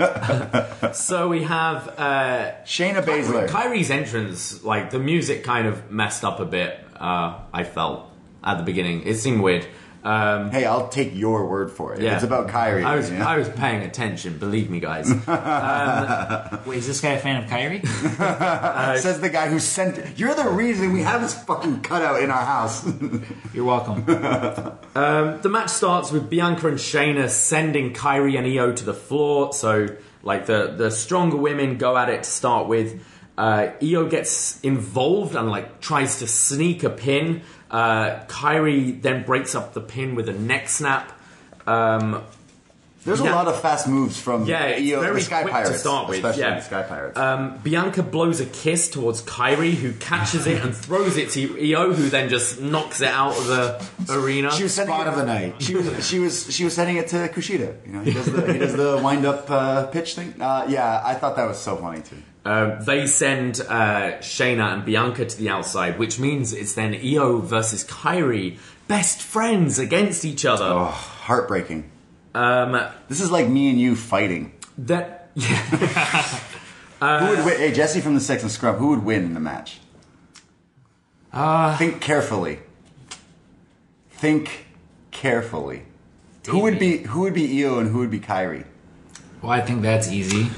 So 0.92 1.28
we 1.28 1.42
have 1.44 1.88
uh, 1.98 2.52
Shayna 2.64 3.02
Baszler. 3.04 3.48
Kairi's 3.48 3.90
entrance. 3.90 4.64
Like 4.64 4.90
the 4.90 4.98
music 4.98 5.44
kind 5.44 5.66
of 5.66 5.90
messed 5.90 6.24
up 6.24 6.40
a 6.40 6.44
bit. 6.44 6.78
Uh, 6.96 7.38
I 7.52 7.64
felt 7.64 8.10
at 8.42 8.58
the 8.58 8.64
beginning. 8.64 9.02
It 9.02 9.14
seemed 9.16 9.40
weird. 9.42 9.66
Um, 10.02 10.50
Hey, 10.50 10.64
I'll 10.64 10.88
take 10.88 11.14
your 11.14 11.46
word 11.46 11.70
for 11.70 11.92
it. 11.94 12.00
yeah, 12.00 12.14
It's 12.14 12.24
about 12.24 12.48
Kairi. 12.48 12.84
I 12.84 12.96
was 12.96 13.10
you 13.10 13.18
know? 13.18 13.26
I 13.26 13.36
was 13.36 13.48
paying 13.50 13.82
attention. 13.82 14.38
Believe 14.38 14.70
me, 14.70 14.80
guys. 14.80 15.10
Wait, 16.66 16.78
is 16.78 16.86
this 16.86 17.00
guy 17.00 17.10
a 17.12 17.18
fan 17.18 17.42
of 17.42 17.50
Kairi? 17.50 17.86
Says 18.98 19.20
the 19.20 19.28
guy 19.28 19.48
who 19.48 19.58
sent 19.58 19.98
it. 19.98 20.18
You're 20.18 20.34
the 20.34 20.48
reason 20.48 20.92
we 20.92 21.02
have 21.02 21.20
this 21.20 21.34
fucking 21.44 21.82
cutout 21.82 22.22
in 22.22 22.30
our 22.30 22.44
house. 22.44 22.86
You're 23.54 23.64
welcome. 23.64 24.04
The 24.06 25.48
match 25.50 25.70
starts 25.70 26.10
with 26.12 26.30
Bianca 26.30 26.68
and 26.68 26.78
Shayna 26.78 27.28
sending 27.28 27.92
Kairi 27.92 28.38
and 28.38 28.46
Io 28.46 28.72
to 28.72 28.84
the 28.84 28.94
floor. 28.94 29.52
So, 29.52 29.88
like 30.22 30.46
the 30.46 30.74
the 30.76 30.90
stronger 30.90 31.36
women 31.36 31.78
go 31.78 31.96
at 31.96 32.08
it 32.08 32.22
to 32.24 32.30
start 32.30 32.66
with. 32.68 33.02
Uh, 33.38 33.72
Io 33.82 34.06
gets 34.06 34.60
involved 34.60 35.34
and 35.34 35.48
like 35.50 35.80
tries 35.80 36.18
to 36.18 36.26
sneak 36.26 36.82
a 36.84 36.90
pin. 36.90 37.40
Uh, 37.70 38.20
Kairi 38.26 39.00
then 39.00 39.22
breaks 39.24 39.54
up 39.54 39.74
the 39.74 39.80
pin 39.80 40.14
with 40.14 40.28
a 40.28 40.32
neck 40.32 40.68
snap. 40.68 41.12
Um, 41.66 42.22
There's 43.04 43.20
a 43.20 43.24
Yeah. 43.24 43.34
lot 43.34 43.48
of 43.48 43.58
fast 43.62 43.88
moves 43.88 44.20
from 44.20 44.44
Yeah, 44.44 44.64
it's 44.64 44.92
Io, 44.92 45.00
very 45.00 45.14
the 45.14 45.20
Sky 45.22 45.40
quick 45.42 45.54
to 45.54 45.60
Pirates, 45.62 45.80
start 45.80 46.08
with, 46.08 46.18
especially 46.18 46.42
yeah. 46.42 46.54
the 46.56 46.60
Sky 46.60 46.82
Pirates. 46.82 47.18
um, 47.18 47.56
Bianca 47.62 48.02
blows 48.02 48.40
a 48.40 48.44
kiss 48.46 48.90
towards 48.90 49.22
Kairi, 49.22 49.72
who 49.72 49.92
catches 49.94 50.46
it 50.46 50.62
and 50.62 50.76
throws 50.76 51.16
it 51.16 51.30
to 51.30 51.40
Io, 51.72 51.94
who 51.94 52.10
then 52.10 52.28
just 52.28 52.60
knocks 52.60 53.00
it 53.00 53.08
out 53.08 53.34
of 53.38 53.46
the 53.46 53.80
arena. 54.10 54.50
she 54.52 54.64
was 54.64 54.74
sending 54.74 54.94
Spot 54.94 55.06
it, 55.06 55.10
of 55.10 55.16
the 55.16 55.24
night. 55.24 55.54
She 55.62 55.74
was 55.76 56.06
she 56.06 56.18
was 56.18 56.52
she 56.54 56.64
was 56.64 56.74
sending 56.74 56.96
it 56.96 57.08
to 57.08 57.16
Kushida. 57.28 57.74
You 57.86 57.92
know, 57.94 58.00
he 58.02 58.12
does 58.12 58.26
the 58.30 58.52
he 58.52 58.58
does 58.58 58.74
the 58.76 59.00
wind 59.02 59.24
up 59.24 59.50
uh, 59.50 59.86
pitch 59.86 60.14
thing. 60.14 60.34
Uh, 60.38 60.66
yeah, 60.68 61.00
I 61.02 61.14
thought 61.14 61.36
that 61.36 61.46
was 61.48 61.58
so 61.58 61.76
funny 61.76 62.02
too. 62.02 62.16
Um, 62.44 62.82
they 62.84 63.06
send 63.06 63.60
uh, 63.60 64.18
Shayna 64.20 64.72
and 64.72 64.84
Bianca 64.84 65.26
to 65.26 65.36
the 65.36 65.50
outside, 65.50 65.98
which 65.98 66.18
means 66.18 66.52
it's 66.54 66.72
then 66.74 66.94
Io 66.94 67.38
versus 67.38 67.84
Kairi, 67.84 68.58
best 68.88 69.20
friends 69.22 69.78
against 69.78 70.24
each 70.24 70.44
other. 70.46 70.64
Oh, 70.64 70.84
heartbreaking. 70.86 71.90
Um, 72.34 72.80
This 73.08 73.20
is 73.20 73.30
like 73.30 73.48
me 73.48 73.68
and 73.70 73.78
you 73.80 73.94
fighting. 73.94 74.52
that 74.78 75.30
yeah, 75.34 75.58
who 77.00 77.28
would 77.36 77.44
win? 77.44 77.58
Hey, 77.58 77.72
Jesse 77.72 78.00
from 78.00 78.14
the 78.14 78.20
Sex 78.20 78.42
and 78.42 78.50
Scrub. 78.50 78.76
Who 78.78 78.88
would 78.88 79.04
win 79.04 79.24
in 79.24 79.34
the 79.34 79.40
match? 79.40 79.78
Uh, 81.32 81.76
Think 81.76 82.00
carefully. 82.00 82.58
Think 84.10 84.66
carefully. 85.12 85.82
Who 86.48 86.60
would 86.60 86.78
be 86.78 86.98
who 86.98 87.20
would 87.20 87.34
be 87.34 87.62
Io 87.64 87.78
and 87.78 87.88
who 87.90 87.98
would 87.98 88.10
be 88.10 88.18
Kairi? 88.18 88.64
well, 89.40 89.52
I 89.52 89.60
think 89.60 89.82
that's 89.82 90.10
easy. 90.10 90.50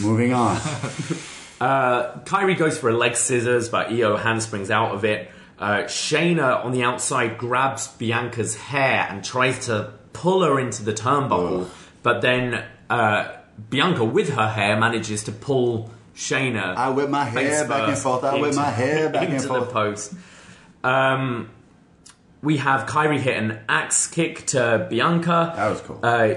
Moving 0.00 0.32
on. 0.32 0.56
uh, 1.60 2.18
Kairi 2.24 2.56
goes 2.56 2.78
for 2.78 2.90
a 2.90 2.96
leg 2.96 3.16
scissors, 3.16 3.68
but 3.68 3.92
Io 3.92 4.16
handsprings 4.16 4.70
out 4.70 4.94
of 4.94 5.04
it. 5.04 5.30
Uh, 5.58 5.82
Shayna 5.84 6.64
on 6.64 6.72
the 6.72 6.82
outside 6.82 7.38
grabs 7.38 7.88
Bianca's 7.88 8.56
hair 8.56 9.06
and 9.08 9.24
tries 9.24 9.66
to 9.66 9.92
pull 10.12 10.42
her 10.42 10.58
into 10.58 10.84
the 10.84 10.92
turnbuckle, 10.92 11.68
but 12.02 12.22
then 12.22 12.64
uh, 12.90 13.36
Bianca, 13.70 14.04
with 14.04 14.30
her 14.30 14.48
hair, 14.48 14.76
manages 14.78 15.24
to 15.24 15.32
pull 15.32 15.90
Shayna. 16.16 16.74
I 16.76 16.90
whip 16.90 17.08
my 17.08 17.24
hair 17.24 17.66
back 17.68 17.88
and 17.88 17.96
forth. 17.98 18.24
I 18.24 18.40
whip 18.40 18.54
my 18.54 18.70
hair 18.70 19.10
back 19.10 19.24
and 19.24 19.34
into 19.34 19.48
forth. 19.48 19.66
the 19.68 19.72
post. 19.72 20.14
Um, 20.82 21.50
we 22.42 22.58
have 22.58 22.86
Kairi 22.86 23.18
hit 23.18 23.36
an 23.36 23.60
axe 23.68 24.06
kick 24.06 24.46
to 24.48 24.86
Bianca. 24.90 25.52
That 25.56 25.70
was 25.70 25.80
cool. 25.80 26.00
Uh, 26.02 26.34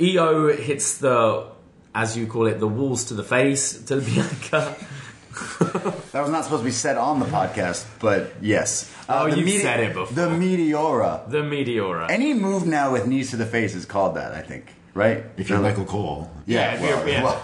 Io 0.00 0.54
hits 0.56 0.98
the, 0.98 1.46
as 1.94 2.16
you 2.16 2.26
call 2.26 2.46
it, 2.46 2.58
the 2.60 2.68
walls 2.68 3.04
to 3.04 3.14
the 3.14 3.24
face 3.24 3.82
to 3.84 4.00
Bianca. 4.00 4.76
That 6.12 6.22
was 6.22 6.30
not 6.30 6.42
supposed 6.44 6.62
to 6.62 6.64
be 6.64 6.70
said 6.72 6.96
on 6.96 7.20
the 7.20 7.26
podcast, 7.26 7.86
but 8.00 8.32
yes. 8.42 8.92
Uh, 9.08 9.20
Oh, 9.22 9.26
you've 9.26 9.60
said 9.62 9.78
it 9.80 9.94
before. 9.94 10.12
The 10.14 10.28
Meteora. 10.34 11.30
The 11.30 11.38
Meteora. 11.38 12.10
Any 12.10 12.34
move 12.34 12.66
now 12.66 12.92
with 12.92 13.06
knees 13.06 13.30
to 13.30 13.36
the 13.36 13.46
face 13.46 13.74
is 13.76 13.86
called 13.86 14.16
that, 14.16 14.32
I 14.34 14.42
think. 14.42 14.74
Right? 14.92 15.24
If 15.36 15.48
you're 15.48 15.60
Michael 15.60 15.84
Cole, 15.84 16.28
Yeah, 16.46 16.58
Yeah, 16.58 16.74
if 16.74 16.80
well, 16.80 16.98
you're- 16.98 17.12
yeah. 17.12 17.22
well, 17.22 17.42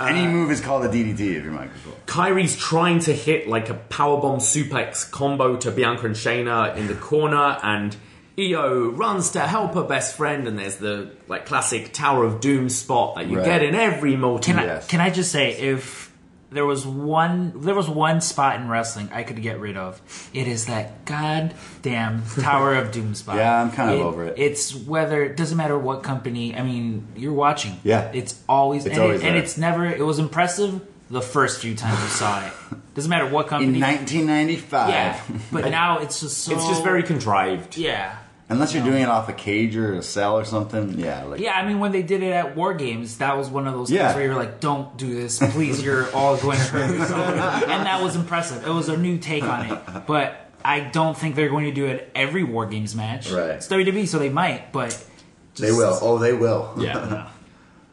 any 0.08 0.26
move 0.26 0.50
is 0.50 0.60
called 0.60 0.84
a 0.84 0.88
DDT 0.88 1.20
if 1.20 1.42
you're 1.42 1.52
Michael 1.52 1.70
Cole. 1.84 1.96
Kairi's 2.06 2.54
trying 2.56 2.98
to 3.00 3.12
hit 3.14 3.48
like 3.48 3.70
a 3.70 3.74
powerbomb 3.74 4.36
suplex 4.36 5.10
combo 5.10 5.56
to 5.56 5.70
Bianca 5.70 6.06
and 6.06 6.14
Shayna 6.14 6.76
in 6.76 6.86
the 6.86 6.94
corner, 6.94 7.58
and 7.62 7.96
Io 8.38 8.90
runs 8.90 9.30
to 9.32 9.40
help 9.40 9.74
her 9.74 9.82
best 9.84 10.16
friend, 10.16 10.48
and 10.48 10.58
there's 10.58 10.76
the 10.76 11.10
like 11.28 11.46
classic 11.46 11.92
Tower 11.92 12.24
of 12.24 12.40
Doom 12.40 12.68
spot 12.68 13.16
that 13.16 13.26
you 13.28 13.36
Right. 13.38 13.44
get 13.44 13.62
in 13.62 13.74
every 13.74 14.16
multi. 14.16 14.52
Can 14.52 14.58
I 14.60 14.64
Yes. 14.64 14.86
can 14.86 15.00
I 15.00 15.10
just 15.10 15.30
say 15.32 15.52
if 15.52 16.10
there 16.50 16.66
was 16.66 16.86
one 16.86 17.52
there 17.56 17.74
was 17.74 17.88
one 17.88 18.20
spot 18.20 18.56
in 18.60 18.68
wrestling 18.68 19.08
I 19.12 19.22
could 19.22 19.40
get 19.42 19.58
rid 19.60 19.76
of, 19.76 20.00
it 20.34 20.46
is 20.48 20.66
that 20.66 21.04
goddamn 21.04 22.22
Tower 22.40 22.74
of 22.74 22.90
Doom 22.92 23.14
spot. 23.22 23.36
Yeah, 23.36 23.60
I'm 23.62 23.70
kind 23.70 23.90
of 23.90 24.00
over 24.00 24.24
it. 24.24 24.34
It's 24.38 24.74
whether 24.74 25.22
it 25.22 25.36
doesn't 25.36 25.56
matter 25.56 25.78
what 25.78 26.02
company. 26.02 26.56
I 26.56 26.62
mean, 26.62 27.06
you're 27.16 27.32
watching. 27.32 27.80
Yeah. 27.84 28.10
it's 28.14 28.40
always 28.48 28.86
It's 28.86 28.94
and, 28.94 29.02
always 29.02 29.20
it, 29.22 29.26
and 29.26 29.36
there. 29.36 29.42
it's 29.42 29.58
never. 29.58 29.84
It 29.86 30.04
was 30.04 30.18
impressive 30.18 30.80
the 31.10 31.20
first 31.22 31.60
few 31.60 31.74
times 31.74 32.00
you 32.00 32.06
saw 32.08 32.46
it. 32.46 32.52
Doesn't 32.94 33.08
matter 33.10 33.26
what 33.26 33.46
company. 33.48 33.74
In 33.78 33.80
company. 33.82 34.24
1995. 34.26 34.88
yeah, 34.90 35.20
but 35.50 35.70
now 35.70 35.98
it's 35.98 36.20
just 36.20 36.38
so. 36.38 36.52
It's 36.54 36.66
just 36.66 36.82
very 36.82 37.02
contrived. 37.02 37.76
yeah. 37.76 38.16
Unless 38.52 38.74
you're 38.74 38.84
doing 38.84 39.02
it 39.02 39.08
off 39.08 39.28
a 39.28 39.32
cage 39.32 39.74
or 39.76 39.94
a 39.94 40.02
cell 40.02 40.38
or 40.38 40.44
something. 40.44 40.98
Yeah, 40.98 41.24
like 41.24 41.40
Yeah, 41.40 41.52
I 41.54 41.66
mean, 41.66 41.80
when 41.80 41.90
they 41.92 42.02
did 42.02 42.22
it 42.22 42.30
at 42.32 42.54
War 42.56 42.74
Games, 42.74 43.18
that 43.18 43.36
was 43.36 43.48
one 43.48 43.66
of 43.66 43.74
those 43.74 43.90
Yeah. 43.90 44.08
things 44.08 44.16
where 44.16 44.24
you're 44.26 44.36
like, 44.36 44.60
"Don't 44.60 44.96
do 44.96 45.12
this, 45.14 45.38
please. 45.52 45.82
You're 45.82 46.10
all 46.14 46.36
going 46.36 46.58
to 46.58 46.64
hurt 46.64 46.90
yourself." 46.98 47.28
and 47.68 47.86
that 47.86 48.02
was 48.02 48.14
impressive. 48.16 48.66
It 48.66 48.70
was 48.70 48.88
a 48.88 48.96
new 48.96 49.18
take 49.18 49.42
on 49.44 49.66
it, 49.66 49.78
but 50.06 50.50
I 50.64 50.80
don't 50.80 51.16
think 51.16 51.34
they're 51.34 51.48
going 51.50 51.64
to 51.64 51.72
do 51.72 51.86
it 51.86 52.10
every 52.14 52.44
War 52.44 52.66
Games 52.66 52.94
match. 52.94 53.30
Right. 53.32 53.50
It's 53.50 53.66
WWE, 53.68 54.06
so 54.06 54.18
they 54.20 54.28
might, 54.28 54.72
but 54.72 54.90
just, 54.90 55.60
They 55.60 55.72
will. 55.72 55.98
Oh, 56.00 56.18
they 56.18 56.32
will. 56.32 56.72
Yeah. 56.78 57.28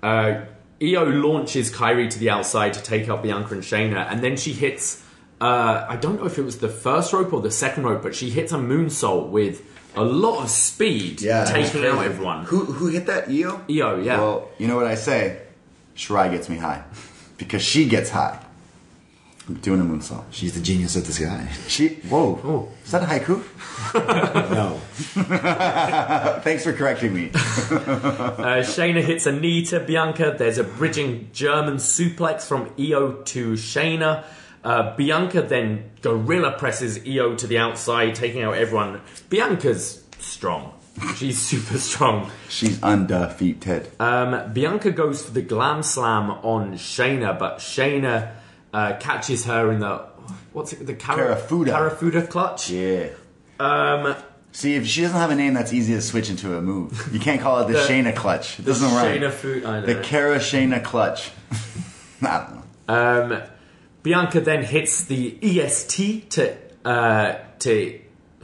Uh, 0.01 0.45
Io 0.81 1.03
launches 1.03 1.69
Kairi 1.73 2.09
to 2.09 2.17
the 2.19 2.29
outside 2.29 2.73
to 2.75 2.81
take 2.81 3.09
out 3.09 3.21
Bianca 3.21 3.53
and 3.53 3.61
Shayna, 3.63 4.09
and 4.09 4.23
then 4.23 4.37
she 4.37 4.53
hits. 4.53 5.03
Uh, 5.41 5.85
I 5.89 5.97
don't 5.97 6.17
know 6.21 6.25
if 6.25 6.37
it 6.37 6.43
was 6.43 6.59
the 6.59 6.69
first 6.69 7.11
rope 7.11 7.33
or 7.33 7.41
the 7.41 7.51
second 7.51 7.83
rope, 7.83 8.01
but 8.01 8.15
she 8.15 8.29
hits 8.29 8.53
a 8.53 8.55
moonsault 8.57 9.27
with 9.29 9.61
a 9.95 10.03
lot 10.03 10.43
of 10.43 10.49
speed, 10.49 11.21
Yeah, 11.21 11.43
that 11.45 11.57
was 11.57 11.71
taking 11.71 11.87
out 11.89 12.03
everyone. 12.05 12.45
Who 12.45 12.65
who 12.65 12.87
hit 12.87 13.05
that? 13.07 13.27
Io. 13.29 13.61
Io, 13.69 13.99
yeah. 14.01 14.17
Well, 14.19 14.49
you 14.57 14.67
know 14.67 14.75
what 14.75 14.85
I 14.85 14.95
say? 14.95 15.41
Shirai 15.95 16.31
gets 16.31 16.47
me 16.49 16.57
high 16.57 16.83
because 17.37 17.61
she 17.61 17.87
gets 17.87 18.09
high. 18.11 18.39
I'm 19.47 19.55
doing 19.55 19.81
a 19.81 19.83
moonsault. 19.83 20.25
she's 20.29 20.53
the 20.53 20.61
genius 20.61 20.95
of 20.95 21.07
this 21.07 21.17
guy. 21.17 21.47
She. 21.67 21.95
Whoa. 22.07 22.39
Oh. 22.43 22.69
Is 22.85 22.91
that 22.91 23.01
a 23.01 23.05
haiku? 23.07 23.43
No, 24.53 24.79
Thanks 26.43 26.63
for 26.63 26.73
correcting 26.73 27.13
me. 27.13 27.31
Uh, 28.39 28.61
Shayna 28.63 29.01
hits 29.01 29.25
a 29.25 29.31
knee 29.31 29.65
to 29.65 29.79
Bianca. 29.79 30.35
There's 30.37 30.57
a 30.57 30.63
bridging 30.63 31.29
German 31.33 31.75
suplex 31.77 32.43
from 32.47 32.71
Io 32.79 33.21
to 33.23 33.53
Shayna. 33.53 34.23
Uh, 34.63 34.95
Bianca 34.95 35.41
then 35.41 35.89
gorilla 36.01 36.51
presses 36.57 36.99
Io 37.07 37.35
to 37.35 37.47
the 37.47 37.57
outside, 37.57 38.15
taking 38.15 38.43
out 38.43 38.55
everyone. 38.55 39.01
Bianca's 39.29 40.03
strong. 40.19 40.73
She's 41.15 41.39
super 41.49 41.77
strong. 41.77 42.29
She's 42.49 42.81
undefeated. 42.83 43.89
Um, 43.99 44.51
Bianca 44.53 44.91
goes 44.91 45.23
for 45.25 45.31
the 45.31 45.41
glam 45.41 45.81
slam 45.83 46.29
on 46.31 46.73
Shayna, 46.73 47.39
but 47.39 47.59
Shayna 47.59 48.31
uh, 48.73 48.97
catches 48.99 49.45
her 49.45 49.71
in 49.71 49.79
the 49.79 49.99
what's 50.51 50.73
it? 50.73 50.85
The 50.85 50.93
Kara, 50.93 51.35
Kirifuda. 51.37 51.67
Kirifuda 51.91 52.29
clutch. 52.29 52.69
yeah. 52.69 53.09
Um, 53.59 54.15
See, 54.51 54.75
if 54.75 54.87
she 54.87 55.01
doesn't 55.01 55.15
have 55.17 55.29
a 55.29 55.35
name 55.35 55.53
that's 55.53 55.71
easy 55.73 55.93
to 55.93 56.01
switch 56.01 56.29
into 56.29 56.57
a 56.57 56.61
move, 56.61 57.09
you 57.13 57.19
can't 57.19 57.39
call 57.39 57.59
it 57.61 57.67
the, 57.67 57.73
The- 57.79 57.79
Shayna 57.87 58.15
clutch. 58.15 58.59
It 58.59 58.65
doesn't 58.65 58.89
rhyme. 58.93 59.21
Shayna 59.21 59.31
food. 59.31 59.63
I 59.63 59.79
The 59.81 59.93
know. 59.93 60.01
Kara 60.01 60.39
Shayna 60.39 60.83
clutch. 60.83 61.31
I 62.23 62.45
don't 62.47 62.55
know. 62.87 63.33
Um, 63.33 63.41
Bianca 64.03 64.39
then 64.41 64.63
hits 64.63 65.03
the 65.05 65.37
EST 65.41 66.29
to 66.31 66.55
uh, 66.85 67.35
to 67.59 67.99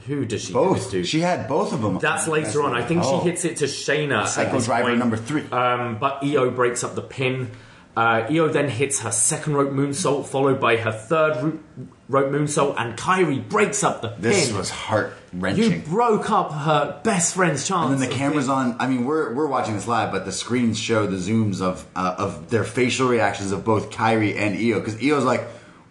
who 0.05 0.25
does 0.25 0.43
she 0.43 0.53
Both. 0.53 0.91
to? 0.91 1.03
She 1.03 1.21
had 1.21 1.47
both 1.47 1.73
of 1.73 1.81
them. 1.81 1.97
That's 1.99 2.27
later 2.27 2.61
on. 2.63 2.75
I 2.75 2.83
think 2.83 3.01
Oh. 3.03 3.19
she 3.23 3.29
hits 3.29 3.43
it 3.45 3.57
to 3.57 3.65
Shayna. 3.65 4.27
Psycho 4.27 4.59
Driver 4.61 4.89
point. 4.89 4.99
number 4.99 5.17
three. 5.17 5.43
Um, 5.51 5.97
but 5.99 6.19
Io 6.23 6.51
breaks 6.51 6.83
up 6.83 6.93
the 6.95 7.01
pin. 7.01 7.49
Uh, 7.97 8.27
Io 8.29 8.49
then 8.49 8.69
hits 8.69 8.99
her 8.99 9.11
second 9.11 9.55
rope 9.55 9.71
moonsault, 9.71 10.27
followed 10.27 10.59
by 10.59 10.77
her 10.77 10.91
third 10.91 11.41
ro- 11.41 11.59
rope 12.09 12.31
moonsault, 12.31 12.75
and 12.77 12.97
Kairi 12.97 13.47
breaks 13.49 13.83
up 13.83 14.01
the 14.01 14.09
This 14.09 14.19
pin. 14.19 14.49
This 14.49 14.53
was 14.53 14.69
heart 14.69 15.13
wrenching. 15.39 15.71
You 15.71 15.79
broke 15.79 16.29
up 16.29 16.51
her 16.51 16.99
best 17.03 17.35
friend's 17.35 17.67
chance. 17.67 17.91
And 17.91 18.01
then 18.01 18.09
the 18.09 18.15
camera's 18.15 18.49
on. 18.49 18.75
I 18.79 18.87
mean, 18.87 19.05
we're 19.05 19.33
we're 19.33 19.47
watching 19.47 19.73
this 19.75 19.87
live, 19.87 20.11
but 20.11 20.25
the 20.25 20.31
screens 20.31 20.79
show 20.79 21.05
the 21.07 21.17
zooms 21.17 21.61
of 21.61 21.85
uh, 21.95 22.15
of 22.17 22.49
their 22.49 22.63
facial 22.63 23.07
reactions 23.07 23.51
of 23.51 23.63
both 23.65 23.89
Kairi 23.91 24.35
and 24.37 24.55
Io. 24.57 24.79
Because 24.79 24.95
Io's 25.03 25.23
like, 25.25 25.41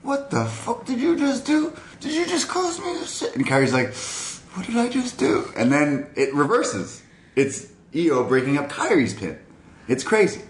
"What 0.02 0.30
the 0.30 0.44
fuck 0.44 0.84
did 0.86 1.00
you 1.00 1.16
just 1.16 1.44
do? 1.46 1.72
Did 2.00 2.12
you 2.14 2.26
just 2.26 2.48
cause 2.48 2.78
me 2.80 2.98
to 2.98 3.06
sit?" 3.06 3.34
And 3.36 3.46
Kairi's 3.46 3.72
like, 3.72 3.94
"What 4.56 4.66
did 4.66 4.76
I 4.76 4.88
just 4.88 5.18
do?" 5.18 5.50
And 5.56 5.72
then 5.72 6.08
it 6.16 6.34
reverses. 6.34 7.02
It's 7.36 7.66
Io 7.94 8.24
breaking 8.24 8.58
up 8.58 8.68
Kairi's 8.70 9.14
pin. 9.14 9.38
It's 9.88 10.02
crazy. 10.04 10.42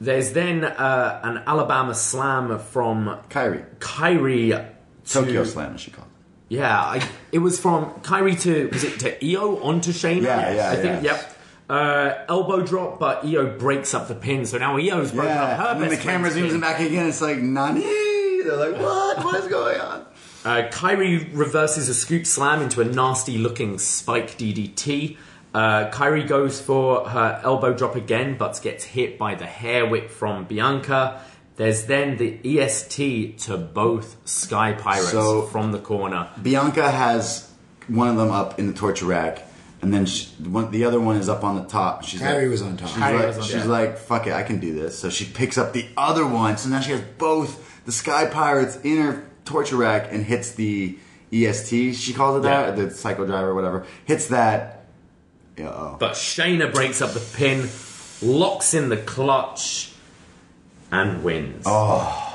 There's 0.00 0.32
then 0.32 0.64
uh, 0.64 1.20
an 1.22 1.42
Alabama 1.46 1.94
slam 1.94 2.58
from 2.58 3.18
Kairi, 3.30 3.64
Kairi. 3.78 4.48
to- 4.50 4.68
Tokyo 5.12 5.44
Slam, 5.44 5.74
as 5.74 5.80
she 5.80 5.90
called. 5.92 6.08
Yeah, 6.52 6.78
I, 6.78 7.08
it 7.32 7.38
was 7.38 7.58
from 7.58 7.86
Kairi 8.02 8.38
to 8.42 8.68
was 8.68 8.84
it 8.84 9.00
to 9.00 9.26
Io 9.26 9.56
onto 9.62 9.90
Shayna? 9.90 10.22
Yeah, 10.22 10.54
yeah, 10.54 10.70
I 10.70 10.76
think. 10.76 11.02
yeah. 11.02 11.12
Yep. 11.12 11.36
Uh, 11.70 12.24
elbow 12.28 12.60
drop, 12.60 12.98
but 12.98 13.24
Io 13.24 13.56
breaks 13.58 13.94
up 13.94 14.06
the 14.06 14.14
pin, 14.14 14.44
so 14.44 14.58
now 14.58 14.76
Io's 14.76 15.12
broken 15.12 15.32
up 15.32 15.58
her 15.58 15.64
and 15.68 15.80
then 15.80 15.88
the 15.88 15.94
best 15.96 16.06
camera 16.06 16.30
friend's 16.30 16.36
zooms 16.36 16.48
pin. 16.48 16.54
in 16.56 16.60
back 16.60 16.80
again. 16.80 17.06
It's 17.06 17.22
like 17.22 17.38
Nani. 17.38 17.80
They're 17.80 18.56
like, 18.56 18.78
"What? 18.78 19.24
What 19.24 19.42
is 19.42 19.48
going 19.48 19.80
on?" 19.80 20.06
Uh, 20.44 20.68
Kairi 20.72 21.30
reverses 21.32 21.88
a 21.88 21.94
scoop 21.94 22.26
slam 22.26 22.62
into 22.62 22.80
a 22.80 22.84
nasty 22.84 23.38
looking 23.38 23.78
spike 23.78 24.36
DDT. 24.36 25.16
Uh, 25.54 25.88
Kairi 25.90 26.26
goes 26.26 26.60
for 26.60 27.08
her 27.08 27.40
elbow 27.44 27.72
drop 27.72 27.94
again, 27.94 28.36
but 28.36 28.60
gets 28.60 28.82
hit 28.82 29.18
by 29.18 29.36
the 29.36 29.46
hair 29.46 29.86
whip 29.86 30.10
from 30.10 30.44
Bianca. 30.44 31.22
There's 31.62 31.84
then 31.84 32.16
the 32.16 32.40
EST 32.58 33.38
to 33.46 33.56
both 33.56 34.16
Sky 34.24 34.72
Pirates 34.72 35.12
So- 35.12 35.42
from 35.42 35.70
the 35.70 35.78
corner. 35.78 36.28
Bianca 36.42 36.90
has 36.90 37.48
one 37.86 38.08
of 38.08 38.16
them 38.16 38.32
up 38.32 38.58
in 38.58 38.66
the 38.66 38.72
torture 38.72 39.04
rack, 39.06 39.46
and 39.80 39.94
then 39.94 40.04
she, 40.06 40.26
one, 40.42 40.72
the 40.72 40.84
other 40.84 40.98
one 40.98 41.14
is 41.18 41.28
up 41.28 41.44
on 41.44 41.54
the 41.54 41.62
top. 41.62 42.02
She's 42.02 42.20
Kairi 42.20 42.40
like, 42.42 42.50
was 42.50 42.62
on 42.62 42.76
top. 42.76 42.88
She's, 42.88 42.96
Kairi 42.98 43.14
like, 43.18 43.26
was 43.28 43.36
on 43.38 43.44
she's 43.44 43.54
top. 43.60 43.66
like, 43.66 43.96
"Fuck 43.96 44.26
it, 44.26 44.32
I 44.32 44.42
can 44.42 44.58
do 44.58 44.74
this." 44.74 44.98
So 44.98 45.08
she 45.08 45.24
picks 45.24 45.56
up 45.56 45.72
the 45.72 45.86
other 45.96 46.26
one. 46.26 46.56
So 46.56 46.68
now 46.68 46.80
she 46.80 46.90
has 46.90 47.00
both 47.16 47.84
the 47.84 47.92
Sky 47.92 48.26
Pirates 48.26 48.76
in 48.82 49.00
her 49.00 49.22
torture 49.44 49.76
rack 49.76 50.08
and 50.12 50.24
hits 50.24 50.50
the 50.56 50.98
EST. 51.32 51.94
She 51.94 52.12
calls 52.12 52.38
it 52.38 52.42
that, 52.42 52.76
Yeah. 52.76 52.84
the 52.86 52.90
Psycho 52.90 53.24
Driver, 53.24 53.54
whatever. 53.54 53.86
Hits 54.04 54.26
that. 54.28 54.86
Yeah. 55.56 55.68
oh. 55.68 55.96
But 56.00 56.14
Shayna 56.14 56.72
breaks 56.74 57.00
up 57.00 57.12
the 57.12 57.20
pin, 57.36 57.68
locks 58.20 58.74
in 58.74 58.88
the 58.88 58.96
clutch, 58.96 59.91
and 60.92 61.24
wins. 61.24 61.64
Oh 61.66 62.28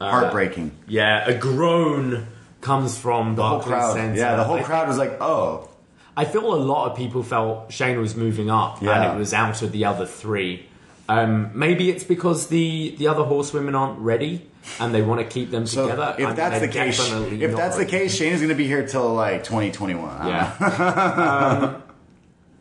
heartbreaking. 0.00 0.72
Yeah, 0.86 1.28
a 1.28 1.36
groan 1.36 2.26
comes 2.60 2.98
from 2.98 3.34
the 3.36 3.42
whole 3.46 3.60
crowd. 3.60 3.94
Center. 3.94 4.16
Yeah, 4.16 4.36
the 4.36 4.44
whole 4.44 4.58
I 4.58 4.62
crowd 4.62 4.88
was 4.88 4.98
like, 4.98 5.20
"Oh." 5.20 5.68
I 6.16 6.24
feel 6.24 6.52
a 6.52 6.56
lot 6.56 6.90
of 6.90 6.96
people 6.96 7.22
felt 7.22 7.72
Shane 7.72 8.00
was 8.00 8.16
moving 8.16 8.50
up 8.50 8.82
Yeah. 8.82 9.02
and 9.02 9.14
it 9.14 9.18
was 9.20 9.32
out 9.32 9.62
of 9.62 9.70
the 9.70 9.84
other 9.84 10.04
three. 10.04 10.66
Um, 11.08 11.52
maybe 11.54 11.90
it's 11.90 12.02
because 12.02 12.48
the, 12.48 12.92
the 12.98 13.06
other 13.06 13.22
horsewomen 13.22 13.76
aren't 13.76 14.00
ready 14.00 14.44
and 14.80 14.92
they 14.92 15.00
want 15.00 15.20
to 15.20 15.26
keep 15.28 15.52
them 15.52 15.64
So 15.64 15.84
together. 15.84 16.16
if 16.18 16.26
and 16.26 16.36
that's 16.36 16.58
the 16.58 16.66
case, 16.66 16.98
if 17.12 17.54
that's 17.54 17.76
the 17.76 17.86
case, 17.86 18.16
Shane 18.16 18.32
is 18.32 18.40
going 18.40 18.48
to 18.48 18.56
be 18.56 18.66
here 18.66 18.84
till 18.84 19.14
like 19.14 19.44
2021. 19.44 20.10
I 20.10 20.18
don't 20.18 20.26
know. 20.26 20.66
yeah. 20.66 21.68
um, 21.76 21.82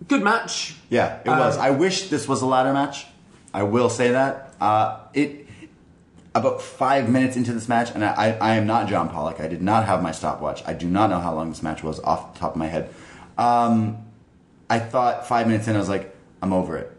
good 0.08 0.22
match. 0.24 0.76
Yeah, 0.92 1.18
it 1.26 1.28
was. 1.28 1.58
I 1.58 1.72
wish 1.72 2.10
this 2.10 2.28
was 2.28 2.44
a 2.44 2.46
ladder 2.46 2.74
match. 2.74 3.08
I 3.54 3.64
will 3.64 3.90
say 3.90 4.12
that. 4.12 4.54
Uh, 4.60 5.00
it 5.14 5.48
about 6.38 6.62
five 6.62 7.10
minutes 7.10 7.36
into 7.36 7.52
this 7.52 7.68
match, 7.68 7.92
and 7.94 8.06
I, 8.06 8.38
I 8.40 8.56
am 8.56 8.68
not 8.68 8.88
John 8.88 9.10
Pollock. 9.10 9.40
I 9.40 9.48
did 9.48 9.62
not 9.62 9.86
have 9.86 10.02
my 10.04 10.12
stopwatch. 10.12 10.64
I 10.68 10.74
do 10.74 10.88
not 10.88 11.10
know 11.10 11.20
how 11.20 11.34
long 11.34 11.50
this 11.50 11.64
match 11.64 11.84
was 11.84 12.00
off 12.02 12.34
the 12.34 12.40
top 12.40 12.52
of 12.52 12.58
my 12.58 12.68
head. 12.68 12.94
Um, 13.38 14.06
I 14.70 14.80
thought 14.80 15.28
five 15.28 15.48
minutes 15.48 15.68
in, 15.68 15.76
I 15.76 15.80
was 15.80 15.90
like, 15.90 16.16
I'm 16.42 16.54
over 16.54 16.78
it. 16.78 16.92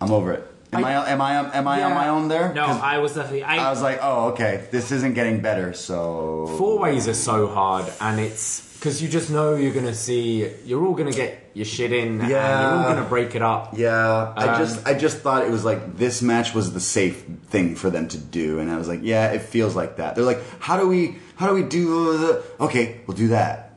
I'm 0.00 0.12
over 0.12 0.32
it. 0.32 0.46
Am 0.72 0.84
I, 0.84 1.10
am 1.10 1.20
I 1.20 1.56
am 1.56 1.66
I 1.66 1.82
on 1.82 1.94
my 1.94 2.08
own 2.08 2.28
there? 2.28 2.54
No, 2.54 2.64
I 2.64 2.98
was 2.98 3.14
definitely. 3.14 3.42
I, 3.42 3.56
I 3.56 3.70
was 3.70 3.82
like, 3.82 3.98
oh, 4.00 4.28
okay, 4.28 4.68
this 4.70 4.92
isn't 4.92 5.14
getting 5.14 5.40
better. 5.40 5.72
So 5.72 6.46
Four 6.56 6.78
ways 6.78 7.08
are 7.08 7.14
so 7.14 7.48
hard 7.48 7.92
and 8.00 8.20
it's 8.20 8.69
because 8.80 9.02
you 9.02 9.10
just 9.10 9.28
know 9.28 9.56
you're 9.56 9.74
to 9.84 9.94
see, 9.94 10.50
you're 10.64 10.82
all 10.86 10.94
to 11.12 11.16
get 11.16 11.50
your 11.52 11.66
shit 11.66 11.92
in 11.92 12.18
and 12.22 12.30
you're 12.30 12.40
all 12.40 12.84
to 12.96 13.02
break 13.10 13.34
it 13.34 13.42
up. 13.42 13.76
Yeah, 13.76 14.32
I 14.34 14.48
Um, 14.48 14.58
just 14.58 14.86
I 14.86 14.94
just 14.94 15.18
thought 15.18 15.44
it 15.44 15.50
was 15.50 15.66
like 15.66 15.98
this 15.98 16.22
match 16.22 16.54
was 16.54 16.72
the 16.72 16.80
safe 16.80 17.24
thing 17.48 17.76
for 17.76 17.90
them 17.90 18.08
to 18.08 18.16
do, 18.16 18.58
and 18.58 18.70
I 18.70 18.78
was 18.78 18.88
like, 18.88 19.00
yeah, 19.02 19.32
it 19.32 19.42
feels 19.42 19.76
like 19.76 19.96
that. 19.96 20.14
They're 20.14 20.24
like, 20.24 20.40
how 20.60 20.78
do 20.80 20.88
we 20.88 21.18
how 21.36 21.46
do 21.48 21.52
we 21.54 21.62
do 21.62 22.16
the 22.16 22.42
okay? 22.60 23.02
We'll 23.06 23.18
do 23.18 23.28
that 23.28 23.69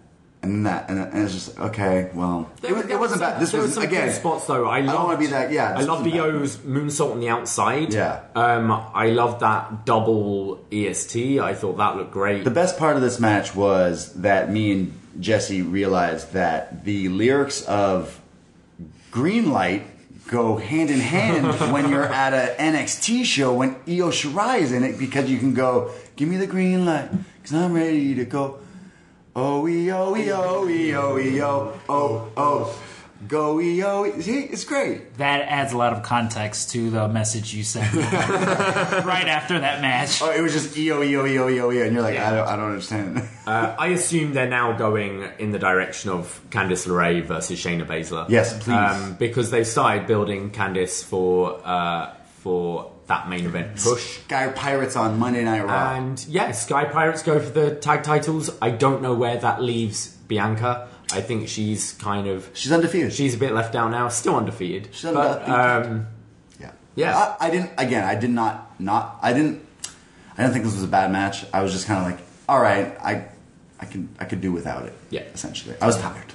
and 0.44 0.52
then 0.52 0.64
that, 0.64 0.90
and, 0.90 1.00
and 1.00 1.24
it's 1.24 1.34
just 1.34 1.58
okay. 1.60 2.12
Well, 2.14 2.52
it, 2.62 2.72
was, 2.74 2.84
There 2.86 2.96
it 2.98 3.00
wasn't 3.00 3.22
some- 3.22 3.32
bad. 3.32 3.42
This 3.42 3.54
was 3.54 3.78
again 3.78 4.08
good 4.08 4.14
spots 4.16 4.46
though. 4.46 4.68
I, 4.70 4.82
don't 4.82 5.06
wanna 5.06 5.18
be 5.18 5.28
that- 5.28 5.52
yeah, 5.52 5.70
I 5.76 5.82
love 5.84 6.00
wasn't 6.06 6.14
bad. 6.14 6.32
Bio's 6.32 6.58
moonsault 6.58 7.12
on 7.14 7.20
the 7.22 7.30
outside. 7.30 7.94
Yeah. 7.94 8.20
Um, 8.36 8.72
I 8.94 9.08
love 9.08 9.40
that 9.40 9.86
double 9.86 10.64
EST. 10.72 11.40
I 11.40 11.54
thought 11.56 11.78
that 11.78 11.96
looked 11.96 12.12
great. 12.12 12.44
The 12.44 12.52
best 12.52 12.78
part 12.78 12.96
of 12.98 13.02
this 13.02 13.20
match 13.20 13.56
was 13.56 14.14
that 14.16 14.52
me 14.52 14.72
and 14.74 15.00
Jesse 15.20 15.62
realized 15.62 16.34
that 16.34 16.84
the 16.86 17.08
lyrics 17.10 17.62
of 17.64 18.20
Green 19.12 19.52
Light 19.52 19.84
go 20.28 20.58
hand 20.58 20.90
in 20.90 21.00
hand 21.00 21.46
when 21.74 21.90
you're 21.90 22.04
at 22.06 22.34
a 22.34 22.56
NXT 22.62 23.24
show 23.26 23.54
when 23.54 23.76
Io 23.88 24.10
Shirai 24.10 24.60
is 24.60 24.72
in 24.72 24.84
it 24.84 24.98
because 24.98 25.30
you 25.30 25.38
can 25.38 25.54
go, 25.54 25.92
give 26.16 26.28
me 26.28 26.38
the 26.38 26.48
green 26.48 26.86
light 26.86 27.10
because 27.42 27.54
I'm 27.54 27.74
ready 27.74 28.16
to 28.16 28.26
go. 28.26 28.58
Oh, 29.36 29.66
Io, 29.68 30.16
Io, 30.16 30.68
Io, 30.68 31.18
Io, 31.18 31.80
oh, 31.90 32.32
oh, 32.38 32.80
go 33.28 33.60
Io. 33.60 34.22
See, 34.22 34.42
it's 34.42 34.64
great. 34.64 35.18
that 35.18 35.42
adds 35.48 35.74
a 35.74 35.78
lot 35.78 35.92
of 35.94 36.04
context 36.04 36.70
to 36.72 36.92
the 36.92 37.08
message 37.08 37.52
you 37.52 37.64
sent 37.64 37.92
right 37.96 39.28
after 39.28 39.60
that 39.60 39.82
match. 39.82 40.22
Oh, 40.22 40.30
it 40.32 40.42
was 40.42 40.54
just 40.54 40.78
Io, 40.78 41.02
Io, 41.02 41.26
Io, 41.26 41.48
Io, 41.50 41.72
Io, 41.72 41.84
and 41.84 41.94
you're 41.94 42.04
like, 42.04 42.20
I 42.20 42.30
don't, 42.30 42.48
I 42.48 42.56
don't 42.56 42.66
understand. 42.66 43.28
Uh, 43.48 43.76
I 43.78 43.88
assume 43.88 44.34
they're 44.34 44.48
now 44.48 44.78
going 44.78 45.28
in 45.40 45.52
the 45.52 45.60
direction 45.60 46.12
of 46.12 46.40
Candice 46.52 46.88
LeRae 46.88 47.24
versus 47.24 47.60
Shayna 47.60 47.88
Baszler. 47.88 48.30
Yes, 48.30 48.54
please. 48.64 48.70
Um, 48.76 49.16
because 49.16 49.50
they've 49.50 49.66
started 49.68 50.06
building 50.06 50.52
Candice 50.52 51.04
for 51.04 51.60
uh, 51.66 52.14
for 52.44 52.93
that 53.08 53.28
main 53.30 53.46
event 53.46 53.76
push. 53.78 54.20
Sky 54.20 54.48
Pirates 54.50 54.96
on 54.96 55.20
Monday 55.20 55.44
Night 55.44 55.66
Raw. 55.66 55.96
And 55.96 56.24
yeah, 56.28 56.52
Sky 56.52 56.86
Pirates 56.86 57.22
go 57.24 57.40
for 57.40 57.50
the 57.50 57.76
tag 57.76 58.04
titles. 58.04 58.50
I 58.62 58.70
don't 58.72 59.02
know 59.02 59.14
where 59.14 59.38
that 59.38 59.62
leaves 59.62 60.08
Bianca. 60.28 60.88
I 61.12 61.22
think 61.22 61.48
she's 61.48 61.94
kind 61.94 62.28
of 62.28 62.50
She's 62.54 62.72
undefeated. 62.72 63.14
she's 63.14 63.36
a 63.36 63.38
bit 63.38 63.54
left 63.54 63.76
out 63.76 63.92
now, 63.92 64.08
still 64.08 64.36
undefeated. 64.36 64.90
She's 64.94 65.12
but 65.12 65.48
um, 65.48 66.08
Yeah. 66.60 66.72
Yeah. 66.96 67.36
I, 67.40 67.48
I 67.48 67.50
didn't. 67.50 67.72
Again, 67.78 68.04
I 68.04 68.16
did 68.16 68.30
not. 68.32 68.80
Not. 68.80 69.20
I 69.22 69.34
didn't. 69.34 69.66
I 70.38 70.42
didn't 70.42 70.54
think 70.54 70.66
this 70.66 70.74
was 70.74 70.84
a 70.84 70.88
bad 70.88 71.12
match. 71.12 71.46
I 71.54 71.62
was 71.62 71.72
just 71.72 71.86
kind 71.86 72.00
of 72.04 72.12
like, 72.12 72.26
all 72.50 72.60
right, 72.60 72.98
I, 73.00 73.26
I 73.80 73.86
can, 73.86 74.10
I 74.20 74.26
could 74.26 74.42
do 74.42 74.52
without 74.52 74.86
it. 74.86 74.94
Yeah. 75.12 75.22
Essentially, 75.34 75.76
I 75.80 75.86
was 75.86 76.00
tired. 76.00 76.34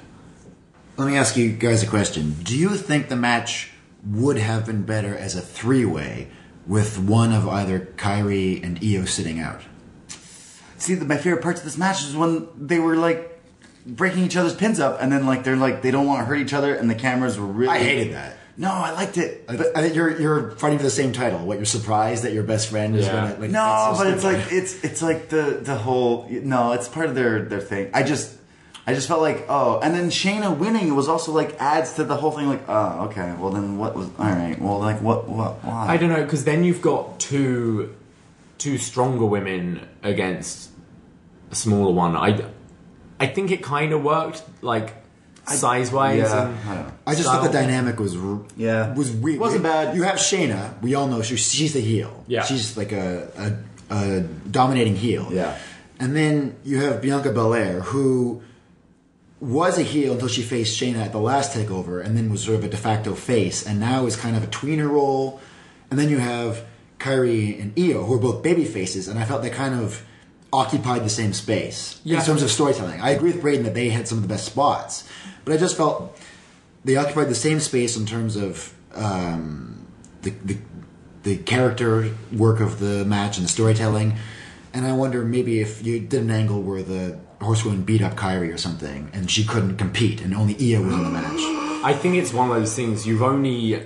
Let 0.96 1.08
me 1.08 1.16
ask 1.16 1.36
you 1.36 1.50
guys 1.50 1.82
a 1.82 1.86
question. 1.86 2.36
Do 2.44 2.56
you 2.56 2.70
think 2.76 3.08
the 3.08 3.16
match 3.16 3.70
would 4.06 4.38
have 4.38 4.66
been 4.66 4.82
better 4.84 5.16
as 5.16 5.34
a 5.34 5.40
three 5.40 5.84
way 5.84 6.28
with 6.68 6.98
one 6.98 7.32
of 7.32 7.48
either 7.48 7.80
Kairi 7.96 8.62
and 8.62 8.78
Io 8.84 9.04
sitting 9.06 9.40
out? 9.40 9.62
See, 10.76 10.94
the, 10.94 11.04
my 11.04 11.16
favorite 11.16 11.42
parts 11.42 11.60
of 11.60 11.64
this 11.64 11.76
match 11.76 12.02
is 12.04 12.14
when 12.14 12.46
they 12.56 12.78
were 12.78 12.94
like 12.96 13.40
breaking 13.84 14.22
each 14.24 14.36
other's 14.36 14.54
pins 14.54 14.78
up, 14.78 14.98
and 15.00 15.10
then 15.10 15.26
like 15.26 15.42
they're 15.42 15.56
like 15.56 15.82
they 15.82 15.90
don't 15.90 16.06
want 16.06 16.20
to 16.20 16.24
hurt 16.26 16.38
each 16.38 16.52
other, 16.52 16.74
and 16.74 16.88
the 16.88 16.94
cameras 16.94 17.38
were 17.38 17.46
really. 17.46 17.72
I 17.72 17.78
hated 17.78 18.14
that. 18.14 18.36
No, 18.56 18.70
I 18.72 18.90
liked 18.90 19.18
it. 19.18 19.44
I, 19.48 19.56
But 19.56 19.76
I 19.76 19.82
think 19.82 19.94
you're 19.94 20.20
you're 20.20 20.50
fighting 20.52 20.78
for 20.78 20.84
the 20.84 20.90
same 20.90 21.12
title. 21.12 21.38
What 21.40 21.56
you're 21.58 21.64
surprised 21.64 22.24
that 22.24 22.32
your 22.32 22.42
best 22.42 22.68
friend 22.68 22.96
is 22.96 23.06
Yeah. 23.06 23.12
gonna 23.12 23.40
like? 23.40 23.50
no, 23.50 23.94
that's 23.94 23.98
so 23.98 24.04
but 24.04 24.12
it's 24.14 24.24
like 24.24 24.52
it's 24.52 24.84
it's 24.84 25.02
like 25.02 25.28
the 25.28 25.60
the 25.62 25.76
whole 25.76 26.26
no, 26.30 26.72
it's 26.72 26.88
part 26.88 27.06
of 27.06 27.14
their 27.14 27.42
their 27.42 27.60
thing. 27.60 27.90
I 27.94 28.02
just 28.02 28.34
I 28.88 28.94
just 28.94 29.06
felt 29.06 29.20
like 29.20 29.44
oh, 29.50 29.80
and 29.80 29.94
then 29.94 30.08
Shayna 30.08 30.56
winning 30.56 30.94
was 30.96 31.08
also 31.08 31.30
like 31.32 31.54
adds 31.60 31.92
to 31.94 32.04
the 32.04 32.16
whole 32.16 32.30
thing. 32.30 32.48
Like 32.48 32.64
oh, 32.68 33.04
okay, 33.10 33.34
well 33.38 33.50
then 33.50 33.76
what 33.76 33.94
was 33.94 34.06
all 34.18 34.24
right? 34.24 34.58
Well, 34.58 34.78
like 34.78 35.02
what 35.02 35.28
what 35.28 35.62
why? 35.62 35.88
I 35.88 35.96
don't 35.98 36.08
know 36.08 36.22
because 36.24 36.44
then 36.44 36.64
you've 36.64 36.80
got 36.80 37.20
two 37.20 37.94
two 38.56 38.78
stronger 38.78 39.26
women 39.26 39.86
against 40.02 40.70
a 41.50 41.54
smaller 41.54 41.92
one. 41.92 42.16
I 42.16 42.42
I 43.20 43.26
think 43.26 43.50
it 43.50 43.62
kind 43.62 43.92
of 43.92 44.02
worked 44.02 44.42
like 44.62 44.94
size 45.46 45.92
wise. 45.92 46.18
yeah, 46.20 46.48
and 46.48 46.78
I. 47.06 47.12
I 47.12 47.14
just 47.14 47.24
thought 47.24 47.44
the 47.44 47.52
dynamic 47.52 48.00
was 48.00 48.16
Yeah. 48.56 48.94
was 48.94 49.10
weird. 49.10 49.38
Wasn't 49.38 49.62
bad. 49.62 49.96
You 49.96 50.04
have 50.04 50.16
Shayna. 50.16 50.80
We 50.80 50.94
all 50.94 51.08
know 51.08 51.20
she, 51.20 51.36
she's 51.36 51.74
the 51.74 51.80
heel. 51.80 52.24
Yeah. 52.26 52.44
she's 52.44 52.76
like 52.76 52.92
a, 52.92 53.58
a, 53.90 53.94
a 53.94 54.20
dominating 54.50 54.96
heel. 54.96 55.28
Yeah. 55.30 55.58
and 56.00 56.16
then 56.16 56.56
you 56.64 56.80
have 56.80 57.02
Bianca 57.02 57.32
Belair 57.32 57.80
who 57.80 58.42
was 59.40 59.78
a 59.78 59.82
heel 59.82 60.14
until 60.14 60.28
she 60.28 60.42
faced 60.42 60.80
Shayna 60.80 61.04
at 61.04 61.12
the 61.12 61.18
last 61.20 61.54
takeover, 61.56 62.04
and 62.04 62.16
then 62.16 62.30
was 62.30 62.42
sort 62.42 62.58
of 62.58 62.64
a 62.64 62.68
de 62.68 62.76
facto 62.76 63.14
face, 63.14 63.64
and 63.66 63.78
now 63.78 64.06
is 64.06 64.16
kind 64.16 64.36
of 64.36 64.42
a 64.42 64.48
tweener 64.48 64.90
role. 64.90 65.40
And 65.90 65.98
then 65.98 66.08
you 66.08 66.18
have 66.18 66.64
Kairi 66.98 67.60
and 67.60 67.72
Io, 67.78 68.04
who 68.04 68.14
are 68.14 68.18
both 68.18 68.42
baby 68.42 68.64
faces, 68.64 69.06
and 69.08 69.18
I 69.18 69.24
felt 69.24 69.42
they 69.42 69.50
kind 69.50 69.74
of 69.74 70.04
occupied 70.52 71.04
the 71.04 71.10
same 71.10 71.32
space 71.32 72.00
Yeah. 72.04 72.18
in 72.20 72.24
terms 72.24 72.42
of 72.42 72.50
storytelling. 72.50 73.00
I 73.00 73.10
agree 73.10 73.32
with 73.32 73.40
Braden 73.42 73.64
that 73.64 73.74
they 73.74 73.90
had 73.90 74.08
some 74.08 74.18
of 74.18 74.22
the 74.22 74.28
best 74.28 74.46
spots, 74.46 75.04
but 75.44 75.52
I 75.54 75.56
just 75.56 75.76
felt 75.76 76.18
they 76.84 76.96
occupied 76.96 77.28
the 77.28 77.34
same 77.34 77.60
space 77.60 77.96
in 77.96 78.06
terms 78.06 78.34
of 78.36 78.74
um, 78.94 79.86
the, 80.22 80.30
the 80.44 80.56
the 81.24 81.36
character 81.36 82.10
work 82.32 82.60
of 82.60 82.78
the 82.80 83.04
match 83.04 83.36
and 83.36 83.44
the 83.44 83.50
storytelling. 83.50 84.16
And 84.72 84.86
I 84.86 84.92
wonder 84.92 85.24
maybe 85.24 85.60
if 85.60 85.84
you 85.84 86.00
did 86.00 86.22
an 86.22 86.30
angle 86.30 86.62
where 86.62 86.82
the 86.82 87.18
horsewoman 87.40 87.82
beat 87.82 88.02
up 88.02 88.14
Kairi 88.14 88.52
or 88.52 88.58
something, 88.58 89.10
and 89.12 89.30
she 89.30 89.44
couldn't 89.44 89.76
compete, 89.76 90.20
and 90.20 90.34
only 90.34 90.54
Io 90.74 90.82
was 90.82 90.94
in 90.94 91.04
the 91.04 91.10
match. 91.10 91.40
I 91.84 91.92
think 91.92 92.16
it's 92.16 92.32
one 92.32 92.50
of 92.50 92.56
those 92.56 92.74
things 92.74 93.06
you've 93.06 93.22
only 93.22 93.82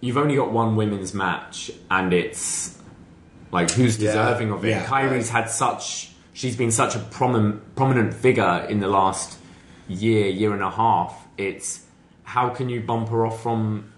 you've 0.00 0.16
only 0.16 0.36
got 0.36 0.50
one 0.52 0.76
women's 0.76 1.14
match 1.14 1.70
and 1.90 2.12
it's 2.12 2.78
like 3.50 3.70
who's 3.72 3.98
Yeah. 3.98 4.12
deserving 4.12 4.50
of 4.52 4.64
it. 4.64 4.70
Yeah. 4.70 4.84
Kairi's 4.86 5.28
had 5.30 5.50
such 5.50 6.12
she's 6.32 6.56
been 6.56 6.70
such 6.70 6.94
a 6.94 6.98
prominent 7.00 7.74
prominent 7.74 8.14
figure 8.14 8.66
in 8.68 8.78
the 8.80 8.88
last 8.88 9.38
year, 9.88 10.26
year 10.28 10.52
and 10.52 10.62
a 10.62 10.70
half. 10.70 11.26
It's 11.36 11.84
how 12.22 12.48
can 12.50 12.68
you 12.68 12.80
bump 12.80 13.08
her 13.10 13.26
off 13.26 13.42
from 13.42 13.92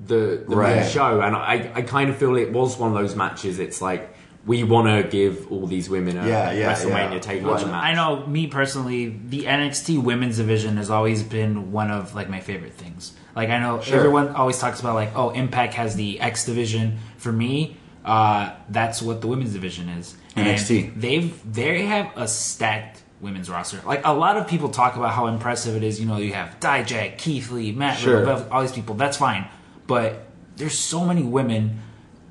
the 0.00 0.44
the 0.48 0.56
main 0.56 0.86
show? 0.88 1.20
And 1.20 1.34
I, 1.36 1.70
I 1.74 1.82
kind 1.82 2.10
of 2.10 2.16
feel 2.16 2.36
it 2.36 2.52
was 2.52 2.78
one 2.78 2.90
of 2.90 2.96
those 2.96 3.16
matches. 3.16 3.58
It's 3.58 3.82
like 3.82 4.08
we 4.46 4.62
want 4.64 4.86
to 4.88 5.08
give 5.10 5.50
all 5.52 5.66
these 5.66 5.90
women 5.90 6.16
a 6.16 6.26
Yeah, 6.26 6.52
yeah, 6.52 6.72
WrestleMania 6.72 7.12
yeah. 7.14 7.18
takeover 7.18 7.66
match. 7.66 7.84
I 7.84 7.94
know 7.94 8.26
me 8.26 8.46
personally, 8.46 9.08
the 9.28 9.44
NXT 9.44 10.02
women's 10.02 10.38
division 10.38 10.76
has 10.78 10.90
always 10.90 11.22
been 11.22 11.70
one 11.72 11.90
of 11.90 12.14
like 12.14 12.28
my 12.30 12.40
favorite 12.40 12.74
things. 12.74 13.12
Like 13.36 13.50
I 13.50 13.58
know 13.58 13.78
everyone 13.86 14.28
always 14.30 14.58
talks 14.58 14.80
about 14.80 14.94
like, 14.94 15.10
oh, 15.14 15.30
Impact 15.30 15.74
has 15.74 15.96
the 15.96 16.20
X 16.20 16.44
division. 16.46 16.98
For 17.18 17.30
me, 17.32 17.76
uh, 18.04 18.52
that's 18.70 19.02
what 19.02 19.20
the 19.20 19.26
women's 19.26 19.52
division 19.52 19.88
is. 19.90 20.16
And 20.34 20.46
NXT. 20.46 20.98
They've 21.00 21.52
they 21.54 21.82
have 21.82 22.10
a 22.16 22.26
stacked 22.26 23.02
women's 23.20 23.50
roster. 23.50 23.80
Like 23.84 24.02
a 24.04 24.14
lot 24.14 24.36
of 24.36 24.46
people 24.48 24.70
talk 24.70 24.96
about 24.96 25.12
how 25.12 25.26
impressive 25.26 25.76
it 25.76 25.82
is. 25.82 26.00
You 26.00 26.06
know, 26.06 26.16
you 26.16 26.32
have 26.32 26.58
Dijak, 26.60 27.18
Keith 27.18 27.50
Lee, 27.50 27.72
Matt 27.72 27.98
Sure. 27.98 28.20
Riddle, 28.20 28.46
all 28.50 28.62
these 28.62 28.72
people. 28.72 28.94
That's 28.94 29.16
fine, 29.16 29.46
but 29.86 30.24
there's 30.56 30.78
so 30.78 31.04
many 31.04 31.22
women 31.22 31.80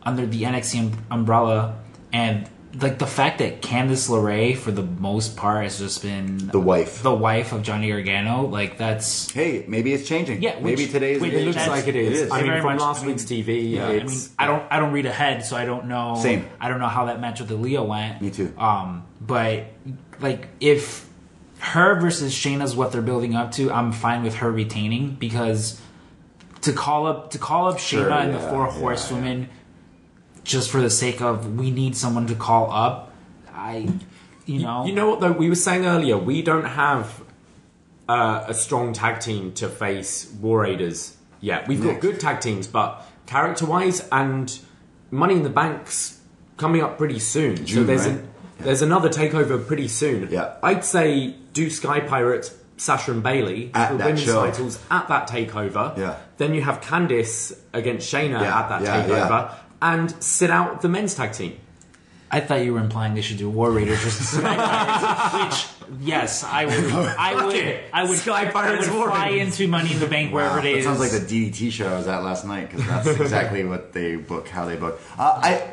under 0.04 0.26
the 0.26 0.44
NXT 0.44 0.80
um- 0.80 1.06
umbrella, 1.12 1.78
and 2.18 2.50
like 2.82 3.00
the 3.00 3.08
fact 3.08 3.40
that 3.40 3.62
Candice 3.62 4.08
LeRae, 4.10 4.56
for 4.56 4.72
the 4.72 4.84
most 4.84 5.36
part, 5.38 5.64
has 5.64 5.80
just 5.80 6.02
been 6.04 6.50
The 6.50 6.60
wife. 6.60 7.02
the 7.02 7.14
wife 7.14 7.52
of 7.54 7.64
Johnny 7.64 7.88
Gargano. 7.90 8.46
Like 8.46 8.78
that's 8.78 9.32
Hey, 9.32 9.64
maybe 9.68 9.94
it's 9.94 10.08
changing. 10.08 10.42
Yeah, 10.44 10.60
maybe 10.60 10.84
which- 10.84 10.92
today 10.92 11.14
is 11.14 11.22
which 11.22 11.34
it 11.34 11.46
looks 11.46 11.68
like 11.68 11.88
it 11.88 11.96
is. 11.96 12.20
it 12.22 12.26
is. 12.26 12.32
I 12.32 12.38
mean, 12.42 12.48
Very 12.48 12.62
from 12.62 12.74
much- 12.74 12.82
last 12.82 12.98
I 13.04 13.06
mean- 13.06 13.16
week's 13.16 13.24
TV, 13.26 13.70
Yeah. 13.72 13.88
I 13.88 14.04
mean, 14.04 14.18
I 14.38 14.46
don't 14.48 14.64
I 14.70 14.80
don't 14.80 14.92
read 14.92 15.06
ahead, 15.06 15.46
so 15.46 15.56
I 15.56 15.66
don't 15.66 15.86
know. 15.88 16.16
Same. 16.22 16.46
I 16.60 16.68
don't 16.70 16.80
know 16.80 16.88
how 16.98 17.06
that 17.06 17.20
match 17.22 17.40
with 17.40 17.50
Leo 17.52 17.84
went. 17.86 18.22
Me 18.22 18.30
too. 18.30 18.54
Um, 18.58 19.04
but 19.22 19.66
like 20.20 20.50
if 20.60 21.06
her 21.60 22.00
versus 22.00 22.34
Shayna's 22.34 22.76
what 22.76 22.92
they're 22.92 23.02
building 23.02 23.34
up 23.36 23.54
to, 23.54 23.72
I'm 23.72 23.92
fine 23.92 24.22
with 24.24 24.36
her 24.36 24.52
retaining 24.52 25.16
because 25.20 25.82
to 26.62 26.74
call 26.74 27.08
up 27.08 27.32
to 27.32 27.38
call 27.40 27.70
up 27.70 27.80
Sure, 27.80 28.06
Shayna 28.06 28.26
and 28.26 28.34
the 28.36 28.40
yeah, 28.40 28.50
four 28.52 28.66
yeah, 28.68 28.72
horsewomen 28.74 29.50
just 30.48 30.72
for 30.72 30.82
the 30.82 30.90
sake 30.90 31.22
of 31.22 31.58
we 31.60 31.70
need 31.70 31.96
someone 31.96 32.26
to 32.28 32.36
call 32.36 32.72
up. 32.72 33.12
I, 33.54 33.90
you 34.46 34.60
know, 34.60 34.86
You 34.86 34.94
know 34.94 35.10
what 35.10 35.20
though? 35.20 35.34
We 35.34 35.50
were 35.50 35.56
saying 35.56 35.86
earlier 35.86 36.18
we 36.18 36.42
don't 36.42 36.66
have 36.66 37.22
uh, 38.08 38.46
a 38.48 38.54
strong 38.54 38.94
tag 38.94 39.20
team 39.20 39.52
to 39.54 39.68
face 39.68 40.32
War 40.42 40.62
Raiders 40.62 41.18
yet. 41.42 41.68
We've 41.68 41.84
got 41.84 42.00
good 42.00 42.20
tag 42.20 42.40
teams, 42.40 42.66
but 42.66 43.06
character-wise 43.26 44.08
and 44.12 44.58
Money 45.12 45.36
in 45.36 45.44
the 45.44 45.50
Bank's 45.50 46.20
coming 46.56 46.82
up 46.82 46.98
pretty 46.98 47.20
soon. 47.20 47.68
so 47.68 47.84
there's 47.84 48.08
right? 48.08 48.12
an, 48.18 48.30
there's 48.60 48.82
another 48.82 49.10
takeover 49.10 49.66
pretty 49.66 49.90
soon. 49.90 50.30
Yeah. 50.32 50.56
I'd 50.64 50.86
say 50.86 51.36
do 51.54 51.70
Sky 51.70 52.00
Pirates. 52.00 52.54
Sasha 52.80 53.12
and 53.12 53.24
Bailey 53.24 53.72
At 53.74 53.90
for 53.90 53.98
that 53.98 54.06
women's 54.06 54.22
show. 54.24 54.46
titles 54.46 54.80
at 54.92 55.08
that 55.08 55.28
takeover. 55.28 55.98
Yeah. 55.98 56.18
Then 56.38 56.54
you 56.54 56.62
have 56.62 56.80
Candice 56.80 57.58
against 57.74 58.14
Shayna 58.14 58.40
Yeah, 58.40 58.60
at 58.60 58.70
that 58.70 58.82
yeah, 58.84 59.04
takeover, 59.04 59.30
yeah. 59.30 59.56
And 59.82 60.12
sit 60.24 60.50
out 60.50 60.82
the 60.82 60.90
men's 60.90 61.16
tag 61.16 61.34
team. 61.34 61.58
I 62.30 62.42
thought 62.42 62.56
you 62.66 62.74
were 62.74 62.80
implying 62.82 63.14
they 63.16 63.22
should 63.22 63.38
do 63.38 63.50
War 63.50 63.72
Raiders 63.72 64.00
versus 64.00 64.28
Sky 64.38 64.56
Pirates, 64.58 65.64
which 65.64 66.02
yes, 66.02 66.44
I 66.44 66.66
would. 66.66 66.74
I 67.18 67.46
would. 67.46 67.56
it. 67.56 67.86
I 67.94 68.04
would. 68.04 68.18
Sky 68.18 68.52
Pirates 68.52 68.90
I 68.90 68.92
would 68.98 69.06
fly 69.08 69.30
Raiders. 69.30 69.60
into 69.60 69.70
Money 69.72 69.94
in 69.94 70.00
the 70.02 70.08
Bank 70.08 70.34
wherever 70.34 70.56
Wow, 70.56 70.60
it 70.60 70.64
that 70.64 70.78
is. 70.80 70.84
sounds 70.84 71.00
like 71.00 71.12
the 71.12 71.20
DDT 71.20 71.72
show 71.72 71.88
I 71.88 71.98
was 71.98 72.08
at 72.08 72.24
last 72.24 72.46
night 72.46 72.70
because 72.70 72.86
that's 72.86 73.08
exactly 73.08 73.64
what 73.64 73.94
they 73.94 74.18
book, 74.18 74.50
how 74.50 74.66
they 74.66 74.76
book. 74.76 75.00
Uh, 75.18 75.40
I, 75.42 75.72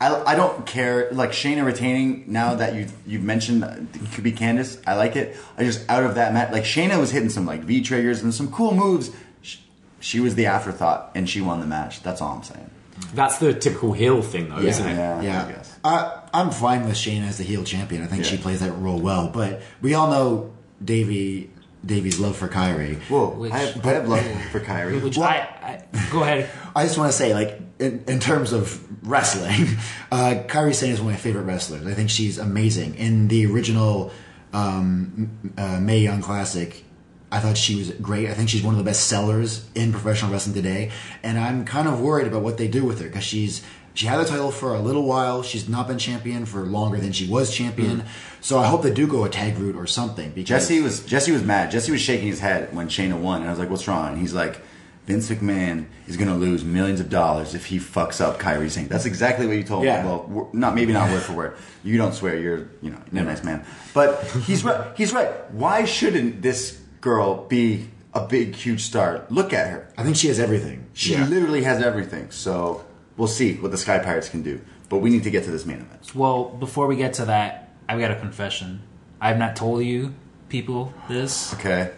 I, 0.00 0.32
I 0.32 0.36
don't 0.36 0.64
care. 0.64 1.08
Like 1.10 1.30
Shayna 1.32 1.64
retaining 1.64 2.24
now 2.28 2.54
that 2.54 2.76
you 2.76 2.86
you've 3.04 3.24
mentioned 3.24 3.64
it 3.64 4.12
could 4.12 4.22
be 4.22 4.30
Candice. 4.30 4.80
I 4.86 4.94
like 4.94 5.16
it. 5.16 5.36
I 5.58 5.64
just 5.64 5.90
out 5.90 6.04
of 6.04 6.14
that 6.14 6.32
match, 6.32 6.52
like 6.52 6.62
Shayna 6.62 7.00
was 7.00 7.10
hitting 7.10 7.30
some 7.30 7.46
like 7.46 7.62
V 7.62 7.80
triggers 7.82 8.22
and 8.22 8.32
some 8.32 8.52
cool 8.52 8.74
moves. 8.76 9.10
She, 9.42 9.58
she 9.98 10.20
was 10.20 10.36
the 10.36 10.46
afterthought 10.46 11.10
and 11.16 11.28
she 11.28 11.40
won 11.40 11.58
the 11.58 11.66
match. 11.66 12.04
That's 12.04 12.20
all 12.20 12.36
I'm 12.36 12.44
saying. 12.44 12.70
That's 13.14 13.38
the 13.38 13.52
typical 13.54 13.92
heel 13.92 14.22
thing, 14.22 14.48
though, 14.48 14.58
isn't 14.58 14.86
it? 14.86 14.94
Yeah, 14.94 15.18
I 15.18 15.22
Yeah, 15.22 15.52
guess. 15.52 15.78
I, 15.84 16.22
I'm 16.34 16.50
fine 16.50 16.86
with 16.86 16.96
Shane 16.96 17.22
as 17.22 17.38
the 17.38 17.44
heel 17.44 17.62
champion. 17.64 18.02
I 18.02 18.06
think 18.06 18.24
she 18.24 18.36
plays 18.36 18.60
that 18.60 18.72
role 18.72 18.98
well. 19.00 19.28
But 19.28 19.62
we 19.82 19.94
all 19.94 20.10
know 20.10 20.52
Davey 20.84 21.50
Davey's 21.84 22.18
love 22.18 22.36
for 22.36 22.48
Kairi. 22.48 22.98
Whoa, 23.02 23.30
Which- 23.30 23.52
I, 23.52 23.58
have, 23.58 23.86
I 23.86 23.92
have 23.92 24.08
love 24.08 24.24
for 24.50 24.60
Kairi. 24.60 25.00
Which 25.02 25.16
Well- 25.16 25.28
I, 25.28 25.48
I 25.94 26.08
go 26.10 26.22
ahead. 26.22 26.50
I 26.74 26.84
just 26.84 26.98
want 26.98 27.12
to 27.12 27.16
say, 27.16 27.32
like, 27.32 27.60
in, 27.78 28.02
in 28.08 28.18
terms 28.18 28.52
of 28.52 28.82
wrestling, 29.08 29.76
uh, 30.10 30.42
Kairi 30.48 30.74
Sane 30.74 30.92
is 30.92 31.00
one 31.00 31.08
of 31.12 31.14
my 31.14 31.20
favorite 31.20 31.44
wrestlers. 31.44 31.86
I 31.86 31.94
think 31.94 32.10
she's 32.10 32.38
amazing. 32.38 32.96
In 32.96 33.28
the 33.28 33.46
original 33.46 34.10
um, 34.52 35.30
m- 35.44 35.54
uh, 35.56 35.78
Mae 35.80 35.98
Young 36.00 36.22
Classic, 36.22 36.82
I 37.30 37.40
thought 37.40 37.56
she 37.56 37.74
was 37.76 37.90
great. 37.90 38.28
I 38.28 38.34
think 38.34 38.48
she's 38.48 38.62
one 38.62 38.74
of 38.74 38.78
the 38.78 38.84
best 38.84 39.08
sellers 39.08 39.66
in 39.74 39.90
professional 39.92 40.30
wrestling 40.30 40.54
today. 40.54 40.90
And 41.22 41.38
I'm 41.38 41.64
kind 41.64 41.88
of 41.88 42.00
worried 42.00 42.26
about 42.26 42.42
what 42.42 42.56
they 42.56 42.68
do 42.68 42.84
with 42.84 43.00
her 43.00 43.06
because 43.08 43.24
she's 43.24 43.62
she 43.94 44.06
had 44.06 44.18
the 44.18 44.26
title 44.26 44.50
for 44.50 44.74
a 44.74 44.78
little 44.78 45.04
while. 45.04 45.42
She's 45.42 45.68
not 45.68 45.88
been 45.88 45.98
champion 45.98 46.44
for 46.44 46.60
longer 46.66 46.98
than 46.98 47.12
she 47.12 47.26
was 47.26 47.52
champion. 47.54 47.98
Mm-hmm. 48.00 48.08
So 48.42 48.58
I 48.58 48.66
hope 48.66 48.82
they 48.82 48.92
do 48.92 49.06
go 49.06 49.24
a 49.24 49.28
tag 49.28 49.58
route 49.58 49.74
or 49.74 49.86
something. 49.86 50.30
Because 50.32 50.48
Jesse 50.48 50.80
was 50.80 51.04
Jesse 51.04 51.32
was 51.32 51.42
mad. 51.42 51.70
Jesse 51.70 51.90
was 51.90 52.00
shaking 52.00 52.28
his 52.28 52.40
head 52.40 52.74
when 52.74 52.88
Shayna 52.88 53.18
won, 53.18 53.40
and 53.40 53.48
I 53.48 53.50
was 53.50 53.58
like, 53.58 53.70
"What's 53.70 53.88
wrong?" 53.88 54.10
And 54.12 54.18
he's 54.18 54.34
like, 54.34 54.60
"Vince 55.06 55.28
McMahon 55.30 55.86
is 56.06 56.16
going 56.18 56.28
to 56.28 56.34
lose 56.36 56.62
millions 56.62 57.00
of 57.00 57.08
dollars 57.08 57.54
if 57.54 57.66
he 57.66 57.78
fucks 57.78 58.20
up 58.20 58.38
Kairi 58.38 58.70
Sane." 58.70 58.86
That's 58.86 59.06
exactly 59.06 59.46
what 59.46 59.56
you 59.56 59.64
told 59.64 59.84
Yeah. 59.84 60.02
me. 60.02 60.08
Well, 60.08 60.50
not 60.52 60.74
maybe 60.74 60.92
not 60.92 61.10
word 61.10 61.22
for 61.22 61.32
word. 61.32 61.56
You 61.82 61.96
don't 61.96 62.14
swear. 62.14 62.36
You're 62.38 62.68
you 62.82 62.90
know 62.90 62.98
a 63.10 63.14
nice 63.24 63.42
man. 63.42 63.64
But 63.94 64.22
he's 64.44 64.62
right. 64.62 64.92
He's 64.96 65.12
right. 65.14 65.30
Why 65.52 65.86
shouldn't 65.86 66.42
this 66.42 66.78
girl 67.00 67.44
be 67.46 67.88
a 68.14 68.26
big 68.26 68.54
huge 68.54 68.82
star? 68.82 69.24
Look 69.30 69.52
at 69.52 69.68
her. 69.68 69.88
I 69.98 70.02
think 70.02 70.16
she 70.16 70.28
has 70.28 70.38
everything. 70.40 70.86
She 70.94 71.12
Yeah. 71.12 71.26
literally 71.26 71.62
has 71.64 71.82
everything. 71.82 72.30
So 72.30 72.84
we'll 73.16 73.28
see 73.28 73.54
what 73.54 73.70
the 73.70 73.78
Sky 73.78 73.98
Pirates 73.98 74.28
can 74.28 74.42
do. 74.42 74.60
But 74.88 74.98
we 74.98 75.10
need 75.10 75.24
to 75.24 75.30
get 75.30 75.44
to 75.44 75.50
this 75.50 75.66
main 75.66 75.78
event. 75.78 76.14
Well, 76.14 76.44
before 76.44 76.86
we 76.86 76.96
get 76.96 77.14
to 77.14 77.24
that, 77.26 77.70
I've 77.88 77.98
got 77.98 78.10
a 78.12 78.16
confession. 78.16 78.82
I 79.20 79.28
have 79.28 79.38
not 79.38 79.56
told 79.56 79.84
you 79.84 80.14
people 80.48 80.94
this. 81.08 81.52
Okay. 81.54 81.90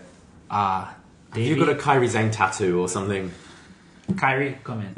Ah, 0.50 0.94
Davey, 1.34 1.48
You've 1.50 1.58
got 1.58 1.68
a 1.68 1.74
Kairi 1.74 2.08
Sane 2.08 2.30
tattoo 2.30 2.80
or 2.80 2.88
something. 2.88 3.30
Kairi, 4.12 4.62
come 4.64 4.80
in. 4.80 4.94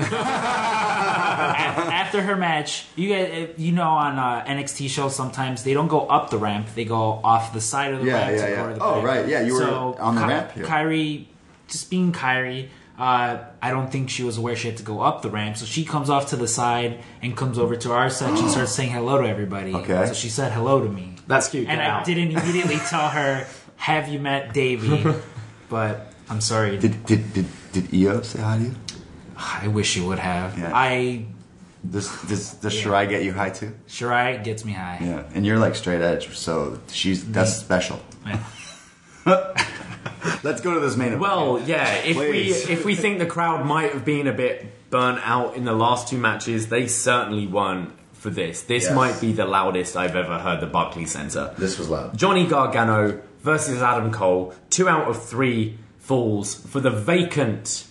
After 1.21 2.23
her 2.23 2.37
match, 2.37 2.87
you 2.97 3.09
guys, 3.09 3.51
you 3.57 3.73
know, 3.73 3.89
on 3.89 4.19
uh, 4.19 4.45
NXT 4.47 4.89
shows 4.89 5.15
sometimes 5.15 5.63
they 5.65 5.75
don't 5.75 5.89
go 5.89 6.07
up 6.07 6.31
the 6.31 6.39
ramp; 6.39 6.69
they 6.75 6.85
go 6.85 7.21
off 7.25 7.53
the 7.53 7.61
side 7.61 7.93
of 7.95 8.01
the 8.01 8.07
Yeah, 8.07 8.19
ramp. 8.19 8.31
yeah, 8.37 8.45
to 8.47 8.51
yeah. 8.51 8.57
go 8.57 8.69
to 8.69 8.75
the 8.75 8.85
Oh, 8.85 8.95
back. 8.97 9.05
right, 9.05 9.29
yeah, 9.29 9.41
you 9.43 9.55
were 9.55 9.61
So, 9.61 9.97
on 9.99 10.15
the 10.15 10.21
Ky- 10.23 10.29
ramp, 10.29 10.51
yeah. 10.57 10.63
Kairi, 10.65 11.27
just 11.69 11.91
being 11.91 12.13
Kairi, 12.13 12.69
uh, 12.99 13.39
I 13.63 13.71
don't 13.71 13.91
think 13.91 14.11
she 14.11 14.23
was 14.23 14.37
aware 14.39 14.55
she 14.57 14.69
had 14.69 14.77
to 14.79 14.83
go 14.85 15.01
up 15.01 15.23
the 15.23 15.31
ramp, 15.31 15.57
so 15.57 15.65
she 15.67 15.85
comes 15.85 16.09
off 16.11 16.29
to 16.31 16.37
the 16.37 16.49
side 16.49 17.01
and 17.23 17.37
comes 17.37 17.59
over 17.59 17.77
to 17.77 17.93
our 17.93 18.11
section, 18.11 18.39
and 18.45 18.51
starts 18.57 18.73
saying 18.73 18.91
hello 18.91 19.21
to 19.23 19.29
everybody. 19.29 19.75
Okay. 19.75 20.07
So 20.07 20.13
she 20.15 20.29
said 20.29 20.53
hello 20.53 20.81
to 20.83 20.89
me. 20.89 21.17
That's 21.27 21.49
cute. 21.49 21.69
And 21.69 21.79
Get 21.79 21.87
I 21.87 21.91
out. 21.91 22.05
didn't 22.05 22.31
immediately 22.37 22.77
tell 22.89 23.09
her, 23.09 23.47
"Have 23.77 24.09
you 24.09 24.19
met 24.19 24.53
Davey?" 24.55 25.05
but 25.69 26.13
I'm 26.29 26.41
sorry. 26.41 26.79
Did 26.79 27.05
did 27.07 27.33
did 27.33 27.47
did 27.73 27.95
Io 27.95 28.21
say 28.23 28.41
hi 28.41 28.59
to 28.59 28.65
you? 28.65 28.75
I 29.43 29.69
wish 29.69 29.97
you 29.97 30.07
would 30.07 30.19
have. 30.19 30.59
Yeah. 30.59 30.71
I 30.75 31.25
Does 31.89 32.09
does 32.29 32.53
does 32.55 32.75
Shirai 32.75 33.09
get 33.09 33.25
you 33.25 33.33
high 33.33 33.51
too? 33.51 33.73
Shirai 33.89 34.45
gets 34.45 34.65
me 34.65 34.73
high. 34.73 34.99
Yeah, 35.01 35.23
and 35.35 35.47
you're 35.47 35.59
like 35.59 35.75
straight 35.75 36.03
edge, 36.03 36.37
so 36.37 36.79
she's 36.89 37.25
that's 37.33 37.55
special. 37.57 37.99
Yeah. 38.27 38.45
Let's 40.43 40.61
go 40.61 40.75
to 40.75 40.81
this 40.81 40.97
main 40.97 41.09
event. 41.09 41.21
Well, 41.23 41.61
yeah. 41.67 41.95
If 42.05 42.17
Please. 42.17 42.67
we 42.67 42.73
if 42.73 42.85
we 42.85 42.95
think 42.95 43.19
the 43.19 43.27
crowd 43.27 43.65
might 43.67 43.93
have 43.93 44.05
been 44.05 44.27
a 44.27 44.33
bit 44.33 44.67
burnt 44.91 45.21
out 45.25 45.57
in 45.57 45.65
the 45.65 45.73
last 45.73 46.09
two 46.09 46.19
matches, 46.19 46.69
they 46.69 46.87
certainly 46.87 47.47
weren't 47.47 47.93
for 48.13 48.29
this. 48.31 48.63
This 48.63 48.85
Yes. 48.85 48.95
might 48.95 49.21
be 49.21 49.33
the 49.33 49.47
loudest 49.47 49.97
I've 49.97 50.17
ever 50.17 50.39
heard 50.39 50.61
the 50.61 50.67
Barclays 50.67 51.13
Center. 51.13 51.55
this 51.57 51.79
was 51.79 51.89
loud. 51.89 52.17
Johnny 52.17 52.47
Gargano 52.47 53.21
versus 53.43 53.81
Adam 53.81 54.13
Cole, 54.13 54.53
two 54.69 54.89
out 54.89 55.09
of 55.09 55.23
three 55.25 55.79
falls 55.99 56.55
for 56.55 56.81
the 56.81 56.91
vacant 56.91 57.87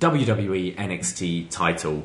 WWE 0.00 0.76
NXT 0.76 1.50
title. 1.50 2.02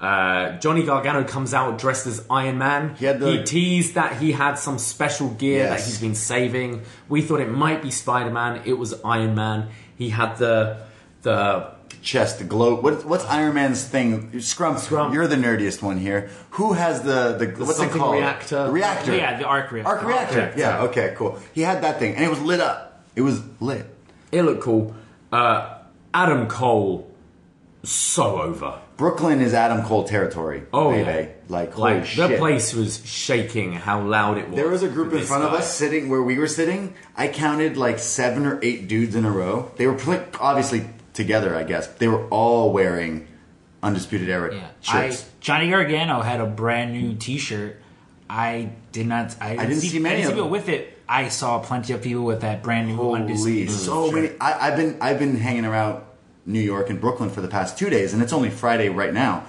Uh, 0.00 0.58
Johnny 0.58 0.82
Gargano 0.82 1.24
comes 1.24 1.54
out 1.54 1.78
dressed 1.78 2.06
as 2.06 2.24
Iron 2.28 2.58
Man. 2.58 2.94
He 2.96 3.04
had 3.06 3.20
the- 3.20 3.42
teased 3.44 3.94
that 3.94 4.16
he 4.16 4.32
had 4.32 4.54
some 4.58 4.78
special 4.78 5.28
gear 5.30 5.68
that 5.68 5.80
he's 5.80 6.00
been 6.00 6.14
saving. 6.14 6.82
We 7.08 7.22
thought 7.22 7.40
it 7.40 7.50
might 7.50 7.80
be 7.82 7.90
Spider 7.90 8.30
Man. 8.30 8.62
It 8.64 8.74
was 8.74 8.94
Iron 9.04 9.34
Man. 9.34 9.68
He 9.96 10.10
had 10.10 10.36
the 10.36 10.78
the 11.22 11.70
chest, 12.02 12.38
the 12.38 12.44
glow. 12.44 12.74
What, 12.74 13.04
what's 13.06 13.24
Iron 13.26 13.54
Man's 13.54 13.82
thing? 13.84 14.32
Scrump. 14.32 14.76
Scrump. 14.76 15.14
You're 15.14 15.26
the 15.26 15.36
nerdiest 15.36 15.80
one 15.80 15.96
here. 15.98 16.28
Who 16.50 16.72
has 16.74 17.02
the 17.02 17.36
the, 17.38 17.64
what's 17.64 17.80
it 17.80 17.90
called? 17.92 18.16
reactor. 18.16 18.64
The 18.66 18.72
reactor. 18.72 19.16
Yeah, 19.16 19.38
the 19.38 19.44
arc 19.44 19.70
reactor. 19.70 19.88
Arc 19.88 20.02
reactor. 20.04 20.36
reactor. 20.36 20.60
Yeah. 20.60 20.82
Okay. 20.84 21.14
Cool. 21.16 21.38
He 21.54 21.60
had 21.62 21.82
that 21.82 21.98
thing, 21.98 22.14
and 22.14 22.24
it 22.24 22.28
was 22.30 22.40
lit 22.42 22.60
up. 22.60 23.04
It 23.16 23.22
was 23.22 23.40
lit. 23.60 23.86
it 24.32 24.42
looked 24.42 24.62
cool. 24.62 24.94
Uh, 25.32 25.78
Adam 26.12 26.46
Cole, 26.48 27.10
so 27.84 28.40
over. 28.42 28.80
Brooklyn 28.96 29.40
is 29.40 29.54
Adam 29.54 29.84
Cole 29.84 30.04
territory. 30.04 30.62
Oh, 30.72 30.90
baby. 30.90 31.02
yeah. 31.10 31.28
Like 31.48 31.72
holy 31.72 31.94
Like 31.94 32.06
shit. 32.06 32.30
the 32.30 32.36
place 32.38 32.72
was 32.74 33.04
shaking. 33.04 33.72
How 33.72 34.00
loud 34.02 34.38
it 34.38 34.48
was. 34.48 34.56
There 34.56 34.68
was 34.68 34.82
a 34.82 34.88
group 34.88 35.12
in 35.12 35.18
this 35.18 35.28
front 35.28 35.44
of 35.44 35.52
us 35.52 35.72
sitting 35.74 36.08
where 36.08 36.22
we 36.22 36.38
were 36.38 36.46
sitting. 36.46 36.94
I 37.16 37.28
counted 37.28 37.76
like 37.76 37.98
seven 37.98 38.46
or 38.46 38.58
eight 38.62 38.86
dudes 38.88 39.14
in 39.14 39.24
a 39.24 39.30
row. 39.30 39.70
They 39.76 39.86
were 39.86 39.94
pl- 39.94 40.24
obviously 40.40 40.88
together, 41.12 41.56
I 41.56 41.64
guess. 41.64 41.86
They 41.88 42.08
were 42.08 42.26
all 42.28 42.72
wearing 42.72 43.26
Undisputed 43.82 44.28
Era 44.30 44.54
Yeah, 44.54 44.68
I, 44.88 45.08
shirts. 45.10 45.30
Johnny 45.40 45.68
Gargano 45.70 46.22
had 46.22 46.40
a 46.40 46.46
brand 46.46 46.92
new 46.92 47.14
T-shirt. 47.16 47.80
I 48.30 48.70
did 48.92 49.06
not. 49.06 49.36
I 49.40 49.50
didn't, 49.56 49.68
didn't 49.68 49.82
see 49.82 49.98
many 49.98 50.14
I 50.14 50.16
didn't 50.18 50.24
of 50.24 50.30
see 50.30 50.34
people 50.36 50.42
them. 50.44 50.52
with 50.52 50.68
it. 50.68 50.98
I 51.06 51.28
saw 51.28 51.58
plenty 51.58 51.92
of 51.92 52.00
people 52.00 52.24
with 52.24 52.40
that 52.40 52.62
brand 52.62 52.88
new 52.88 52.96
Holy, 52.96 53.20
undisputed 53.20 53.70
so 53.74 54.06
shirt. 54.10 54.14
many. 54.14 54.30
I, 54.40 54.68
I've 54.68 54.76
been 54.76 54.96
I've 55.02 55.18
been 55.18 55.36
hanging 55.36 55.66
around 55.66 56.02
New 56.46 56.60
York 56.60 56.90
and 56.90 57.00
Brooklyn 57.00 57.30
for 57.30 57.40
the 57.40 57.48
past 57.48 57.78
two 57.78 57.90
days, 57.90 58.12
and 58.12 58.22
it's 58.22 58.32
only 58.32 58.50
Friday 58.50 58.88
right 58.88 59.12
now. 59.12 59.44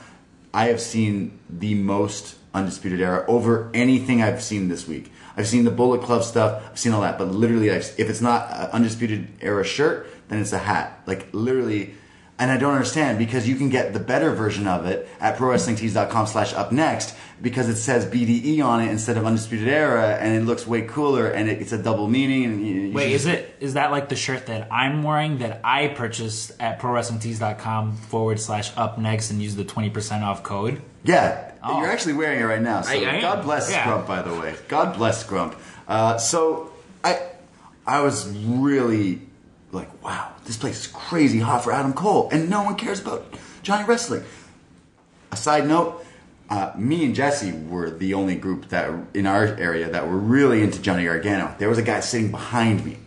I 0.54 0.68
have 0.68 0.80
seen 0.80 1.40
the 1.50 1.76
most 1.76 2.38
Undisputed 2.54 3.02
Era 3.02 3.26
over 3.28 3.70
anything 3.74 4.22
I've 4.22 4.42
seen 4.42 4.70
this 4.70 4.88
week. 4.88 5.12
I've 5.36 5.48
seen 5.48 5.66
the 5.66 5.72
Bullet 5.72 6.02
Club 6.02 6.24
stuff. 6.24 6.64
I've 6.72 6.80
seen 6.80 6.94
all 6.94 7.02
that, 7.02 7.18
but 7.18 7.28
literally, 7.28 7.70
I've, 7.72 7.94
if 7.98 8.10
it's 8.10 8.22
not 8.22 8.50
an 8.52 8.70
Undisputed 8.72 9.28
Era 9.42 9.66
shirt, 9.66 10.08
then 10.30 10.40
it's 10.40 10.54
a 10.54 10.60
hat. 10.60 11.02
Like 11.06 11.28
literally. 11.34 11.96
And 12.38 12.52
I 12.52 12.58
don't 12.58 12.74
understand 12.74 13.18
because 13.18 13.48
you 13.48 13.56
can 13.56 13.70
get 13.70 13.94
the 13.94 14.00
better 14.00 14.32
version 14.36 14.68
of 14.68 14.86
it 14.86 15.08
at 15.22 15.38
prowrestlingtees.com 15.38 16.28
slash 16.28 16.54
up 16.54 16.74
next 16.74 17.16
because 17.42 17.70
it 17.70 17.78
says 17.78 18.06
BDE 18.06 18.62
on 18.62 18.82
it 18.82 18.90
instead 18.92 19.16
of 19.16 19.26
Undisputed 19.26 19.70
Era 19.70 20.18
and 20.20 20.36
it 20.36 20.44
looks 20.46 20.68
way 20.68 20.82
cooler 20.82 21.28
and 21.28 21.50
it, 21.50 21.62
it's 21.62 21.72
a 21.72 21.82
double 21.82 22.10
meaning. 22.10 22.44
And 22.44 22.68
you, 22.68 22.74
you 22.88 22.94
Wait, 22.94 23.14
is 23.14 23.24
just- 23.24 23.34
it 23.38 23.56
is 23.62 23.74
that 23.76 23.92
like 23.92 24.10
the 24.10 24.18
shirt 24.18 24.48
that 24.48 24.68
I'm 24.70 25.02
wearing 25.04 25.38
that 25.38 25.62
I 25.64 25.88
purchased 25.88 26.52
at 26.60 26.80
prowrestlingtees.com 26.82 27.96
forward 27.98 28.40
slash 28.40 28.72
up 28.76 28.98
next 28.98 29.32
and 29.32 29.42
use 29.42 29.56
the 29.56 29.64
twenty 29.66 29.90
percent 29.90 30.24
off 30.24 30.44
code? 30.44 30.82
Yeah, 31.06 31.52
Oh. 31.64 31.80
you're 31.80 31.90
actually 31.90 32.14
wearing 32.14 32.40
it 32.40 32.44
right 32.44 32.62
now. 32.62 32.82
So 32.82 32.92
I- 32.94 33.16
I. 33.18 33.22
God 33.22 33.44
bless 33.44 33.72
Yeah. 33.72 33.84
Scrump, 33.86 34.08
by 34.08 34.22
the 34.22 34.34
way. 34.34 34.56
God 34.68 34.96
bless 34.98 35.24
Scrump. 35.24 35.56
Uh, 35.88 36.18
so 36.18 36.72
I, 37.04 37.20
I 37.88 38.02
was 38.02 38.28
really 38.38 39.22
like, 39.76 40.04
wow, 40.04 40.32
this 40.46 40.58
place 40.58 40.86
is 40.86 40.88
crazy 40.88 41.40
hot 41.40 41.64
for 41.64 41.72
Adam 41.72 41.94
Cole, 41.94 42.30
and 42.32 42.50
no 42.50 42.64
one 42.64 42.76
cares 42.76 43.00
about 43.02 43.26
Johnny 43.62 43.86
Wrestling. 43.86 44.24
A 45.32 45.38
side 45.38 45.68
note. 45.68 46.04
Uh, 46.48 46.72
me 46.78 47.04
and 47.04 47.16
Jesse 47.16 47.52
were 47.52 47.90
the 47.90 48.14
only 48.14 48.36
group 48.36 48.70
that 48.70 48.94
in 49.16 49.26
our 49.26 49.46
area 49.58 49.90
that 49.90 50.08
were 50.08 50.18
really 50.18 50.62
into 50.62 50.80
Johnny 50.80 51.06
Gargano. 51.06 51.56
There 51.58 51.68
was 51.68 51.80
a 51.80 51.82
guy 51.82 52.02
sitting 52.02 52.30
behind 52.30 52.86
me. 52.86 52.98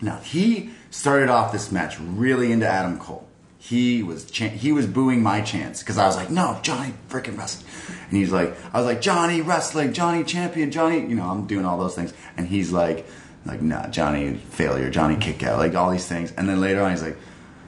Now 0.00 0.18
he 0.18 0.70
started 0.90 1.28
off 1.28 1.50
this 1.50 1.72
match 1.72 1.98
really 1.98 2.52
into 2.52 2.68
Adam 2.68 2.96
Cole. 2.98 3.26
He 3.58 4.04
was 4.04 4.30
he 4.30 4.70
was 4.70 4.86
booing 4.86 5.20
my 5.20 5.40
chance 5.40 5.80
because 5.80 5.98
I 5.98 6.06
was 6.06 6.16
like, 6.16 6.30
no, 6.30 6.60
Johnny 6.62 6.94
freaking 7.08 7.36
wrestling, 7.36 7.70
and 8.08 8.16
he's 8.16 8.30
like, 8.30 8.56
I 8.72 8.78
was 8.78 8.86
like, 8.86 9.02
Johnny 9.02 9.42
wrestling, 9.42 9.92
Johnny 9.92 10.22
champion, 10.22 10.70
Johnny, 10.70 11.00
you 11.00 11.16
know, 11.16 11.24
I'm 11.24 11.46
doing 11.46 11.66
all 11.66 11.76
those 11.76 11.96
things, 11.96 12.14
and 12.36 12.46
he's 12.46 12.70
like, 12.72 13.04
like, 13.44 13.62
nah, 13.62 13.88
Johnny 13.88 14.34
failure, 14.34 14.90
Johnny 14.90 15.16
kick 15.16 15.42
out, 15.42 15.58
like 15.58 15.74
all 15.74 15.90
these 15.90 16.06
things, 16.06 16.32
and 16.32 16.48
then 16.48 16.60
later 16.60 16.82
on 16.82 16.90
he's 16.90 17.02
like, 17.02 17.16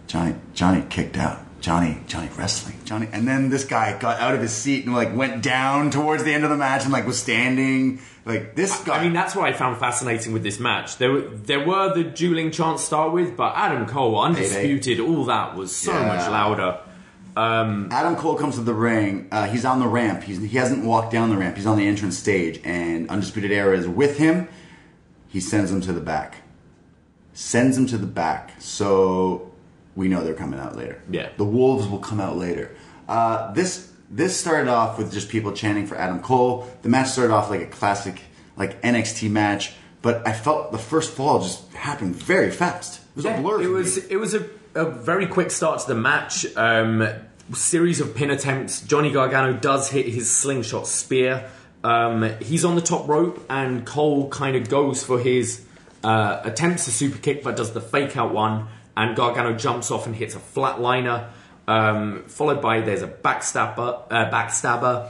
Johnny, 0.06 0.34
Johnny 0.54 0.84
kicked 0.90 1.16
out. 1.16 1.38
Johnny, 1.60 2.00
Johnny 2.08 2.28
wrestling, 2.36 2.74
Johnny, 2.84 3.06
and 3.12 3.26
then 3.28 3.48
this 3.48 3.64
guy 3.64 3.96
got 3.96 4.18
out 4.20 4.34
of 4.34 4.40
his 4.40 4.50
seat 4.50 4.84
and 4.84 4.92
like 4.96 5.14
went 5.14 5.44
down 5.44 5.92
towards 5.92 6.24
the 6.24 6.34
end 6.34 6.42
of 6.42 6.50
the 6.50 6.56
match 6.56 6.82
and 6.82 6.92
like 6.92 7.06
was 7.06 7.22
standing, 7.22 8.00
like 8.24 8.56
this 8.56 8.82
guy. 8.82 8.98
I 8.98 9.04
mean, 9.04 9.12
that's 9.12 9.36
what 9.36 9.44
I 9.44 9.52
found 9.52 9.78
fascinating 9.78 10.32
with 10.32 10.42
this 10.42 10.58
match. 10.58 10.96
There 10.96 11.12
were 11.12 11.20
there 11.20 11.64
were 11.64 11.94
the 11.94 12.02
dueling 12.02 12.50
chants 12.50 12.82
to 12.82 12.86
start 12.88 13.12
with, 13.12 13.36
but 13.36 13.54
Adam 13.54 13.86
Cole, 13.86 14.20
undisputed, 14.20 14.98
all 14.98 15.24
that 15.26 15.54
was 15.54 15.74
so 15.74 15.92
Yeah. 15.92 16.08
much 16.08 16.28
louder. 16.28 16.80
Adam 17.36 18.16
Cole 18.16 18.34
comes 18.34 18.56
to 18.56 18.62
the 18.62 18.74
ring. 18.74 19.28
Uh, 19.30 19.46
he's 19.46 19.64
on 19.64 19.78
the 19.80 19.86
ramp. 19.86 20.24
He's, 20.24 20.40
he 20.42 20.58
hasn't 20.58 20.84
walked 20.84 21.12
down 21.12 21.30
the 21.30 21.36
ramp. 21.38 21.56
He's 21.56 21.66
on 21.66 21.78
the 21.78 21.86
entrance 21.86 22.18
stage, 22.18 22.60
and 22.64 23.08
Undisputed 23.08 23.52
Era 23.52 23.76
is 23.78 23.86
with 23.86 24.18
him. 24.18 24.48
He 25.32 25.40
sends 25.40 25.70
them 25.70 25.80
to 25.82 25.92
the 25.94 26.00
back. 26.00 26.42
Sends 27.32 27.76
them 27.76 27.86
to 27.86 27.96
the 27.96 28.06
back, 28.06 28.52
so 28.58 29.50
we 29.96 30.08
know 30.08 30.22
they're 30.22 30.34
coming 30.34 30.60
out 30.60 30.76
later. 30.76 31.02
Yeah. 31.10 31.30
the 31.38 31.44
Wolves 31.44 31.88
will 31.88 32.00
come 32.00 32.20
out 32.20 32.36
later. 32.36 32.76
Uh, 33.08 33.50
this 33.52 33.90
this 34.10 34.38
started 34.38 34.68
off 34.68 34.98
with 34.98 35.10
just 35.10 35.30
people 35.30 35.52
chanting 35.52 35.86
for 35.86 35.96
Adam 35.96 36.20
Cole. 36.20 36.68
The 36.82 36.90
match 36.90 37.08
started 37.08 37.32
off 37.32 37.48
like 37.48 37.62
a 37.62 37.66
classic 37.66 38.20
like 38.58 38.82
NXT 38.82 39.30
match, 39.30 39.72
but 40.02 40.26
I 40.28 40.34
felt 40.34 40.70
the 40.70 40.78
first 40.78 41.14
fall 41.14 41.40
just 41.40 41.72
happened 41.72 42.14
very 42.14 42.50
fast. 42.50 43.00
It 43.00 43.16
was 43.16 43.24
a 43.24 43.40
blur. 43.40 43.62
It 43.62 43.64
for 43.64 43.68
me. 43.68 43.74
was 43.74 43.96
it 43.96 44.16
was 44.16 44.34
a, 44.34 44.46
a 44.74 44.84
very 44.84 45.26
quick 45.26 45.50
start 45.50 45.80
to 45.80 45.88
the 45.88 45.94
match. 45.94 46.44
Um, 46.56 47.08
series 47.54 48.00
of 48.00 48.14
pin 48.14 48.30
attempts. 48.30 48.82
Johnny 48.82 49.10
Gargano 49.10 49.54
does 49.54 49.90
hit 49.90 50.06
his 50.06 50.30
slingshot 50.30 50.86
spear. 50.86 51.50
Um, 51.84 52.34
he's 52.40 52.64
on 52.64 52.74
the 52.74 52.80
top 52.80 53.08
rope, 53.08 53.44
and 53.50 53.84
Cole 53.84 54.28
kind 54.28 54.56
of 54.56 54.68
goes 54.68 55.02
for 55.04 55.18
his 55.18 55.64
uh, 56.04 56.40
attempts 56.44 56.86
a 56.86 56.90
super 56.90 57.18
kick, 57.18 57.42
but 57.42 57.56
does 57.56 57.72
the 57.72 57.80
fake 57.80 58.16
out 58.16 58.32
one. 58.32 58.68
And 58.96 59.16
Gargano 59.16 59.54
jumps 59.54 59.90
off 59.90 60.06
and 60.06 60.14
hits 60.14 60.34
a 60.36 60.38
flatliner. 60.38 61.28
Um, 61.66 62.24
followed 62.26 62.60
by 62.60 62.80
there's 62.80 63.02
a 63.02 63.08
backstabber, 63.08 64.02
uh, 64.10 64.30
backstabber, 64.30 65.08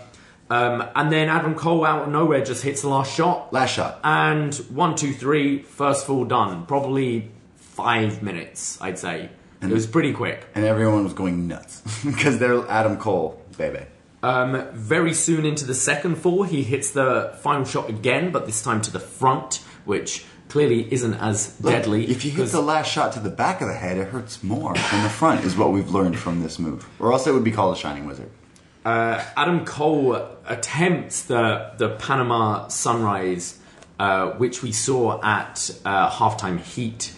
um, 0.51 0.85
and 0.95 1.11
then 1.11 1.31
Adam 1.31 1.55
Cole 1.55 1.85
out 1.85 2.03
of 2.03 2.09
nowhere 2.11 2.45
just 2.45 2.63
hits 2.63 2.83
the 2.83 2.89
last 2.89 3.15
shot. 3.15 3.53
Last 3.55 3.75
shot. 3.75 4.01
And 4.05 4.55
one, 4.69 4.95
two, 4.95 5.15
three, 5.15 5.63
first 5.63 6.07
fall 6.07 6.27
done. 6.27 6.67
Probably 6.67 7.31
five 7.57 8.23
minutes, 8.23 8.79
I'd 8.81 8.99
say. 8.99 9.31
And 9.63 9.71
it 9.71 9.75
was 9.75 9.87
pretty 9.87 10.13
quick. 10.13 10.45
and 10.55 10.65
everyone 10.67 11.05
was 11.05 11.15
going 11.15 11.49
nuts 11.49 11.81
because 12.05 12.39
they're 12.39 12.69
Adam 12.69 12.99
Cole, 12.99 13.41
baby. 13.57 13.87
Um, 14.23 14.69
very 14.73 15.15
soon 15.15 15.45
into 15.45 15.65
the 15.65 15.75
second 15.75 16.17
fall, 16.17 16.45
he 16.45 16.63
hits 16.63 16.91
the 16.93 17.37
final 17.41 17.65
shot 17.65 17.89
again, 17.89 18.31
but 18.31 18.47
this 18.47 18.63
time 18.63 18.81
to 18.83 18.91
the 18.93 19.01
front, 19.01 19.57
which 19.85 20.25
clearly 20.49 20.93
isn't 20.93 21.15
as 21.15 21.59
Look, 21.61 21.73
deadly. 21.73 22.11
If 22.11 22.25
you 22.25 22.31
hit 22.31 22.49
the 22.51 22.61
last 22.61 22.93
shot 22.93 23.13
to 23.15 23.21
the 23.21 23.31
back 23.31 23.61
of 23.61 23.69
the 23.69 23.75
head, 23.75 23.97
it 23.97 24.09
hurts 24.09 24.43
more 24.43 24.75
than 24.75 25.03
the 25.03 25.09
front, 25.09 25.45
is 25.45 25.57
what 25.57 25.73
we've 25.73 25.91
learned 25.91 26.19
from 26.19 26.43
this 26.43 26.59
move. 26.59 26.89
Or 27.01 27.13
else 27.13 27.27
it 27.27 27.33
would 27.33 27.43
be 27.43 27.53
called 27.53 27.77
a 27.77 27.79
Shining 27.79 28.07
Wizard. 28.07 28.31
Adam 28.85 29.65
Cole 29.65 30.15
attempts 30.47 31.23
the 31.23 31.73
the 31.79 31.91
Panama 31.91 32.69
Sunrise, 32.69 33.59
uh, 33.99 34.31
which 34.33 34.63
we 34.63 34.73
saw 34.73 35.21
at 35.23 35.71
uh, 35.85 36.11
halftime 36.11 36.61
heat. 36.61 37.13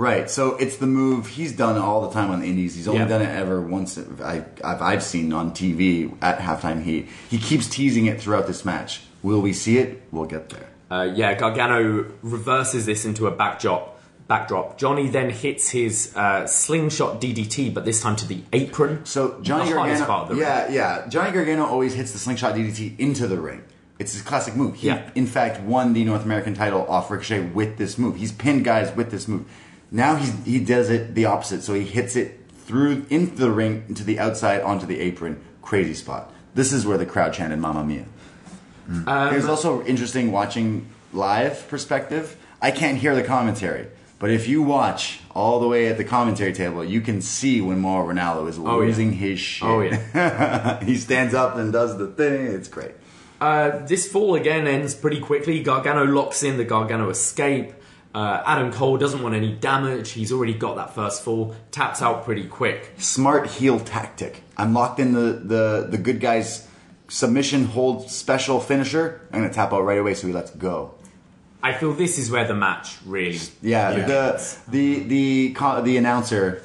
Right, 0.00 0.30
so 0.30 0.56
it's 0.56 0.78
the 0.78 0.86
move 0.86 1.26
he's 1.26 1.52
done 1.52 1.76
all 1.76 2.00
the 2.08 2.10
time 2.10 2.30
on 2.30 2.40
the 2.40 2.46
Indies. 2.46 2.74
He's 2.74 2.88
only 2.88 3.00
Yeah. 3.02 3.08
done 3.08 3.20
it 3.20 3.28
ever 3.28 3.60
once 3.60 3.98
I, 4.24 4.46
I've, 4.64 4.80
I've 4.80 5.02
seen 5.02 5.30
on 5.34 5.50
TV 5.52 6.10
at 6.22 6.38
halftime 6.38 6.82
heat. 6.82 7.06
He 7.28 7.36
keeps 7.36 7.66
teasing 7.68 8.06
it 8.06 8.18
throughout 8.18 8.46
this 8.46 8.64
match. 8.64 9.02
Will 9.22 9.42
we 9.42 9.52
see 9.52 9.76
it? 9.76 10.00
We'll 10.10 10.24
get 10.24 10.48
there. 10.48 10.68
Uh, 10.90 11.02
yeah, 11.14 11.34
Gargano 11.34 12.06
reverses 12.22 12.86
this 12.86 13.04
into 13.04 13.26
a 13.26 13.30
backdrop. 13.30 14.00
Backdrop. 14.26 14.78
Johnny 14.78 15.08
then 15.08 15.28
hits 15.28 15.68
his 15.68 16.16
uh, 16.16 16.46
slingshot 16.46 17.20
DDT, 17.20 17.74
but 17.74 17.84
this 17.84 18.00
time 18.00 18.16
to 18.16 18.26
the 18.26 18.40
apron. 18.54 19.04
So 19.04 19.38
Johnny 19.42 19.68
the 19.70 19.76
hardest 19.76 20.06
part 20.06 20.28
Gargano, 20.28 20.34
the 20.34 20.64
ring. 20.66 20.74
yeah, 20.74 21.00
yeah. 21.02 21.08
Johnny 21.08 21.30
Gargano 21.32 21.66
always 21.66 21.92
hits 21.92 22.12
the 22.12 22.18
slingshot 22.18 22.54
DDT 22.54 22.98
into 22.98 23.26
the 23.26 23.38
ring. 23.38 23.64
It's 23.98 24.14
his 24.14 24.22
classic 24.22 24.56
move. 24.56 24.76
He, 24.76 24.86
Yeah. 24.86 25.10
in 25.14 25.26
fact, 25.26 25.60
won 25.60 25.92
the 25.92 26.04
North 26.04 26.24
American 26.24 26.54
title 26.54 26.86
off 26.88 27.10
Ricochet 27.10 27.40
with 27.50 27.76
this 27.76 27.98
move. 27.98 28.16
He's 28.16 28.32
pinned 28.32 28.64
guys 28.64 28.96
with 28.96 29.10
this 29.10 29.28
move. 29.28 29.44
Now 29.90 30.16
he's, 30.16 30.32
he 30.44 30.60
does 30.60 30.88
it 30.90 31.14
the 31.14 31.24
opposite. 31.26 31.62
So 31.62 31.74
he 31.74 31.84
hits 31.84 32.16
it 32.16 32.38
through 32.64 33.06
into 33.10 33.36
the 33.36 33.50
ring, 33.50 33.84
into 33.88 34.04
the 34.04 34.18
outside, 34.20 34.60
onto 34.62 34.86
the 34.86 35.00
apron. 35.00 35.42
Crazy 35.62 35.94
spot. 35.94 36.32
This 36.54 36.72
is 36.72 36.86
where 36.86 36.98
the 36.98 37.06
crowd 37.06 37.32
chanted 37.32 37.58
"Mamma 37.58 37.84
Mia." 37.84 38.04
Um, 38.88 39.32
it 39.32 39.36
was 39.36 39.46
also 39.46 39.84
interesting 39.84 40.32
watching 40.32 40.88
live 41.12 41.68
perspective. 41.68 42.36
I 42.60 42.72
can't 42.72 42.98
hear 42.98 43.14
the 43.14 43.22
commentary, 43.22 43.86
but 44.18 44.30
if 44.30 44.48
you 44.48 44.62
watch 44.62 45.20
all 45.32 45.60
the 45.60 45.68
way 45.68 45.86
at 45.86 45.96
the 45.96 46.04
commentary 46.04 46.52
table, 46.52 46.84
you 46.84 47.00
can 47.00 47.20
see 47.20 47.60
when 47.60 47.78
Mauro 47.78 48.12
Ranallo 48.12 48.48
is 48.48 48.58
Oh, 48.58 48.80
yeah. 48.80 48.86
losing 48.86 49.12
his 49.12 49.38
shit. 49.38 49.68
Oh, 49.68 49.80
yeah. 49.80 50.80
he 50.84 50.96
stands 50.96 51.34
up 51.34 51.56
and 51.56 51.72
does 51.72 51.96
the 51.98 52.08
thing. 52.08 52.46
It's 52.48 52.68
great. 52.68 52.92
Uh, 53.40 53.78
this 53.86 54.10
fall 54.10 54.34
again 54.34 54.66
ends 54.66 54.94
pretty 54.94 55.20
quickly. 55.20 55.62
Gargano 55.62 56.04
locks 56.04 56.42
in 56.42 56.56
the 56.58 56.64
Gargano 56.64 57.08
escape. 57.10 57.72
Uh, 58.12 58.42
Adam 58.44 58.72
Cole 58.72 58.96
doesn't 58.98 59.22
want 59.22 59.34
any 59.36 59.52
damage. 59.52 60.10
He's 60.10 60.32
already 60.32 60.54
got 60.54 60.74
that 60.76 60.94
first 60.94 61.22
fall. 61.22 61.54
Taps 61.70 62.02
out 62.02 62.24
pretty 62.24 62.44
quick. 62.44 62.92
Smart 62.98 63.46
heel 63.48 63.78
tactic. 63.78 64.42
I'm 64.56 64.74
locked 64.74 64.98
in 64.98 65.12
the 65.12 65.32
the 65.44 65.86
the 65.88 65.98
good 65.98 66.18
guy's 66.20 66.66
submission 67.08 67.66
hold 67.66 68.10
special 68.10 68.58
finisher. 68.60 69.20
I'm 69.32 69.40
gonna 69.42 69.52
tap 69.52 69.72
out 69.72 69.82
right 69.82 69.98
away, 69.98 70.14
so 70.14 70.26
he 70.26 70.32
lets 70.32 70.50
go. 70.50 70.94
I 71.62 71.72
feel 71.74 71.92
this 71.92 72.18
is 72.18 72.30
where 72.30 72.46
the 72.46 72.54
match 72.54 72.96
really. 73.06 73.38
Yeah, 73.62 73.96
Yeah. 73.96 74.06
the 74.06 74.46
the 74.68 74.98
the 75.04 75.52
co- 75.52 75.82
the 75.82 75.96
announcer 75.96 76.62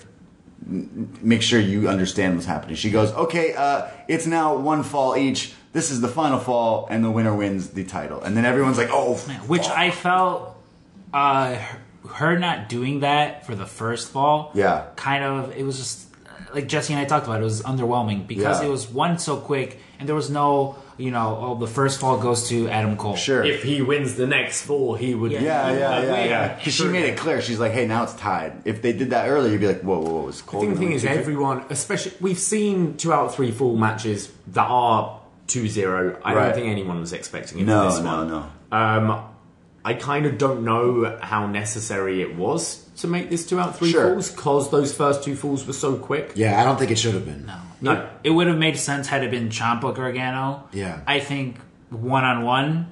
make 0.67 1.41
sure 1.43 1.59
you 1.59 1.87
understand 1.89 2.33
what's 2.35 2.47
happening. 2.47 2.75
She 2.75 2.89
goes, 2.89 3.11
"Okay, 3.13 3.53
uh, 3.53 3.87
it's 4.07 4.25
now 4.25 4.55
one 4.55 4.81
fall 4.83 5.15
each. 5.15 5.53
This 5.73 5.91
is 5.91 6.01
the 6.01 6.07
final 6.07 6.39
fall, 6.39 6.87
and 6.89 7.03
the 7.03 7.11
winner 7.11 7.35
wins 7.35 7.69
the 7.69 7.83
title." 7.83 8.21
And 8.21 8.35
then 8.35 8.45
everyone's 8.45 8.77
like, 8.77 8.89
"Oh, 8.91 9.15
Which 9.47 9.67
I 9.67 9.91
felt 9.91 10.54
uh, 11.15 11.57
her 12.09 12.37
not 12.37 12.69
doing 12.69 12.99
that 12.99 13.45
for 13.45 13.55
the 13.55 13.65
first 13.65 14.11
fall. 14.11 14.51
Yeah. 14.53 14.85
Kind 14.95 15.23
of, 15.23 15.55
it 15.57 15.63
was 15.63 15.77
just 15.77 16.07
like 16.53 16.67
Jesse 16.67 16.93
and 16.93 17.01
I 17.01 17.05
talked 17.05 17.25
about. 17.25 17.41
It 17.41 17.43
was 17.43 17.61
underwhelming 17.63 18.27
because 18.27 18.59
Yeah. 18.61 18.67
it 18.67 18.69
was 18.71 18.87
one 18.87 19.17
so 19.17 19.37
quick, 19.37 19.79
and 19.99 20.07
there 20.07 20.15
was 20.15 20.29
no, 20.29 20.75
you 20.97 21.11
know, 21.11 21.37
oh, 21.41 21.55
the 21.59 21.67
first 21.67 21.99
fall 21.99 22.17
goes 22.17 22.47
to 22.49 22.69
Adam 22.69 22.95
Cole. 22.97 23.15
sure." 23.15 23.43
If 23.43 23.63
he 23.63 23.81
wins 23.81 24.15
the 24.15 24.27
next 24.27 24.61
fall, 24.63 24.95
he 24.95 25.15
would. 25.15 25.31
Yeah. 25.31 25.41
yeah, 25.41 25.71
yeah, 25.71 25.77
yeah, 25.79 26.03
Yeah. 26.03 26.25
yeah. 26.25 26.55
Because 26.55 26.73
she 26.73 26.85
made 26.87 27.05
it 27.05 27.17
clear. 27.17 27.41
She's 27.41 27.59
like, 27.59 27.71
"Hey, 27.71 27.85
now 27.87 28.03
it's 28.03 28.13
tied. 28.13 28.53
If 28.65 28.81
they 28.81 28.93
did 28.93 29.09
that 29.09 29.27
earlier, 29.27 29.51
you'd 29.53 29.61
be 29.61 29.67
like, 29.67 29.81
whoa, 29.81 29.99
whoa, 29.99 30.11
whoa, 30.21 30.27
it's 30.29 30.41
I 30.43 30.45
cold." 30.51 30.63
think 30.63 30.73
the 30.75 30.79
thing 30.79 30.91
is, 30.93 31.03
everyone, 31.05 31.63
especially 31.69 32.13
we've 32.21 32.39
seen 32.39 32.95
two 32.97 33.11
out 33.11 33.25
of 33.27 33.35
three 33.35 33.51
fall 33.51 33.75
matches 33.75 34.31
that 34.47 34.67
are 34.69 35.19
2-0. 35.47 36.17
I 36.23 36.33
Right. 36.33 36.43
don't 36.45 36.53
think 36.55 36.67
anyone 36.67 36.99
was 36.99 37.13
expecting 37.13 37.59
it 37.59 37.65
No, 37.65 37.83
for 37.89 37.95
this 37.95 38.03
no, 38.03 38.15
one. 38.17 38.29
no. 38.29 38.45
Um, 38.71 39.21
I 39.85 39.93
kind 39.93 40.25
of 40.25 40.37
don't 40.37 40.63
know 40.65 41.17
how 41.21 41.45
necessary 41.47 42.21
it 42.21 42.35
was 42.35 42.83
to 42.97 43.07
make 43.07 43.29
this 43.29 43.45
two 43.45 43.59
out 43.59 43.77
three 43.77 43.91
Sure. 43.91 44.13
falls 44.13 44.31
because 44.31 44.71
those 44.71 44.93
first 44.93 45.23
two 45.23 45.35
falls 45.35 45.65
were 45.67 45.73
so 45.73 45.95
quick. 45.95 46.31
Yeah, 46.35 46.59
I 46.59 46.63
don't 46.65 46.77
think 46.79 46.89
it 46.91 46.97
should 46.97 47.13
have 47.13 47.25
been. 47.25 47.49
No. 47.81 47.91
It, 47.93 48.09
it 48.25 48.29
would 48.31 48.47
have 48.47 48.57
made 48.57 48.77
sense 48.77 49.07
had 49.07 49.23
it 49.23 49.29
been 49.31 49.49
Ciampa 49.49 49.93
Gargano. 49.95 50.67
Yeah. 50.73 51.01
I 51.05 51.19
think 51.19 51.57
one 51.91 52.23
on 52.23 52.43
one 52.43 52.87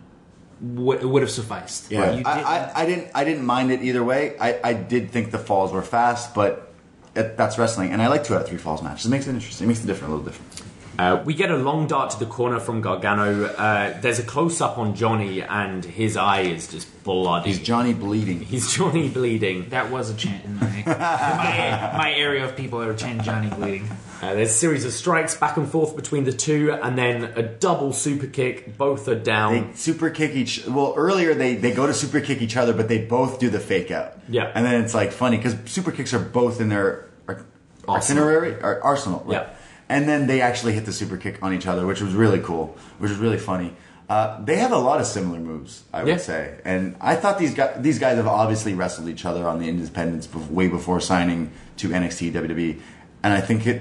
it 0.61 1.05
would 1.09 1.23
have 1.23 1.31
sufficed. 1.31 1.91
Yeah. 1.91 2.11
You 2.13 2.23
I, 2.25 2.35
did- 2.37 2.45
I, 2.45 2.71
I 2.75 2.85
didn't 2.85 3.07
I 3.15 3.23
didn't 3.23 3.45
mind 3.45 3.71
it 3.71 3.81
either 3.81 4.03
way. 4.03 4.37
I, 4.39 4.59
I 4.63 4.73
did 4.73 5.09
think 5.11 5.31
the 5.31 5.39
falls 5.39 5.71
were 5.73 5.81
fast, 5.81 6.35
but 6.35 6.73
it, 7.15 7.37
that's 7.37 7.57
wrestling, 7.57 7.91
and 7.91 8.01
I 8.01 8.07
like 8.07 8.23
two 8.23 8.33
out 8.35 8.41
of 8.41 8.47
three 8.47 8.57
falls 8.57 8.81
matches. 8.83 9.05
It 9.05 9.09
makes 9.09 9.27
it 9.27 9.31
interesting. 9.33 9.65
It 9.65 9.67
makes 9.69 9.83
it 9.83 9.87
different, 9.87 10.13
a 10.13 10.15
little 10.15 10.31
different. 10.31 10.63
Uh, 10.97 11.21
we 11.25 11.33
get 11.33 11.49
a 11.49 11.57
long 11.57 11.87
dart 11.87 12.11
to 12.11 12.19
the 12.19 12.25
corner 12.25 12.59
from 12.59 12.81
Gargano. 12.81 13.45
Uh, 13.45 13.99
there's 14.01 14.19
a 14.19 14.23
close 14.23 14.61
up 14.61 14.77
on 14.77 14.95
Johnny, 14.95 15.41
and 15.41 15.83
his 15.83 16.15
eye 16.17 16.41
is 16.41 16.67
just 16.67 17.03
bloody. 17.03 17.49
He's 17.49 17.59
Johnny 17.59 17.93
bleeding. 17.93 18.41
He's 18.41 18.71
Johnny 18.73 19.09
bleeding. 19.09 19.69
that 19.69 19.89
was 19.91 20.09
a 20.11 20.13
chant 20.15 20.45
in 20.45 20.55
my 20.57 20.83
my, 20.85 21.93
my 21.97 22.13
area 22.15 22.45
of 22.45 22.55
people 22.55 22.81
are 22.81 22.87
were 22.87 22.93
chanting 22.93 23.23
Johnny 23.25 23.49
bleeding. 23.49 23.89
Uh, 24.21 24.35
there's 24.35 24.51
a 24.51 24.53
series 24.53 24.85
of 24.85 24.93
strikes 24.93 25.35
back 25.35 25.57
and 25.57 25.67
forth 25.67 25.95
between 25.95 26.23
the 26.23 26.31
two, 26.31 26.71
and 26.71 26.97
then 26.97 27.25
a 27.35 27.41
double 27.41 27.91
super 27.91 28.27
kick. 28.27 28.77
Both 28.77 29.07
are 29.07 29.15
down. 29.15 29.69
They 29.71 29.75
super 29.75 30.09
kick 30.09 30.35
each. 30.35 30.65
Well, 30.67 30.93
earlier 30.95 31.33
they 31.33 31.55
they 31.55 31.73
go 31.73 31.87
to 31.87 31.93
super 31.93 32.21
kick 32.21 32.41
each 32.41 32.55
other, 32.55 32.71
but 32.73 32.87
they 32.87 32.99
both 33.03 33.39
do 33.39 33.49
the 33.49 33.59
fake 33.59 33.89
out. 33.91 34.13
Yeah. 34.29 34.51
and 34.53 34.65
then 34.65 34.83
it's 34.83 34.93
like 34.93 35.11
funny 35.11 35.37
because 35.37 35.55
super 35.65 35.91
kicks 35.91 36.13
are 36.13 36.19
both 36.19 36.61
in 36.61 36.69
their 36.69 37.09
ar- 37.27 37.45
Arsenal. 37.87 38.23
itinerary 38.23 38.53
or 38.61 38.81
arsenal. 38.83 39.23
Right? 39.25 39.41
Yeah. 39.41 39.53
And 39.93 40.07
then 40.09 40.27
they 40.27 40.39
actually 40.41 40.73
hit 40.73 40.85
the 40.85 40.91
super 41.01 41.17
kick 41.17 41.35
on 41.45 41.53
each 41.53 41.67
other, 41.71 41.85
which 41.85 42.01
was 42.01 42.13
really 42.23 42.39
cool, 42.39 42.65
which 42.99 43.11
was 43.13 43.19
really 43.19 43.37
funny. 43.51 43.69
Uh, 44.09 44.43
they 44.43 44.57
have 44.57 44.71
a 44.73 44.77
lot 44.89 44.99
of 44.99 45.05
similar 45.07 45.39
moves, 45.39 45.83
I 45.93 46.03
would 46.03 46.09
Yeah. 46.09 46.17
say, 46.31 46.41
and 46.65 46.95
I 46.99 47.15
thought 47.15 47.37
these 47.39 47.53
guys 47.53 47.73
these 47.87 47.99
guys 47.99 48.17
have 48.17 48.27
obviously 48.27 48.73
wrestled 48.73 49.07
each 49.13 49.23
other 49.25 49.47
on 49.47 49.59
the 49.61 49.67
independents 49.69 50.27
way 50.59 50.67
before 50.67 50.99
signing 50.99 51.51
to 51.77 51.87
NXT 51.89 52.31
WWE, 52.33 52.79
and 53.23 53.31
I 53.33 53.41
think 53.41 53.65
it. 53.65 53.79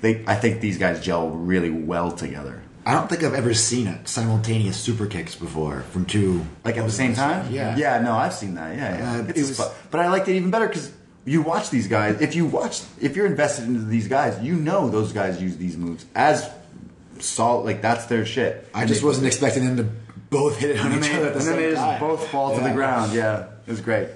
They, 0.00 0.22
I 0.28 0.36
think 0.36 0.60
these 0.60 0.78
guys 0.78 0.96
gel 1.08 1.28
really 1.52 1.70
well 1.70 2.12
together. 2.12 2.62
I 2.86 2.92
don't 2.94 3.08
think 3.10 3.22
I've 3.24 3.34
ever 3.34 3.52
seen 3.52 3.86
it 3.88 4.08
simultaneous 4.08 4.76
super 4.78 5.06
kicks 5.06 5.34
before 5.34 5.82
from 5.92 6.04
two. 6.06 6.46
Like 6.64 6.76
at 6.78 6.86
the 6.86 6.92
same 7.02 7.14
time? 7.14 7.52
Yeah. 7.52 7.76
Yeah, 7.76 8.00
no, 8.00 8.12
I've 8.24 8.32
seen 8.32 8.54
that. 8.54 8.70
Yeah, 8.76 8.98
yeah. 8.98 9.12
Uh, 9.20 9.24
It's 9.28 9.38
it 9.40 9.46
was- 9.48 9.58
fu- 9.60 9.74
but 9.90 9.98
I 10.00 10.06
liked 10.08 10.28
it 10.28 10.36
even 10.36 10.50
better 10.50 10.68
because 10.68 10.90
you 11.28 11.42
watch 11.42 11.70
these 11.70 11.86
guys. 11.88 12.20
If 12.20 12.34
you 12.34 12.46
watch, 12.46 12.82
if 13.00 13.16
you're 13.16 13.26
invested 13.26 13.66
into 13.66 13.84
these 13.84 14.08
guys, 14.08 14.40
you 14.42 14.54
know 14.56 14.88
those 14.88 15.12
guys 15.12 15.40
use 15.40 15.56
these 15.56 15.76
moves 15.76 16.06
as 16.14 16.48
salt. 17.20 17.64
Like 17.64 17.82
that's 17.82 18.06
their 18.06 18.24
shit. 18.26 18.68
I 18.74 18.86
just 18.86 19.02
wasn't 19.04 19.26
expecting 19.26 19.64
them 19.64 19.76
to 19.76 19.88
both 20.30 20.58
hit 20.58 20.70
it 20.70 20.80
on 20.80 20.92
each 20.92 21.00
then, 21.02 21.16
other 21.16 21.26
at 21.28 21.32
the 21.34 21.38
and 21.40 21.48
then 21.48 21.54
same 21.54 21.56
they 21.62 21.70
just 21.70 21.82
time. 21.82 22.00
both 22.00 22.28
fall 22.28 22.54
to 22.56 22.62
the 22.62 22.72
ground. 22.72 23.12
Yeah, 23.12 23.46
it 23.66 23.70
was 23.70 23.80
great. 23.80 24.08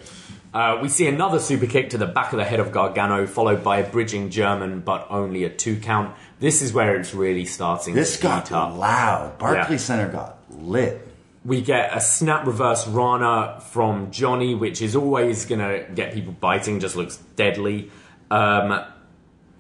Uh, 0.55 0.79
we 0.83 0.89
see 0.91 1.07
another 1.07 1.39
super 1.39 1.65
kick 1.67 1.89
to 1.91 1.97
the 1.99 2.07
back 2.07 2.33
of 2.35 2.39
the 2.39 2.45
head 2.45 2.61
of 2.61 2.73
Gargano, 2.73 3.27
followed 3.27 3.65
by 3.65 3.79
a 3.79 3.89
bridging 3.91 4.29
German, 4.29 4.81
but 4.81 5.07
only 5.09 5.45
a 5.45 5.49
two 5.49 5.77
count. 5.79 6.15
This 6.41 6.61
is 6.61 6.75
where 6.75 6.95
it's 6.97 7.15
really 7.15 7.47
starting 7.47 7.95
This 7.95 8.17
to 8.19 8.23
got 8.23 8.49
heat 8.49 8.55
up. 8.55 8.77
loud. 8.77 9.39
Barclay 9.39 9.77
Yeah. 9.77 9.77
Center 9.79 10.09
got 10.13 10.37
lit. 10.51 11.09
We 11.45 11.61
get 11.61 11.97
a 11.97 12.01
snap 12.01 12.47
reverse 12.47 12.87
Rana 12.87 13.61
from 13.71 14.11
Johnny, 14.13 14.55
which 14.55 14.81
is 14.81 14.95
always 14.95 15.45
going 15.45 15.59
to 15.61 15.93
get 15.93 16.13
people 16.15 16.33
biting, 16.33 16.79
just 16.79 16.95
looks 16.95 17.17
deadly. 17.37 17.91
Um, 18.31 18.85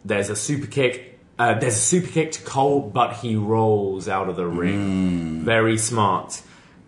there's 0.04 0.30
a 0.30 0.36
super 0.36 0.66
kick. 0.68 1.18
Uh, 1.38 1.58
there's 1.58 1.74
a 1.74 1.80
super 1.80 2.06
kick 2.06 2.32
to 2.32 2.42
Cole, 2.42 2.80
but 2.80 3.14
he 3.14 3.34
rolls 3.34 4.08
out 4.08 4.28
of 4.28 4.36
the 4.36 4.46
ring. 4.46 5.40
Very 5.44 5.76
smart. 5.76 6.40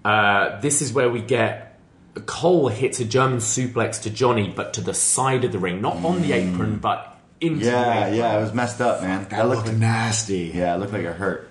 Uh, 0.05 0.61
this 0.61 0.81
is 0.81 0.93
where 0.93 1.11
we 1.11 1.21
get 1.21 1.77
Cole 2.27 2.69
hits 2.69 3.01
a 3.01 3.05
German 3.05 3.39
suplex 3.39 4.01
to 4.03 4.11
Johnny, 4.11 4.49
but 4.55 4.75
to 4.75 4.81
the 4.81 4.95
side 4.95 5.43
of 5.45 5.51
the 5.51 5.59
ring, 5.59 5.81
not 5.81 5.97
on 6.05 6.23
the 6.23 6.33
apron, 6.33 6.79
but 6.79 7.19
into 7.41 7.65
the 7.65 7.71
Yeah, 7.73 7.99
apron. 8.05 8.15
yeah, 8.15 8.39
it 8.39 8.41
was 8.43 8.55
messed 8.55 8.81
up, 8.81 9.03
man. 9.03 9.27
That 9.31 9.49
looked 9.49 9.67
like, 9.67 9.77
nasty. 9.77 10.53
yeah, 10.55 10.77
it 10.77 10.79
looked 10.79 10.93
like 10.93 11.03
it 11.03 11.17
hurt. 11.17 11.51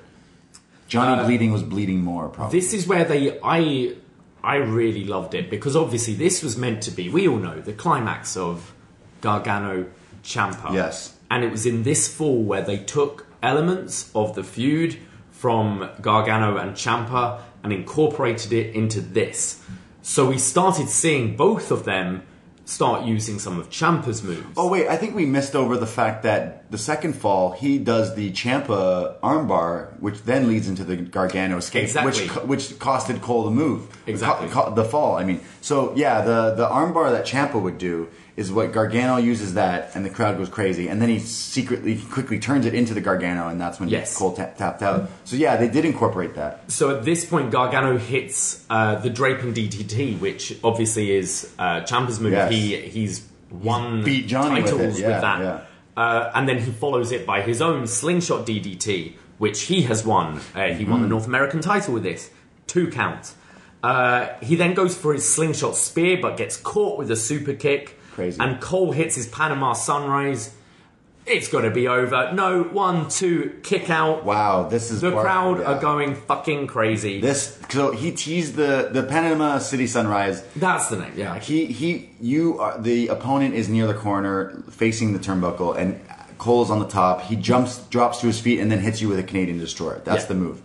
Johnny 0.93 1.21
Uh, 1.21 1.25
bleeding 1.25 1.51
was 1.51 1.63
bleeding 1.63 2.01
more, 2.03 2.29
probably. 2.29 2.59
This 2.59 2.73
is 2.73 2.87
where 2.87 3.03
they 3.03 3.39
I 3.43 3.95
I 4.43 4.55
really 4.57 5.05
loved 5.15 5.33
it 5.33 5.49
because 5.49 5.75
obviously 5.75 6.13
this 6.25 6.43
was 6.43 6.55
meant 6.57 6.83
to 6.83 6.91
be 6.91 7.09
we 7.09 7.27
all 7.27 7.41
know 7.47 7.59
the 7.59 7.73
climax 7.73 8.37
of 8.37 8.73
Gargano 9.21 9.85
Ciampa. 10.23 10.73
Yes. 10.73 11.15
And 11.31 11.43
it 11.43 11.51
was 11.51 11.65
in 11.65 11.83
this 11.83 12.07
fall 12.07 12.43
where 12.43 12.61
they 12.61 12.77
took 12.77 13.25
elements 13.41 14.11
of 14.13 14.35
the 14.35 14.43
feud 14.43 14.97
from 15.31 15.89
Gargano 16.01 16.57
and 16.57 16.75
Ciampa 16.75 17.39
and 17.63 17.73
incorporated 17.73 18.53
it 18.53 18.75
into 18.75 19.01
this. 19.01 19.61
So 20.01 20.27
we 20.29 20.37
started 20.37 20.89
seeing 20.89 21.35
both 21.35 21.71
of 21.71 21.85
them 21.85 22.23
start 22.65 23.03
using 23.06 23.40
some 23.40 23.60
of 23.60 23.69
Ciampa's 23.69 24.23
moves. 24.23 24.45
Oh 24.56 24.69
wait, 24.69 24.88
I 24.88 24.95
think 24.98 25.15
we 25.15 25.26
missed 25.26 25.56
over 25.56 25.76
the 25.77 25.88
fact 25.88 26.23
that 26.23 26.72
the 26.72 26.77
second 26.77 27.14
fall 27.14 27.52
he 27.52 27.77
does 27.77 28.15
the 28.15 28.31
Ciampa 28.31 29.19
armbar, 29.19 29.99
which 29.99 30.23
then 30.23 30.48
leads 30.48 30.68
into 30.69 30.84
the 30.84 30.95
Gargano 30.95 31.57
escape, 31.57 31.84
Exactly. 31.84 32.27
which 32.27 32.31
which 32.45 32.69
costed 32.80 33.22
Cole 33.22 33.44
the 33.44 33.52
move, 33.52 33.88
Exactly. 34.07 34.48
The 34.76 34.85
fall. 34.85 35.18
I 35.18 35.23
mean, 35.23 35.41
so 35.61 35.94
yeah, 35.95 36.22
the 36.22 36.53
the 36.56 36.68
armbar 36.68 37.11
that 37.11 37.26
Ciampa 37.26 37.61
would 37.61 37.77
do 37.77 38.07
is 38.35 38.51
what 38.51 38.72
Gargano 38.72 39.18
uses 39.18 39.53
that, 39.53 39.95
and 39.95 40.03
the 40.03 40.10
crowd 40.10 40.38
goes 40.38 40.49
crazy, 40.49 40.88
and 40.88 40.99
then 41.01 41.07
he 41.10 41.19
secretly 41.19 41.97
quickly 42.10 42.39
turns 42.39 42.65
it 42.65 42.73
into 42.73 42.93
the 42.95 43.01
Gargano, 43.01 43.47
and 43.47 43.61
that's 43.61 43.80
when 43.80 43.89
Yes. 43.89 44.18
Cole 44.18 44.34
ta- 44.34 44.49
tapped 44.57 44.81
out. 44.81 45.07
So 45.23 45.35
yeah, 45.35 45.55
they 45.55 45.68
did 45.69 45.85
incorporate 45.85 46.34
that. 46.35 46.72
So 46.72 46.89
at 46.97 47.05
this 47.05 47.26
point, 47.26 47.51
Gargano 47.51 47.97
hits 47.97 48.65
uh, 48.72 48.95
the 48.95 49.10
draping 49.11 49.53
DDT, 49.53 50.19
which 50.19 50.57
obviously 50.64 51.11
is 51.15 51.53
uh, 51.60 51.81
Ciampa's 51.81 52.19
move. 52.19 52.31
Yes. 52.31 52.51
He 52.51 52.76
he's 52.77 53.27
won 53.51 54.03
beat 54.03 54.26
Johnny 54.27 54.61
with 54.64 54.72
titles 54.72 54.97
it, 54.97 55.01
yeah, 55.03 55.19
that, 55.19 55.39
yeah. 55.41 55.61
Uh, 55.95 56.31
and 56.34 56.49
then 56.49 56.57
he 56.57 56.72
follows 56.72 57.11
it 57.11 57.27
by 57.27 57.41
his 57.41 57.61
own 57.61 57.85
slingshot 57.85 58.47
DDT, 58.47 59.14
which 59.38 59.61
he 59.64 59.84
has 59.84 60.03
won. 60.03 60.38
Uh, 60.55 60.69
he 60.69 60.81
Mm-hmm. 60.84 60.91
won 60.91 61.01
the 61.03 61.07
North 61.07 61.27
American 61.27 61.61
title 61.61 61.93
with 61.93 62.01
this 62.01 62.31
two 62.65 62.89
count. 62.89 63.35
Uh, 63.84 64.30
he 64.41 64.55
then 64.55 64.73
goes 64.73 64.97
for 64.97 65.14
his 65.14 65.31
slingshot 65.31 65.76
spear, 65.76 66.18
but 66.19 66.35
gets 66.38 66.57
caught 66.57 66.97
with 66.97 67.11
a 67.11 67.15
super 67.15 67.53
kick. 67.53 67.99
Crazy. 68.14 68.40
And 68.40 68.61
Cole 68.61 68.91
hits 68.91 69.15
his 69.15 69.27
Panama 69.27 69.73
Sunrise. 69.73 70.56
It's 71.26 71.48
got 71.48 71.61
to 71.61 71.72
be 71.72 71.88
over. 71.88 72.31
No, 72.34 72.64
one, 72.64 73.07
two, 73.10 73.57
kick 73.64 73.90
out. 73.90 74.26
Wow, 74.26 74.68
this 74.68 74.91
is 74.91 74.99
The 74.99 75.11
Bar- 75.11 75.23
crowd 75.23 75.60
yeah. 75.60 75.65
are 75.72 75.81
going 75.81 76.15
fucking 76.15 76.68
crazy. 76.68 77.22
This 77.22 77.60
so 77.69 77.91
he 77.91 78.11
teased 78.11 78.56
the 78.56 78.90
the 78.91 79.03
Panama 79.03 79.60
City 79.60 79.88
Sunrise. 79.88 80.44
That's 80.57 80.88
the 80.90 80.98
name. 80.98 81.14
Yeah. 81.15 81.40
He 81.40 81.68
he 81.68 82.10
you 82.19 82.60
are 82.60 82.77
the 82.77 83.07
opponent 83.07 83.56
is 83.56 83.69
near 83.69 83.88
the 83.88 83.94
corner 83.94 84.64
facing 84.69 85.14
the 85.14 85.19
turnbuckle 85.19 85.77
and 85.77 85.99
Cole's 86.40 86.69
on 86.69 86.80
the 86.80 86.88
top. 86.90 87.22
He 87.22 87.38
jumps 87.38 87.80
drops 87.88 88.19
to 88.19 88.27
his 88.27 88.41
feet 88.41 88.60
and 88.60 88.69
then 88.69 88.80
hits 88.80 89.02
you 89.02 89.07
with 89.07 89.18
a 89.18 89.23
Canadian 89.23 89.60
destroyer. 89.60 90.02
That's 90.03 90.23
Yeah. 90.23 90.27
the 90.27 90.35
move. 90.35 90.61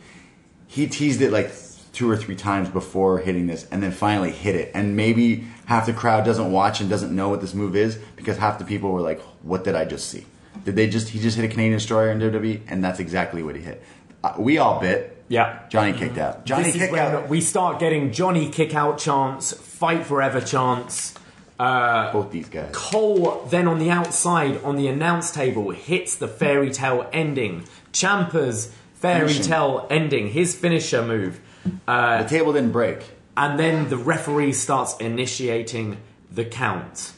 He 0.67 0.89
teased 0.89 1.23
it 1.23 1.31
like 1.31 1.53
two 1.93 2.11
or 2.11 2.17
three 2.17 2.35
times 2.37 2.69
before 2.69 3.19
hitting 3.21 3.47
this 3.47 3.65
and 3.71 3.81
then 3.81 3.93
finally 3.93 4.33
hit 4.33 4.57
it. 4.57 4.73
And 4.75 4.97
maybe 4.97 5.45
half 5.69 5.87
the 5.87 5.93
crowd 5.93 6.25
doesn't 6.25 6.51
watch 6.51 6.81
and 6.81 6.89
doesn't 6.91 7.15
know 7.15 7.29
what 7.29 7.41
this 7.41 7.55
move 7.55 7.77
is 7.77 7.99
because 8.17 8.39
half 8.39 8.59
the 8.59 8.65
people 8.65 8.91
were 8.91 9.01
like, 9.03 9.21
"What 9.43 9.63
did 9.65 9.75
I 9.75 9.85
just 9.85 10.09
see?" 10.09 10.25
Did 10.65 10.75
they 10.77 10.89
just 10.89 11.11
he 11.11 11.21
just 11.21 11.37
hit 11.37 11.45
a 11.45 11.49
Canadian 11.49 11.79
destroyer 11.79 12.11
in 12.11 12.19
WWE 12.19 12.63
and 12.69 12.83
that's 12.83 12.99
exactly 12.99 13.43
what 13.43 13.55
he 13.55 13.63
hit. 13.63 13.83
Uh, 14.25 14.35
we 14.39 14.59
all 14.59 14.81
bit. 14.81 15.15
Yeah. 15.29 15.61
Johnny 15.69 15.93
kicked 15.93 16.19
out. 16.19 16.45
Johnny 16.47 16.73
kicked 16.73 16.95
out. 16.97 17.29
we 17.29 17.41
start 17.41 17.79
getting 17.79 18.13
Johnny 18.13 18.49
kick 18.51 18.75
out 18.75 18.99
chance, 18.99 19.53
fight 19.53 20.05
forever 20.07 20.41
chants. 20.41 21.15
Both 21.59 22.31
these 22.31 22.49
guys. 22.49 22.71
Cole 22.73 23.47
then 23.51 23.69
on 23.69 23.79
the 23.79 23.91
outside 23.91 24.63
on 24.65 24.77
the 24.77 24.89
announce 24.89 25.31
table 25.31 25.71
hits 25.71 26.17
the 26.17 26.29
fairy 26.29 26.71
tale 26.71 27.09
ending. 27.13 27.65
Ciampa's 27.93 28.73
fairy 28.95 29.29
Finishing. 29.29 29.45
tale 29.45 29.87
ending, 29.91 30.29
his 30.31 30.55
finisher 30.57 31.05
move. 31.05 31.41
The 31.87 32.27
table 32.29 32.53
didn't 32.53 32.73
break. 32.73 33.01
And 33.39 33.57
then 33.57 33.89
the 33.89 33.97
referee 33.97 34.53
starts 34.53 34.97
initiating 34.97 35.99
the 36.29 36.45
count. 36.45 37.13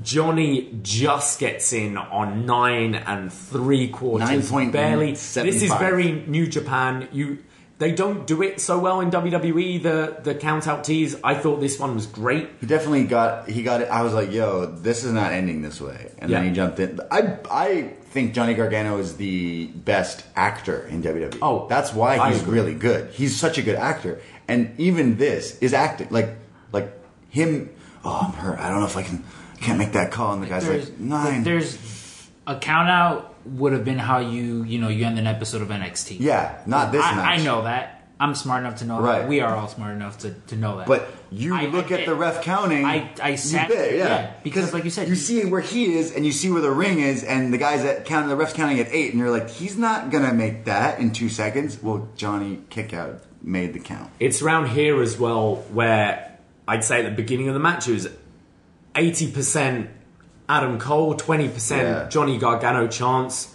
Johnny 0.00 0.78
just 0.82 1.40
gets 1.40 1.72
in 1.72 1.96
on 1.96 2.46
nine 2.46 2.94
and 2.94 3.32
three 3.32 3.88
quarters. 3.88 4.28
9.75. 4.28 4.72
barely. 4.72 5.10
This 5.12 5.36
is 5.36 5.74
very 5.74 6.12
New 6.12 6.46
Japan. 6.46 7.08
You 7.10 7.38
they 7.78 7.90
don't 7.90 8.28
do 8.28 8.42
it 8.42 8.60
so 8.60 8.78
well 8.78 9.00
in 9.00 9.10
WWE. 9.10 9.82
The 9.82 10.18
the 10.22 10.36
count 10.36 10.68
out 10.68 10.84
tees. 10.84 11.16
I 11.24 11.34
thought 11.34 11.58
this 11.60 11.80
one 11.80 11.96
was 11.96 12.06
great. 12.06 12.48
He 12.60 12.66
definitely 12.66 13.04
got 13.04 13.48
he 13.50 13.64
got 13.64 13.80
it. 13.80 13.88
I 13.88 14.02
was 14.02 14.14
like, 14.14 14.30
yo, 14.30 14.66
this 14.66 15.02
is 15.02 15.12
not 15.12 15.32
ending 15.32 15.62
this 15.62 15.80
way. 15.80 16.12
And 16.18 16.32
then 16.32 16.44
he 16.44 16.52
jumped 16.52 16.78
in. 16.78 17.00
I 17.10 17.38
I 17.50 17.94
think 18.12 18.34
Johnny 18.34 18.54
Gargano 18.54 18.98
is 18.98 19.16
the 19.16 19.66
best 19.66 20.24
actor 20.36 20.86
in 20.86 21.02
WWE. 21.02 21.38
Oh, 21.40 21.66
that's 21.68 21.92
why 21.94 22.30
he's 22.30 22.44
really 22.44 22.74
good. 22.74 23.10
He's 23.10 23.34
such 23.34 23.56
a 23.58 23.62
good 23.62 23.76
actor. 23.76 24.20
And 24.46 24.78
even 24.78 25.16
this 25.16 25.58
is 25.58 25.72
acting 25.72 26.08
like 26.10 26.36
like 26.72 26.92
him. 27.30 27.70
Oh, 28.04 28.20
I'm 28.28 28.32
hurt. 28.32 28.58
I 28.58 28.68
don't 28.68 28.80
know 28.80 28.86
if 28.86 28.96
I 28.96 29.02
can. 29.02 29.24
I 29.54 29.64
can't 29.64 29.78
make 29.78 29.92
that 29.92 30.12
call. 30.12 30.34
And 30.34 30.42
the 30.42 30.46
guy's 30.46 30.66
There's, 30.66 30.90
like 30.90 30.98
nine. 30.98 31.42
there's 31.42 31.78
a 32.46 32.58
count 32.58 32.90
out 32.90 33.34
would 33.46 33.72
have 33.72 33.84
been 33.84 33.98
how 33.98 34.18
you 34.18 34.62
you 34.64 34.78
know 34.78 34.88
you 34.88 35.04
end 35.06 35.18
an 35.18 35.26
episode 35.26 35.62
of 35.62 35.68
NXT. 35.68 36.18
yeah, 36.20 36.60
not 36.66 36.92
this 36.92 37.04
I, 37.04 37.14
match. 37.14 37.40
I 37.40 37.42
know 37.42 37.62
that. 37.62 38.01
I'm 38.22 38.34
smart 38.36 38.60
enough 38.60 38.76
to 38.76 38.84
know 38.84 39.00
Right. 39.00 39.20
that. 39.22 39.28
We 39.28 39.40
are 39.40 39.56
all 39.56 39.66
smart 39.66 39.94
enough 39.96 40.18
to, 40.18 40.30
to 40.30 40.54
know 40.56 40.78
that. 40.78 40.86
But 40.86 41.08
you 41.32 41.54
I- 41.56 41.66
look 41.66 41.90
I- 41.90 41.96
at 42.00 42.06
the 42.06 42.14
ref 42.14 42.42
counting. 42.42 42.84
I- 42.84 43.10
I 43.20 43.34
sat- 43.34 43.68
bet, 43.68 43.92
yeah. 43.92 43.98
yeah, 43.98 44.30
because 44.44 44.72
like 44.72 44.84
you 44.84 44.90
said, 44.90 45.08
you 45.08 45.14
you- 45.14 45.20
see 45.20 45.44
where 45.44 45.60
he 45.60 45.96
is, 45.96 46.14
and 46.14 46.24
you 46.24 46.30
see 46.30 46.48
where 46.50 46.62
the 46.62 46.70
ring 46.70 47.00
is, 47.00 47.24
and 47.24 47.52
the 47.52 47.58
guys 47.58 47.82
that 47.82 48.04
count 48.04 48.28
the 48.28 48.36
refs 48.36 48.54
counting 48.54 48.78
at 48.78 48.86
eight, 48.92 49.10
and 49.10 49.18
you're 49.18 49.30
like, 49.30 49.50
he's 49.50 49.76
not 49.76 50.10
gonna 50.10 50.32
make 50.32 50.66
that 50.66 51.00
in 51.00 51.10
two 51.12 51.28
seconds. 51.28 51.82
Well, 51.82 52.08
Johnny 52.16 52.60
Kickout 52.70 53.22
made 53.42 53.72
the 53.72 53.80
count. 53.80 54.08
It's 54.20 54.40
around 54.40 54.68
here 54.68 55.02
as 55.02 55.18
well 55.18 55.64
where 55.72 56.38
I'd 56.68 56.84
say 56.84 57.00
at 57.00 57.04
the 57.04 57.10
beginning 57.22 57.48
of 57.48 57.54
the 57.54 57.60
match 57.60 57.88
it 57.88 57.92
was 57.94 58.08
80% 58.94 59.88
Adam 60.48 60.78
Cole, 60.78 61.14
20% 61.16 61.82
Yeah. 61.82 62.08
Johnny 62.08 62.38
Gargano 62.38 62.86
chance. 62.86 63.48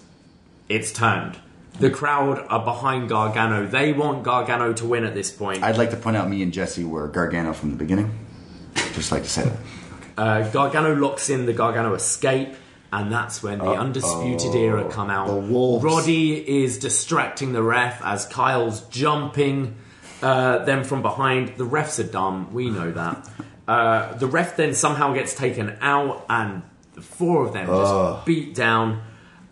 It's 0.68 0.91
turned. 0.91 1.38
The 1.80 1.90
crowd 1.91 2.45
are 2.49 2.64
behind 2.64 3.10
Gargano. 3.10 3.68
They 3.68 3.94
want 3.94 4.24
Gargano 4.24 4.74
to 4.74 4.86
win 4.86 5.04
at 5.04 5.14
this 5.14 5.32
point. 5.32 5.64
I'd 5.64 5.78
like 5.78 5.91
to 5.91 5.98
point 5.98 6.18
out 6.18 6.28
me 6.30 6.41
and 6.41 6.52
Jesse 6.52 6.84
were 6.84 7.08
Gargano 7.08 7.54
from 7.54 7.70
the 7.72 7.78
beginning. 7.78 8.18
Just 8.94 9.12
like 9.12 9.24
to 9.24 9.30
say 9.30 9.44
that. 9.44 9.58
Uh, 10.18 10.49
Gargano 10.49 10.95
locks 10.95 11.30
in 11.30 11.45
the 11.45 11.54
Gargano 11.54 11.94
escape, 11.94 12.56
and 12.91 13.12
that's 13.12 13.44
when 13.44 13.60
the 13.60 13.72
Undisputed 13.72 14.56
Era 14.56 14.90
come 14.90 15.12
out. 15.12 15.28
The 15.28 15.36
Wolves. 15.36 15.84
Roddy 15.84 16.64
is 16.64 16.80
distracting 16.80 17.54
the 17.54 17.62
ref 17.62 18.02
as 18.04 18.26
Kyle's 18.26 18.82
jumping 18.88 19.76
uh, 20.24 20.66
them 20.66 20.84
from 20.84 21.04
behind. 21.04 21.58
The 21.58 21.66
refs 21.66 22.04
are 22.04 22.12
dumb, 22.12 22.52
we 22.54 22.72
know 22.72 22.91
that. 22.91 23.30
Uh, 23.68 24.14
the 24.16 24.26
ref 24.26 24.56
then 24.56 24.74
somehow 24.74 25.14
gets 25.14 25.36
taken 25.36 25.78
out, 25.82 26.26
and 26.28 26.64
the 26.94 27.02
four 27.02 27.45
of 27.45 27.54
them 27.54 27.68
just 27.68 28.26
beat 28.26 28.56
down. 28.56 29.04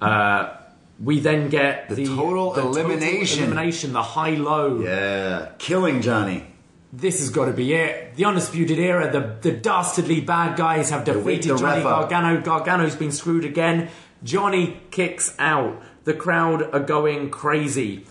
Uh, 0.01 0.55
we 1.03 1.19
then 1.19 1.49
get 1.49 1.89
the, 1.89 2.05
total 2.05 2.55
elimination. 2.57 3.43
elimination, 3.43 3.93
the 3.93 4.01
high 4.03 4.31
low. 4.35 4.79
Yeah, 4.81 5.49
killing 5.57 6.01
Johnny. 6.01 6.47
This 6.93 7.19
has 7.19 7.29
got 7.29 7.45
to 7.45 7.51
be 7.51 7.73
it. 7.73 8.15
The 8.15 8.23
Undisputed 8.25 8.79
Era, 8.79 9.11
the, 9.11 9.35
the 9.49 9.57
dastardly 9.57 10.21
bad 10.21 10.55
guys 10.57 10.91
have 10.91 11.03
defeated 11.03 11.57
Johnny. 11.57 11.83
Gargano. 11.83 12.39
Gargano's 12.41 12.95
been 12.95 13.11
screwed 13.11 13.43
again. 13.43 13.89
Johnny 14.23 14.79
kicks 14.91 15.35
out. 15.37 15.81
The 16.05 16.13
crowd 16.13 16.63
are 16.73 16.79
going 16.79 17.31
crazy. 17.31 18.05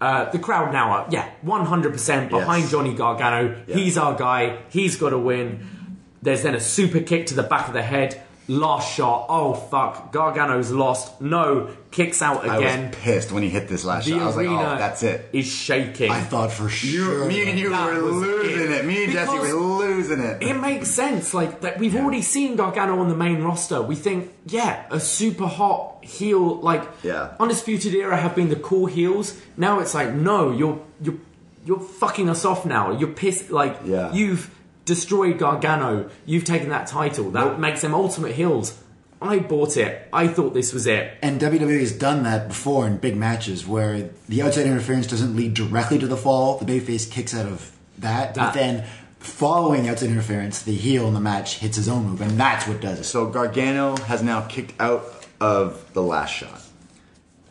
Uh, 0.00 0.28
the 0.30 0.38
crowd 0.40 0.72
now 0.72 0.90
are, 0.90 1.06
yeah, 1.10 1.30
100% 1.46 2.28
behind 2.28 2.62
Yes. 2.64 2.70
Johnny 2.72 2.94
Gargano. 2.94 3.62
Yeah. 3.68 3.74
He's 3.76 3.96
our 3.96 4.16
guy. 4.16 4.58
He's 4.68 4.96
got 4.96 5.10
to 5.10 5.18
win. 5.18 5.96
There's 6.20 6.42
then 6.42 6.54
a 6.56 6.60
super 6.60 7.00
kick 7.00 7.26
to 7.26 7.34
the 7.34 7.42
back 7.44 7.68
of 7.68 7.74
the 7.74 7.82
head. 7.82 8.20
Last 8.46 8.94
shot. 8.94 9.26
Oh, 9.30 9.54
fuck. 9.54 10.12
Gargano's 10.12 10.70
lost. 10.70 11.18
No. 11.20 11.70
Kicks 11.90 12.20
out 12.20 12.46
I 12.46 12.58
again. 12.58 12.88
was 12.90 12.96
pissed 12.96 13.32
when 13.32 13.42
he 13.42 13.48
hit 13.48 13.68
this 13.68 13.84
last 13.86 14.04
the 14.04 14.10
shot. 14.12 14.20
I 14.20 14.26
was 14.26 14.36
like, 14.36 14.48
oh, 14.48 14.76
that's 14.76 15.02
it. 15.02 15.30
is 15.32 15.46
shaking. 15.46 16.10
I 16.10 16.20
thought 16.20 16.52
for 16.52 16.64
You, 16.64 16.68
sure. 16.68 17.24
me 17.26 17.48
and 17.48 17.58
you 17.58 17.70
were 17.70 17.92
losing 18.00 18.60
it. 18.60 18.70
it. 18.70 18.84
Me 18.84 19.04
and 19.04 19.12
Jesse 19.14 19.38
were 19.38 19.52
losing 19.54 20.20
it. 20.20 20.42
It 20.42 20.54
makes 20.54 20.90
sense. 20.90 21.32
Like 21.32 21.62
that, 21.62 21.78
we've 21.78 21.96
already 21.96 22.20
seen 22.20 22.56
Gargano 22.56 22.98
on 22.98 23.08
the 23.08 23.16
main 23.16 23.42
roster. 23.42 23.80
We 23.80 23.94
think, 23.94 24.30
yeah, 24.46 24.84
a 24.90 25.00
super 25.00 25.46
hot 25.46 26.04
heel. 26.04 26.56
Like, 26.60 26.82
Yeah. 27.02 27.34
Undisputed 27.40 27.94
Era 27.94 28.16
have 28.16 28.34
been 28.34 28.50
the 28.50 28.56
cool 28.56 28.86
heels. 28.86 29.40
Now 29.56 29.80
it's 29.80 29.94
like, 29.94 30.12
no, 30.12 30.50
you're 30.52 30.80
you're 31.00 31.16
you're 31.64 31.80
fucking 31.80 32.28
us 32.28 32.44
off 32.44 32.66
now. 32.66 32.90
You're 32.90 33.08
pissed. 33.12 33.50
Like, 33.50 33.78
Yeah. 33.86 34.12
you've 34.12 34.50
destroyed 34.84 35.38
Gargano. 35.38 36.10
You've 36.26 36.44
taken 36.44 36.68
that 36.70 36.86
title. 36.86 37.30
That 37.30 37.44
Nope. 37.46 37.58
makes 37.58 37.80
them 37.82 37.94
ultimate 37.94 38.32
heels. 38.32 38.78
I 39.22 39.38
bought 39.38 39.76
it. 39.78 40.06
I 40.12 40.26
thought 40.28 40.52
this 40.52 40.72
was 40.74 40.86
it. 40.86 41.12
And 41.22 41.40
WWE 41.40 41.80
has 41.80 41.92
done 41.92 42.24
that 42.24 42.48
before 42.48 42.86
in 42.86 42.98
big 42.98 43.16
matches 43.16 43.66
where 43.66 44.10
the 44.28 44.42
outside 44.42 44.66
interference 44.66 45.06
doesn't 45.06 45.34
lead 45.34 45.54
directly 45.54 45.98
to 45.98 46.06
the 46.06 46.16
fall. 46.16 46.58
The 46.58 46.66
babyface 46.66 47.10
kicks 47.10 47.34
out 47.34 47.46
of 47.46 47.70
that, 47.98 48.34
That- 48.34 48.52
but 48.52 48.54
then 48.54 48.84
following 49.20 49.84
the 49.84 49.88
outside 49.90 50.10
interference, 50.10 50.60
the 50.60 50.74
heel 50.74 51.08
in 51.08 51.14
the 51.14 51.20
match 51.20 51.58
hits 51.60 51.76
his 51.76 51.88
own 51.88 52.04
move, 52.10 52.20
and 52.20 52.38
that's 52.38 52.66
what 52.68 52.82
does 52.82 53.00
it. 53.00 53.04
So 53.04 53.24
Gargano 53.26 53.96
has 54.08 54.22
now 54.22 54.42
kicked 54.42 54.78
out 54.78 55.04
of 55.40 55.82
the 55.94 56.02
last 56.02 56.34
shot. 56.34 56.60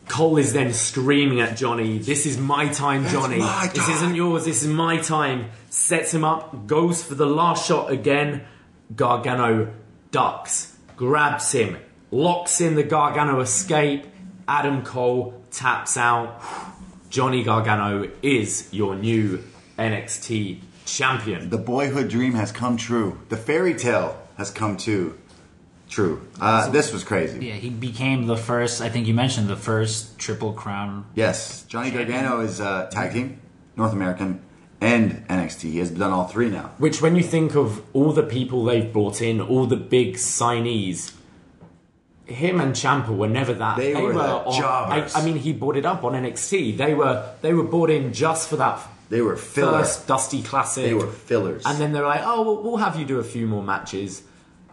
Cole 0.06 0.36
is 0.36 0.52
then 0.52 0.72
screaming 0.74 1.40
at 1.40 1.56
Johnny, 1.56 1.98
This 1.98 2.26
is 2.26 2.36
my 2.38 2.68
time, 2.68 3.08
Johnny. 3.08 3.38
my 3.38 3.68
This 3.74 3.88
isn't 3.88 4.14
yours, 4.14 4.44
this 4.44 4.62
is 4.62 4.68
my 4.68 4.98
time. 4.98 5.46
Sets 5.74 6.14
him 6.14 6.24
up, 6.24 6.68
goes 6.68 7.02
for 7.02 7.16
the 7.16 7.26
last 7.26 7.66
shot 7.66 7.90
again. 7.90 8.44
Gargano 8.94 9.74
ducks, 10.12 10.76
grabs 10.94 11.50
him, 11.50 11.76
locks 12.12 12.60
in 12.60 12.76
the 12.76 12.84
Gargano 12.84 13.40
escape. 13.40 14.06
Adam 14.46 14.84
Cole 14.84 15.42
taps 15.50 15.96
out. 15.96 16.40
Johnny 17.10 17.42
Gargano 17.42 18.08
is 18.22 18.68
your 18.72 18.94
new 18.94 19.42
NXT 19.76 20.60
champion. 20.84 21.50
The 21.50 21.58
boyhood 21.58 22.08
dream 22.08 22.34
has 22.34 22.52
come 22.52 22.76
true. 22.76 23.18
The 23.28 23.36
fairy 23.36 23.74
tale 23.74 24.16
has 24.36 24.52
come 24.52 24.76
to 24.76 25.18
true. 25.90 26.24
Uh, 26.40 26.70
this 26.70 26.92
was 26.92 27.02
crazy. 27.02 27.46
yeah, 27.46 27.54
he 27.54 27.70
became 27.70 28.28
the 28.28 28.36
first. 28.36 28.80
I 28.80 28.90
think 28.90 29.08
you 29.08 29.14
mentioned 29.14 29.48
the 29.48 29.56
first 29.56 30.20
Triple 30.20 30.52
Crown. 30.52 31.04
Yes, 31.16 31.64
Johnny 31.64 31.90
Champion. 31.90 32.20
Gargano 32.20 32.40
is 32.42 32.60
uh, 32.60 32.88
tag 32.92 33.12
team, 33.12 33.40
North 33.76 33.92
American, 33.92 34.40
and 34.84 35.26
NXT. 35.28 35.60
He 35.72 35.78
has 35.78 35.90
done 35.90 36.12
all 36.12 36.26
three 36.28 36.50
now. 36.50 36.70
Which, 36.78 37.00
when 37.00 37.16
you 37.16 37.22
think 37.22 37.54
of 37.56 37.82
all 37.94 38.12
the 38.12 38.22
people 38.22 38.64
they've 38.64 38.92
brought 38.92 39.22
in, 39.22 39.40
all 39.40 39.66
the 39.66 39.76
big 39.76 40.14
signees, 40.14 41.14
him 42.26 42.60
and 42.60 42.74
Ciampa 42.74 43.08
were 43.16 43.28
never 43.28 43.54
that. 43.54 43.76
They 43.76 43.94
were 43.94 44.12
the 44.12 44.50
jobbers. 44.50 45.14
I, 45.14 45.20
I 45.20 45.24
mean, 45.24 45.36
he 45.36 45.52
brought 45.52 45.76
it 45.76 45.84
up 45.84 46.04
on 46.04 46.12
NXT. 46.12 46.76
They 46.76 46.94
were 46.94 47.30
they 47.42 47.52
were 47.52 47.64
brought 47.64 47.90
in 47.90 48.12
just 48.12 48.48
for 48.48 48.56
that 48.56 48.80
They 49.10 49.20
were 49.20 49.36
filler. 49.36 49.78
first 49.80 50.06
Dusty 50.06 50.42
Classic. 50.42 50.84
They 50.84 50.94
were 50.94 51.06
fillers. 51.06 51.62
and 51.66 51.78
then 51.78 51.92
they're 51.92 52.06
like, 52.06 52.22
oh, 52.24 52.42
well, 52.42 52.62
we'll 52.62 52.76
have 52.78 52.96
you 52.98 53.04
do 53.04 53.18
a 53.18 53.24
few 53.24 53.46
more 53.46 53.62
matches. 53.62 54.22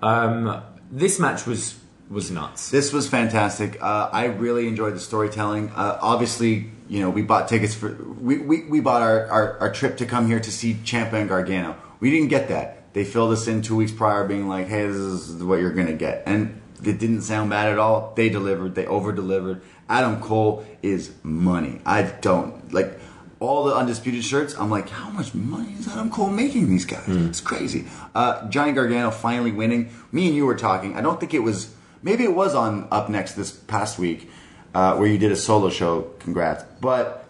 Um, 0.01 0.61
this 0.91 1.19
match 1.19 1.45
was 1.45 1.77
was 2.09 2.31
nuts. 2.31 2.69
This 2.71 2.91
was 2.91 3.07
fantastic. 3.09 3.81
Uh, 3.81 4.09
I 4.11 4.25
really 4.25 4.67
enjoyed 4.67 4.95
the 4.95 4.99
storytelling. 4.99 5.69
Uh, 5.75 5.97
obviously, 6.01 6.70
you 6.91 6.99
know, 6.99 7.09
we 7.09 7.22
bought 7.22 7.47
tickets 7.47 7.73
for 7.73 7.93
we, 8.19 8.38
we, 8.38 8.63
we 8.65 8.81
bought 8.81 9.01
our, 9.01 9.26
our, 9.27 9.57
our 9.59 9.72
trip 9.72 9.95
to 9.97 10.05
come 10.05 10.27
here 10.27 10.41
to 10.41 10.51
see 10.51 10.73
Ciampa 10.73 11.13
and 11.13 11.30
Gargano. 11.30 11.77
We 12.01 12.11
didn't 12.11 12.27
get 12.27 12.49
that. 12.49 12.93
They 12.93 13.05
filled 13.05 13.31
us 13.31 13.47
in 13.47 13.61
two 13.61 13.77
weeks 13.77 13.93
prior, 13.93 14.27
being 14.27 14.49
like, 14.49 14.68
"Hey, 14.68 14.85
this 14.85 14.97
is 14.97 15.41
what 15.41 15.61
you're 15.61 15.72
gonna 15.72 15.93
get," 15.93 16.23
and 16.26 16.61
it 16.84 16.99
didn't 16.99 17.22
sound 17.22 17.49
bad 17.49 17.72
at 17.72 17.80
all. 17.80 18.11
They 18.18 18.27
delivered. 18.27 18.76
They 18.76 18.85
over 18.88 19.13
delivered. 19.13 19.61
Adam 19.88 20.19
Cole 20.19 20.65
is 20.81 21.13
money. 21.23 21.80
I 21.85 22.01
don't 22.01 22.73
like 22.73 22.99
all 23.39 23.63
the 23.63 23.73
undisputed 23.73 24.26
shirts. 24.26 24.53
I'm 24.59 24.69
like, 24.69 24.89
how 24.89 25.09
much 25.11 25.34
money 25.34 25.72
is 25.80 25.88
Adam 25.88 26.09
Cole 26.09 26.30
making 26.30 26.68
these 26.69 26.84
guys? 26.84 27.07
It's 27.07 27.39
crazy. 27.39 27.85
Uh, 28.13 28.49
Johnny 28.49 28.73
Gargano 28.73 29.11
finally 29.11 29.53
winning. 29.53 29.91
Me 30.11 30.27
and 30.27 30.35
you 30.35 30.45
were 30.45 30.57
talking. 30.57 30.97
I 30.97 31.01
don't 31.01 31.22
think 31.22 31.34
it 31.34 31.39
was. 31.39 31.73
Maybe 32.03 32.26
it 32.26 32.35
was 32.35 32.53
on 32.53 32.89
Up 32.91 33.07
Next 33.07 33.35
this 33.35 33.51
past 33.51 33.97
week 33.97 34.30
uh, 34.73 34.95
where 34.98 35.07
you 35.07 35.18
did 35.18 35.31
a 35.31 35.35
solo 35.35 35.69
show. 35.69 36.02
Congrats. 36.19 36.64
But 36.80 37.26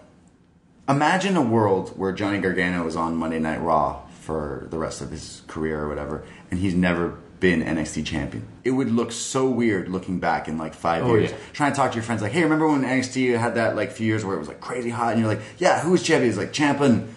imagine 0.87 1.37
a 1.37 1.41
world 1.41 1.89
where 1.97 2.11
Johnny 2.11 2.39
Gargano 2.39 2.85
is 2.87 2.95
on 2.95 3.15
Monday 3.15 3.39
Night 3.39 3.61
Raw 3.61 4.01
for 4.21 4.67
the 4.69 4.77
rest 4.77 5.01
of 5.01 5.09
his 5.11 5.41
career 5.47 5.81
or 5.83 5.87
whatever, 5.89 6.23
and 6.51 6.59
he's 6.59 6.75
never 6.75 7.17
been 7.39 7.63
NXT 7.63 8.05
champion. 8.05 8.45
It 8.63 8.69
would 8.71 8.91
look 8.91 9.11
so 9.11 9.49
weird 9.49 9.89
looking 9.89 10.19
back 10.19 10.47
in 10.47 10.59
like 10.59 10.75
five 10.75 11.03
Oh, 11.03 11.15
years. 11.15 11.31
yeah. 11.31 11.37
Trying 11.53 11.71
to 11.71 11.75
talk 11.75 11.91
to 11.91 11.95
your 11.95 12.03
friends 12.03 12.21
like, 12.21 12.31
hey, 12.33 12.43
remember 12.43 12.67
when 12.67 12.83
NXT 12.83 13.35
had 13.39 13.55
that 13.55 13.75
like 13.75 13.91
few 13.91 14.05
years 14.05 14.23
where 14.23 14.35
it 14.35 14.39
was 14.39 14.47
like 14.47 14.61
crazy 14.61 14.91
hot, 14.91 15.13
and 15.13 15.21
you're 15.21 15.29
like, 15.29 15.41
yeah, 15.57 15.81
who 15.81 15.91
was 15.91 16.03
champion? 16.03 16.29
He's 16.29 16.37
like 16.37 16.53
champion. 16.53 17.15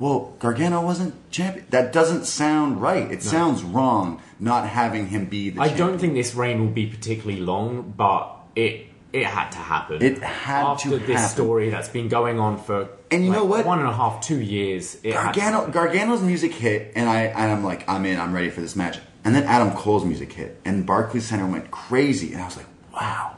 well, 0.00 0.34
Gargano 0.40 0.82
wasn't 0.84 1.14
champion. 1.30 1.64
That 1.70 1.92
doesn't 1.92 2.24
sound 2.24 2.82
right. 2.82 3.08
It 3.10 3.22
sounds 3.22 3.62
wrong 3.62 4.20
not 4.40 4.68
having 4.68 5.06
him 5.08 5.26
be 5.26 5.50
the 5.50 5.60
I 5.60 5.68
champion. 5.68 5.88
don't 5.88 5.98
think 6.00 6.14
this 6.14 6.34
reign 6.34 6.58
will 6.60 6.72
be 6.72 6.86
particularly 6.88 7.40
long, 7.40 7.94
but 7.96 8.36
it 8.56 8.86
it 9.12 9.24
had 9.24 9.50
to 9.52 9.58
happen. 9.58 10.02
It 10.02 10.18
had 10.22 10.62
to 10.62 10.68
after 10.68 10.98
this 10.98 11.20
happen. 11.20 11.34
story 11.34 11.70
that's 11.70 11.88
been 11.88 12.08
going 12.08 12.38
on 12.38 12.58
for 12.58 12.88
And 13.10 13.24
you 13.24 13.30
like, 13.30 13.38
know 13.38 13.44
what? 13.44 13.64
one 13.66 13.78
and 13.78 13.88
a 13.88 13.92
half, 13.92 14.20
two 14.24 14.40
years. 14.40 14.96
To 14.96 15.12
Gargano. 15.12 15.68
Gargano's 15.70 16.22
music 16.22 16.52
hit, 16.52 16.92
and 16.96 17.08
I 17.08 17.22
and 17.24 17.52
I'm 17.52 17.64
like, 17.64 17.88
I'm 17.88 18.04
in, 18.04 18.18
I'm 18.20 18.32
ready 18.34 18.50
for 18.50 18.60
this 18.60 18.76
match. 18.76 18.98
And 19.24 19.34
then 19.34 19.44
Adam 19.44 19.72
Cole's 19.72 20.04
music 20.04 20.32
hit, 20.32 20.60
and 20.64 20.86
Barclays 20.86 21.26
Center 21.26 21.46
went 21.46 21.70
crazy, 21.70 22.32
and 22.32 22.42
I 22.42 22.44
was 22.44 22.56
like, 22.56 22.66
wow, 22.92 23.36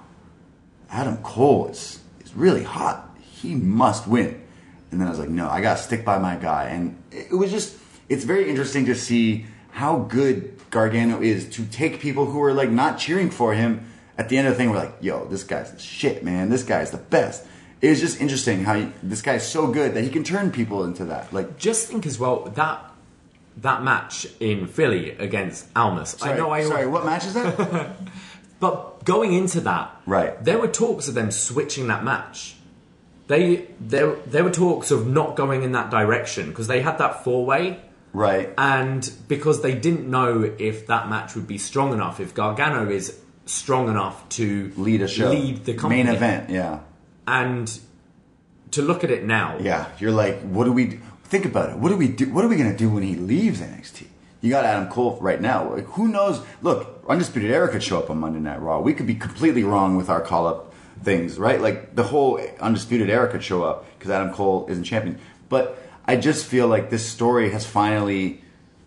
Adam 0.91 1.19
Cole 1.19 1.69
is 1.69 2.01
is 2.25 2.35
really 2.35 2.63
hot. 2.65 3.17
He 3.21 3.55
must 3.55 4.07
win. 4.09 4.43
And 4.91 5.01
then 5.01 5.07
I 5.07 5.11
was 5.11 5.19
like, 5.19 5.29
no, 5.29 5.49
I 5.49 5.61
gotta 5.61 5.81
stick 5.81 6.05
by 6.05 6.19
my 6.19 6.37
guy. 6.37 6.65
And 6.71 7.01
it 7.11 7.33
was 7.33 7.51
just, 7.51 7.77
it's 8.09 8.25
very 8.25 8.49
interesting 8.49 8.87
to 8.87 8.95
see 8.95 9.45
how 9.71 9.99
good 9.99 10.59
Gargano 10.71 11.21
is 11.21 11.49
to 11.51 11.65
take 11.67 12.01
people 12.01 12.25
who 12.27 12.43
are 12.43 12.55
like 12.55 12.71
not 12.71 12.99
cheering 12.99 13.31
for 13.31 13.53
him. 13.55 13.88
At 14.19 14.29
the 14.29 14.37
end 14.37 14.49
of 14.49 14.55
the 14.55 14.59
thing, 14.59 14.71
we're 14.71 14.77
like, 14.79 14.97
yo, 15.01 15.25
this 15.27 15.45
guy's 15.45 15.71
the 15.73 15.79
shit, 15.79 16.25
man. 16.25 16.51
This 16.51 16.65
guy's 16.65 16.91
the 16.91 16.99
best. 16.99 17.47
It 17.81 17.91
was 17.91 18.01
just 18.01 18.21
interesting 18.21 18.65
how 18.65 18.75
he, 18.75 18.93
this 19.03 19.23
guy's 19.23 19.49
so 19.49 19.69
good 19.69 19.95
that 19.95 20.03
he 20.03 20.11
can 20.11 20.25
turn 20.25 20.51
people 20.51 20.83
into 20.85 21.05
that. 21.07 21.33
Like, 21.33 21.57
Just 21.59 21.87
think 21.89 22.05
as 22.05 22.19
well 22.19 22.41
that 22.57 22.85
that 23.59 23.83
match 23.83 24.27
in 24.41 24.67
Philly 24.69 25.11
against 25.13 25.67
Almas. 25.75 26.11
sorry, 26.11 26.33
I 26.33 26.37
know 26.37 26.51
I 26.51 26.63
sorry, 26.65 26.87
what 26.87 27.05
match 27.05 27.25
is 27.27 27.35
that? 27.35 27.97
But 28.61 29.05
going 29.05 29.33
into 29.35 29.61
that, 29.63 29.95
Right. 30.05 30.43
there 30.45 30.59
were 30.59 30.67
talks 30.69 31.07
of 31.07 31.15
them 31.15 31.31
switching 31.31 31.87
that 31.89 32.03
match. 32.03 32.57
They 33.29 33.67
there 33.79 34.15
there 34.27 34.43
were 34.43 34.51
talks 34.51 34.91
of 34.91 35.07
not 35.07 35.37
going 35.37 35.63
in 35.63 35.73
that 35.73 35.91
direction 35.91 36.49
because 36.49 36.67
they 36.67 36.81
had 36.81 36.99
that 36.99 37.23
four 37.25 37.45
way, 37.47 37.79
right. 38.13 38.53
and 38.59 39.09
because 39.29 39.61
they 39.63 39.75
didn't 39.75 40.11
know 40.11 40.51
if 40.59 40.87
that 40.89 41.09
match 41.09 41.35
would 41.37 41.47
be 41.47 41.59
strong 41.59 41.93
enough, 41.93 42.19
if 42.21 42.35
Gargano 42.35 42.89
is 42.91 43.17
strong 43.49 43.89
enough 43.89 44.29
to 44.31 44.73
Lead 44.77 45.03
a 45.03 45.09
show. 45.09 45.31
lead 45.31 45.65
the 45.65 45.75
company, 45.75 46.03
Main 46.05 46.15
event, 46.15 46.51
yeah. 46.51 46.81
and 47.27 47.79
to 48.73 48.83
look 48.83 49.03
at 49.05 49.11
it 49.11 49.25
now, 49.25 49.59
Yeah, 49.61 49.87
you're 49.99 50.13
like, 50.13 50.41
what 50.43 50.65
do 50.65 50.73
we 50.73 50.85
do? 50.87 51.01
Think 51.25 51.45
about 51.45 51.71
it. 51.71 51.77
What 51.77 51.89
do 51.91 51.97
we 51.97 52.09
do? 52.09 52.33
What 52.33 52.45
are 52.45 52.49
we 52.49 52.57
gonna 52.57 52.77
do 52.77 52.89
when 52.91 53.03
he 53.03 53.15
leaves 53.15 53.61
NXT? 53.61 54.07
You 54.41 54.51
got 54.51 54.65
Adam 54.65 54.89
Cole 54.89 55.19
right 55.21 55.41
now. 55.41 55.75
Like, 55.75 55.87
who 55.87 56.09
knows? 56.09 56.41
Look, 56.63 57.03
Undisputed 57.09 57.51
Era 57.51 57.69
could 57.69 57.83
show 57.83 57.99
up 57.99 58.09
on 58.11 58.19
Monday 58.19 58.39
Night 58.39 58.61
Raw. 58.61 58.81
We 58.81 58.95
could 58.95 59.07
be 59.07 59.15
completely 59.15 59.65
wrong 59.65 59.97
with 59.97 60.09
our 60.09 60.21
call 60.21 60.47
up 60.47 60.73
things, 61.03 61.39
right? 61.39 61.61
Like 61.61 61.95
the 61.97 62.05
whole 62.05 62.41
Undisputed 62.61 63.11
Era 63.11 63.29
could 63.31 63.43
show 63.43 63.63
up 63.65 63.85
because 63.99 64.11
Adam 64.11 64.33
Cole 64.33 64.67
isn't 64.69 64.85
champion. 64.85 65.19
But 65.49 65.77
I 66.07 66.17
just 66.17 66.47
feel 66.47 66.69
like 66.69 66.91
this 66.91 67.05
story 67.07 67.51
has 67.51 67.67
finally, 67.67 68.43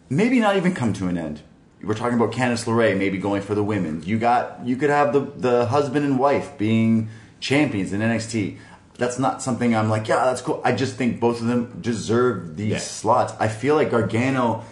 maybe 0.10 0.40
not 0.40 0.56
even 0.56 0.74
come 0.74 0.94
to 0.94 1.08
an 1.08 1.18
end. 1.18 1.42
We're 1.84 1.96
talking 1.96 2.18
about 2.18 2.32
Candice 2.32 2.66
LeRae 2.66 2.98
maybe 2.98 3.18
going 3.18 3.42
for 3.42 3.56
the 3.56 3.64
women. 3.64 4.04
You 4.06 4.20
got 4.20 4.66
you 4.66 4.76
could 4.76 4.90
have 4.90 5.14
the 5.14 5.20
the 5.22 5.66
husband 5.66 6.06
and 6.06 6.20
wife 6.20 6.58
being 6.58 7.10
champions 7.40 7.92
in 7.94 8.02
NXT. 8.02 8.58
That's 8.98 9.18
not 9.18 9.42
something 9.42 9.76
I'm 9.76 9.90
like, 9.90 10.08
yeah, 10.08 10.26
that's 10.26 10.42
cool. 10.42 10.62
I 10.64 10.74
just 10.74 10.96
think 10.96 11.20
both 11.20 11.42
of 11.42 11.48
them 11.48 11.80
deserve 11.82 12.56
these 12.56 12.72
Yeah. 12.74 12.78
slots. 12.78 13.34
I 13.40 13.48
feel 13.48 13.76
like 13.76 13.90
Gargano, 13.92 14.64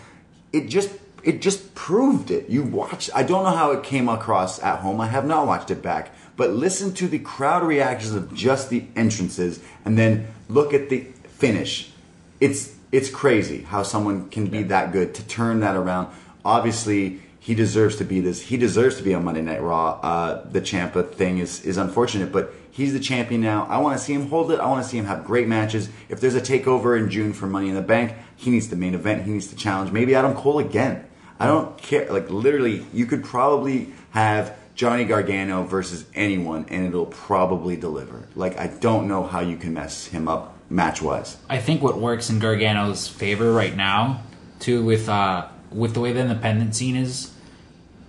it 0.54 0.68
just 0.68 0.92
it 1.24 1.42
just 1.42 1.74
proved 1.76 2.30
it. 2.32 2.48
You 2.50 2.64
watch. 2.64 3.10
I 3.16 3.24
don't 3.24 3.44
know 3.44 3.50
how 3.58 3.72
it 3.72 3.84
came 3.84 4.08
across 4.08 4.62
at 4.62 4.80
home. 4.80 5.02
I 5.02 5.08
have 5.08 5.26
not 5.26 5.48
watched 5.48 5.72
it 5.72 5.82
back, 5.82 6.12
but 6.38 6.52
listen 6.52 6.94
to 6.94 7.08
the 7.08 7.20
crowd 7.20 7.64
reactions 7.64 8.14
of 8.14 8.34
just 8.34 8.70
the 8.70 8.84
entrances, 8.96 9.60
and 9.84 9.98
then 9.98 10.28
look 10.48 10.74
at 10.74 10.90
the 10.90 11.08
finish. 11.28 11.92
It's 12.40 12.76
it's 12.92 13.10
crazy 13.10 13.64
how 13.64 13.84
someone 13.84 14.30
can 14.30 14.48
be 14.48 14.64
that 14.64 14.92
good 14.92 15.14
to 15.16 15.24
turn 15.28 15.60
that 15.62 15.76
around. 15.76 16.08
Obviously, 16.50 17.20
he 17.40 17.54
deserves 17.54 17.98
to 17.98 18.04
be 18.04 18.20
this. 18.22 18.42
He 18.42 18.58
deserves 18.58 18.98
to 18.98 19.04
be 19.04 19.14
on 19.14 19.24
Monday 19.24 19.44
Night 19.44 19.62
Raw. 19.62 20.00
Uh, 20.02 20.50
the 20.50 20.62
Ciampa 20.62 21.14
thing 21.14 21.38
is 21.38 21.64
is 21.64 21.78
unfortunate, 21.78 22.32
but 22.32 22.54
he's 22.72 22.92
the 22.92 23.00
champion 23.00 23.42
now. 23.42 23.68
I 23.70 23.78
want 23.78 23.98
to 24.00 24.04
see 24.04 24.14
him 24.14 24.30
hold 24.30 24.52
it. 24.52 24.60
I 24.60 24.68
want 24.68 24.84
to 24.84 24.90
see 24.90 24.98
him 24.98 25.06
have 25.06 25.26
great 25.26 25.48
matches. 25.48 25.90
If 26.10 26.20
there's 26.22 26.34
a 26.34 26.42
takeover 26.42 26.98
in 26.98 27.10
June 27.12 27.34
for 27.34 27.46
Money 27.46 27.70
in 27.70 27.76
the 27.76 27.84
Bank, 27.84 28.16
he 28.36 28.50
needs 28.50 28.70
the 28.70 28.76
main 28.76 28.96
event. 28.96 29.26
He 29.26 29.32
needs 29.32 29.48
to 29.48 29.56
challenge 29.56 29.92
maybe 29.92 30.16
Adam 30.16 30.34
Cole 30.34 30.58
again. 30.60 31.06
I 31.40 31.46
don't 31.46 31.78
care. 31.78 32.12
Like 32.12 32.32
literally, 32.32 32.86
you 32.92 33.06
could 33.06 33.24
probably 33.24 33.94
have 34.10 34.58
Johnny 34.74 35.06
Gargano 35.06 35.64
versus 35.64 36.06
anyone, 36.16 36.66
and 36.70 36.88
it'll 36.88 37.06
probably 37.06 37.78
deliver. 37.78 38.28
Like 38.36 38.58
I 38.58 38.68
don't 38.68 39.08
know 39.08 39.24
how 39.24 39.42
you 39.42 39.56
can 39.56 39.74
mess 39.76 40.08
him 40.08 40.28
up 40.28 40.56
match 40.70 41.00
wise. 41.02 41.38
I 41.48 41.60
think 41.60 41.84
what 41.84 42.00
works 42.00 42.30
in 42.30 42.40
Gargano's 42.40 43.08
favor 43.08 43.54
right 43.54 43.76
now, 43.76 44.24
too, 44.60 44.84
with 44.84 45.08
uh, 45.08 45.48
with 45.72 45.94
the 45.94 46.00
way 46.00 46.12
the 46.14 46.22
independent 46.22 46.76
scene 46.76 46.96
is, 46.96 47.32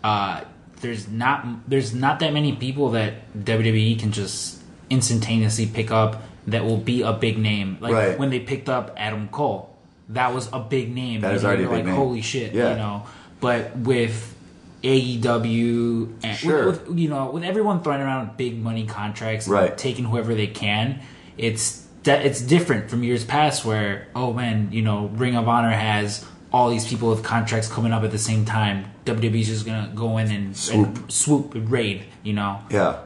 uh, 0.02 0.42
there's 0.80 1.08
not 1.08 1.46
there's 1.68 1.94
not 1.94 2.20
that 2.20 2.32
many 2.32 2.56
people 2.56 2.90
that 2.90 3.32
WWE 3.44 3.98
can 3.98 4.12
just 4.12 4.62
instantaneously 4.88 5.66
pick 5.66 5.90
up 5.90 6.22
that 6.46 6.64
will 6.64 6.78
be 6.78 7.02
a 7.02 7.12
big 7.12 7.38
name. 7.38 7.76
Like 7.80 7.92
Right. 7.92 8.18
when 8.18 8.30
they 8.30 8.40
picked 8.40 8.68
up 8.68 8.92
Adam 8.96 9.28
Cole, 9.28 9.76
that 10.08 10.34
was 10.34 10.48
a 10.52 10.60
big 10.60 10.94
name. 10.94 11.20
That 11.20 11.34
is 11.34 11.44
already 11.44 11.64
a 11.64 11.66
big 11.66 11.76
like, 11.76 11.84
name. 11.86 11.94
Holy 11.94 12.22
shit! 12.22 12.54
Yeah. 12.54 12.70
You 12.70 12.76
know, 12.76 13.02
but 13.40 13.76
with 13.76 14.34
AEW 14.82 16.14
and 16.22 16.36
Sure. 16.36 16.66
with, 16.66 16.88
with, 16.88 16.98
you 16.98 17.08
know 17.08 17.30
with 17.30 17.44
everyone 17.44 17.82
throwing 17.82 18.00
around 18.00 18.36
big 18.36 18.58
money 18.58 18.86
contracts, 18.86 19.46
Right. 19.46 19.76
taking 19.76 20.06
whoever 20.06 20.34
they 20.34 20.46
can, 20.46 21.00
it's 21.36 21.86
that 22.04 22.24
it's 22.24 22.40
different 22.40 22.88
from 22.88 23.02
years 23.04 23.24
past 23.24 23.64
where 23.64 24.08
oh 24.16 24.32
man, 24.32 24.68
you 24.72 24.82
know, 24.82 25.06
Ring 25.14 25.36
of 25.36 25.48
Honor 25.48 25.70
has 25.70 26.24
all 26.52 26.68
these 26.70 26.86
people 26.86 27.10
with 27.10 27.22
contracts 27.22 27.68
coming 27.68 27.92
up 27.92 28.02
at 28.02 28.10
the 28.10 28.18
same 28.18 28.44
time. 28.44 28.84
WWE's 29.04 29.46
just 29.46 29.64
gonna 29.66 29.90
go 29.94 30.18
in 30.18 30.30
and 30.30 30.56
Swoop. 30.56 30.86
and 30.86 31.12
swoop 31.12 31.54
and 31.54 31.70
raid. 31.70 32.04
You 32.22 32.32
know, 32.34 32.60
Yeah. 32.70 32.96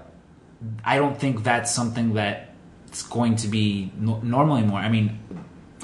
I 0.85 0.97
don't 0.97 1.19
think 1.19 1.43
that's 1.45 1.75
something 1.75 2.15
that's 2.15 3.03
going 3.11 3.37
to 3.37 3.49
be 3.49 3.93
no- 3.99 4.21
normally 4.23 4.63
more. 4.63 4.79
I 4.79 4.89
mean, 4.89 5.19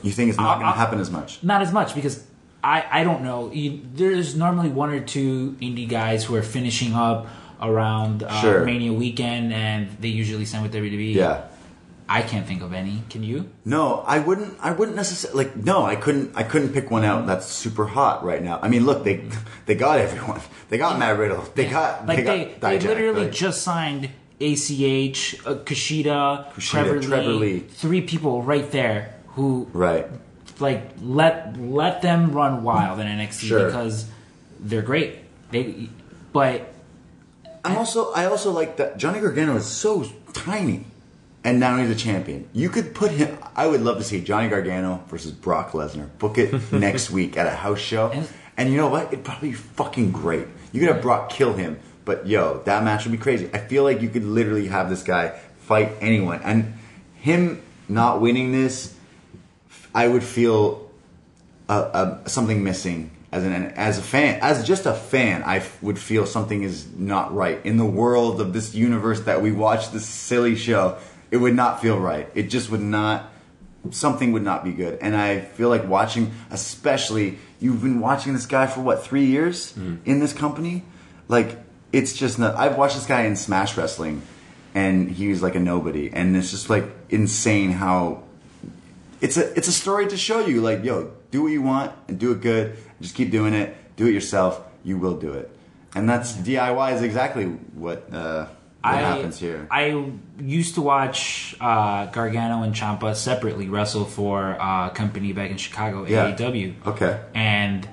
You 0.03 0.11
think 0.13 0.31
it's 0.31 0.39
not 0.39 0.59
going 0.59 0.73
to 0.73 0.79
happen 0.79 0.99
as 1.01 1.11
much? 1.11 1.43
not 1.43 1.61
as 1.61 1.71
much 1.73 1.95
because 1.95 2.25
I 2.65 2.85
I 2.91 3.05
don't 3.05 3.23
know. 3.23 3.51
You, 3.53 3.81
there's 3.95 4.35
normally 4.37 4.71
one 4.71 4.91
or 4.91 5.01
two 5.01 5.57
indie 5.61 5.89
guys 5.89 6.25
who 6.25 6.35
are 6.37 6.43
finishing 6.43 6.95
up 6.95 7.27
around 7.61 8.23
uh, 8.23 8.41
Sure. 8.41 8.65
Mania 8.65 8.93
weekend, 8.93 9.53
and 9.53 9.89
they 10.01 10.09
usually 10.09 10.47
sign 10.47 10.63
with 10.63 10.73
WWE. 10.73 11.15
Yeah. 11.15 11.43
I 12.13 12.23
can't 12.23 12.45
think 12.45 12.61
of 12.61 12.73
any. 12.73 13.05
Can 13.09 13.23
you? 13.23 13.49
No, 13.65 14.03
I 14.05 14.19
wouldn't. 14.19 14.59
I 14.61 14.73
wouldn't 14.73 14.97
necessarily 14.97 15.45
like. 15.45 15.57
No, 15.57 15.85
I 15.85 15.95
couldn't. 15.95 16.33
I 16.35 16.43
couldn't 16.43 16.73
pick 16.73 16.91
one 16.91 17.05
out 17.05 17.29
that's 17.29 17.47
super 17.47 17.87
hot 17.87 18.25
right 18.25 18.43
now. 18.43 18.59
I 18.61 18.69
mean, 18.69 18.85
look, 18.85 19.05
they 19.05 19.29
they 19.67 19.77
got 19.77 20.01
everyone. 20.01 20.41
They 20.71 20.77
got 20.79 20.99
Matt 20.99 21.19
Riddle. 21.19 21.45
They 21.55 21.69
got 21.69 22.07
like 22.07 22.19
they, 22.19 22.23
they 22.25 22.45
got 22.45 22.61
they, 22.61 22.79
Dijak, 22.79 22.83
literally 22.89 23.25
like- 23.25 23.33
just 23.33 23.63
signed 23.63 24.07
ACH, 24.41 25.37
uh, 25.47 25.55
Kushida, 25.65 26.53
Kushida, 26.53 26.61
Trevor, 26.61 27.01
Trevor 27.01 27.29
Lee, 27.31 27.39
Lee. 27.39 27.59
three 27.61 28.01
people 28.01 28.43
right 28.43 28.69
there 28.73 29.15
who 29.29 29.69
right. 29.73 30.09
like 30.59 30.91
let 31.01 31.61
let 31.61 32.03
them 32.03 32.33
run 32.33 32.65
wild 32.65 32.99
in 32.99 33.07
NXT 33.07 33.47
Sure. 33.47 33.67
because 33.67 34.11
they're 34.59 34.83
great. 34.83 35.19
They 35.53 35.89
but 36.33 36.73
I'm 37.65 37.77
also. 37.77 38.13
I 38.13 38.25
also 38.27 38.51
like 38.51 38.79
that 38.79 38.97
Johnny 38.99 39.21
Gargano 39.21 39.57
is 39.57 39.67
so 39.67 40.05
tiny, 40.33 40.87
and 41.45 41.59
now 41.61 41.77
he's 41.79 41.91
a 41.91 41.95
champion. 41.95 42.49
You 42.53 42.69
could 42.69 42.95
put 42.95 43.11
him. 43.13 43.39
I 43.57 43.67
would 43.67 43.81
love 43.83 43.99
to 43.99 44.05
see 44.05 44.21
Johnny 44.21 44.49
Gargano 44.49 45.03
versus 45.09 45.33
Brock 45.33 45.73
Lesnar. 45.73 46.09
Book 46.19 46.39
it 46.39 46.73
next 46.73 47.11
week 47.11 47.37
at 47.37 47.47
a 47.47 47.51
house 47.51 47.79
show, 47.81 48.11
And- 48.11 48.29
and 48.57 48.69
you 48.71 48.77
know 48.77 48.89
what? 48.89 49.07
It'd 49.13 49.25
probably 49.25 49.51
be 49.51 49.55
fucking 49.55 50.13
great. 50.13 50.47
You 50.73 50.81
could 50.81 50.91
have 50.91 51.01
Brock 51.01 51.31
kill 51.31 51.55
him, 51.55 51.79
but 52.05 52.27
yo, 52.27 52.61
that 52.67 52.85
match 52.85 53.05
would 53.07 53.13
be 53.13 53.17
crazy. 53.19 53.49
I 53.55 53.59
feel 53.59 53.85
like 53.85 54.03
you 54.03 54.11
could 54.11 54.25
literally 54.25 54.67
have 54.69 54.91
this 54.91 55.03
guy 55.03 55.31
fight 55.61 55.93
anyone, 56.03 56.41
and 56.45 56.75
him 57.15 57.63
not 57.89 58.21
winning 58.21 58.53
this, 58.53 58.95
I 59.95 60.09
would 60.09 60.23
feel 60.23 60.91
uh, 61.71 61.73
uh, 61.73 62.29
something 62.29 62.63
missing 62.63 63.13
as 63.33 63.45
an 63.45 63.55
as 63.55 63.97
a 63.99 64.03
fan, 64.03 64.41
as 64.43 64.67
just 64.67 64.85
a 64.85 64.93
fan. 64.93 65.43
I 65.45 65.57
f- 65.59 65.83
would 65.83 65.99
feel 65.99 66.27
something 66.27 66.63
is 66.63 66.87
not 66.97 67.35
right 67.35 67.65
in 67.65 67.79
the 67.79 67.85
world 67.87 68.41
of 68.43 68.53
this 68.53 68.75
universe 68.75 69.21
that 69.23 69.41
we 69.41 69.53
watch 69.53 69.91
this 69.91 70.05
silly 70.05 70.55
show. 70.57 70.99
It 71.31 71.37
would 71.37 71.55
not 71.55 71.81
feel 71.81 71.99
right. 71.99 72.29
It 72.35 72.45
just 72.45 72.71
would 72.71 72.81
not. 72.81 73.31
Something 73.91 74.33
would 74.33 74.43
not 74.43 74.63
be 74.63 74.73
good, 74.73 74.99
and 75.01 75.17
I 75.17 75.41
feel 75.41 75.71
like 75.71 75.89
watching, 75.89 76.33
especially 76.51 77.39
you've 77.61 77.83
been 77.83 77.99
watching 78.01 78.35
this 78.35 78.45
guy 78.45 78.67
for 78.67 78.83
what 78.83 79.03
three 79.03 79.25
years 79.25 79.75
in 80.05 80.21
this 80.21 80.35
company, 80.35 80.85
like 81.29 81.57
it's 81.91 82.13
just 82.13 82.39
not. 82.39 82.57
I've 82.57 82.77
watched 82.77 82.97
this 82.97 83.07
guy 83.07 83.23
in 83.23 83.37
Smash 83.37 83.79
Wrestling, 83.79 84.21
and 84.75 85.11
he 85.11 85.29
was 85.29 85.43
like 85.43 85.55
a 85.55 85.61
nobody, 85.61 86.11
and 86.13 86.37
it's 86.37 86.51
just 86.51 86.69
like 86.69 86.85
insane 87.09 87.71
how 87.71 88.25
it's 89.23 89.39
a 89.39 89.51
it's 89.57 89.69
a 89.69 89.73
story 89.73 90.07
to 90.09 90.17
show 90.17 90.45
you 90.45 90.61
like 90.61 90.85
yo 90.85 91.13
do 91.31 91.43
what 91.43 91.53
you 91.53 91.63
want 91.63 91.93
and 92.09 92.19
do 92.19 92.33
it 92.33 92.41
good. 92.41 92.77
Just 93.01 93.15
keep 93.15 93.31
doing 93.31 93.55
it. 93.55 93.75
Do 93.97 94.07
it 94.07 94.13
yourself. 94.13 94.61
You 94.85 94.99
will 94.99 95.17
do 95.17 95.33
it. 95.33 95.51
And 95.95 96.09
that's 96.09 96.33
diy 96.35 96.95
is 96.95 97.03
exactly 97.03 97.47
what 97.47 98.13
uh 98.13 98.47
what 98.83 98.95
I, 98.95 98.99
happens 99.01 99.39
here. 99.39 99.67
I 99.71 100.05
used 100.39 100.75
to 100.77 100.81
watch 100.83 101.55
uh, 101.61 102.07
Gargano 102.07 102.63
and 102.63 102.75
Ciampa 102.75 103.15
separately 103.15 103.69
wrestle 103.69 104.05
for 104.05 104.61
uh, 104.61 104.89
a 104.89 104.91
company 104.91 105.33
back 105.33 105.51
in 105.51 105.57
Chicago, 105.59 106.07
Yeah. 106.07 106.33
AAW. 106.35 106.75
okay. 106.87 107.21
and 107.35 107.89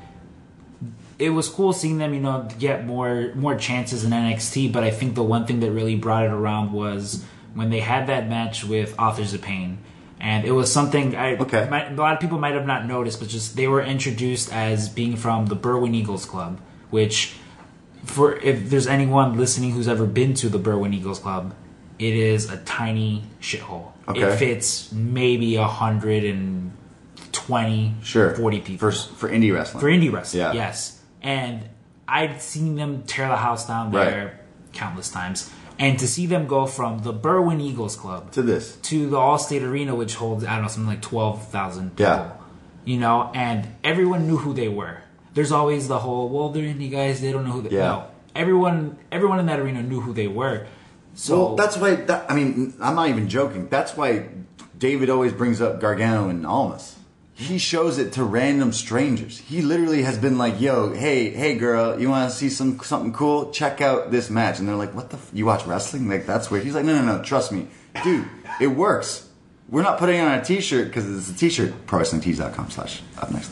it 1.19 1.31
was 1.31 1.49
cool 1.49 1.73
seeing 1.73 1.97
them, 1.97 2.13
you 2.13 2.19
know, 2.19 2.47
get 2.59 2.85
more 2.85 3.31
more 3.35 3.55
chances 3.55 4.03
in 4.03 4.11
NXT. 4.11 4.71
But 4.71 4.83
I 4.83 4.91
think 4.91 5.15
the 5.15 5.23
one 5.23 5.45
thing 5.47 5.59
that 5.61 5.71
really 5.71 5.95
brought 5.95 6.25
it 6.25 6.31
around 6.31 6.71
was 6.73 7.25
when 7.55 7.69
they 7.71 7.79
had 7.79 8.05
that 8.07 8.29
match 8.29 8.63
with 8.63 8.93
Authors 8.99 9.33
of 9.33 9.41
Pain, 9.41 9.79
and 10.19 10.45
it 10.45 10.51
was 10.51 10.71
something 10.71 11.15
I 11.15 11.35
Okay. 11.37 11.67
might, 11.71 11.91
a 11.91 11.95
lot 11.95 12.13
of 12.13 12.19
people 12.19 12.37
might 12.37 12.53
have 12.53 12.67
not 12.67 12.85
noticed, 12.85 13.19
but 13.19 13.29
just 13.29 13.55
they 13.55 13.67
were 13.67 13.81
introduced 13.81 14.53
as 14.53 14.89
being 14.89 15.15
from 15.15 15.47
the 15.47 15.55
Berwyn 15.55 15.95
Eagles 15.95 16.25
Club, 16.25 16.59
which 16.91 17.33
for 18.07 18.35
if 18.37 18.69
there's 18.69 18.87
anyone 18.87 19.37
listening 19.37 19.71
who's 19.71 19.87
ever 19.87 20.05
been 20.05 20.33
to 20.35 20.49
the 20.49 20.59
Berwyn 20.59 20.93
Eagles 20.93 21.19
Club, 21.19 21.53
it 21.99 22.13
is 22.15 22.49
a 22.49 22.57
tiny 22.57 23.23
shithole. 23.41 23.91
Okay. 24.07 24.21
It 24.21 24.37
fits 24.37 24.91
maybe 24.91 25.55
a 25.57 25.65
hundred 25.67 26.23
and 26.23 26.71
twenty, 27.31 27.93
Sure. 28.03 28.35
40 28.35 28.59
people 28.61 28.91
for 28.91 28.91
for 28.91 29.29
indie 29.29 29.53
wrestling. 29.53 29.81
for 29.81 29.87
indie 29.87 30.11
wrestling. 30.11 30.41
Yeah. 30.41 30.53
Yes, 30.53 31.01
and 31.21 31.63
I'd 32.07 32.41
seen 32.41 32.75
them 32.75 33.03
tear 33.05 33.27
the 33.27 33.35
house 33.37 33.67
down 33.67 33.91
there 33.91 34.25
Right. 34.25 34.33
countless 34.73 35.09
times, 35.11 35.49
and 35.77 35.99
to 35.99 36.07
see 36.07 36.25
them 36.25 36.47
go 36.47 36.65
from 36.65 36.99
the 36.99 37.13
Berwyn 37.13 37.59
Eagles 37.61 37.95
Club 37.95 38.31
to 38.31 38.41
this. 38.41 38.77
to 38.83 39.09
the 39.09 39.17
Allstate 39.17 39.61
Arena, 39.63 39.93
which 39.95 40.15
holds 40.15 40.43
I 40.45 40.53
don't 40.53 40.63
know 40.63 40.67
something 40.69 40.87
like 40.89 41.01
twelve 41.01 41.47
thousand 41.49 41.91
people. 41.97 42.05
Yeah. 42.13 42.31
You 42.85 42.97
know, 42.99 43.29
and 43.35 43.67
everyone 43.83 44.27
knew 44.27 44.37
who 44.37 44.53
they 44.53 44.69
were. 44.69 44.99
There's 45.37 45.51
always 45.51 45.87
the 45.87 45.99
whole, 45.99 46.29
well, 46.29 46.49
they're 46.49 46.63
indie 46.63 46.89
guys. 46.89 47.21
They 47.21 47.31
don't 47.31 47.45
know 47.45 47.51
who 47.51 47.61
they. 47.61 47.75
Yeah. 47.75 47.89
No, 47.89 48.07
everyone, 48.35 48.97
everyone 49.11 49.37
in 49.37 49.45
that 49.45 49.59
arena 49.59 49.83
knew 49.83 50.01
who 50.01 50.11
they 50.11 50.27
were. 50.27 50.65
So 51.13 51.37
Well, 51.37 51.55
that's 51.55 51.77
why. 51.77 51.93
That, 51.93 52.31
I 52.31 52.33
mean, 52.33 52.73
I'm 52.81 52.95
not 52.95 53.09
even 53.09 53.29
joking. 53.29 53.67
That's 53.69 53.95
why 53.95 54.29
David 54.79 55.11
always 55.11 55.33
brings 55.33 55.61
up 55.61 55.79
Gargano 55.79 56.29
and 56.29 56.43
Almas. 56.43 56.95
He 57.35 57.59
shows 57.59 57.99
it 57.99 58.13
to 58.13 58.23
random 58.23 58.71
strangers. 58.73 59.37
He 59.37 59.61
literally 59.61 60.01
has 60.01 60.17
been 60.17 60.39
like, 60.39 60.59
"Yo, 60.59 60.93
hey, 60.93 61.29
hey, 61.29 61.55
girl, 61.55 62.01
you 62.01 62.09
want 62.09 62.31
to 62.31 62.35
see 62.35 62.49
some 62.49 62.79
something 62.79 63.13
cool? 63.13 63.51
Check 63.51 63.79
out 63.79 64.09
this 64.09 64.31
match." 64.31 64.57
And 64.57 64.67
they're 64.67 64.75
like, 64.75 64.95
"What 64.95 65.11
the? 65.11 65.17
F- 65.17 65.29
you 65.33 65.45
watch 65.45 65.67
wrestling? 65.67 66.09
Like 66.09 66.25
that's 66.25 66.49
weird." 66.49 66.63
He's 66.63 66.73
like, 66.73 66.85
"No, 66.85 66.99
no, 66.99 67.17
no. 67.17 67.23
Trust 67.23 67.51
me, 67.51 67.67
dude. 68.03 68.25
It 68.59 68.67
works. 68.69 69.29
We're 69.69 69.83
not 69.83 69.99
putting 69.99 70.19
on 70.19 70.33
a 70.39 70.43
T-shirt 70.43 70.87
because 70.87 71.05
it's 71.15 71.29
a 71.29 71.37
T-shirt. 71.37 71.85
ProWrestlingTees.com 71.85 72.71
slash 72.71 73.03
up 73.19 73.29
next." 73.29 73.51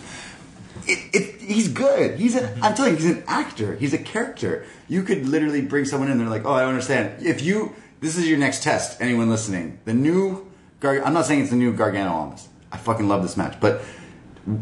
It, 0.87 1.15
it, 1.15 1.41
he's 1.41 1.67
good. 1.67 2.19
He's 2.19 2.35
an, 2.35 2.59
I'm 2.61 2.75
telling 2.75 2.91
you, 2.93 2.97
he's 2.97 3.09
an 3.17 3.23
actor. 3.27 3.75
He's 3.75 3.93
a 3.93 3.97
character. 3.97 4.65
You 4.87 5.03
could 5.03 5.27
literally 5.27 5.61
bring 5.61 5.85
someone 5.85 6.09
in. 6.11 6.17
They're 6.17 6.27
like, 6.29 6.45
oh, 6.45 6.53
I 6.53 6.61
don't 6.61 6.69
understand. 6.69 7.25
If 7.25 7.41
you, 7.41 7.73
this 8.01 8.17
is 8.17 8.27
your 8.27 8.37
next 8.37 8.63
test. 8.63 9.01
Anyone 9.01 9.29
listening, 9.29 9.79
the 9.85 9.93
new 9.93 10.45
Gar. 10.79 11.03
I'm 11.03 11.13
not 11.13 11.25
saying 11.25 11.41
it's 11.41 11.49
the 11.49 11.55
new 11.55 11.73
Gargano 11.73 12.11
Almas. 12.11 12.47
I 12.71 12.77
fucking 12.77 13.07
love 13.07 13.23
this 13.23 13.37
match, 13.37 13.59
but 13.59 13.81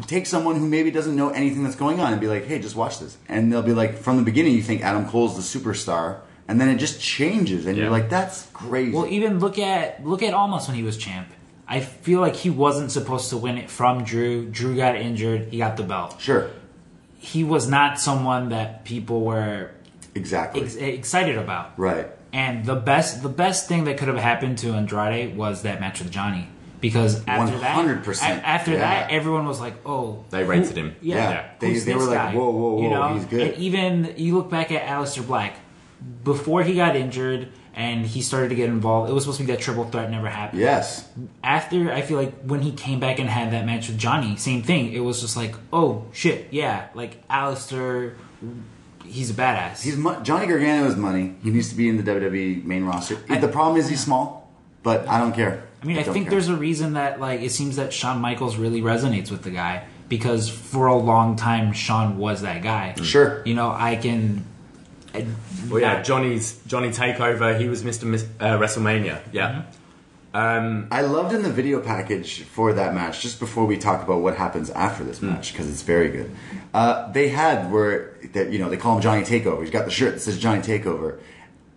take 0.08 0.26
someone 0.28 0.56
who 0.58 0.68
maybe 0.68 0.92
doesn't 0.92 1.16
know 1.16 1.30
anything 1.32 1.64
that's 1.64 1.76
going 1.76 2.00
on 2.00 2.12
and 2.14 2.22
be 2.22 2.28
like, 2.28 2.46
hey, 2.46 2.60
just 2.60 2.76
watch 2.76 3.00
this, 3.00 3.18
and 3.28 3.52
they'll 3.52 3.64
be 3.64 3.74
like, 3.74 3.98
from 3.98 4.18
the 4.18 4.24
beginning, 4.24 4.54
you 4.54 4.62
think 4.62 4.82
Adam 4.84 5.08
Cole's 5.10 5.36
the 5.36 5.60
superstar, 5.60 6.20
and 6.48 6.62
then 6.62 6.70
it 6.70 6.78
just 6.78 7.02
changes, 7.02 7.66
and 7.66 7.76
Yeah. 7.76 7.84
you're 7.84 7.92
like, 7.92 8.10
that's 8.10 8.48
crazy. 8.54 8.92
Well, 8.92 9.08
even 9.08 9.40
look 9.40 9.58
at 9.58 10.06
look 10.06 10.22
at 10.24 10.34
Almas 10.34 10.68
when 10.68 10.76
he 10.78 10.84
was 10.84 10.96
champ. 10.96 11.28
I 11.68 11.80
feel 11.80 12.20
like 12.20 12.36
he 12.36 12.50
wasn't 12.50 12.92
supposed 12.92 13.30
to 13.30 13.38
win 13.38 13.58
it 13.58 13.70
from 13.70 14.04
Drew. 14.04 14.46
Drew 14.50 14.76
got 14.76 14.96
injured. 14.96 15.48
He 15.52 15.58
got 15.60 15.78
the 15.78 15.84
belt. 15.84 16.20
sure, 16.20 16.50
He 17.20 17.44
was 17.44 17.68
not 17.70 18.00
someone 18.00 18.50
that 18.50 18.84
people 18.84 19.22
were 19.22 19.72
exactly, 20.14 20.62
ex- 20.62 20.76
excited 20.76 21.38
about. 21.38 21.78
right. 21.78 22.08
And 22.34 22.66
the 22.66 22.76
best 22.76 23.22
the 23.22 23.30
best 23.30 23.68
thing 23.68 23.84
that 23.84 23.98
could 23.98 24.08
have 24.08 24.18
happened 24.18 24.58
to 24.60 24.74
Andrade 24.74 25.38
was 25.38 25.62
that 25.62 25.80
match 25.80 26.00
with 26.00 26.10
Johnny. 26.12 26.48
Because 26.82 27.24
after 27.28 27.58
that, 27.60 27.78
100%, 27.78 28.22
a- 28.24 28.26
after 28.46 28.72
yeah. 28.72 28.80
that, 28.80 29.12
everyone 29.12 29.46
was 29.46 29.62
like, 29.62 29.76
"Oh, 29.86 30.26
They 30.32 30.44
rated 30.44 30.76
him. 30.76 30.96
Yeah, 31.02 31.16
Yeah, 31.30 31.46
they- 31.60 31.70
who's 31.70 31.86
they 31.86 31.94
this 31.94 32.02
were 32.02 32.08
like, 32.10 32.18
guy? 32.18 32.34
"Whoa, 32.36 32.50
whoa, 32.50 32.82
You 32.82 32.90
whoa, 32.90 33.08
know? 33.10 33.14
he's 33.14 33.26
good. 33.26 33.42
And 33.42 33.58
even 33.58 34.14
you 34.18 34.36
look 34.36 34.50
back 34.50 34.72
at 34.72 34.86
Aleister 34.88 35.26
Black 35.26 35.54
before 36.24 36.64
he 36.64 36.74
got 36.76 36.96
injured 36.96 37.50
and 37.76 38.06
he 38.06 38.22
started 38.22 38.50
to 38.50 38.56
get 38.56 38.70
involved. 38.70 39.10
It 39.10 39.14
was 39.14 39.24
supposed 39.24 39.40
to 39.40 39.46
be 39.46 39.52
that 39.52 39.62
triple 39.62 39.86
threat, 39.86 40.10
never 40.12 40.30
happened. 40.30 40.62
Yes, 40.62 41.08
After 41.44 41.92
I 41.92 42.02
feel 42.02 42.18
like 42.18 42.34
when 42.44 42.62
he 42.62 42.72
came 42.72 43.00
back 43.00 43.20
and 43.20 43.30
had 43.30 43.52
that 43.52 43.66
match 43.66 43.88
with 43.88 43.98
Johnny, 43.98 44.36
same 44.38 44.62
thing. 44.62 44.94
It 44.94 45.00
was 45.00 45.22
just 45.22 45.36
like, 45.36 45.56
oh 45.72 46.06
shit, 46.14 46.48
yeah, 46.52 46.88
like 46.94 47.28
Aleister, 47.28 48.14
he's 49.06 49.30
a 49.32 49.34
badass. 49.34 49.82
He's 49.82 49.98
mo- 49.98 50.22
Johnny 50.22 50.48
Gargano 50.48 50.86
is 50.88 50.96
money. 50.96 51.36
He 51.44 51.50
needs 51.50 51.70
to 51.70 51.76
be 51.76 51.90
in 51.90 51.98
the 51.98 52.04
WWE 52.04 52.64
main 52.64 52.86
roster. 52.86 53.16
the 53.16 53.48
problem 53.48 53.78
is 53.78 53.90
he's 53.90 54.04
small, 54.04 54.50
but 54.84 55.08
I 55.08 55.20
don't 55.20 55.34
care. 55.34 55.64
I 55.82 55.86
mean, 55.86 55.98
I 55.98 56.04
don't 56.04 56.14
think 56.14 56.26
care. 56.26 56.32
there's 56.32 56.48
a 56.48 56.56
reason 56.56 56.94
that 56.94 57.20
like 57.20 57.42
it 57.42 57.52
seems 57.52 57.76
that 57.76 57.92
Shawn 57.92 58.22
Michaels 58.22 58.56
really 58.56 58.82
resonates 58.82 59.30
with 59.30 59.44
the 59.44 59.52
guy 59.52 59.84
because 60.08 60.48
for 60.48 60.88
a 60.88 60.96
long 60.96 61.36
time 61.36 61.74
Shawn 61.74 62.18
was 62.18 62.42
that 62.44 62.62
guy. 62.64 62.94
Sure. 63.02 63.42
You 63.46 63.56
know, 63.56 63.70
I 63.72 63.96
can. 63.96 64.46
I- 65.14 65.26
Well, 65.70 65.80
yeah, 65.82 66.02
Johnny's 66.02 66.60
Johnny 66.68 66.90
Takeover. 66.90 67.60
He 67.60 67.68
was 67.68 67.84
Mr. 67.84 68.04
Mis- 68.04 68.26
uh, 68.40 68.58
WrestleMania. 68.58 69.20
Yeah. 69.32 69.64
Um, 70.34 70.88
I 70.90 71.02
loved 71.02 71.32
in 71.34 71.44
the 71.44 71.52
video 71.52 71.80
package 71.80 72.42
for 72.44 72.74
that 72.74 72.96
match. 72.96 73.22
Just 73.22 73.40
before 73.40 73.66
we 73.66 73.78
talk 73.78 74.02
about 74.04 74.22
what 74.22 74.36
happens 74.36 74.72
after 74.72 75.04
this 75.04 75.22
match, 75.22 75.52
because 75.54 75.70
it's 75.70 75.84
very 75.84 76.10
good. 76.10 76.32
Uh, 76.74 77.12
they 77.12 77.30
had 77.30 77.72
where 77.72 78.16
that 78.34 78.52
you 78.52 78.58
know 78.58 78.68
they 78.70 78.78
call 78.78 78.96
him 78.96 79.02
Johnny 79.02 79.22
Takeover. 79.22 79.62
He's 79.62 79.70
got 79.70 79.86
the 79.86 79.92
shirt 79.92 80.16
that 80.16 80.22
says 80.22 80.40
Johnny 80.40 80.62
Takeover, 80.62 81.20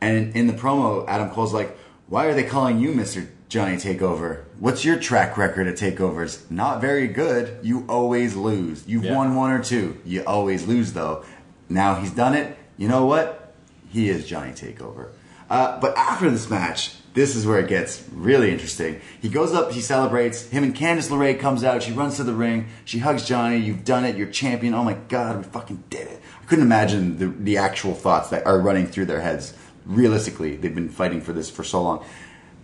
and 0.01 0.35
in 0.35 0.47
the 0.47 0.55
promo, 0.55 1.05
Adam 1.07 1.29
Cole's 1.29 1.53
like, 1.53 1.77
"Why 2.09 2.25
are 2.27 2.35
they 2.35 2.45
calling 2.45 2.79
you 2.79 2.93
Mister 2.93 3.29
Johnny 3.51 3.77
Takeover? 3.77 4.45
What's 4.59 4.87
your 4.87 4.97
track 4.99 5.37
record 5.37 5.67
at 5.67 5.77
takeovers? 5.77 6.51
Not 6.51 6.81
very 6.81 7.09
good. 7.09 7.59
You 7.63 7.85
always 7.91 8.37
lose. 8.37 8.85
You've 8.87 9.05
Yeah. 9.05 9.15
won 9.17 9.35
one 9.37 9.51
or 9.53 9.63
two. 9.63 9.99
You 10.07 10.23
always 10.27 10.67
lose 10.67 10.95
though. 10.95 11.25
Now 11.69 11.97
he's 11.97 12.11
done 12.11 12.33
it. 12.35 12.57
You 12.77 12.89
know 12.89 13.07
what? 13.07 13.55
He 13.91 14.09
is 14.09 14.27
Johnny 14.27 14.53
Takeover. 14.53 15.11
Uh, 15.49 15.81
but 15.81 15.97
after 15.97 16.29
this 16.31 16.51
match, 16.51 16.97
this 17.15 17.35
is 17.35 17.47
where 17.47 17.61
it 17.61 17.69
gets 17.69 18.05
really 18.13 18.51
interesting. 18.51 19.01
He 19.23 19.29
goes 19.29 19.55
up, 19.55 19.73
he 19.73 19.81
celebrates. 19.81 20.49
Him 20.49 20.65
and 20.65 20.75
Candice 20.75 21.09
LeRae 21.09 21.39
comes 21.39 21.65
out. 21.65 21.83
She 21.83 21.93
runs 21.93 22.17
to 22.17 22.25
the 22.25 22.35
ring. 22.35 22.67
She 22.85 22.99
hugs 22.99 23.25
Johnny. 23.25 23.57
You've 23.57 23.85
done 23.85 24.05
it. 24.05 24.17
You're 24.17 24.27
champion. 24.27 24.75
Oh 24.75 24.85
my 24.85 24.95
God, 25.09 25.39
we 25.39 25.43
fucking 25.45 25.85
did 25.89 26.09
it. 26.09 26.21
I 26.43 26.45
couldn't 26.45 26.65
imagine 26.65 27.19
the, 27.19 27.29
the 27.29 27.57
actual 27.57 27.95
thoughts 27.95 28.29
that 28.31 28.45
are 28.47 28.61
running 28.61 28.87
through 28.87 29.07
their 29.07 29.21
heads. 29.21 29.55
Realistically, 29.87 30.57
they've 30.57 30.75
been 30.75 30.89
fighting 30.89 31.21
for 31.21 31.33
this 31.33 31.49
for 31.49 31.65
so 31.65 31.83
long. 31.83 32.05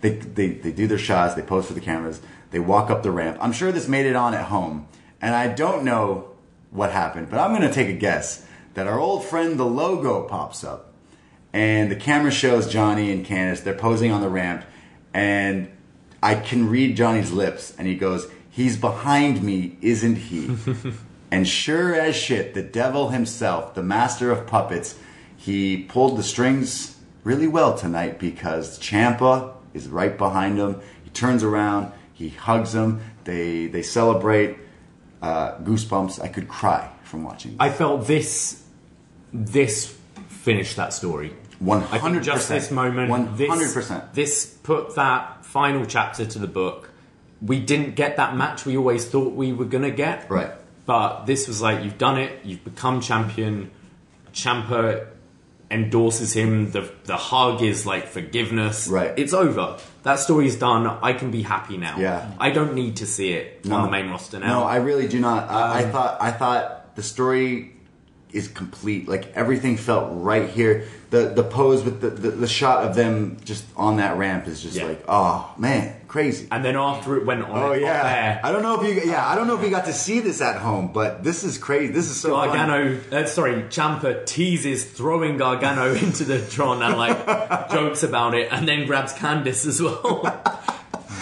They, 0.01 0.09
they, 0.09 0.49
they 0.49 0.71
do 0.71 0.85
their 0.85 0.97
shots. 0.97 1.33
They 1.33 1.41
pose 1.41 1.65
for 1.65 1.73
the 1.73 1.81
cameras. 1.81 2.21
They 2.51 2.59
walk 2.59 2.91
up 2.91 3.01
the 3.01 3.11
ramp. 3.11 3.37
I'm 3.41 3.53
sure 3.53 3.71
this 3.71 3.87
made 3.87 4.05
it 4.05 4.15
on 4.15 4.33
at 4.33 4.45
home. 4.45 4.87
And 5.21 5.33
I 5.33 5.47
don't 5.47 5.85
know 5.85 6.29
what 6.69 6.91
happened, 6.91 7.29
but 7.29 7.39
I'm 7.39 7.51
going 7.55 7.67
to 7.67 7.73
take 7.73 7.87
a 7.87 7.93
guess 7.93 8.45
that 8.73 8.87
our 8.87 8.99
old 8.99 9.23
friend, 9.23 9.59
the 9.59 9.65
logo, 9.65 10.23
pops 10.27 10.63
up 10.63 10.93
and 11.53 11.91
the 11.91 11.95
camera 11.95 12.31
shows 12.31 12.67
Johnny 12.67 13.11
and 13.11 13.25
Candice. 13.25 13.63
They're 13.63 13.75
posing 13.75 14.11
on 14.11 14.21
the 14.21 14.29
ramp, 14.29 14.65
and 15.13 15.69
I 16.21 16.35
can 16.35 16.67
read 16.67 16.97
Johnny's 16.97 17.31
lips, 17.31 17.73
and 17.77 17.87
he 17.87 17.95
goes, 17.95 18.27
"He's 18.49 18.75
behind 18.75 19.43
me, 19.43 19.77
isn't 19.81 20.15
he?" 20.15 20.57
and 21.31 21.47
sure 21.47 21.93
as 21.93 22.15
shit, 22.15 22.55
the 22.55 22.63
devil 22.63 23.09
himself, 23.09 23.75
the 23.75 23.83
master 23.83 24.31
of 24.31 24.47
puppets, 24.47 24.97
he 25.37 25.77
pulled 25.83 26.17
the 26.17 26.23
strings 26.23 26.97
really 27.23 27.47
well 27.47 27.77
tonight 27.77 28.19
because 28.19 28.79
Ciampa 28.79 29.53
is 29.73 29.87
right 29.87 30.17
behind 30.17 30.57
him. 30.57 30.81
He 31.03 31.11
turns 31.11 31.43
around, 31.43 31.91
he 32.11 32.29
hugs 32.29 32.73
him. 32.73 33.01
They 33.25 33.67
they 33.67 33.83
celebrate. 33.83 34.57
Uh, 35.21 35.57
goosebumps. 35.59 36.21
I 36.21 36.27
could 36.27 36.49
cry 36.49 36.91
from 37.03 37.23
watching. 37.23 37.55
I 37.57 37.69
felt 37.69 38.07
this 38.07 38.62
this 39.33 39.97
finished 40.27 40.75
that 40.77 40.93
story. 40.93 41.33
One 41.59 41.79
I 41.79 41.81
think 41.81 41.91
One 41.91 42.01
hundred 42.01 42.23
just 42.23 42.49
this 42.49 42.71
moment. 42.71 43.09
One 43.09 43.27
hundred 43.27 43.73
percent. 43.73 44.13
This 44.13 44.45
put 44.45 44.95
that 44.95 45.45
final 45.45 45.85
chapter 45.85 46.25
to 46.25 46.39
the 46.39 46.47
book. 46.47 46.91
We 47.41 47.59
didn't 47.59 47.95
get 47.95 48.17
that 48.17 48.35
match 48.35 48.65
we 48.65 48.77
always 48.77 49.05
thought 49.05 49.33
we 49.33 49.53
were 49.53 49.65
gonna 49.65 49.91
get. 49.91 50.29
Right. 50.29 50.51
But 50.85 51.25
this 51.25 51.47
was 51.47 51.61
like 51.61 51.83
you've 51.83 51.97
done 51.97 52.19
it. 52.19 52.43
You've 52.43 52.63
become 52.63 53.01
champion. 53.01 53.71
Ciampa 54.33 55.07
endorses 55.71 56.33
him. 56.33 56.71
The 56.71 56.91
the 57.05 57.17
hug 57.17 57.61
is 57.61 57.85
like 57.85 58.07
forgiveness. 58.07 58.87
Right. 58.87 59.13
It's 59.17 59.33
over. 59.33 59.79
That 60.03 60.19
story 60.19 60.47
is 60.47 60.57
done. 60.57 60.85
I 60.87 61.13
can 61.13 61.31
be 61.31 61.43
happy 61.43 61.77
now. 61.77 61.97
Yeah. 61.97 62.29
I 62.39 62.51
don't 62.51 62.73
need 62.75 62.97
to 62.97 63.05
see 63.05 63.31
it 63.33 63.65
on 63.69 63.83
the 63.83 63.89
main 63.91 64.09
roster 64.09 64.39
now. 64.39 64.59
No, 64.59 64.63
I 64.65 64.77
really 64.77 65.07
do 65.07 65.19
not. 65.19 65.49
I, 65.49 65.81
I 65.81 65.83
um, 65.85 65.91
thought 65.91 66.21
I 66.21 66.31
thought 66.31 66.95
the 66.95 67.03
story 67.03 67.73
is 68.33 68.47
complete. 68.47 69.07
Like 69.07 69.31
everything 69.35 69.77
felt 69.77 70.09
right 70.11 70.49
here. 70.49 70.85
The 71.11 71.29
the 71.29 71.43
pose 71.43 71.83
with 71.83 72.01
the, 72.01 72.09
the, 72.09 72.31
the 72.31 72.47
shot 72.47 72.83
of 72.85 72.95
them 72.95 73.37
just 73.45 73.63
on 73.77 73.97
that 73.97 74.17
ramp 74.17 74.47
is 74.47 74.61
just 74.63 74.75
Yeah. 74.75 74.85
like, 74.85 75.03
oh 75.07 75.53
man, 75.57 75.95
crazy. 76.07 76.47
And 76.51 76.65
then 76.65 76.75
after 76.75 77.15
it 77.17 77.25
went 77.25 77.43
on, 77.43 77.51
Oh 77.51 77.73
yeah, 77.73 78.07
air, 78.15 78.41
I 78.43 78.51
don't 78.51 78.63
know 78.63 78.81
if 78.81 78.87
you 78.87 79.09
yeah 79.11 79.27
I 79.27 79.35
don't 79.35 79.45
know 79.45 79.55
if 79.57 79.63
you 79.63 79.69
got 79.69 79.85
to 79.85 79.93
see 79.93 80.19
this 80.21 80.41
at 80.41 80.57
home, 80.59 80.91
but 80.91 81.23
this 81.23 81.43
is 81.43 81.59
crazy. 81.59 81.93
This 81.93 82.09
is 82.09 82.19
so. 82.19 82.31
Gargano, 82.31 82.99
uh, 83.11 83.25
sorry, 83.27 83.61
Ciampa 83.63 84.25
teases 84.25 84.83
throwing 84.85 85.37
Gargano 85.37 85.93
into 86.05 86.23
the 86.23 86.41
Tron 86.47 86.81
and 86.81 86.97
like 86.97 87.69
jokes 87.69 88.01
about 88.01 88.33
it, 88.33 88.51
and 88.51 88.67
then 88.67 88.87
grabs 88.87 89.13
Candice 89.13 89.67
as 89.67 89.79
well. 89.81 90.23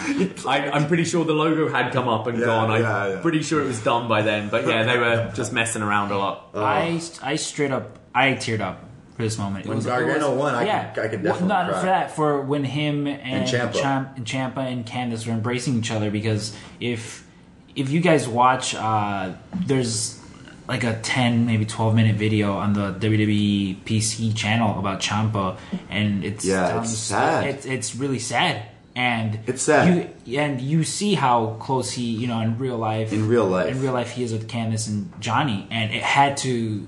I, 0.47 0.69
I'm 0.73 0.87
pretty 0.87 1.03
sure 1.03 1.23
the 1.25 1.33
logo 1.33 1.67
had 1.69 1.91
come 1.93 2.07
up 2.07 2.27
and 2.27 2.37
Yeah, 2.39 2.45
gone. 2.45 2.71
I'm 2.71 2.81
yeah, 2.81 3.07
yeah. 3.15 3.21
pretty 3.21 3.41
sure 3.43 3.61
it 3.61 3.67
was 3.67 3.83
done 3.83 4.07
by 4.07 4.21
then. 4.21 4.49
But 4.49 4.67
yeah, 4.67 4.83
they 4.83 4.97
were 4.97 5.31
just 5.35 5.53
messing 5.53 5.81
around 5.81 6.11
a 6.11 6.17
lot. 6.17 6.49
I 6.55 7.01
I 7.21 7.35
straight 7.35 7.71
up 7.71 7.97
I 8.13 8.33
teared 8.33 8.61
up 8.61 8.83
for 9.15 9.21
this 9.23 9.37
moment. 9.37 9.65
When 9.67 9.77
was- 9.77 9.85
Gargano 9.85 10.35
won, 10.35 10.55
I 10.55 10.65
yeah, 10.65 10.91
could- 10.93 11.03
I 11.05 11.07
could 11.09 11.23
Well, 11.23 11.33
definitely 11.33 11.47
not 11.55 11.69
cry. 11.71 11.79
for 11.79 11.85
that 11.85 12.15
for 12.15 12.41
when 12.41 12.63
him 12.63 13.07
and, 13.07 13.21
And 13.21 13.47
Ciampa. 13.47 13.73
Champ, 13.81 14.17
and 14.17 14.25
Ciampa 14.25 14.57
and 14.71 14.85
Candice 14.85 15.25
were 15.27 15.33
embracing 15.33 15.77
each 15.77 15.91
other 15.91 16.09
because 16.11 16.55
if 16.79 17.25
if 17.75 17.89
you 17.89 18.01
guys 18.01 18.27
watch, 18.27 18.75
uh, 18.75 19.31
there's 19.65 20.17
like 20.67 20.83
a 20.83 20.99
10 21.01 21.45
maybe 21.47 21.65
12 21.65 21.95
minute 21.95 22.15
video 22.15 22.53
on 22.53 22.73
the 22.73 22.93
WWE 22.93 23.77
PC 23.83 24.33
channel 24.35 24.77
about 24.79 24.99
Ciampa 25.01 25.57
and 25.89 26.23
it's 26.23 26.45
Yeah, 26.45 26.81
it's 26.81 26.91
sad. 26.97 27.45
it's, 27.45 27.65
it's 27.65 27.95
really 27.95 28.19
sad 28.19 28.63
and 28.95 29.39
It's 29.47 29.61
sad. 29.63 30.13
you 30.25 30.39
and 30.39 30.59
you 30.59 30.83
see 30.83 31.13
how 31.15 31.55
close 31.59 31.91
he 31.91 32.03
you 32.03 32.27
know 32.27 32.39
in 32.41 32.57
real 32.57 32.77
life 32.77 33.13
In 33.13 33.27
real 33.27 33.45
life. 33.45 33.67
in 33.71 33.81
real 33.81 33.93
life 33.93 34.11
he 34.11 34.23
is 34.23 34.31
with 34.33 34.47
Candice 34.47 34.87
and 34.89 35.11
Johnny, 35.21 35.67
and 35.71 35.93
it 35.93 36.03
had 36.03 36.37
to. 36.37 36.87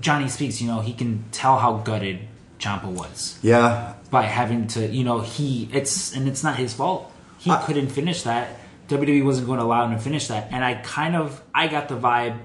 Johnny 0.00 0.28
speaks, 0.28 0.60
you 0.60 0.68
know, 0.68 0.80
he 0.80 0.92
can 0.92 1.24
tell 1.32 1.58
how 1.58 1.78
gutted 1.78 2.20
Ciampa 2.58 2.84
was 2.84 3.38
Yeah, 3.42 3.94
by 4.10 4.22
having 4.24 4.66
to, 4.68 4.86
you 4.86 5.04
know, 5.04 5.20
he 5.20 5.68
it's 5.72 6.14
and 6.14 6.28
it's 6.28 6.44
not 6.44 6.56
his 6.56 6.74
fault. 6.74 7.10
He 7.38 7.50
I- 7.50 7.62
couldn't 7.62 7.88
finish 7.88 8.22
that. 8.24 8.56
WWE 8.88 9.24
wasn't 9.24 9.46
going 9.46 9.58
to 9.60 9.64
allow 9.64 9.86
him 9.86 9.96
to 9.96 10.02
finish 10.02 10.26
that, 10.28 10.48
and 10.50 10.64
I 10.64 10.74
kind 10.74 11.16
of 11.16 11.40
I 11.54 11.68
got 11.68 11.88
the 11.88 11.96
vibe 11.96 12.38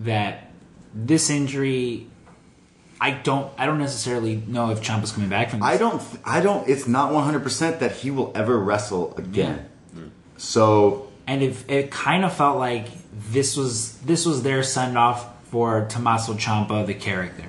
that 0.00 0.50
this 0.94 1.30
injury. 1.30 2.08
I 3.00 3.10
don't. 3.10 3.52
I 3.58 3.66
don't 3.66 3.78
necessarily 3.78 4.36
know 4.46 4.70
if 4.70 4.80
Ciampa's 4.82 5.12
coming 5.12 5.28
back 5.28 5.50
from 5.50 5.60
this. 5.60 5.68
I 5.68 5.76
don't. 5.76 6.02
I 6.24 6.40
don't. 6.40 6.68
It's 6.68 6.86
not 6.86 7.12
one 7.12 7.24
hundred 7.24 7.42
percent 7.42 7.80
that 7.80 7.92
he 7.92 8.10
will 8.10 8.32
ever 8.34 8.58
wrestle 8.58 9.14
again. 9.16 9.68
So 10.36 11.08
and 11.26 11.42
if 11.42 11.68
it 11.70 11.90
kind 11.90 12.24
of 12.24 12.34
felt 12.34 12.58
like 12.58 12.88
this 13.30 13.56
was 13.56 13.98
this 13.98 14.26
was 14.26 14.42
their 14.42 14.62
send 14.62 14.96
off 14.98 15.44
for 15.48 15.86
Tommaso 15.88 16.34
Ciampa 16.34 16.86
the 16.86 16.94
character. 16.94 17.44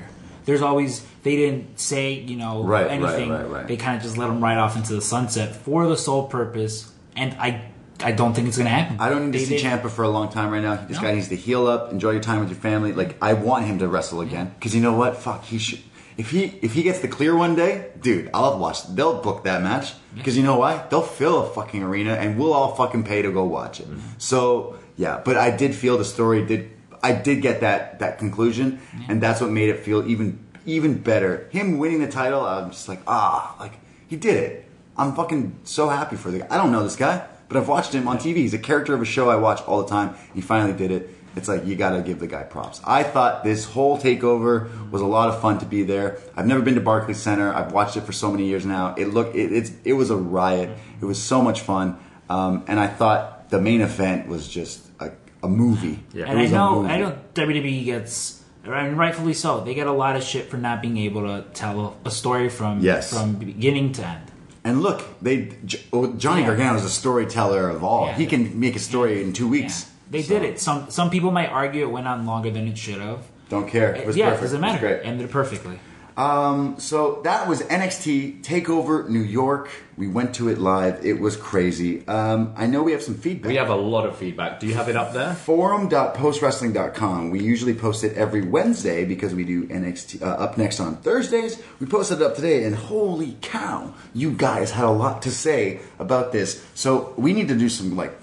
There's 0.45 0.61
always 0.61 1.05
they 1.23 1.35
didn't 1.35 1.79
say 1.79 2.13
you 2.13 2.37
know 2.37 2.63
Right, 2.63 2.83
right, 2.83 2.91
anything. 2.91 3.29
right, 3.29 3.49
right. 3.49 3.67
They 3.67 3.75
kind 3.77 3.97
of 3.97 4.03
just 4.03 4.17
let 4.17 4.29
him 4.29 4.41
ride 4.41 4.57
off 4.57 4.75
into 4.77 4.93
the 4.95 5.01
sunset 5.01 5.55
for 5.55 5.87
the 5.87 5.97
sole 5.97 6.27
purpose, 6.27 6.91
and 7.15 7.33
I 7.33 7.69
I 8.03 8.11
don't 8.11 8.33
think 8.33 8.47
it's 8.47 8.57
gonna 8.57 8.69
happen. 8.69 8.97
I 8.99 9.09
don't 9.09 9.25
need 9.31 9.39
to 9.39 9.45
They 9.45 9.57
see 9.57 9.63
Ciampa 9.65 9.89
for 9.89 10.03
a 10.03 10.09
long 10.09 10.29
time 10.29 10.51
right 10.51 10.61
now. 10.61 10.75
This 10.75 10.97
No. 10.97 11.03
guy 11.03 11.13
needs 11.15 11.29
to 11.29 11.35
heal 11.35 11.67
up, 11.67 11.91
enjoy 11.91 12.11
your 12.11 12.21
time 12.21 12.39
with 12.39 12.49
your 12.49 12.59
family. 12.59 12.93
Like 12.93 13.17
I 13.21 13.33
want 13.33 13.65
him 13.65 13.79
to 13.79 13.87
wrestle 13.87 14.21
again 14.21 14.51
because 14.59 14.75
you 14.75 14.81
know 14.81 14.93
what? 14.93 15.17
Fuck, 15.17 15.43
he 15.45 15.57
should. 15.57 15.79
If 16.17 16.31
he 16.31 16.57
if 16.61 16.73
he 16.73 16.81
gets 16.83 16.99
the 16.99 17.07
clear 17.07 17.35
one 17.35 17.55
day, 17.55 17.87
dude, 18.01 18.29
I'll 18.33 18.57
watch. 18.57 18.87
They'll 18.95 19.21
book 19.21 19.43
that 19.43 19.61
match 19.61 19.93
because 20.15 20.35
you 20.37 20.43
know 20.43 20.57
why? 20.57 20.83
They'll 20.89 21.01
fill 21.01 21.43
a 21.43 21.49
fucking 21.53 21.83
arena 21.83 22.13
and 22.13 22.37
we'll 22.39 22.53
all 22.53 22.73
fucking 22.75 23.03
pay 23.03 23.21
to 23.21 23.31
go 23.31 23.43
watch 23.45 23.79
it. 23.79 23.87
So 24.17 24.75
yeah, 24.95 25.21
but 25.23 25.37
I 25.37 25.55
did 25.55 25.75
feel 25.75 25.97
the 25.97 26.05
story 26.05 26.45
did. 26.45 26.71
I 27.03 27.11
did 27.11 27.41
get 27.43 27.61
that 27.61 27.99
that 27.99 28.17
conclusion, 28.17 28.79
and 29.07 29.21
that's 29.21 29.41
what 29.41 29.51
made 29.51 29.69
it 29.69 29.79
feel 29.81 30.07
even 30.09 30.39
even 30.65 30.97
better. 30.97 31.47
Him 31.51 31.77
winning 31.77 32.01
the 32.01 32.09
title, 32.11 32.41
I'm 32.45 32.71
just 32.71 32.87
like 32.89 33.01
ah, 33.07 33.55
like 33.59 33.73
he 34.07 34.15
did 34.15 34.35
it. 34.35 34.65
I'm 34.97 35.13
fucking 35.13 35.59
so 35.65 35.89
happy 35.89 36.15
for 36.15 36.31
the 36.31 36.39
guy. 36.39 36.47
I 36.49 36.57
don't 36.57 36.71
know 36.71 36.81
this 36.81 36.95
guy, 36.95 37.21
but 37.47 37.57
I've 37.57 37.67
watched 37.67 37.93
him 37.93 38.07
on 38.07 38.17
TV. 38.17 38.37
He's 38.37 38.53
a 38.53 38.59
character 38.59 38.93
of 38.93 39.01
a 39.01 39.05
show 39.05 39.29
I 39.29 39.35
watch 39.35 39.61
all 39.63 39.81
the 39.83 39.89
time. 39.89 40.15
He 40.33 40.41
finally 40.41 40.73
did 40.73 40.91
it. 40.91 41.09
It's 41.35 41.47
like 41.47 41.65
you 41.67 41.75
gotta 41.75 42.01
give 42.01 42.19
the 42.19 42.25
guy 42.27 42.41
props. 42.43 42.81
I 42.83 43.03
thought 43.03 43.43
this 43.43 43.63
whole 43.65 43.97
takeover 43.99 44.89
was 44.89 45.01
a 45.03 45.05
lot 45.05 45.29
of 45.29 45.39
fun 45.39 45.59
to 45.59 45.65
be 45.65 45.83
there. 45.83 46.17
I've 46.35 46.47
never 46.47 46.61
been 46.63 46.73
to 46.75 46.81
Barclays 46.81 47.19
Center. 47.19 47.53
I've 47.53 47.71
watched 47.73 47.95
it 47.95 48.01
for 48.01 48.11
so 48.11 48.31
many 48.31 48.45
years 48.47 48.65
now. 48.65 48.95
It 48.97 49.09
looked 49.09 49.35
it, 49.35 49.51
it's 49.53 49.71
it 49.83 49.93
was 49.93 50.09
a 50.09 50.15
riot. 50.17 50.71
It 50.99 51.05
was 51.05 51.21
so 51.21 51.41
much 51.43 51.61
fun, 51.61 51.99
um, 52.27 52.63
and 52.67 52.79
I 52.79 52.87
thought 52.87 53.49
the 53.51 53.61
main 53.61 53.81
event 53.81 54.27
was 54.27 54.47
just 54.47 54.87
a, 54.99 55.11
a 55.43 55.47
movie. 55.47 56.03
Yeah. 56.11 56.25
And 56.25 56.33
It 56.33 56.37
I 56.39 56.41
was 56.41 56.51
a 56.51 56.55
know 56.55 56.81
movie. 56.81 56.93
I 56.93 56.99
know 57.01 57.17
WWE 57.35 57.85
gets 57.85 58.43
and 58.63 58.97
rightfully 58.97 59.33
so. 59.33 59.61
They 59.63 59.75
get 59.75 59.85
a 59.85 59.91
lot 59.93 60.15
of 60.15 60.23
shit 60.23 60.49
for 60.49 60.57
not 60.57 60.81
being 60.81 60.97
able 60.97 61.21
to 61.21 61.45
tell 61.53 61.97
a 62.03 62.09
story 62.11 62.49
from 62.49 62.79
Yes. 62.81 63.13
from 63.13 63.35
beginning 63.35 63.91
to 63.93 64.05
end. 64.07 64.31
And 64.67 64.81
look, 64.81 65.01
they 65.21 65.49
oh, 65.93 66.13
Johnny 66.13 66.41
Yeah. 66.41 66.47
Gargano 66.47 66.75
is 66.77 66.83
a 66.83 66.89
storyteller 66.89 67.69
of 67.69 67.83
all. 67.85 68.07
Yeah. 68.07 68.15
He 68.15 68.25
can 68.25 68.59
make 68.59 68.75
a 68.75 68.79
story 68.79 69.23
in 69.23 69.31
two 69.31 69.45
Yeah. 69.45 69.51
weeks. 69.51 69.85
They 70.11 70.21
So, 70.21 70.33
did 70.33 70.43
it. 70.43 70.59
Some 70.59 70.89
some 70.89 71.09
people 71.09 71.31
might 71.31 71.49
argue 71.49 71.83
it 71.87 71.91
went 71.91 72.07
on 72.07 72.25
longer 72.25 72.51
than 72.51 72.67
it 72.67 72.77
should 72.77 72.99
have. 72.99 73.19
Don't 73.49 73.67
care. 73.69 73.95
It 73.95 74.05
was 74.05 74.17
yeah, 74.17 74.25
perfect. 74.25 74.41
it 74.41 74.45
doesn't 74.45 74.57
It 74.57 74.67
matter. 74.67 74.79
great. 74.79 74.99
Ended 75.05 75.31
perfectly. 75.31 75.79
So 76.17 77.21
that 77.23 77.47
was 77.47 77.61
NXT 77.61 78.41
Takeover 78.41 79.07
New 79.07 79.21
York. 79.21 79.69
We 79.97 80.07
went 80.07 80.35
to 80.35 80.49
it 80.49 80.57
live. 80.57 81.05
It 81.05 81.19
was 81.19 81.37
crazy. 81.37 82.07
Um, 82.07 82.53
I 82.55 82.65
know 82.67 82.81
we 82.83 82.91
have 82.91 83.03
some 83.03 83.15
feedback. 83.15 83.49
We 83.49 83.55
have 83.55 83.69
a 83.69 83.75
lot 83.75 84.05
of 84.05 84.15
feedback. 84.15 84.59
Do 84.59 84.67
you 84.67 84.73
have 84.73 84.89
it 84.89 84.95
up 84.95 85.13
there? 85.13 85.33
Forum.postwrestling.com. 85.33 87.29
We 87.29 87.39
usually 87.41 87.73
post 87.73 88.03
it 88.03 88.15
every 88.15 88.41
Wednesday 88.41 89.05
because 89.05 89.35
we 89.35 89.43
do 89.43 89.67
NXT 89.67 90.21
uh, 90.21 90.25
up 90.25 90.57
next 90.57 90.79
on 90.79 90.97
Thursdays. 90.97 91.61
We 91.79 91.87
posted 91.87 92.21
it 92.21 92.23
up 92.23 92.35
today, 92.35 92.63
and 92.63 92.75
holy 92.75 93.37
cow, 93.41 93.93
you 94.13 94.31
guys 94.31 94.71
had 94.71 94.85
a 94.85 94.91
lot 94.91 95.21
to 95.23 95.31
say 95.31 95.79
about 95.99 96.31
this. 96.31 96.65
So 96.73 97.13
we 97.17 97.33
need 97.33 97.47
to 97.49 97.55
do 97.55 97.69
some 97.69 97.95
like 97.95 98.13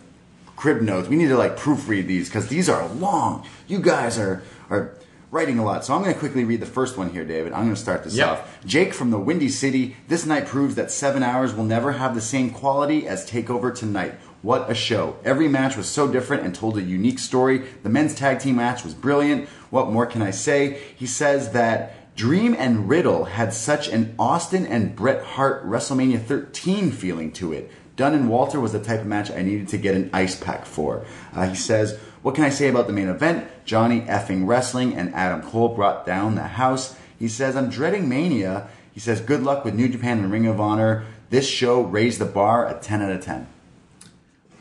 crib 0.57 0.83
notes. 0.83 1.09
We 1.09 1.17
need 1.17 1.29
to 1.29 1.37
like 1.37 1.57
proofread 1.57 2.07
these 2.07 2.29
because 2.29 2.49
these 2.49 2.69
are 2.69 2.87
long. 2.95 3.47
You 3.67 3.81
guys 3.81 4.19
are 4.19 4.43
are 4.71 4.97
writing 5.35 5.59
a 5.59 5.65
lot. 5.65 5.85
So 5.85 5.93
I'm 5.93 6.01
going 6.01 6.15
to 6.15 6.19
quickly 6.19 6.45
read 6.45 6.61
the 6.61 6.67
first 6.67 6.97
one 6.97 7.11
here, 7.11 7.25
David. 7.25 7.53
I'm 7.53 7.65
going 7.65 7.75
to 7.75 7.81
start 7.81 8.05
this 8.05 8.15
Yep. 8.15 8.29
off. 8.29 8.59
Jake 8.65 8.95
from 8.95 9.11
the 9.11 9.19
Windy 9.19 9.49
City. 9.49 9.97
This 10.07 10.25
night 10.25 10.47
proves 10.47 10.77
that 10.77 10.93
seven 10.93 11.25
hours 11.25 11.53
will 11.53 11.65
never 11.65 11.91
have 11.93 12.15
the 12.15 12.21
same 12.21 12.51
quality 12.51 13.09
as 13.09 13.29
Takeover 13.29 13.75
tonight. 13.75 14.15
What 14.43 14.71
a 14.71 14.75
show. 14.77 15.17
Every 15.25 15.49
match 15.49 15.77
was 15.77 15.89
so 15.89 16.07
different 16.07 16.45
and 16.45 16.55
told 16.55 16.79
a 16.79 16.83
unique 16.83 17.19
story. 17.19 17.65
The 17.83 17.89
men's 17.89 18.15
tag 18.15 18.39
team 18.39 18.57
match 18.57 18.85
was 18.85 18.95
brilliant. 18.95 19.49
What 19.71 19.91
more 19.91 20.07
can 20.07 20.23
I 20.23 20.31
say? 20.31 20.81
He 20.95 21.07
says 21.07 21.51
that 21.51 22.15
Dream 22.15 22.55
and 22.57 22.89
Riddle 22.89 23.25
had 23.25 23.53
such 23.53 23.89
an 23.89 24.15
Austin 24.21 24.65
and 24.65 24.95
Bret 24.95 25.25
Hart 25.25 25.67
WrestleMania 25.67 26.23
13 26.25 26.93
feeling 26.93 27.33
to 27.33 27.53
it. 27.53 27.73
Dunne 27.97 28.15
and 28.15 28.29
Walter 28.29 28.61
was 28.61 28.71
the 28.73 28.79
type 28.83 29.01
of 29.01 29.07
match 29.07 29.33
I 29.33 29.43
needed 29.43 29.67
to 29.69 29.79
get 29.79 29.97
an 29.97 30.11
ice 30.13 30.37
pack 30.39 30.65
for. 30.65 31.05
Uh, 31.33 31.49
he 31.49 31.57
says, 31.57 31.99
What 32.25 32.35
can 32.35 32.45
I 32.45 32.49
say 32.49 32.69
about 32.69 32.87
the 32.87 32.95
main 32.95 33.09
event? 33.09 33.47
Johnny 33.67 34.01
effing 34.01 34.47
wrestling 34.47 34.95
and 34.95 35.15
Adam 35.15 35.43
Cole 35.43 35.69
brought 35.69 36.07
down 36.07 36.37
the 36.37 36.45
house. 36.45 36.97
He 37.19 37.29
says, 37.29 37.55
I'm 37.55 37.69
dreading 37.69 38.09
Mania. 38.09 38.67
He 38.95 39.01
says, 39.01 39.21
Good 39.21 39.43
luck 39.43 39.63
with 39.63 39.75
New 39.75 39.91
Japan 39.91 40.21
and 40.21 40.33
Ring 40.33 40.47
of 40.47 40.59
Honor. 40.59 41.05
This 41.29 41.47
show 41.47 41.83
raised 41.83 42.19
the 42.19 42.25
bar 42.25 42.67
a 42.67 42.81
10 42.81 43.03
out 43.03 43.13
of 43.13 43.23
10. 43.23 43.47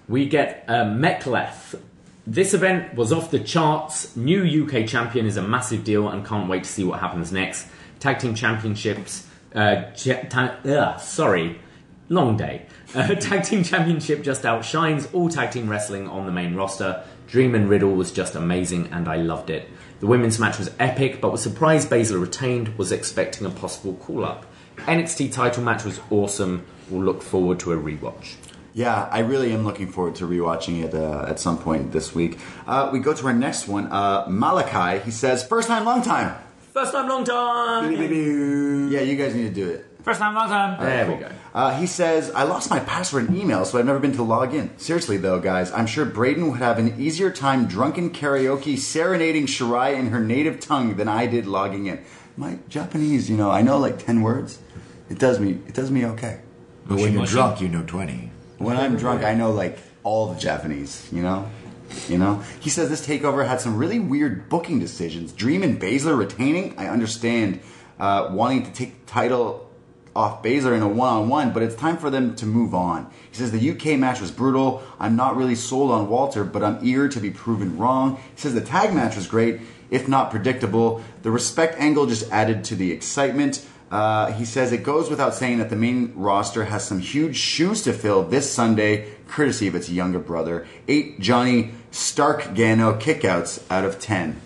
We 0.09 0.27
get 0.27 0.65
uh, 0.67 0.83
Mechlef. 0.83 1.79
This 2.27 2.53
event 2.53 2.95
was 2.95 3.13
off 3.13 3.31
the 3.31 3.39
charts. 3.39 4.13
New 4.17 4.65
UK 4.65 4.85
champion 4.85 5.25
is 5.25 5.37
a 5.37 5.41
massive 5.41 5.85
deal 5.85 6.09
and 6.09 6.25
can't 6.25 6.49
wait 6.49 6.65
to 6.65 6.69
see 6.69 6.83
what 6.83 6.99
happens 6.99 7.31
next. 7.31 7.65
Tag 8.01 8.19
team 8.19 8.35
championships. 8.35 9.25
Uh, 9.55 9.83
ta- 9.95 10.57
ugh, 10.65 10.99
sorry, 10.99 11.61
long 12.09 12.35
day. 12.35 12.65
Uh, 12.93 13.15
tag 13.15 13.43
team 13.43 13.63
championship 13.63 14.21
just 14.21 14.45
outshines 14.45 15.07
all 15.13 15.27
tag 15.27 15.49
team 15.49 15.67
wrestling 15.67 16.07
on 16.07 16.27
the 16.27 16.31
main 16.31 16.53
roster. 16.53 17.03
Dream 17.33 17.55
and 17.55 17.67
Riddle 17.67 17.95
was 17.95 18.11
just 18.11 18.35
amazing 18.35 18.89
and 18.91 19.07
I 19.07 19.15
loved 19.15 19.49
it. 19.49 19.67
The 20.01 20.05
women's 20.05 20.37
match 20.37 20.59
was 20.59 20.69
epic, 20.77 21.19
but 21.19 21.31
was 21.31 21.41
surprised 21.41 21.89
Baszler 21.89 22.21
retained, 22.21 22.77
was 22.77 22.91
expecting 22.91 23.47
a 23.47 23.49
possible 23.49 23.95
call 23.95 24.23
up. 24.23 24.45
NXT 24.77 25.33
title 25.33 25.63
match 25.63 25.83
was 25.83 25.99
awesome. 26.11 26.63
We'll 26.91 27.01
look 27.01 27.23
forward 27.23 27.59
to 27.61 27.71
a 27.71 27.75
rewatch. 27.75 28.35
Yeah, 28.75 29.09
I 29.11 29.21
really 29.21 29.51
am 29.51 29.65
looking 29.65 29.91
forward 29.91 30.13
to 30.17 30.27
rewatching 30.27 30.83
it 30.83 30.93
uh, 30.93 31.25
at 31.27 31.39
some 31.39 31.57
point 31.57 31.91
this 31.91 32.13
week. 32.13 32.37
Uh, 32.67 32.91
we 32.93 32.99
go 32.99 33.15
to 33.15 33.25
our 33.25 33.33
next 33.33 33.67
one. 33.67 33.91
Uh, 33.91 34.27
Malachi, 34.29 35.03
he 35.03 35.09
says, 35.09 35.43
First 35.43 35.69
time, 35.69 35.85
long 35.85 36.03
time. 36.03 36.39
First 36.71 36.91
time, 36.91 37.09
long 37.09 37.23
time. 37.23 37.91
Yeah, 38.91 39.01
you 39.01 39.15
guys 39.15 39.33
need 39.33 39.55
to 39.55 39.55
do 39.55 39.69
it. 39.71 39.92
First 40.03 40.19
time, 40.19 40.35
long 40.35 40.49
time. 40.49 40.83
There 40.83 41.09
we 41.09 41.15
go. 41.15 41.29
Uh, 41.53 41.79
he 41.79 41.87
says, 41.87 42.29
I 42.31 42.43
lost 42.43 42.69
my 42.69 42.79
password 42.79 43.29
and 43.29 43.37
email, 43.37 43.63
so 43.63 43.79
I've 43.79 43.85
never 43.85 43.99
been 43.99 44.11
to 44.13 44.23
log 44.23 44.53
in. 44.53 44.77
Seriously, 44.77 45.15
though, 45.15 45.39
guys, 45.39 45.71
I'm 45.71 45.87
sure 45.87 46.03
Braden 46.03 46.51
would 46.51 46.59
have 46.59 46.77
an 46.77 46.99
easier 46.99 47.31
time 47.31 47.67
drunken 47.67 48.09
karaoke 48.09 48.77
serenading 48.77 49.45
Shirai 49.45 49.97
in 49.97 50.07
her 50.07 50.19
native 50.19 50.59
tongue 50.59 50.97
than 50.97 51.07
I 51.07 51.25
did 51.25 51.45
logging 51.45 51.85
in. 51.85 52.03
My 52.35 52.59
Japanese, 52.67 53.29
you 53.29 53.37
know, 53.37 53.49
I 53.49 53.61
know 53.61 53.77
like 53.77 54.03
10 54.03 54.21
words. 54.21 54.59
It 55.09 55.19
does 55.19 55.39
me, 55.39 55.51
it 55.67 55.73
does 55.73 55.89
me 55.89 56.05
okay. 56.05 56.41
But 56.85 56.97
when 56.97 57.13
you're 57.13 57.25
drunk, 57.25 57.61
you 57.61 57.69
know 57.69 57.83
20. 57.83 58.29
When 58.57 58.75
I'm 58.75 58.97
drunk, 58.97 59.23
I 59.23 59.35
know 59.35 59.51
like 59.51 59.77
all 60.03 60.33
the 60.33 60.39
Japanese, 60.39 61.07
you 61.13 61.21
know? 61.21 61.49
You 62.09 62.17
know, 62.17 62.43
he 62.59 62.69
says 62.69 62.89
this 62.89 63.05
takeover 63.05 63.47
had 63.47 63.61
some 63.61 63.77
really 63.77 63.99
weird 63.99 64.49
booking 64.49 64.79
decisions. 64.79 65.31
Dream 65.31 65.63
and 65.63 65.79
Baszler 65.79 66.17
retaining. 66.17 66.77
I 66.77 66.87
understand 66.87 67.61
uh, 67.99 68.29
wanting 68.31 68.63
to 68.63 68.73
take 68.73 69.05
the 69.05 69.11
title 69.11 69.62
off 70.15 70.43
Baszler 70.43 70.75
in 70.75 70.81
a 70.81 70.87
one-on-one, 70.87 71.53
but 71.53 71.63
it's 71.63 71.75
time 71.75 71.97
for 71.97 72.09
them 72.09 72.35
to 72.35 72.45
move 72.45 72.75
on. 72.75 73.09
He 73.31 73.37
says 73.37 73.51
the 73.51 73.71
UK 73.71 73.97
match 73.97 74.21
was 74.21 74.31
brutal. 74.31 74.83
I'm 74.99 75.15
not 75.15 75.35
really 75.35 75.55
sold 75.55 75.91
on 75.91 76.09
Walter, 76.09 76.43
but 76.43 76.63
I'm 76.63 76.79
eager 76.83 77.09
to 77.09 77.19
be 77.19 77.31
proven 77.31 77.77
wrong. 77.77 78.17
He 78.35 78.41
says 78.41 78.53
the 78.53 78.61
tag 78.61 78.93
match 78.93 79.15
was 79.15 79.27
great, 79.27 79.61
if 79.89 80.07
not 80.07 80.29
predictable. 80.29 81.01
The 81.23 81.31
respect 81.31 81.79
angle 81.79 82.05
just 82.05 82.31
added 82.31 82.63
to 82.65 82.75
the 82.75 82.91
excitement. 82.91 83.65
Uh, 83.89 84.31
he 84.31 84.45
says 84.45 84.71
it 84.71 84.83
goes 84.83 85.09
without 85.09 85.35
saying 85.35 85.59
that 85.59 85.69
the 85.69 85.75
main 85.75 86.13
roster 86.15 86.65
has 86.65 86.83
some 86.83 86.99
huge 86.99 87.35
shoes 87.35 87.83
to 87.83 87.93
fill 87.93 88.23
this 88.23 88.51
Sunday, 88.51 89.07
courtesy 89.27 89.67
of 89.67 89.75
its 89.75 89.89
younger 89.89 90.19
brother. 90.19 90.65
Eight 90.87 91.19
Johnny 91.19 91.73
Stark 91.91 92.55
Gano 92.55 92.99
kickouts 92.99 93.63
out 93.69 93.85
of 93.85 93.99
ten. 93.99 94.41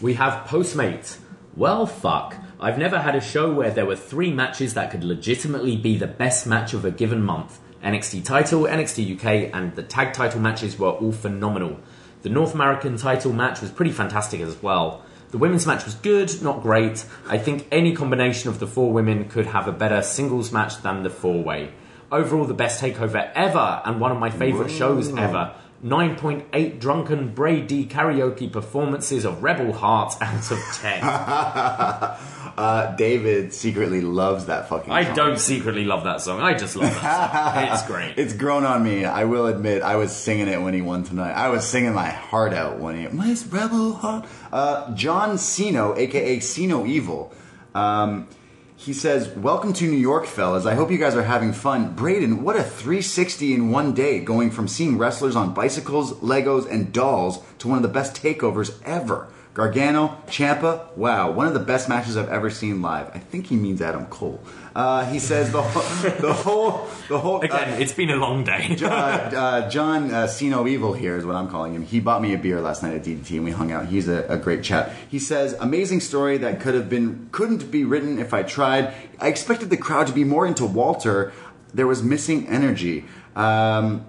We 0.00 0.14
have 0.14 0.46
Postmates. 0.46 1.18
Well, 1.56 1.86
fuck. 1.86 2.36
I've 2.62 2.76
never 2.76 2.98
had 2.98 3.16
a 3.16 3.22
show 3.22 3.50
where 3.50 3.70
there 3.70 3.86
were 3.86 3.96
three 3.96 4.30
matches 4.30 4.74
that 4.74 4.90
could 4.90 5.02
legitimately 5.02 5.78
be 5.78 5.96
the 5.96 6.06
best 6.06 6.46
match 6.46 6.74
of 6.74 6.84
a 6.84 6.90
given 6.90 7.22
month. 7.22 7.58
NXT 7.82 8.22
title, 8.22 8.64
NXT 8.64 9.16
UK, 9.16 9.50
and 9.54 9.74
the 9.76 9.82
tag 9.82 10.12
title 10.12 10.40
matches 10.40 10.78
were 10.78 10.90
all 10.90 11.12
phenomenal. 11.12 11.80
The 12.20 12.28
North 12.28 12.54
American 12.54 12.98
title 12.98 13.32
match 13.32 13.62
was 13.62 13.70
pretty 13.70 13.92
fantastic 13.92 14.42
as 14.42 14.62
well. 14.62 15.02
The 15.30 15.38
women's 15.38 15.66
match 15.66 15.86
was 15.86 15.94
good, 15.94 16.42
not 16.42 16.60
great. 16.60 17.06
I 17.26 17.38
think 17.38 17.66
any 17.72 17.94
combination 17.94 18.50
of 18.50 18.60
the 18.60 18.66
four 18.66 18.92
women 18.92 19.30
could 19.30 19.46
have 19.46 19.66
a 19.66 19.72
better 19.72 20.02
singles 20.02 20.52
match 20.52 20.82
than 20.82 21.02
the 21.02 21.08
four 21.08 21.42
way. 21.42 21.72
Overall, 22.12 22.44
the 22.44 22.52
best 22.52 22.82
takeover 22.82 23.32
ever, 23.34 23.80
and 23.86 24.00
one 24.00 24.12
of 24.12 24.18
my 24.18 24.28
favourite 24.28 24.70
shows 24.70 25.16
ever. 25.16 25.54
9.8 25.82 26.78
drunken 26.78 27.32
Brady 27.32 27.86
karaoke 27.86 28.52
performances 28.52 29.24
of 29.24 29.42
Rebel 29.42 29.72
Heart 29.72 30.16
out 30.20 30.50
of 30.50 30.58
10. 30.74 31.00
Uh, 32.56 32.94
David 32.96 33.52
secretly 33.54 34.00
loves 34.00 34.46
that 34.46 34.68
fucking. 34.68 34.92
I 34.92 35.04
song. 35.04 35.14
don't 35.16 35.38
secretly 35.38 35.84
love 35.84 36.04
that 36.04 36.20
song, 36.20 36.40
I 36.40 36.54
just 36.56 36.76
love 36.76 36.92
that 36.92 37.54
song. 37.54 37.64
It's 37.72 37.86
great. 37.86 38.18
It's 38.18 38.32
grown 38.34 38.64
on 38.64 38.82
me. 38.82 39.04
I 39.04 39.24
will 39.24 39.46
admit, 39.46 39.82
I 39.82 39.96
was 39.96 40.14
singing 40.14 40.48
it 40.48 40.60
when 40.60 40.74
he 40.74 40.82
won 40.82 41.04
tonight. 41.04 41.32
I 41.32 41.48
was 41.48 41.64
singing 41.66 41.94
my 41.94 42.08
heart 42.10 42.52
out 42.52 42.78
when 42.78 42.96
he. 42.96 43.08
My 43.08 43.36
rebel 43.50 43.94
heart. 43.94 44.26
Uh, 44.52 44.94
John 44.94 45.38
Cino, 45.38 45.96
aka 45.96 46.40
Cino 46.40 46.86
Evil. 46.86 47.32
Um, 47.74 48.28
he 48.76 48.92
says, 48.94 49.28
"Welcome 49.36 49.72
to 49.74 49.84
New 49.84 49.96
York, 49.98 50.24
fellas. 50.26 50.64
I 50.64 50.74
hope 50.74 50.90
you 50.90 50.96
guys 50.98 51.14
are 51.14 51.22
having 51.22 51.52
fun. 51.52 51.92
Braden, 51.94 52.42
what 52.42 52.56
a 52.56 52.62
360 52.62 53.52
in 53.54 53.70
one 53.70 53.92
day, 53.92 54.20
going 54.20 54.50
from 54.50 54.68
seeing 54.68 54.96
wrestlers 54.96 55.36
on 55.36 55.52
bicycles, 55.52 56.14
Legos, 56.20 56.66
and 56.70 56.90
dolls 56.92 57.40
to 57.58 57.68
one 57.68 57.76
of 57.76 57.82
the 57.82 57.88
best 57.88 58.20
takeovers 58.22 58.72
ever." 58.84 59.28
Gargano, 59.52 60.16
Ciampa, 60.28 60.96
wow, 60.96 61.32
one 61.32 61.48
of 61.48 61.54
the 61.54 61.60
best 61.60 61.88
matches 61.88 62.16
I've 62.16 62.28
ever 62.28 62.50
seen 62.50 62.80
live. 62.80 63.10
I 63.12 63.18
think 63.18 63.48
he 63.48 63.56
means 63.56 63.82
Adam 63.82 64.06
Cole. 64.06 64.40
Uh, 64.76 65.04
he 65.06 65.18
says 65.18 65.50
the 65.50 65.60
whole, 65.60 66.10
the 66.20 66.32
whole, 66.32 66.88
the 67.08 67.18
whole. 67.18 67.40
Again, 67.40 67.74
uh, 67.74 67.76
it's 67.76 67.92
been 67.92 68.10
a 68.10 68.16
long 68.16 68.44
day. 68.44 68.76
uh, 68.80 68.86
uh, 68.86 69.68
John 69.68 70.12
uh, 70.14 70.28
Cino 70.28 70.68
Evil 70.68 70.92
here 70.92 71.16
is 71.16 71.26
what 71.26 71.34
I'm 71.34 71.48
calling 71.48 71.74
him. 71.74 71.82
He 71.82 71.98
bought 71.98 72.22
me 72.22 72.32
a 72.32 72.38
beer 72.38 72.60
last 72.60 72.84
night 72.84 72.94
at 72.94 73.02
DDT 73.02 73.32
and 73.32 73.44
we 73.44 73.50
hung 73.50 73.72
out. 73.72 73.86
He's 73.86 74.06
a, 74.08 74.24
a 74.28 74.36
great 74.36 74.62
chap. 74.62 74.92
He 75.08 75.18
says, 75.18 75.54
"Amazing 75.54 76.00
story 76.00 76.38
that 76.38 76.60
could 76.60 76.74
have 76.74 76.88
been 76.88 77.28
couldn't 77.32 77.72
be 77.72 77.82
written 77.82 78.20
if 78.20 78.32
I 78.32 78.44
tried. 78.44 78.94
I 79.18 79.26
expected 79.26 79.70
the 79.70 79.76
crowd 79.76 80.06
to 80.06 80.12
be 80.12 80.22
more 80.22 80.46
into 80.46 80.64
Walter. 80.64 81.32
There 81.74 81.88
was 81.88 82.04
missing 82.04 82.46
energy." 82.46 83.04
Um, 83.34 84.06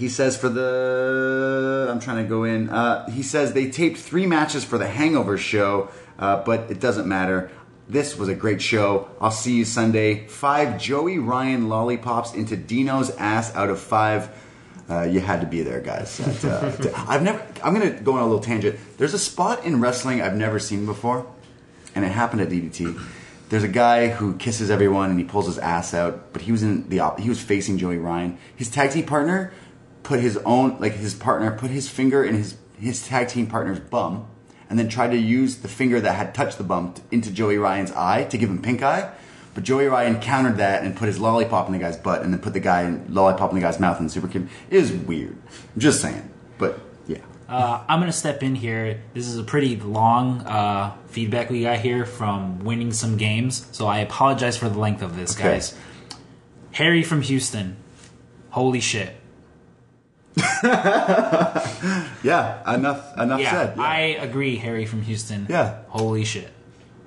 he 0.00 0.08
says 0.08 0.34
for 0.34 0.48
the 0.48 1.88
I'm 1.90 2.00
trying 2.00 2.24
to 2.24 2.28
go 2.28 2.44
in. 2.44 2.70
Uh, 2.70 3.08
he 3.10 3.22
says 3.22 3.52
they 3.52 3.70
taped 3.70 3.98
three 3.98 4.24
matches 4.24 4.64
for 4.64 4.78
the 4.78 4.88
Hangover 4.88 5.36
show, 5.36 5.90
uh, 6.18 6.42
but 6.42 6.70
it 6.70 6.80
doesn't 6.80 7.06
matter. 7.06 7.50
This 7.86 8.16
was 8.16 8.30
a 8.30 8.34
great 8.34 8.62
show. 8.62 9.10
I'll 9.20 9.30
see 9.30 9.56
you 9.56 9.66
Sunday. 9.66 10.26
Five 10.26 10.80
Joey 10.80 11.18
Ryan 11.18 11.68
lollipops 11.68 12.32
into 12.32 12.56
Dino's 12.56 13.10
ass 13.10 13.54
out 13.54 13.68
of 13.68 13.78
five. 13.78 14.30
Uh, 14.88 15.02
you 15.02 15.20
had 15.20 15.42
to 15.42 15.46
be 15.46 15.60
there, 15.62 15.82
guys. 15.82 16.18
Uh, 16.18 16.74
t- 16.82 16.88
I've 16.96 17.22
never. 17.22 17.46
I'm 17.62 17.74
gonna 17.74 17.90
go 17.90 18.14
on 18.14 18.20
a 18.20 18.24
little 18.24 18.40
tangent. 18.40 18.80
There's 18.96 19.12
a 19.12 19.18
spot 19.18 19.66
in 19.66 19.82
wrestling 19.82 20.22
I've 20.22 20.34
never 20.34 20.58
seen 20.58 20.86
before, 20.86 21.26
and 21.94 22.06
it 22.06 22.08
happened 22.08 22.40
at 22.40 22.48
DDT. 22.48 22.98
There's 23.50 23.64
a 23.64 23.68
guy 23.68 24.08
who 24.08 24.36
kisses 24.36 24.70
everyone 24.70 25.10
and 25.10 25.18
he 25.18 25.24
pulls 25.24 25.46
his 25.46 25.58
ass 25.58 25.92
out, 25.92 26.32
but 26.32 26.40
he 26.40 26.52
was 26.52 26.62
in 26.62 26.88
the 26.88 27.00
op- 27.00 27.18
he 27.18 27.28
was 27.28 27.40
facing 27.40 27.76
Joey 27.76 27.98
Ryan. 27.98 28.38
His 28.56 28.70
tag 28.70 28.92
team 28.92 29.04
partner 29.04 29.52
put 30.02 30.20
his 30.20 30.36
own 30.38 30.78
like 30.80 30.94
his 30.94 31.14
partner 31.14 31.50
put 31.50 31.70
his 31.70 31.88
finger 31.88 32.24
in 32.24 32.34
his 32.34 32.56
his 32.78 33.06
tag 33.06 33.28
team 33.28 33.46
partner's 33.46 33.78
bum, 33.80 34.26
and 34.68 34.78
then 34.78 34.88
tried 34.88 35.10
to 35.10 35.16
use 35.18 35.56
the 35.58 35.68
finger 35.68 36.00
that 36.00 36.14
had 36.14 36.34
touched 36.34 36.56
the 36.58 36.64
bum 36.64 36.94
t- 36.94 37.02
into 37.10 37.30
Joey 37.30 37.58
Ryan's 37.58 37.92
eye 37.92 38.24
to 38.24 38.38
give 38.38 38.48
him 38.48 38.60
pink 38.62 38.82
eye. 38.82 39.12
But 39.52 39.64
Joey 39.64 39.86
Ryan 39.86 40.20
countered 40.20 40.58
that 40.58 40.84
and 40.84 40.96
put 40.96 41.06
his 41.08 41.18
lollipop 41.18 41.66
in 41.66 41.72
the 41.72 41.78
guy's 41.78 41.96
butt, 41.96 42.22
and 42.22 42.32
then 42.32 42.40
put 42.40 42.52
the 42.52 42.60
guy 42.60 42.82
in, 42.84 43.12
lollipop 43.12 43.50
in 43.50 43.56
the 43.56 43.60
guy's 43.60 43.80
mouth 43.80 43.98
and 44.00 44.10
super 44.10 44.28
kid. 44.28 44.48
It 44.70 44.76
is 44.76 44.92
weird. 44.92 45.36
I'm 45.74 45.80
just 45.80 46.00
saying, 46.00 46.30
but 46.56 46.78
yeah. 47.06 47.18
Uh, 47.48 47.82
I'm 47.88 47.98
gonna 47.98 48.12
step 48.12 48.42
in 48.44 48.54
here. 48.54 49.02
This 49.12 49.26
is 49.26 49.36
a 49.38 49.42
pretty 49.42 49.76
long 49.76 50.40
uh, 50.42 50.96
feedback 51.08 51.50
we 51.50 51.62
got 51.62 51.80
here 51.80 52.06
from 52.06 52.60
winning 52.60 52.92
some 52.92 53.16
games, 53.16 53.66
so 53.72 53.88
I 53.88 53.98
apologize 53.98 54.56
for 54.56 54.68
the 54.68 54.78
length 54.78 55.02
of 55.02 55.16
this, 55.16 55.34
Okay. 55.36 55.48
guys. 55.54 55.76
Harry 56.72 57.02
from 57.02 57.22
Houston, 57.22 57.76
holy 58.50 58.80
shit! 58.80 59.16
Yeah, 62.22 62.74
enough 62.74 63.16
enough 63.18 63.40
Yeah, 63.40 63.50
said. 63.50 63.74
Yeah. 63.76 63.82
I 63.82 63.98
agree. 64.20 64.56
Harry 64.56 64.84
from 64.86 65.02
Houston, 65.02 65.46
Yeah. 65.48 65.78
holy 65.88 66.24
shit. 66.24 66.50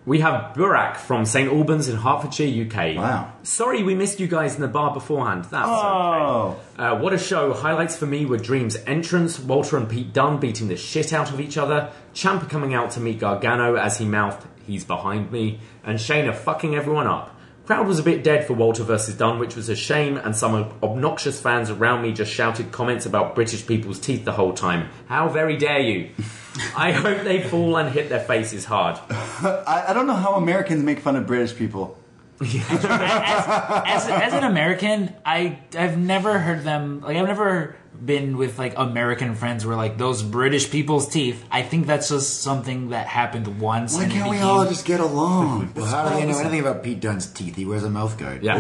We 0.05 0.19
have 0.19 0.53
Burak 0.53 0.97
from 0.97 1.23
St 1.25 1.49
Albans 1.49 1.87
in 1.87 1.95
Hertfordshire, 1.95 2.65
UK. 2.65 2.97
Wow. 2.97 3.31
Sorry 3.43 3.83
we 3.83 3.95
missed 3.95 4.19
you 4.19 4.27
guys 4.27 4.55
in 4.55 4.61
the 4.61 4.67
bar 4.67 4.93
beforehand. 4.93 5.45
That's 5.49 5.65
Oh. 5.69 6.57
okay. 6.77 6.83
Uh, 6.83 6.95
what 6.99 7.13
a 7.13 7.17
show. 7.17 7.53
Highlights 7.53 7.95
for 7.95 8.05
me 8.05 8.25
were 8.25 8.37
Dream's 8.37 8.75
entrance, 8.85 9.39
Walter 9.39 9.77
and 9.77 9.87
Pete 9.87 10.11
Dunne 10.11 10.39
beating 10.39 10.67
the 10.67 10.75
shit 10.75 11.13
out 11.13 11.31
of 11.31 11.39
each 11.39 11.57
other, 11.57 11.89
Ciampa 12.13 12.49
coming 12.49 12.73
out 12.73 12.91
to 12.91 12.99
meet 12.99 13.19
Gargano 13.19 13.75
as 13.75 13.97
he 13.97 14.05
mouthed, 14.05 14.45
he's 14.67 14.83
behind 14.83 15.31
me, 15.31 15.59
and 15.85 15.97
Shayna 15.99 16.35
fucking 16.35 16.75
everyone 16.75 17.07
up. 17.07 17.29
Crowd 17.65 17.87
was 17.87 17.97
a 17.97 18.03
bit 18.03 18.25
dead 18.25 18.45
for 18.45 18.53
Walter 18.53 18.83
versus 18.83 19.15
Dunne, 19.15 19.39
which 19.39 19.55
was 19.55 19.69
a 19.69 19.75
shame, 19.75 20.17
and 20.17 20.35
some 20.35 20.73
obnoxious 20.83 21.39
fans 21.39 21.69
around 21.69 22.01
me 22.01 22.11
just 22.11 22.29
shouted 22.29 22.73
comments 22.73 23.05
about 23.05 23.35
British 23.35 23.65
people's 23.65 23.99
teeth 23.99 24.25
the 24.25 24.33
whole 24.33 24.51
time. 24.51 24.89
How 25.07 25.29
very 25.29 25.55
dare 25.55 25.79
you! 25.79 26.09
I 26.75 26.91
hope 26.91 27.23
they 27.23 27.41
fall 27.41 27.77
and 27.77 27.89
hit 27.89 28.09
their 28.09 28.19
faces 28.19 28.65
hard. 28.65 28.99
I, 29.09 29.85
I 29.87 29.93
don't 29.93 30.07
know 30.07 30.13
how 30.13 30.33
Americans 30.33 30.83
make 30.83 30.99
fun 30.99 31.15
of 31.15 31.25
British 31.25 31.55
people. 31.55 31.97
As, 32.41 32.85
as, 32.85 34.09
as 34.09 34.33
an 34.33 34.43
American, 34.43 35.13
I 35.25 35.59
I've 35.77 35.97
never 35.97 36.39
heard 36.39 36.63
them 36.63 37.01
like 37.01 37.17
I've 37.17 37.27
never 37.27 37.75
been 38.03 38.37
with 38.37 38.57
like 38.57 38.73
American 38.75 39.35
friends 39.35 39.65
where 39.65 39.75
like 39.75 39.97
those 39.97 40.23
British 40.23 40.69
people's 40.71 41.07
teeth. 41.07 41.43
I 41.51 41.61
think 41.61 41.87
that's 41.87 42.09
just 42.09 42.41
something 42.41 42.89
that 42.89 43.07
happened 43.07 43.59
once. 43.59 43.95
Why 43.95 44.07
can't 44.07 44.29
we 44.29 44.37
became- 44.37 44.47
all 44.49 44.65
just 44.65 44.85
get 44.85 44.99
along? 44.99 45.73
Well, 45.75 45.85
how 45.85 46.09
do 46.09 46.19
you 46.19 46.27
know 46.27 46.37
anything 46.39 46.59
about 46.59 46.83
Pete 46.83 46.99
Dunne's 46.99 47.27
teeth? 47.27 47.55
He 47.55 47.65
wears 47.65 47.83
a 47.83 47.89
mouth 47.89 48.17
guard. 48.17 48.43
Yeah. 48.43 48.57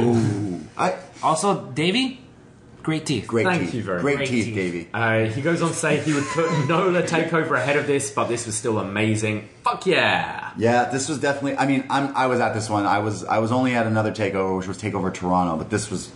I 0.77 0.95
Also, 1.21 1.65
Davey, 1.71 2.22
great 2.83 3.05
teeth. 3.05 3.27
great 3.27 3.45
Thank 3.45 3.63
teeth. 3.63 3.73
you 3.73 3.83
very 3.83 4.01
great 4.01 4.19
much. 4.19 4.27
teeth, 4.29 4.53
Great 4.53 4.55
Davey. 4.55 4.89
Uh, 4.93 5.25
he 5.25 5.41
goes 5.41 5.61
on 5.61 5.69
to 5.69 5.73
say 5.75 5.97
he 5.99 6.13
would 6.13 6.25
put 6.25 6.49
Nola 6.67 7.01
takeover 7.03 7.57
ahead 7.57 7.77
of 7.77 7.87
this, 7.87 8.11
but 8.11 8.25
this 8.25 8.45
was 8.45 8.55
still 8.55 8.77
amazing. 8.79 9.49
Fuck 9.63 9.85
yeah! 9.85 10.51
Yeah, 10.57 10.85
this 10.85 11.09
was 11.09 11.19
definitely. 11.19 11.57
I 11.57 11.65
mean, 11.65 11.85
I'm 11.89 12.15
I 12.15 12.27
was 12.27 12.39
at 12.39 12.53
this 12.53 12.69
one. 12.69 12.85
I 12.85 12.99
was 12.99 13.23
I 13.25 13.39
was 13.39 13.51
only 13.51 13.73
at 13.73 13.87
another 13.87 14.11
takeover, 14.11 14.57
which 14.57 14.67
was 14.67 14.77
Takeover 14.81 15.13
Toronto, 15.13 15.57
but 15.57 15.69
this 15.69 15.89
was 15.89 16.11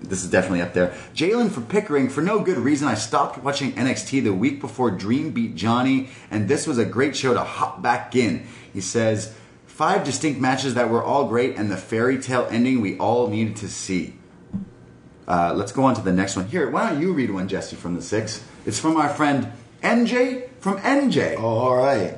this 0.00 0.22
is 0.22 0.30
definitely 0.30 0.62
up 0.62 0.74
there. 0.74 0.94
Jalen 1.14 1.50
for 1.50 1.60
Pickering, 1.60 2.08
for 2.08 2.22
no 2.22 2.40
good 2.40 2.58
reason, 2.58 2.88
I 2.88 2.94
stopped 2.94 3.42
watching 3.42 3.72
NXT 3.72 4.22
the 4.24 4.32
week 4.32 4.60
before 4.60 4.90
Dream 4.90 5.30
beat 5.32 5.54
Johnny, 5.56 6.08
and 6.30 6.48
this 6.48 6.66
was 6.66 6.78
a 6.78 6.84
great 6.84 7.16
show 7.16 7.34
to 7.34 7.40
hop 7.42 7.82
back 7.82 8.14
in. 8.14 8.46
He 8.72 8.80
says 8.80 9.34
five 9.66 10.04
distinct 10.04 10.40
matches 10.40 10.74
that 10.74 10.88
were 10.90 11.02
all 11.02 11.28
great, 11.28 11.56
and 11.56 11.70
the 11.70 11.76
fairy 11.76 12.18
tale 12.20 12.46
ending 12.50 12.80
we 12.80 12.96
all 12.98 13.28
needed 13.28 13.56
to 13.56 13.68
see. 13.68 14.14
Uh, 15.28 15.52
let's 15.54 15.72
go 15.72 15.84
on 15.84 15.94
to 15.94 16.00
the 16.00 16.12
next 16.12 16.36
one. 16.36 16.46
Here, 16.46 16.70
why 16.70 16.88
don't 16.88 17.02
you 17.02 17.12
read 17.12 17.30
one, 17.30 17.46
Jesse, 17.48 17.76
from 17.76 17.94
the 17.94 18.02
six? 18.02 18.42
It's 18.64 18.80
from 18.80 18.96
our 18.96 19.10
friend 19.10 19.52
NJ 19.82 20.48
from 20.58 20.78
NJ. 20.78 21.36
Oh, 21.38 21.44
all 21.44 21.76
right. 21.76 22.16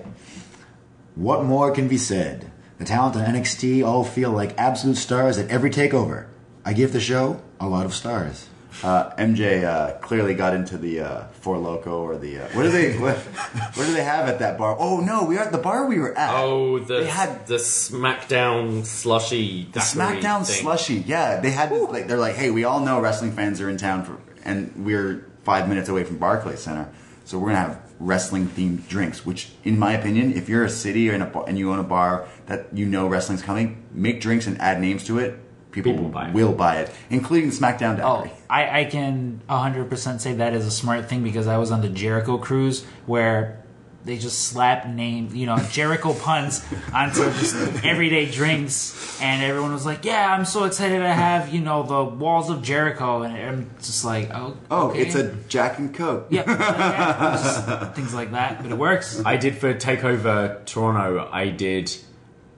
What 1.15 1.45
more 1.45 1.73
can 1.73 1.89
be 1.89 1.99
said? 1.99 2.51
The 2.79 2.85
talent 2.85 3.17
on 3.17 3.27
NXT 3.27 3.85
all 3.85 4.05
feel 4.05 4.31
like 4.31 4.57
absolute 4.57 4.97
stars 4.97 5.37
at 5.37 5.51
every 5.51 5.71
takeover. 5.71 6.29
I 6.65 6.73
give 6.73 6.93
the 6.93 7.01
show 7.01 7.43
a 7.59 7.69
lot 7.69 7.85
of 7.85 7.93
stars. 7.93 8.49
Uh, 8.83 9.15
MJ 9.17 9.65
uh, 9.65 9.99
clearly 9.99 10.35
got 10.35 10.55
into 10.55 10.79
the 10.79 11.01
uh, 11.01 11.25
Four 11.41 11.59
Loco 11.59 12.03
or 12.03 12.17
the 12.17 12.39
uh, 12.39 12.49
what 12.53 12.63
do 12.63 12.71
they 12.71 12.97
what, 12.99 13.17
what 13.17 13.87
do 13.87 13.93
they 13.93 14.03
have 14.03 14.29
at 14.29 14.39
that 14.39 14.57
bar? 14.57 14.75
Oh 14.79 15.01
no, 15.01 15.25
we 15.25 15.37
are 15.37 15.45
at 15.45 15.53
the 15.53 15.59
bar 15.59 15.87
we 15.87 15.99
were 15.99 16.17
at. 16.17 16.35
Oh, 16.35 16.79
the 16.79 17.01
they 17.01 17.07
had 17.07 17.47
the 17.47 17.57
SmackDown 17.57 18.87
slushy. 18.87 19.69
the 19.73 19.81
SmackDown 19.81 20.45
slushy. 20.45 21.05
Yeah, 21.07 21.41
they 21.41 21.51
had 21.51 21.71
like 21.73 22.09
they're 22.09 22.17
like, 22.17 22.37
hey, 22.37 22.51
we 22.51 22.65
all 22.65 22.81
know 22.81 23.01
wrestling 23.01 23.33
fans 23.33 23.61
are 23.61 23.69
in 23.69 23.77
town 23.77 24.05
for, 24.05 24.19
and 24.45 24.73
we're 24.85 25.31
five 25.45 25.69
minutes 25.69 25.89
away 25.89 26.05
from 26.05 26.17
Barclays 26.17 26.61
Center. 26.61 26.91
So 27.25 27.39
we're 27.39 27.49
gonna 27.49 27.59
have 27.59 27.83
wrestling 27.99 28.49
themed 28.49 28.89
drinks. 28.89 29.27
Which, 29.27 29.51
in 29.63 29.79
my 29.79 29.93
opinion, 29.93 30.33
if 30.33 30.49
you're 30.49 30.65
a 30.65 30.71
city 30.71 31.11
or 31.11 31.15
in 31.15 31.21
a 31.21 31.27
bar, 31.27 31.45
and 31.47 31.59
you 31.59 31.71
own 31.71 31.79
a 31.79 31.85
bar 31.85 32.27
that 32.47 32.69
you 32.73 32.87
know 32.87 33.07
wrestling's 33.07 33.43
coming, 33.43 33.85
make 33.93 34.23
drinks 34.23 34.47
and 34.47 34.59
add 34.59 34.81
names 34.81 35.05
to 35.05 35.19
it. 35.19 35.39
People, 35.73 35.93
People 35.93 36.09
buy 36.09 36.29
it. 36.29 36.35
will 36.35 36.53
buy 36.53 36.77
it, 36.79 36.91
including 37.11 37.51
the 37.51 37.55
SmackDown 37.57 38.01
Oh, 38.03 38.29
I, 38.49 38.81
I 38.81 38.85
can 38.87 39.41
100% 39.49 40.21
say 40.21 40.35
that 40.35 40.53
is 40.55 40.67
a 40.67 40.71
smart 40.71 41.09
thing 41.09 41.23
because 41.23 41.47
I 41.47 41.59
was 41.59 41.71
on 41.71 41.81
the 41.81 41.89
Jericho 41.89 42.39
cruise 42.39 42.85
where 43.07 43.63
they 44.05 44.17
just 44.17 44.47
slap 44.49 44.89
name, 44.89 45.29
you 45.35 45.45
know, 45.47 45.59
Jericho 45.71 46.15
puns 46.27 46.65
onto 46.93 47.23
just 47.35 47.55
everyday 47.85 48.31
drinks, 48.31 49.21
and 49.21 49.43
everyone 49.45 49.75
was 49.75 49.85
like, 49.85 50.07
"Yeah, 50.07 50.35
I'm 50.35 50.47
so 50.47 50.65
excited 50.65 51.01
to 51.01 51.13
have 51.13 51.53
you 51.53 51.61
know 51.61 51.83
the 51.83 52.03
walls 52.05 52.49
of 52.49 52.63
Jericho," 52.63 53.23
and 53.23 53.37
I'm 53.37 53.71
just 53.79 54.03
like, 54.07 54.31
"Oh, 54.35 54.57
Oh, 54.71 54.89
okay. 54.89 55.03
it's 55.03 55.15
a 55.17 55.35
Jack 55.49 55.79
and 55.79 55.95
Coke. 55.95 56.29
yeah, 56.31 56.45
yeah, 56.49 57.33
just 57.43 57.93
things 57.95 58.15
like 58.15 58.33
that." 58.33 58.63
But 58.63 58.73
it 58.73 58.79
works. 58.79 59.23
I 59.25 59.37
did 59.37 59.59
for 59.59 59.75
Takeover 59.75 60.65
Toronto. 60.65 61.29
I 61.31 61.51
did 61.51 61.95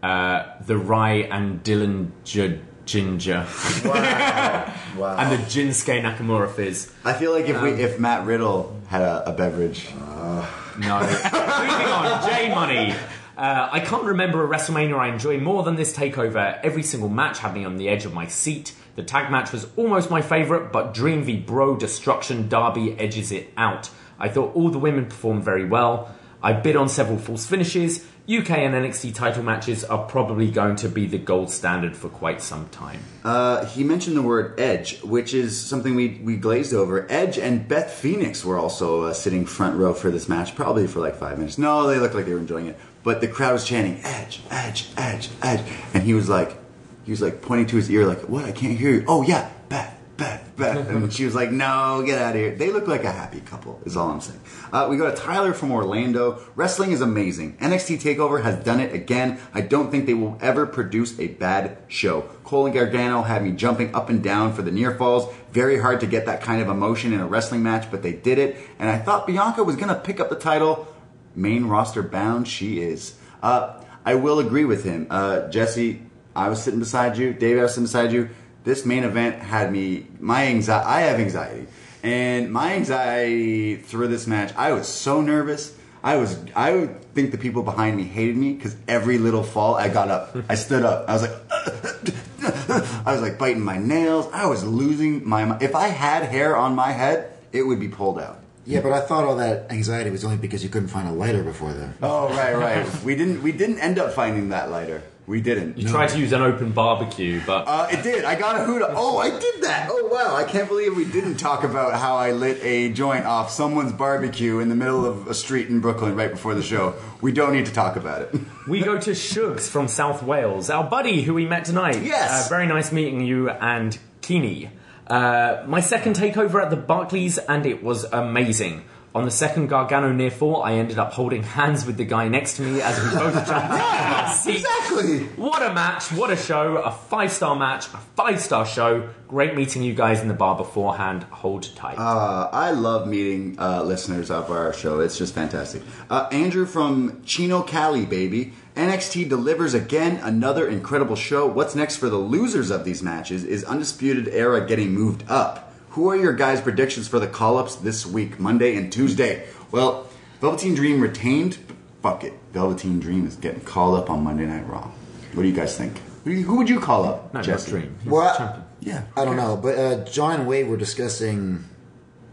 uh, 0.00 0.44
the 0.64 0.76
Rye 0.78 1.26
and 1.28 1.62
Dylan 1.64 2.12
J- 2.22 2.60
Ginger 2.92 3.46
Wow. 3.84 5.16
and 5.18 5.32
the 5.32 5.38
Jinsuke 5.46 6.02
Nakamura 6.02 6.50
fizz. 6.50 6.92
I 7.04 7.14
feel 7.14 7.32
like 7.32 7.48
if 7.48 7.56
Um, 7.56 7.62
we 7.64 7.70
if 7.70 7.98
Matt 7.98 8.26
Riddle 8.26 8.78
had 8.88 9.00
a, 9.00 9.30
a 9.30 9.32
beverage, 9.32 9.88
No. 9.94 10.44
Moving 10.76 10.90
on, 10.90 12.28
J 12.28 12.54
Money. 12.54 12.94
Uh, 13.36 13.68
I 13.72 13.80
can't 13.80 14.04
remember 14.04 14.44
a 14.44 14.48
WrestleMania 14.48 14.98
I 14.98 15.08
enjoy 15.08 15.38
more 15.40 15.62
than 15.62 15.76
this 15.76 15.96
takeover. 15.96 16.60
Every 16.62 16.82
single 16.82 17.08
match 17.08 17.38
had 17.38 17.54
me 17.54 17.64
on 17.64 17.76
the 17.76 17.88
edge 17.88 18.04
of 18.04 18.12
my 18.12 18.26
seat. 18.26 18.74
The 18.96 19.02
tag 19.02 19.30
match 19.32 19.52
was 19.52 19.66
almost 19.76 20.10
my 20.10 20.20
favourite, 20.20 20.70
but 20.70 20.92
Dream 20.92 21.22
v 21.22 21.36
Bro 21.38 21.76
Destruction 21.76 22.48
Derby 22.50 22.94
edges 22.98 23.32
it 23.32 23.50
out. 23.56 23.88
I 24.18 24.28
thought 24.28 24.54
all 24.54 24.68
the 24.68 24.78
women 24.78 25.06
performed 25.06 25.44
very 25.44 25.64
well. 25.66 26.14
I 26.42 26.52
bid 26.52 26.76
on 26.76 26.88
several 26.90 27.16
false 27.18 27.46
finishes. 27.46 28.06
UK 28.28 28.50
and 28.50 28.72
NXT 28.74 29.14
title 29.14 29.42
matches 29.42 29.82
are 29.82 30.04
probably 30.06 30.48
going 30.50 30.76
to 30.76 30.88
be 30.88 31.06
the 31.06 31.18
gold 31.18 31.50
standard 31.50 31.96
for 31.96 32.08
quite 32.08 32.40
some 32.40 32.68
time. 32.68 33.00
uh, 33.24 33.64
he 33.66 33.82
mentioned 33.82 34.16
the 34.16 34.22
word 34.22 34.58
edge, 34.60 35.02
which 35.02 35.34
is 35.34 35.60
something 35.60 35.96
we 35.96 36.20
we 36.22 36.36
glazed 36.36 36.72
over. 36.72 37.04
Edge 37.10 37.36
and 37.36 37.66
Beth 37.66 37.90
Phoenix 37.92 38.44
were 38.44 38.56
also 38.58 39.02
uh, 39.02 39.12
sitting 39.12 39.44
front 39.44 39.76
row 39.76 39.92
for 39.92 40.10
this 40.12 40.28
match, 40.28 40.54
probably 40.54 40.86
for 40.86 41.00
like 41.00 41.16
five 41.16 41.36
minutes. 41.36 41.58
No, 41.58 41.88
they 41.88 41.98
looked 41.98 42.14
like 42.14 42.24
they 42.26 42.32
were 42.32 42.38
enjoying 42.38 42.66
it, 42.66 42.78
but 43.02 43.20
the 43.20 43.28
crowd 43.28 43.54
was 43.54 43.64
chanting 43.64 44.00
"Edge, 44.04 44.40
Edge, 44.50 44.88
Edge, 44.96 45.28
Edge," 45.42 45.62
and 45.92 46.04
he 46.04 46.14
was 46.14 46.28
like, 46.28 46.56
he 47.04 47.10
was 47.10 47.20
like 47.20 47.42
pointing 47.42 47.66
to 47.66 47.76
his 47.76 47.90
ear, 47.90 48.06
like, 48.06 48.28
"What? 48.28 48.44
I 48.44 48.52
can't 48.52 48.78
hear 48.78 48.92
you." 48.92 49.04
Oh 49.08 49.22
yeah, 49.22 49.50
Beth, 49.68 49.98
Beth, 50.22 50.56
Beth, 50.56 50.88
and 50.88 51.12
she 51.16 51.24
was 51.24 51.34
like, 51.34 51.50
"No, 51.50 52.02
get 52.06 52.18
out 52.20 52.30
of 52.30 52.40
here." 52.40 52.54
They 52.54 52.70
look 52.70 52.86
like 52.86 53.04
a 53.04 53.10
happy 53.10 53.40
couple. 53.40 53.80
Is 53.84 53.96
all 53.96 54.10
I'm 54.10 54.20
saying. 54.20 54.40
Uh, 54.72 54.86
we 54.88 54.96
go 54.96 55.10
to 55.10 55.16
Tyler 55.16 55.52
from 55.52 55.72
Orlando. 55.72 56.40
Wrestling 56.54 56.92
is 56.92 57.00
amazing. 57.00 57.56
NXT 57.58 58.00
Takeover 58.00 58.42
has 58.42 58.62
done 58.64 58.80
it 58.80 58.94
again. 58.94 59.40
I 59.52 59.62
don't 59.62 59.90
think 59.90 60.06
they 60.06 60.14
will 60.14 60.38
ever 60.40 60.66
produce 60.66 61.18
a 61.18 61.28
bad 61.28 61.78
show. 61.88 62.22
Cole 62.44 62.66
and 62.66 62.74
Gargano 62.74 63.22
had 63.22 63.42
me 63.42 63.52
jumping 63.52 63.94
up 63.94 64.08
and 64.10 64.22
down 64.22 64.52
for 64.52 64.62
the 64.62 64.70
near 64.70 64.94
falls. 64.94 65.32
Very 65.50 65.78
hard 65.78 66.00
to 66.00 66.06
get 66.06 66.26
that 66.26 66.40
kind 66.40 66.62
of 66.62 66.68
emotion 66.68 67.12
in 67.12 67.20
a 67.20 67.26
wrestling 67.26 67.62
match, 67.62 67.90
but 67.90 68.02
they 68.02 68.12
did 68.12 68.38
it. 68.38 68.56
And 68.78 68.88
I 68.88 68.98
thought 68.98 69.26
Bianca 69.26 69.64
was 69.64 69.76
gonna 69.76 69.96
pick 69.96 70.20
up 70.20 70.30
the 70.30 70.36
title. 70.36 70.86
Main 71.34 71.66
roster 71.66 72.02
bound, 72.02 72.46
she 72.46 72.80
is. 72.80 73.16
Uh, 73.42 73.82
I 74.04 74.14
will 74.14 74.38
agree 74.38 74.64
with 74.64 74.84
him. 74.84 75.06
Uh, 75.10 75.48
Jesse, 75.48 76.02
I 76.34 76.48
was 76.48 76.62
sitting 76.62 76.80
beside 76.80 77.16
you. 77.16 77.32
Dave, 77.32 77.58
I 77.58 77.62
was 77.62 77.72
sitting 77.72 77.84
beside 77.84 78.12
you. 78.12 78.30
This 78.64 78.86
main 78.86 79.04
event 79.04 79.36
had 79.40 79.72
me. 79.72 80.06
My 80.20 80.46
anxiety. 80.46 80.86
I 80.86 81.00
have 81.02 81.18
anxiety, 81.18 81.66
and 82.02 82.52
my 82.52 82.74
anxiety 82.74 83.76
through 83.76 84.08
this 84.08 84.26
match. 84.26 84.54
I 84.56 84.72
was 84.72 84.86
so 84.86 85.20
nervous. 85.20 85.76
I 86.02 86.16
was. 86.16 86.38
I 86.54 86.72
would 86.72 87.02
think 87.14 87.32
the 87.32 87.38
people 87.38 87.62
behind 87.62 87.96
me 87.96 88.04
hated 88.04 88.36
me 88.36 88.52
because 88.52 88.76
every 88.86 89.18
little 89.18 89.42
fall, 89.42 89.74
I 89.74 89.88
got 89.88 90.08
up. 90.08 90.36
I 90.48 90.54
stood 90.54 90.84
up. 90.84 91.08
I 91.08 91.12
was 91.12 91.22
like. 91.22 91.32
I 92.44 93.12
was 93.12 93.22
like 93.22 93.38
biting 93.38 93.62
my 93.62 93.78
nails. 93.78 94.28
I 94.32 94.46
was 94.46 94.64
losing 94.64 95.28
my. 95.28 95.58
If 95.60 95.74
I 95.74 95.88
had 95.88 96.24
hair 96.24 96.56
on 96.56 96.74
my 96.74 96.90
head, 96.90 97.32
it 97.52 97.62
would 97.62 97.78
be 97.78 97.88
pulled 97.88 98.18
out. 98.18 98.38
Yeah, 98.64 98.80
but 98.80 98.92
I 98.92 99.00
thought 99.00 99.24
all 99.24 99.36
that 99.36 99.70
anxiety 99.72 100.10
was 100.10 100.24
only 100.24 100.36
because 100.36 100.62
you 100.62 100.70
couldn't 100.70 100.88
find 100.88 101.08
a 101.08 101.12
lighter 101.12 101.42
before 101.42 101.72
then. 101.72 101.94
Oh 102.00 102.28
right, 102.28 102.54
right. 102.56 103.04
we 103.04 103.16
didn't. 103.16 103.42
We 103.42 103.52
didn't 103.52 103.80
end 103.80 103.98
up 103.98 104.12
finding 104.12 104.50
that 104.50 104.70
lighter. 104.70 105.02
We 105.32 105.40
didn't. 105.40 105.78
You 105.78 105.88
tried 105.88 106.08
to 106.10 106.18
use 106.18 106.32
an 106.34 106.42
open 106.42 106.72
barbecue, 106.72 107.40
but 107.46 107.64
Uh, 107.66 107.88
it 107.90 108.02
did. 108.02 108.26
I 108.26 108.34
got 108.34 108.60
a 108.60 108.64
hoot. 108.64 108.82
Oh, 108.86 109.16
I 109.16 109.30
did 109.30 109.62
that. 109.62 109.88
Oh 109.90 110.06
wow! 110.12 110.36
I 110.36 110.44
can't 110.44 110.68
believe 110.68 110.94
we 110.94 111.06
didn't 111.06 111.36
talk 111.36 111.64
about 111.64 111.94
how 111.98 112.16
I 112.16 112.32
lit 112.32 112.62
a 112.62 112.90
joint 112.92 113.24
off 113.24 113.50
someone's 113.50 113.92
barbecue 113.92 114.58
in 114.58 114.68
the 114.68 114.74
middle 114.74 115.06
of 115.06 115.28
a 115.28 115.32
street 115.32 115.68
in 115.68 115.80
Brooklyn 115.80 116.14
right 116.16 116.30
before 116.30 116.54
the 116.54 116.62
show. 116.62 116.96
We 117.22 117.32
don't 117.32 117.54
need 117.54 117.64
to 117.64 117.72
talk 117.72 117.96
about 117.96 118.20
it. 118.20 118.34
We 118.68 118.82
go 118.82 118.98
to 118.98 119.10
Shugs 119.12 119.68
from 119.70 119.88
South 119.88 120.22
Wales, 120.22 120.68
our 120.68 120.84
buddy 120.84 121.22
who 121.22 121.32
we 121.32 121.46
met 121.46 121.64
tonight. 121.64 122.02
Yes. 122.02 122.46
Uh, 122.46 122.48
very 122.50 122.66
nice 122.66 122.92
meeting 122.92 123.22
you 123.22 123.48
and 123.48 123.98
Keeney. 124.20 124.68
Uh, 125.06 125.64
my 125.66 125.80
second 125.80 126.14
takeover 126.14 126.62
at 126.62 126.68
the 126.70 126.76
Barclays, 126.76 127.38
and 127.38 127.64
it 127.66 127.82
was 127.82 128.04
amazing. 128.04 128.84
On 129.14 129.26
the 129.26 129.30
second 129.30 129.66
Gargano 129.66 130.10
near 130.10 130.30
fall, 130.30 130.62
I 130.62 130.72
ended 130.72 130.98
up 130.98 131.12
holding 131.12 131.42
hands 131.42 131.84
with 131.84 131.98
the 131.98 132.04
guy 132.04 132.28
next 132.28 132.56
to 132.56 132.62
me 132.62 132.80
as 132.80 132.98
we 132.98 133.10
both 133.10 133.34
jumped 133.46 133.50
our 133.50 134.32
seats. 134.32 134.64
exactly. 134.64 135.24
What 135.36 135.62
a 135.62 135.74
match, 135.74 136.10
what 136.12 136.30
a 136.30 136.36
show, 136.36 136.76
a 136.78 136.90
five 136.90 137.30
star 137.30 137.54
match, 137.54 137.88
a 137.88 137.98
five 138.16 138.40
star 138.40 138.64
show. 138.64 139.10
Great 139.28 139.54
meeting 139.54 139.82
you 139.82 139.92
guys 139.92 140.20
in 140.22 140.28
the 140.28 140.34
bar 140.34 140.56
beforehand. 140.56 141.24
Hold 141.24 141.74
tight. 141.76 141.98
Uh, 141.98 142.48
I 142.52 142.70
love 142.70 143.06
meeting 143.06 143.56
uh, 143.58 143.82
listeners 143.82 144.30
of 144.30 144.50
our 144.50 144.72
show. 144.72 145.00
It's 145.00 145.18
just 145.18 145.34
fantastic. 145.34 145.82
Uh, 146.08 146.28
Andrew 146.32 146.64
from 146.64 147.22
Chino 147.24 147.60
Cali, 147.62 148.06
baby. 148.06 148.54
NXT 148.76 149.28
delivers 149.28 149.74
again 149.74 150.16
another 150.22 150.66
incredible 150.66 151.16
show. 151.16 151.46
What's 151.46 151.74
next 151.74 151.96
for 151.96 152.08
the 152.08 152.16
losers 152.16 152.70
of 152.70 152.86
these 152.86 153.02
matches? 153.02 153.44
Is 153.44 153.62
Undisputed 153.64 154.28
Era 154.28 154.66
getting 154.66 154.92
moved 154.94 155.24
up? 155.28 155.71
Who 155.92 156.08
are 156.10 156.16
your 156.16 156.32
guys' 156.32 156.60
predictions 156.60 157.08
for 157.08 157.18
the 157.18 157.26
call 157.26 157.58
ups 157.58 157.76
this 157.76 158.06
week, 158.06 158.40
Monday 158.40 158.76
and 158.76 158.92
Tuesday? 158.92 159.46
Well, 159.70 160.06
Velveteen 160.40 160.74
Dream 160.74 161.00
retained. 161.00 161.58
Fuck 162.02 162.24
it. 162.24 162.32
Velveteen 162.52 162.98
Dream 162.98 163.26
is 163.26 163.36
getting 163.36 163.60
called 163.60 163.98
up 163.98 164.08
on 164.10 164.24
Monday 164.24 164.46
Night 164.46 164.66
Raw. 164.68 164.90
What 165.34 165.42
do 165.42 165.48
you 165.48 165.54
guys 165.54 165.76
think? 165.76 165.98
Who, 166.24 166.30
do 166.30 166.36
you- 166.36 166.44
who 166.46 166.56
would 166.56 166.68
you 166.70 166.80
call 166.80 167.04
up? 167.04 167.32
no, 167.34 167.40
not 167.40 167.44
Jesse? 167.46 167.70
Dream. 167.70 167.96
He's 168.02 168.10
Well, 168.10 168.32
the 168.32 168.38
champion. 168.38 168.64
Yeah. 168.80 169.02
I 169.16 169.24
don't 169.24 169.36
know, 169.36 169.56
but 169.56 169.78
uh, 169.78 170.04
John 170.04 170.40
and 170.40 170.48
Wade 170.48 170.68
were 170.68 170.76
discussing 170.76 171.64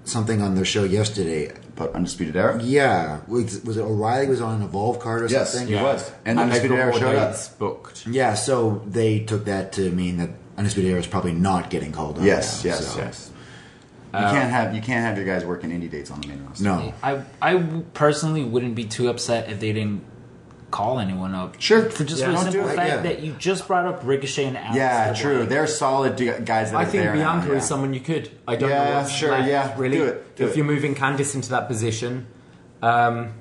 something 0.04 0.42
on 0.42 0.56
their 0.56 0.66
show 0.66 0.84
yesterday. 0.84 1.52
But 1.76 1.94
Undisputed 1.94 2.36
Era? 2.36 2.62
Yeah, 2.62 3.20
was, 3.28 3.64
was 3.64 3.78
it 3.78 3.82
O'Reilly 3.82 4.28
was 4.28 4.42
on 4.42 4.56
an 4.56 4.64
Evolve 4.64 5.00
card 5.00 5.24
or 5.24 5.28
Yes, 5.28 5.54
something? 5.54 5.68
he 5.76 5.82
was. 5.82 6.10
And 6.26 6.40
And 6.40 6.52
they've 6.52 6.62
Undisputed 6.64 6.78
Era 6.80 6.92
more 6.92 7.00
showed 7.00 7.16
up. 7.18 7.60
booked. 7.60 8.08
Yeah, 8.08 8.34
so 8.34 8.82
they 8.88 9.20
took 9.20 9.46
that 9.46 9.74
to 9.74 9.90
mean 9.92 10.18
that 10.18 10.30
Undisputed 10.58 10.90
Era 10.92 11.00
is 11.00 11.08
probably 11.08 11.34
not 11.34 11.70
getting 11.70 11.92
called 11.92 12.18
up. 12.20 12.24
Yes, 12.26 12.64
now, 12.66 12.72
yes, 12.72 12.88
so- 12.94 13.00
Yes. 13.00 13.32
You 14.14 14.20
can't 14.20 14.50
have 14.52 14.74
you 14.76 14.82
can't 14.82 15.06
have 15.06 15.18
your 15.18 15.26
guys 15.26 15.46
working 15.46 15.70
indie 15.70 15.90
dates 15.90 16.10
on 16.12 16.20
the 16.22 16.28
main 16.28 16.44
roster. 16.46 16.64
No. 16.64 16.94
I 17.04 17.22
I 17.42 17.58
personally 17.94 18.44
wouldn't 18.44 18.76
be 18.76 18.86
too 18.86 19.08
upset 19.10 19.50
if 19.52 19.60
they 19.60 19.72
didn't 19.72 20.04
call 20.72 21.00
anyone 21.00 21.34
up. 21.36 21.60
Sure. 21.60 21.90
For 21.90 22.04
just 22.04 22.22
Yeah. 22.22 22.28
for 22.36 22.46
the 22.46 22.52
simple 22.52 22.70
fact 22.70 22.90
yeah. 22.90 22.98
that 23.02 23.22
you 23.22 23.34
just 23.40 23.68
brought 23.68 23.86
up 23.86 24.02
Ricochet 24.04 24.46
and 24.46 24.58
Alex. 24.58 24.76
Yeah, 24.76 25.06
Double 25.08 25.20
true. 25.20 25.42
A. 25.42 25.46
They're 25.46 25.68
solid 25.68 26.18
guys 26.46 26.72
that 26.72 26.78
I 26.78 26.84
are 26.84 26.86
think 26.86 27.04
there 27.04 27.16
now, 27.16 27.34
Bianca 27.36 27.48
yeah. 27.54 27.58
is 27.58 27.66
someone 27.66 27.94
you 27.94 28.00
could. 28.02 28.30
I 28.48 28.56
don't 28.56 28.70
Yeah, 28.70 28.84
know 28.86 28.96
what's 28.98 29.12
sure, 29.12 29.32
left, 29.32 29.48
yeah. 29.48 29.74
really. 29.78 29.98
Do 29.98 30.06
it, 30.06 30.36
do 30.36 30.44
if 30.46 30.52
it. 30.52 30.58
you're 30.58 30.66
moving 30.66 30.94
Candice 30.96 31.34
into 31.36 31.50
that 31.50 31.68
position, 31.68 32.28
um, 32.84 33.34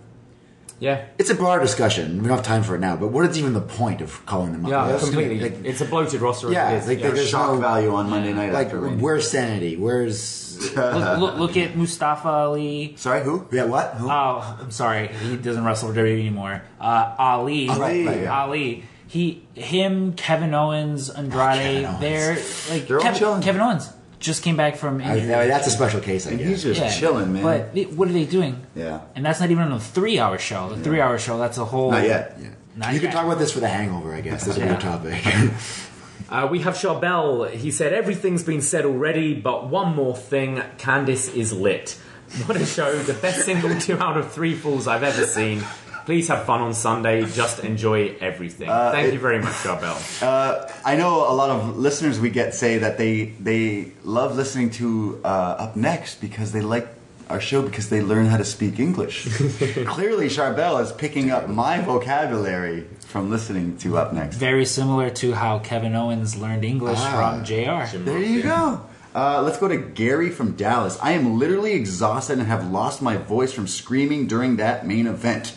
yeah, 0.81 1.07
It's 1.19 1.29
a 1.29 1.35
broader 1.35 1.61
discussion. 1.61 2.23
We 2.23 2.29
don't 2.29 2.37
have 2.37 2.47
time 2.47 2.63
for 2.63 2.77
it 2.77 2.79
now, 2.81 2.95
but 2.97 3.09
what 3.09 3.29
is 3.29 3.37
even 3.37 3.53
the 3.53 3.61
point 3.61 4.01
of 4.01 4.25
calling 4.27 4.53
them 4.53 4.65
up? 4.65 4.71
yeah, 4.71 4.87
That's 4.87 5.05
completely. 5.05 5.41
like- 5.41 5.65
it's 5.65 5.81
a 5.81 5.85
bloated 5.87 6.21
roster. 6.21 6.53
Yeah, 6.53 6.71
it 6.71 6.77
is. 6.79 6.87
like, 6.87 7.01
yeah. 7.01 7.11
there's 7.11 7.29
shock 7.29 7.55
no- 7.55 7.61
value 7.61 7.93
on 7.93 8.09
Monday 8.09 8.33
night 8.33 8.53
like, 8.53 8.67
after 8.69 8.81
where's 8.89 9.29
sanity? 9.29 9.77
Where's 9.77 10.48
look, 10.75 11.19
look, 11.21 11.37
look 11.39 11.57
at 11.57 11.77
Mustafa 11.77 12.29
Ali. 12.29 12.95
Sorry, 12.97 13.23
who? 13.23 13.47
yeah? 13.53 13.65
What? 13.65 13.95
Who? 13.95 14.09
Oh, 14.11 14.59
I'm 14.61 14.71
sorry. 14.71 15.09
He 15.09 15.37
doesn't 15.37 15.65
wrestle 15.65 15.93
for 15.93 15.95
WWE 16.01 16.21
anymore. 16.21 16.63
Uh, 16.81 17.15
Ali. 17.19 17.69
Ali, 17.69 18.07
right, 18.07 18.21
yeah. 18.23 18.43
Ali. 18.43 18.85
He, 19.07 19.43
him, 19.55 20.13
Kevin 20.15 20.53
Owens, 20.55 21.09
Andrade. 21.11 21.85
Kevin 21.85 21.85
Owens. 21.87 22.01
They're 22.01 22.35
like 22.77 22.89
They're 22.89 22.97
all 22.99 23.03
Kevin, 23.03 23.19
chilling. 23.19 23.43
Kevin 23.43 23.61
Owens 23.63 23.91
just 24.21 24.43
came 24.43 24.57
back 24.57 24.77
from 24.77 25.01
I- 25.01 25.17
injury. 25.17 25.35
I 25.35 25.39
mean, 25.41 25.49
that's 25.49 25.67
a 25.67 25.71
special 25.71 26.01
case, 26.01 26.27
I 26.27 26.31
And 26.31 26.39
guess. 26.41 26.49
he's 26.49 26.63
just 26.65 26.81
Yeah, 26.81 26.91
chilling, 26.93 27.33
man. 27.33 27.43
But 27.43 27.71
it- 27.75 27.93
what 27.95 28.09
are 28.09 28.13
they 28.13 28.25
doing? 28.27 28.61
yeah. 28.75 29.01
And 29.15 29.25
that's 29.25 29.41
not 29.41 29.51
even 29.51 29.63
on 29.65 29.73
a 29.73 29.81
three-hour 29.81 30.39
show. 30.39 30.69
The 30.71 30.83
three-hour 30.83 31.19
show. 31.19 31.39
That's 31.39 31.57
a 31.57 31.65
whole. 31.65 31.91
Not 31.93 32.05
yet. 32.05 32.37
Yeah. 32.41 32.49
Not 32.77 32.93
you 32.95 33.01
can 33.01 33.11
talk 33.11 33.25
about 33.25 33.39
this 33.39 33.51
for 33.53 33.61
the 33.61 33.69
hangover, 33.69 34.15
I 34.15 34.21
guess. 34.21 34.45
That's 34.45 34.59
a 34.59 34.61
Yeah. 34.61 34.67
weird 34.69 34.81
topic. 34.81 35.25
Uh, 36.29 36.49
we 36.51 36.61
have 36.61 36.75
Charbel. 36.75 37.51
He 37.51 37.71
said, 37.71 37.93
Everything's 37.93 38.43
been 38.45 38.61
said 38.63 38.85
already, 38.85 39.35
but 39.35 39.69
one 39.69 39.95
more 39.95 40.17
thing 40.17 40.57
Candice 40.79 41.35
is 41.35 41.53
lit. 41.53 41.99
What 42.47 42.57
a 42.57 42.67
show. 42.67 42.97
The 42.99 43.15
best 43.15 43.45
single 43.45 43.79
two 43.81 43.99
out 43.99 44.17
of 44.19 44.31
three 44.33 44.55
falls 44.55 44.87
I've 44.87 45.03
ever 45.03 45.25
seen. 45.25 45.63
Please 46.05 46.29
have 46.29 46.45
fun 46.45 46.61
on 46.63 46.73
Sunday. 46.75 47.25
Just 47.27 47.61
enjoy 47.65 48.17
everything. 48.21 48.69
Thank 48.69 49.09
it- 49.09 49.15
you 49.15 49.21
very 49.21 49.39
much, 49.41 49.53
Charbel. 49.55 50.23
Uh, 50.23 50.71
I 50.85 50.97
know 50.97 51.31
a 51.31 51.35
lot 51.35 51.51
of 51.51 51.77
listeners 51.79 52.19
we 52.21 52.31
get 52.31 52.55
say 52.55 52.79
that 52.79 52.97
they 52.99 53.27
they 53.41 53.93
love 54.05 54.37
listening 54.37 54.71
to 54.73 55.21
uh, 55.25 55.29
Up 55.65 55.77
Next 55.77 56.21
because 56.21 56.53
they 56.53 56.61
like 56.63 56.89
our 57.31 57.41
show 57.41 57.63
because 57.63 57.89
they 57.89 58.01
learn 58.01 58.27
how 58.27 58.37
to 58.37 58.45
speak 58.45 58.79
English. 58.79 59.25
Clearly, 59.87 60.29
Charbel 60.29 60.81
is 60.83 60.93
picking 60.93 61.31
up 61.31 61.49
my 61.49 61.81
vocabulary 61.81 62.87
from 63.07 63.31
listening 63.31 63.77
to 63.79 63.97
Up 63.99 64.13
Next. 64.13 64.37
Very 64.37 64.65
similar 64.65 65.11
to 65.11 65.33
how 65.35 65.59
Kevin 65.61 65.95
Owens 65.95 66.37
learned 66.37 66.65
English 66.65 66.99
Ah. 67.01 67.33
from 67.35 67.45
JR. 67.45 67.97
There 67.99 68.19
you 68.19 68.43
go. 68.43 68.81
Uh, 69.15 69.43
let's 69.43 69.59
go 69.59 69.67
to 69.69 69.77
Gary 69.77 70.31
from 70.31 70.53
Dallas. 70.53 70.99
I 71.03 71.13
am 71.13 71.39
literally 71.39 71.73
exhausted 71.73 72.39
and 72.39 72.47
have 72.47 72.71
lost 72.71 73.01
my 73.03 73.17
voice 73.17 73.53
from 73.53 73.67
screaming 73.67 74.27
during 74.27 74.57
that 74.57 74.87
main 74.87 75.07
event. 75.07 75.55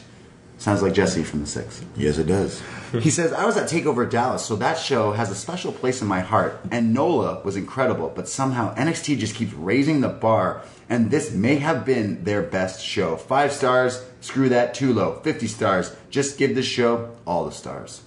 Sounds 0.62 0.84
like 0.84 0.94
Jesse 0.94 1.24
from 1.24 1.40
the 1.42 1.48
Six. 1.48 1.84
Yes, 1.98 2.20
it 2.20 2.26
does. 2.28 2.62
He 2.92 3.10
says, 3.10 3.34
I 3.34 3.46
was 3.48 3.58
at 3.58 3.68
TakeOver 3.68 4.08
Dallas, 4.08 4.46
so 4.46 4.56
that 4.58 4.78
show 4.78 5.12
has 5.12 5.32
a 5.32 5.36
special 5.36 5.72
place 5.72 6.04
in 6.04 6.08
my 6.08 6.20
heart. 6.20 6.60
And 6.70 6.94
NOLA 6.94 7.42
was 7.44 7.56
incredible, 7.56 8.14
but 8.16 8.28
somehow 8.28 8.76
NXT 8.76 9.18
just 9.18 9.34
keeps 9.34 9.54
raising 9.54 10.02
the 10.02 10.10
bar, 10.10 10.62
and 10.88 11.10
this 11.10 11.32
may 11.32 11.56
have 11.56 11.84
been 11.84 12.26
their 12.26 12.44
best 12.44 12.86
show. 12.86 13.16
Five 13.16 13.54
stars, 13.54 14.06
screw 14.20 14.50
that, 14.50 14.76
too 14.76 14.94
low. 14.94 15.20
50 15.24 15.48
stars, 15.48 15.96
just 16.12 16.38
give 16.38 16.54
this 16.54 16.68
show 16.68 17.10
all 17.26 17.46
the 17.46 17.52
stars. 17.52 18.04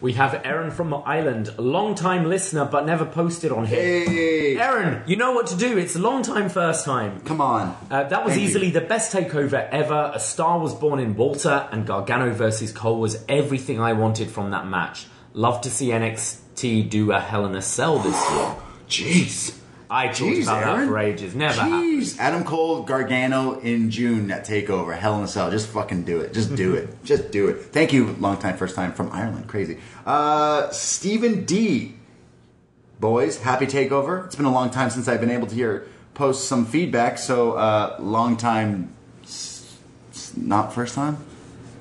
We 0.00 0.12
have 0.12 0.42
Aaron 0.44 0.70
from 0.70 0.92
Ireland, 0.94 1.50
a 1.56 1.62
long 1.62 1.94
time 1.94 2.28
listener 2.28 2.66
but 2.66 2.84
never 2.84 3.04
posted 3.06 3.50
on 3.50 3.64
here. 3.66 4.04
Hey! 4.04 4.56
Aaron, 4.58 5.02
you 5.06 5.16
know 5.16 5.32
what 5.32 5.46
to 5.48 5.56
do. 5.56 5.78
It's 5.78 5.96
a 5.96 5.98
long 5.98 6.22
time 6.22 6.48
first 6.50 6.84
time. 6.84 7.20
Come 7.20 7.40
on. 7.40 7.76
Uh, 7.90 8.04
that 8.04 8.24
was 8.24 8.34
Thank 8.34 8.42
you. 8.42 8.48
easily 8.48 8.70
the 8.70 8.82
best 8.82 9.12
takeover 9.14 9.68
ever. 9.70 10.12
A 10.14 10.20
star 10.20 10.58
was 10.58 10.74
born 10.74 10.98
in 11.00 11.16
Walter, 11.16 11.66
and 11.72 11.86
Gargano 11.86 12.30
versus 12.32 12.72
Cole 12.72 13.00
was 13.00 13.24
everything 13.28 13.80
I 13.80 13.94
wanted 13.94 14.30
from 14.30 14.50
that 14.50 14.66
match. 14.66 15.06
Love 15.32 15.60
to 15.62 15.70
see 15.70 15.88
NXT 15.88 16.90
do 16.90 17.12
a 17.12 17.20
Hell 17.20 17.46
in 17.46 17.54
a 17.54 17.62
Cell 17.62 17.98
this 17.98 18.30
year. 18.30 18.54
Jeez. 18.88 19.58
I 19.88 20.06
talked 20.08 20.18
Jeez, 20.20 20.42
about 20.44 20.62
Aaron. 20.64 20.80
that 20.80 20.86
for 20.88 20.98
ages. 20.98 21.34
Never 21.34 21.60
happened. 21.60 22.02
Jeez. 22.02 22.18
Adam 22.18 22.42
Cole, 22.44 22.82
Gargano 22.82 23.60
in 23.60 23.90
June 23.90 24.30
at 24.30 24.44
TakeOver. 24.46 24.96
Hell 24.96 25.16
in 25.18 25.24
a 25.24 25.28
Cell. 25.28 25.50
Just 25.50 25.68
fucking 25.68 26.02
do 26.04 26.20
it. 26.20 26.32
Just 26.34 26.54
do 26.56 26.74
it. 26.74 26.88
Just 27.04 27.30
do 27.30 27.48
it. 27.48 27.56
Thank 27.72 27.92
you, 27.92 28.16
long 28.18 28.36
time, 28.38 28.56
first 28.56 28.74
time 28.74 28.92
from 28.92 29.10
Ireland. 29.12 29.46
Crazy. 29.48 29.78
Uh, 30.04 30.70
Stephen 30.70 31.44
D. 31.44 31.94
Boys, 32.98 33.38
happy 33.38 33.66
TakeOver. 33.66 34.24
It's 34.26 34.36
been 34.36 34.46
a 34.46 34.52
long 34.52 34.70
time 34.70 34.88
since 34.90 35.06
I've 35.06 35.20
been 35.20 35.30
able 35.30 35.46
to 35.46 35.54
hear 35.54 35.86
post 36.14 36.48
some 36.48 36.64
feedback. 36.64 37.18
So, 37.18 37.52
uh, 37.52 37.96
long 38.00 38.36
time, 38.38 38.92
s- 39.22 39.76
s- 40.12 40.32
not 40.34 40.72
first 40.72 40.94
time. 40.94 41.18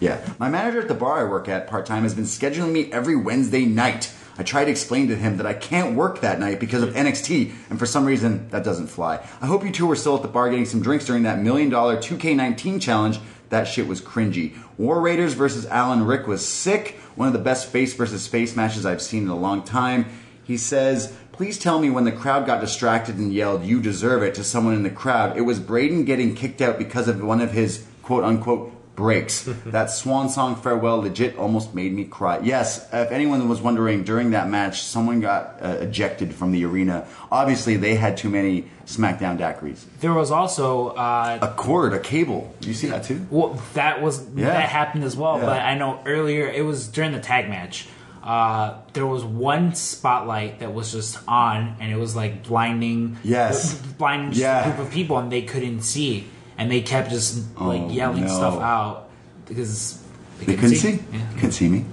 Yeah. 0.01 0.19
My 0.39 0.49
manager 0.49 0.81
at 0.81 0.89
the 0.89 0.93
bar 0.93 1.19
I 1.19 1.23
work 1.23 1.47
at 1.47 1.67
part 1.67 1.85
time 1.85 2.03
has 2.03 2.13
been 2.13 2.25
scheduling 2.25 2.73
me 2.73 2.91
every 2.91 3.15
Wednesday 3.15 3.65
night. 3.65 4.11
I 4.37 4.43
tried 4.43 4.65
to 4.65 4.71
explain 4.71 5.07
to 5.07 5.15
him 5.15 5.37
that 5.37 5.45
I 5.45 5.53
can't 5.53 5.95
work 5.95 6.21
that 6.21 6.39
night 6.39 6.59
because 6.59 6.83
of 6.83 6.93
NXT, 6.93 7.53
and 7.69 7.79
for 7.79 7.85
some 7.85 8.05
reason, 8.05 8.49
that 8.49 8.65
doesn't 8.65 8.87
fly. 8.87 9.25
I 9.41 9.45
hope 9.45 9.63
you 9.63 9.71
two 9.71 9.87
were 9.87 9.95
still 9.95 10.15
at 10.15 10.21
the 10.21 10.27
bar 10.27 10.49
getting 10.49 10.65
some 10.65 10.81
drinks 10.81 11.05
during 11.05 11.23
that 11.23 11.39
million 11.39 11.69
dollar 11.69 11.97
2K19 11.97 12.81
challenge. 12.81 13.19
That 13.49 13.65
shit 13.65 13.87
was 13.87 14.01
cringy. 14.01 14.57
War 14.77 14.99
Raiders 14.99 15.33
versus 15.33 15.65
Alan 15.67 16.03
Rick 16.03 16.27
was 16.27 16.45
sick. 16.45 16.97
One 17.15 17.27
of 17.27 17.33
the 17.33 17.39
best 17.39 17.69
face 17.69 17.93
versus 17.93 18.27
face 18.27 18.55
matches 18.55 18.85
I've 18.85 19.01
seen 19.01 19.23
in 19.23 19.29
a 19.29 19.37
long 19.37 19.63
time. 19.63 20.05
He 20.43 20.57
says, 20.57 21.15
Please 21.31 21.57
tell 21.57 21.79
me 21.79 21.89
when 21.89 22.03
the 22.03 22.11
crowd 22.11 22.45
got 22.45 22.61
distracted 22.61 23.17
and 23.17 23.33
yelled, 23.33 23.63
You 23.63 23.79
deserve 23.81 24.23
it 24.23 24.35
to 24.35 24.43
someone 24.43 24.73
in 24.73 24.83
the 24.83 24.89
crowd. 24.89 25.37
It 25.37 25.41
was 25.41 25.59
Braden 25.59 26.05
getting 26.05 26.35
kicked 26.35 26.61
out 26.61 26.77
because 26.77 27.07
of 27.07 27.23
one 27.23 27.41
of 27.41 27.51
his 27.51 27.85
quote 28.03 28.23
unquote 28.23 28.74
breaks. 28.95 29.43
that 29.65 29.89
swan 29.91 30.29
song 30.29 30.55
farewell 30.55 30.97
legit 31.01 31.37
almost 31.37 31.73
made 31.75 31.93
me 31.93 32.05
cry. 32.05 32.39
Yes, 32.43 32.85
if 32.93 33.11
anyone 33.11 33.47
was 33.49 33.61
wondering, 33.61 34.03
during 34.03 34.31
that 34.31 34.49
match, 34.49 34.81
someone 34.81 35.19
got 35.21 35.57
uh, 35.61 35.67
ejected 35.81 36.33
from 36.33 36.51
the 36.51 36.65
arena. 36.65 37.05
Obviously, 37.31 37.75
they 37.77 37.95
had 37.95 38.17
too 38.17 38.29
many 38.29 38.65
SmackDown 38.85 39.37
daiquiris. 39.37 39.83
There 39.99 40.13
was 40.13 40.31
also 40.31 40.89
uh, 40.89 41.39
A 41.41 41.47
cord, 41.55 41.93
a 41.93 41.99
cable. 41.99 42.53
You 42.61 42.73
see 42.73 42.87
that 42.87 43.03
too? 43.03 43.25
well, 43.29 43.59
that 43.73 44.01
was 44.01 44.23
Yeah. 44.35 44.45
that 44.45 44.69
happened 44.69 45.03
as 45.03 45.15
well. 45.17 45.37
Yeah. 45.39 45.45
But 45.45 45.61
I 45.61 45.75
know 45.77 45.99
earlier 46.05 46.47
it 46.47 46.63
was 46.63 46.87
during 46.87 47.11
the 47.11 47.19
tag 47.19 47.49
match. 47.49 47.87
Uh, 48.23 48.79
there 48.93 49.05
was 49.05 49.23
one 49.23 49.75
spotlight 49.75 50.59
that 50.59 50.73
was 50.73 50.91
just 50.91 51.19
on, 51.27 51.75
and 51.79 51.91
it 51.91 51.95
was 51.95 52.15
like 52.15 52.41
blinding, 52.47 53.17
Yes. 53.23 53.75
blinding 53.99 54.31
Yeah. 54.33 54.63
group 54.63 54.79
of 54.79 54.91
people, 54.91 55.17
and 55.19 55.31
they 55.31 55.43
couldn't 55.43 55.81
see, 55.81 56.25
and 56.57 56.71
they 56.71 56.81
kept 56.81 57.09
just 57.09 57.43
Oh, 57.57 57.67
like 57.67 57.93
yelling 57.93 58.21
no. 58.25 58.27
stuff 58.27 58.61
out 58.61 59.09
because 59.47 60.01
They 60.39 60.55
couldn't 60.55 60.75
see? 60.75 60.99
Yeah. 61.11 61.19
Couldn't 61.35 61.51
see 61.51 61.69
me. 61.69 61.85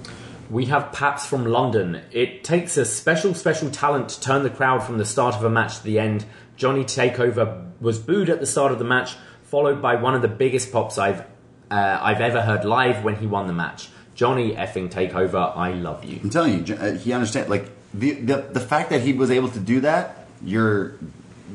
We 0.49 0.65
have 0.65 0.91
Paps 0.91 1.25
from 1.25 1.45
London. 1.45 2.01
It 2.11 2.43
takes 2.43 2.77
a 2.77 2.85
special, 2.85 3.33
special 3.33 3.69
talent 3.71 4.09
to 4.09 4.21
turn 4.21 4.43
the 4.43 4.49
crowd 4.49 4.83
from 4.83 4.97
the 4.97 5.05
start 5.05 5.35
of 5.35 5.43
a 5.43 5.49
match 5.49 5.77
to 5.79 5.83
the 5.83 5.97
end. 5.99 6.25
Johnny 6.57 6.83
Takeover 6.83 7.71
was 7.81 7.97
booed 7.97 8.29
at 8.29 8.39
the 8.39 8.45
start 8.45 8.71
of 8.71 8.77
the 8.79 8.85
match, 8.85 9.15
followed 9.43 9.81
by 9.81 9.95
one 9.95 10.13
of 10.13 10.21
the 10.21 10.27
biggest 10.27 10.71
pops 10.71 10.97
I've 10.97 11.21
uh, 11.71 11.97
I've 12.01 12.21
ever 12.21 12.41
heard 12.41 12.65
live 12.65 13.03
when 13.03 13.15
he 13.15 13.25
won 13.25 13.47
the 13.47 13.53
match. 13.53 13.89
Johnny 14.13 14.53
effing 14.53 14.91
Takeover, 14.91 15.55
I 15.57 15.71
love 15.71 16.03
you. 16.05 16.19
I'm 16.21 16.29
telling 16.29 16.67
you, 16.67 16.75
uh, 16.75 16.91
he 16.93 17.13
understands. 17.13 17.49
Like 17.49 17.71
the, 17.93 18.11
the 18.11 18.37
the 18.51 18.59
fact 18.59 18.91
that 18.91 19.01
he 19.01 19.13
was 19.13 19.31
able 19.31 19.49
to 19.49 19.59
do 19.59 19.79
that, 19.81 20.27
you're 20.43 20.93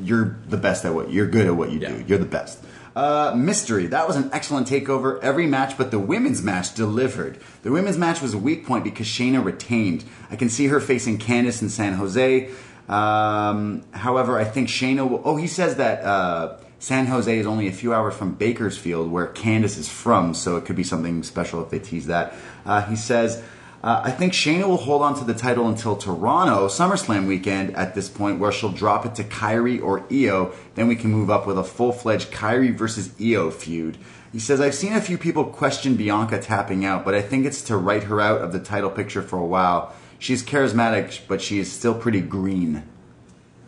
you're 0.03 0.37
the 0.49 0.57
best 0.57 0.83
at 0.83 0.93
what 0.93 1.09
you're 1.11 1.27
good 1.27 1.47
at 1.47 1.55
what 1.55 1.71
you 1.71 1.79
Yeah. 1.79 1.89
do. 1.89 2.03
You're 2.05 2.17
the 2.17 2.25
best. 2.25 2.61
Uh, 2.99 3.33
mystery. 3.33 3.87
That 3.87 4.07
was 4.09 4.17
an 4.17 4.29
excellent 4.33 4.67
takeover. 4.67 5.21
Every 5.21 5.47
match, 5.47 5.77
but 5.77 5.89
the 5.89 5.97
women's 5.97 6.43
match 6.43 6.75
delivered. 6.75 7.39
The 7.63 7.71
women's 7.71 7.97
match 7.97 8.21
was 8.21 8.33
a 8.33 8.37
weak 8.37 8.65
point 8.65 8.83
because 8.83 9.07
Shayna 9.07 9.41
retained. 9.41 10.03
I 10.29 10.35
can 10.35 10.49
see 10.49 10.67
her 10.67 10.81
facing 10.81 11.17
Candice 11.17 11.61
in 11.61 11.69
San 11.69 11.93
Jose. 11.93 12.49
Um, 12.89 13.83
however, 13.91 14.37
I 14.37 14.43
think 14.43 14.67
Shayna 14.67 15.09
will. 15.09 15.21
Oh, 15.23 15.37
he 15.37 15.47
says 15.47 15.77
that 15.77 16.03
uh, 16.03 16.57
San 16.79 17.05
Jose 17.05 17.39
is 17.39 17.47
only 17.47 17.69
a 17.69 17.71
few 17.71 17.93
hours 17.93 18.15
from 18.15 18.33
Bakersfield, 18.33 19.09
where 19.09 19.27
Candice 19.27 19.77
is 19.77 19.87
from, 19.87 20.33
so 20.33 20.57
it 20.57 20.65
could 20.65 20.75
be 20.75 20.83
something 20.83 21.23
special 21.23 21.63
if 21.63 21.69
they 21.69 21.79
tease 21.79 22.07
that. 22.07 22.33
Uh, 22.65 22.81
he 22.81 22.97
says. 22.97 23.41
Uh, 23.81 24.01
I 24.03 24.11
think 24.11 24.33
Shayna 24.33 24.67
will 24.67 24.77
hold 24.77 25.01
on 25.01 25.17
to 25.19 25.23
the 25.23 25.33
title 25.33 25.67
until 25.67 25.95
Toronto 25.95 26.67
SummerSlam 26.67 27.27
weekend 27.27 27.75
at 27.77 27.95
this 27.95 28.09
point, 28.09 28.39
where 28.39 28.51
she'll 28.51 28.71
drop 28.71 29.05
it 29.05 29.15
to 29.15 29.23
Kairi 29.23 29.81
or 29.81 30.05
Io. 30.11 30.51
Then 30.75 30.89
we 30.89 30.97
can 30.97 31.11
move 31.11 31.29
up 31.29 31.47
with 31.47 31.57
a 31.57 31.63
full 31.63 31.93
fledged 31.93 32.29
Kairi 32.29 32.75
versus 32.75 33.13
Io 33.21 33.49
feud. 33.49 33.97
He 34.33 34.39
says, 34.39 34.59
I've 34.59 34.75
seen 34.75 34.93
a 34.93 35.01
few 35.01 35.17
people 35.17 35.45
question 35.45 35.95
Bianca 35.95 36.39
tapping 36.39 36.83
out, 36.83 37.05
but 37.05 37.15
I 37.15 37.21
think 37.21 37.45
it's 37.45 37.61
to 37.63 37.77
write 37.77 38.03
her 38.03 38.19
out 38.19 38.41
of 38.41 38.51
the 38.51 38.59
title 38.59 38.89
picture 38.89 39.21
for 39.21 39.37
a 39.37 39.45
while. 39.45 39.93
She's 40.19 40.43
charismatic, 40.43 41.21
but 41.29 41.41
she 41.41 41.57
is 41.57 41.71
still 41.71 41.95
pretty 41.95 42.21
green. 42.21 42.83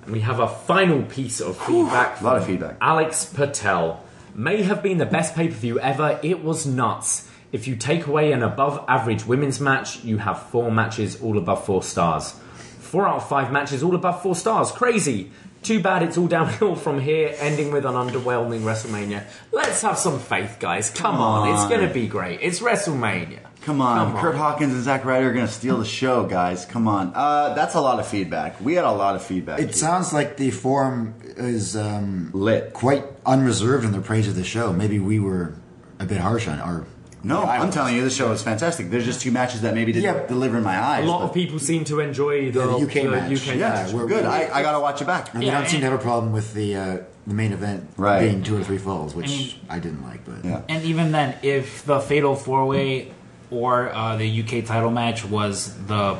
And 0.03 0.11
we 0.11 0.19
have 0.19 0.39
a 0.39 0.47
final 0.47 1.03
piece 1.03 1.39
of 1.39 1.57
feedback. 1.57 2.19
A 2.19 2.23
lot 2.23 2.37
of 2.37 2.45
feedback. 2.45 2.75
Alex 2.81 3.25
Patel. 3.25 4.03
May 4.35 4.63
have 4.63 4.83
been 4.83 4.97
the 4.97 5.05
best 5.05 5.35
pay 5.35 5.47
per 5.47 5.53
view 5.53 5.79
ever. 5.79 6.19
It 6.21 6.43
was 6.43 6.65
nuts. 6.65 7.30
If 7.51 7.67
you 7.67 7.75
take 7.75 8.07
away 8.07 8.31
an 8.31 8.43
above 8.43 8.85
average 8.87 9.25
women's 9.25 9.59
match, 9.59 10.03
you 10.03 10.17
have 10.17 10.41
four 10.43 10.71
matches 10.71 11.21
all 11.21 11.37
above 11.37 11.65
four 11.65 11.83
stars. 11.83 12.31
Four 12.79 13.07
out 13.07 13.17
of 13.17 13.27
five 13.29 13.51
matches 13.51 13.83
all 13.83 13.95
above 13.95 14.21
four 14.21 14.35
stars. 14.35 14.71
Crazy. 14.71 15.31
Too 15.61 15.81
bad 15.81 16.01
it's 16.01 16.17
all 16.17 16.27
downhill 16.37 16.75
from 16.75 16.99
here, 16.99 17.35
ending 17.39 17.71
with 17.71 17.85
an 17.85 17.93
underwhelming 17.93 18.61
WrestleMania. 18.61 19.25
Let's 19.51 19.81
have 19.81 19.97
some 19.97 20.19
faith, 20.19 20.57
guys. 20.59 20.89
Come, 20.89 21.15
on. 21.17 21.53
it's 21.53 21.67
going 21.67 21.87
to 21.87 21.93
be 21.93 22.07
great. 22.07 22.39
It's 22.41 22.61
WrestleMania. 22.61 23.39
Come 23.61 23.79
on, 23.79 23.97
Come 24.07 24.15
on. 24.15 24.21
Kurt 24.21 24.35
Hawkins 24.35 24.73
and 24.73 24.83
Zack 24.83 25.05
Ryder 25.05 25.29
are 25.29 25.33
going 25.33 25.45
to 25.45 25.51
steal 25.51 25.77
the 25.77 25.85
show, 25.85 26.25
guys. 26.25 26.65
Come 26.65 26.87
on. 26.87 27.11
Uh, 27.13 27.53
that's 27.53 27.75
a 27.75 27.81
lot 27.81 27.99
of 27.99 28.07
feedback. 28.07 28.59
We 28.59 28.73
had 28.73 28.85
a 28.85 28.91
lot 28.91 29.15
of 29.15 29.23
feedback. 29.23 29.59
It 29.59 29.65
here. 29.65 29.73
sounds 29.73 30.13
like 30.13 30.37
the 30.37 30.49
forum 30.49 31.13
is 31.37 31.75
um, 31.75 32.31
Lit. 32.33 32.73
quite 32.73 33.05
unreserved 33.23 33.85
in 33.85 33.91
their 33.91 34.01
praise 34.01 34.27
of 34.27 34.35
the 34.35 34.43
show. 34.43 34.73
Maybe 34.73 34.97
we 34.97 35.19
were 35.19 35.53
a 35.99 36.05
bit 36.05 36.17
harsh 36.17 36.47
on 36.47 36.59
our. 36.59 36.85
No, 37.23 37.43
I 37.43 37.57
I'm 37.59 37.69
telling 37.71 37.95
you, 37.95 38.03
this 38.03 38.15
show 38.15 38.31
is 38.31 38.41
fantastic. 38.41 38.89
There's 38.89 39.05
just 39.05 39.21
two 39.21 39.31
matches 39.31 39.61
that 39.61 39.75
maybe 39.75 39.91
didn't 39.91 40.03
Yeah. 40.15 40.25
deliver 40.27 40.57
in 40.57 40.63
my 40.63 40.77
eyes. 40.79 40.99
A 40.99 41.01
eyes. 41.03 41.07
lot 41.07 41.19
but- 41.19 41.25
of 41.25 41.33
people 41.33 41.59
seem 41.59 41.83
to 41.85 41.99
enjoy 41.99 42.51
the, 42.51 42.61
the 42.61 42.77
UK 42.87 43.03
match. 43.09 43.31
UK 43.31 43.55
Yeah, 43.57 43.87
Yeah, 43.87 43.93
we're- 43.93 44.07
good. 44.07 44.25
I, 44.25 44.49
I 44.51 44.61
got 44.63 44.71
to 44.73 44.79
watch 44.79 45.01
it 45.01 45.05
back. 45.05 45.33
And 45.33 45.43
Yeah, 45.43 45.49
we 45.49 45.57
don't 45.61 45.69
seem 45.69 45.81
to 45.81 45.85
have 45.89 45.99
a 45.99 46.03
problem 46.03 46.31
with 46.33 46.53
the 46.53 46.75
uh, 46.75 46.97
the 47.27 47.33
main 47.35 47.53
event 47.53 47.87
Right. 47.97 48.21
being 48.21 48.41
two 48.41 48.57
or 48.57 48.63
three 48.63 48.79
falls, 48.79 49.13
which 49.13 49.27
mean- 49.27 49.49
I 49.69 49.77
didn't 49.79 50.03
like. 50.03 50.25
But 50.25 50.43
Yeah. 50.43 50.61
And 50.67 50.83
even 50.83 51.11
then, 51.11 51.35
if 51.43 51.85
the 51.85 51.99
Fatal 51.99 52.35
Four 52.35 52.65
Way 52.65 53.11
or 53.51 53.93
uh, 53.93 54.17
the 54.17 54.27
UK 54.41 54.65
title 54.65 54.89
match 54.89 55.23
was 55.23 55.75
the 55.85 56.17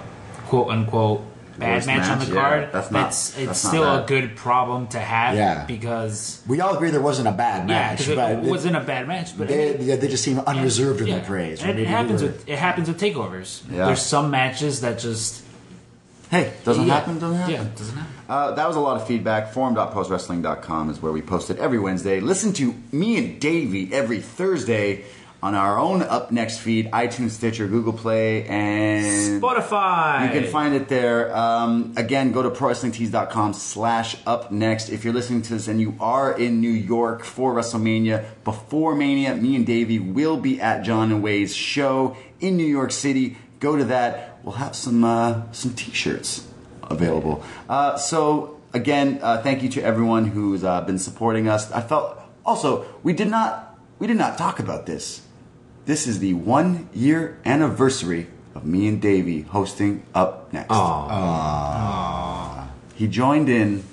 quote 0.48 0.69
unquote 0.69 1.23
bad 1.61 1.75
Worst 1.75 1.88
match, 1.88 2.09
on 2.09 2.17
match, 2.19 2.27
the 2.27 2.33
yeah, 2.35 2.41
card, 2.41 2.69
that's 2.73 2.91
not- 2.91 3.07
it's 3.07 3.29
it's 3.29 3.45
that's 3.47 3.63
not 3.63 3.69
still 3.69 3.83
a 3.83 4.05
good 4.05 4.35
problem 4.35 4.88
to 4.88 4.99
have 4.99 5.35
Yeah. 5.35 5.63
because 5.65 6.41
we 6.47 6.59
all 6.59 6.75
agree 6.75 6.89
there 6.89 7.01
wasn't 7.01 7.27
a 7.27 7.31
bad 7.31 7.67
match. 7.67 7.69
yeah, 7.69 7.88
match, 7.89 7.97
'cause 7.99 8.07
it 8.09 8.15
but 8.43 8.49
wasn't 8.49 8.75
a 8.75 8.81
bad 8.81 9.07
match, 9.07 9.38
but 9.38 9.47
they, 9.47 9.77
mean, 9.77 9.99
they, 9.99 10.07
just 10.07 10.23
seem 10.23 10.39
unreserved 10.39 11.01
in 11.01 11.07
yeah. 11.07 11.15
their 11.17 11.25
praise. 11.25 11.63
Maybe 11.63 11.83
it 11.83 11.88
happens 11.88 12.21
with 12.21 12.47
it 12.49 12.57
happens 12.59 12.88
with 12.88 12.99
takeovers. 12.99 13.61
Yeah. 13.71 13.85
There's 13.85 14.01
some 14.01 14.29
matches 14.31 14.81
that 14.81 14.99
just 14.99 15.43
Hey, 16.31 16.53
doesn't 16.63 16.88
happen, 16.88 17.19
doesn't 17.19 17.38
happen. 17.38 17.53
Yeah, 17.53 17.65
doesn't 17.75 17.97
happen. 17.97 18.13
Uh, 18.29 18.51
that 18.55 18.65
was 18.65 18.77
a 18.77 18.79
lot 18.79 18.95
of 18.95 19.05
feedback. 19.05 19.51
Forum.postwrestling.com 19.51 20.89
is 20.89 21.01
where 21.01 21.11
we 21.11 21.21
post 21.21 21.49
it 21.49 21.57
every 21.59 21.77
Wednesday. 21.77 22.21
Listen 22.21 22.53
to 22.53 22.73
me 22.93 23.17
and 23.17 23.38
Davey 23.39 23.89
every 23.91 24.21
Thursday 24.21 25.03
on 25.43 25.55
our 25.55 25.77
own 25.80 26.03
Up 26.03 26.31
Next 26.31 26.59
feed, 26.59 26.91
iTunes, 26.91 27.31
Stitcher, 27.31 27.68
Google 27.68 27.93
Play, 27.93 28.45
and 28.45 29.41
Spotify. 29.41 30.26
you 30.26 30.41
can 30.41 30.51
find 30.51 30.76
it 30.76 30.88
there. 30.88 31.35
Um, 31.35 31.93
again, 31.97 32.31
go 32.31 32.43
to 32.43 32.49
prowrestlingtees.com 32.49 33.53
slash 33.53 34.18
up 34.27 34.51
next. 34.51 34.89
If 34.89 35.03
you're 35.03 35.13
listening 35.13 35.41
to 35.43 35.53
this 35.53 35.68
and 35.68 35.81
you 35.81 35.95
are 35.99 36.31
in 36.38 36.61
New 36.61 36.69
York 36.69 37.23
for 37.23 37.53
WrestleMania, 37.53 38.23
before 38.43 38.95
Mania, 38.95 39.35
me 39.35 39.55
and 39.55 39.65
Davey 39.65 39.99
will 39.99 40.38
be 40.38 40.61
at 40.61 40.84
John 40.84 41.11
and 41.11 41.23
Wai's 41.23 41.55
show 41.55 42.15
in 42.39 42.55
New 42.57 42.65
York 42.65 42.91
City. 42.91 43.38
Go 43.59 43.76
to 43.76 43.85
that. 43.85 44.39
We'll 44.43 44.55
have 44.55 44.76
some 44.76 45.03
uh, 45.03 45.51
some 45.51 45.73
t-shirts 45.73 46.47
available. 46.84 47.43
Uh, 47.69 47.95
so 47.97 48.59
again, 48.73 49.19
uh, 49.22 49.41
thank 49.41 49.63
you 49.63 49.69
to 49.69 49.84
everyone 49.84 50.26
who's 50.26 50.63
uh, 50.63 50.81
been 50.81 50.97
supporting 50.99 51.47
us. 51.47 51.72
I 51.72 51.81
felt 51.81 52.19
also 52.45 52.85
we 53.03 53.13
did 53.13 53.27
not 53.27 53.80
we 53.99 54.07
did 54.07 54.18
not 54.18 54.38
talk 54.38 54.59
about 54.59 54.85
this. 54.88 55.22
This 55.86 56.06
is 56.06 56.20
the 56.20 56.34
one 56.36 56.90
year 56.94 57.40
anniversary 57.44 58.28
of 58.53 58.66
me 58.66 58.88
and 58.88 59.02
Davey 59.02 59.41
hosting 59.41 60.03
Up 60.14 60.53
Next. 60.53 60.72
He 62.95 63.08
joined 63.08 63.49
in 63.49 63.84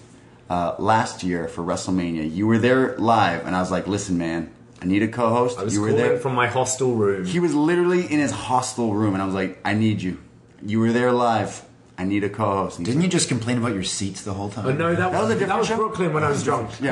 uh, 0.51 0.75
last 0.79 1.23
year 1.23 1.49
for 1.49 1.63
WrestleMania. 1.63 2.31
You 2.35 2.47
were 2.47 2.59
there 2.59 2.97
live, 2.99 3.47
and 3.47 3.57
I 3.57 3.61
was 3.61 3.71
like, 3.71 3.87
"Listen, 3.87 4.19
man, 4.19 4.53
I 4.83 4.85
need 4.85 5.03
a 5.03 5.09
co-host." 5.09 5.59
I 5.59 5.65
was 5.65 5.75
you 5.75 5.81
were 5.81 5.93
there. 5.93 6.19
from 6.19 6.35
my 6.35 6.47
hostel 6.47 6.95
room. 6.95 7.25
he 7.25 7.41
was 7.41 7.55
literally 7.55 8.03
in 8.03 8.19
his 8.19 8.33
hostel 8.33 8.95
room, 8.95 9.15
and 9.15 9.23
I 9.23 9.27
was 9.27 9.35
like, 9.35 9.59
"I 9.65 9.73
need 9.73 10.03
you. 10.03 10.19
You 10.63 10.81
were 10.81 10.93
there 10.93 11.13
live. 11.13 11.65
I 11.99 12.05
need 12.05 12.25
a 12.25 12.31
co-host." 12.31 12.83
Didn't 12.83 13.03
you 13.03 13.09
just 13.09 13.29
complain 13.29 13.59
about 13.59 13.75
your 13.75 13.83
seats 13.83 14.23
the 14.23 14.33
whole 14.33 14.49
time? 14.49 14.65
but 14.65 14.79
no, 14.79 14.95
that, 14.95 15.13
That 15.13 15.21
was 15.21 15.31
a 15.31 15.35
different 15.35 15.49
that 15.53 15.59
was 15.59 15.67
show? 15.69 15.77
Brooklyn 15.77 16.13
when 16.15 16.23
I 16.25 16.31
was 16.31 16.43
drunk. 16.45 16.71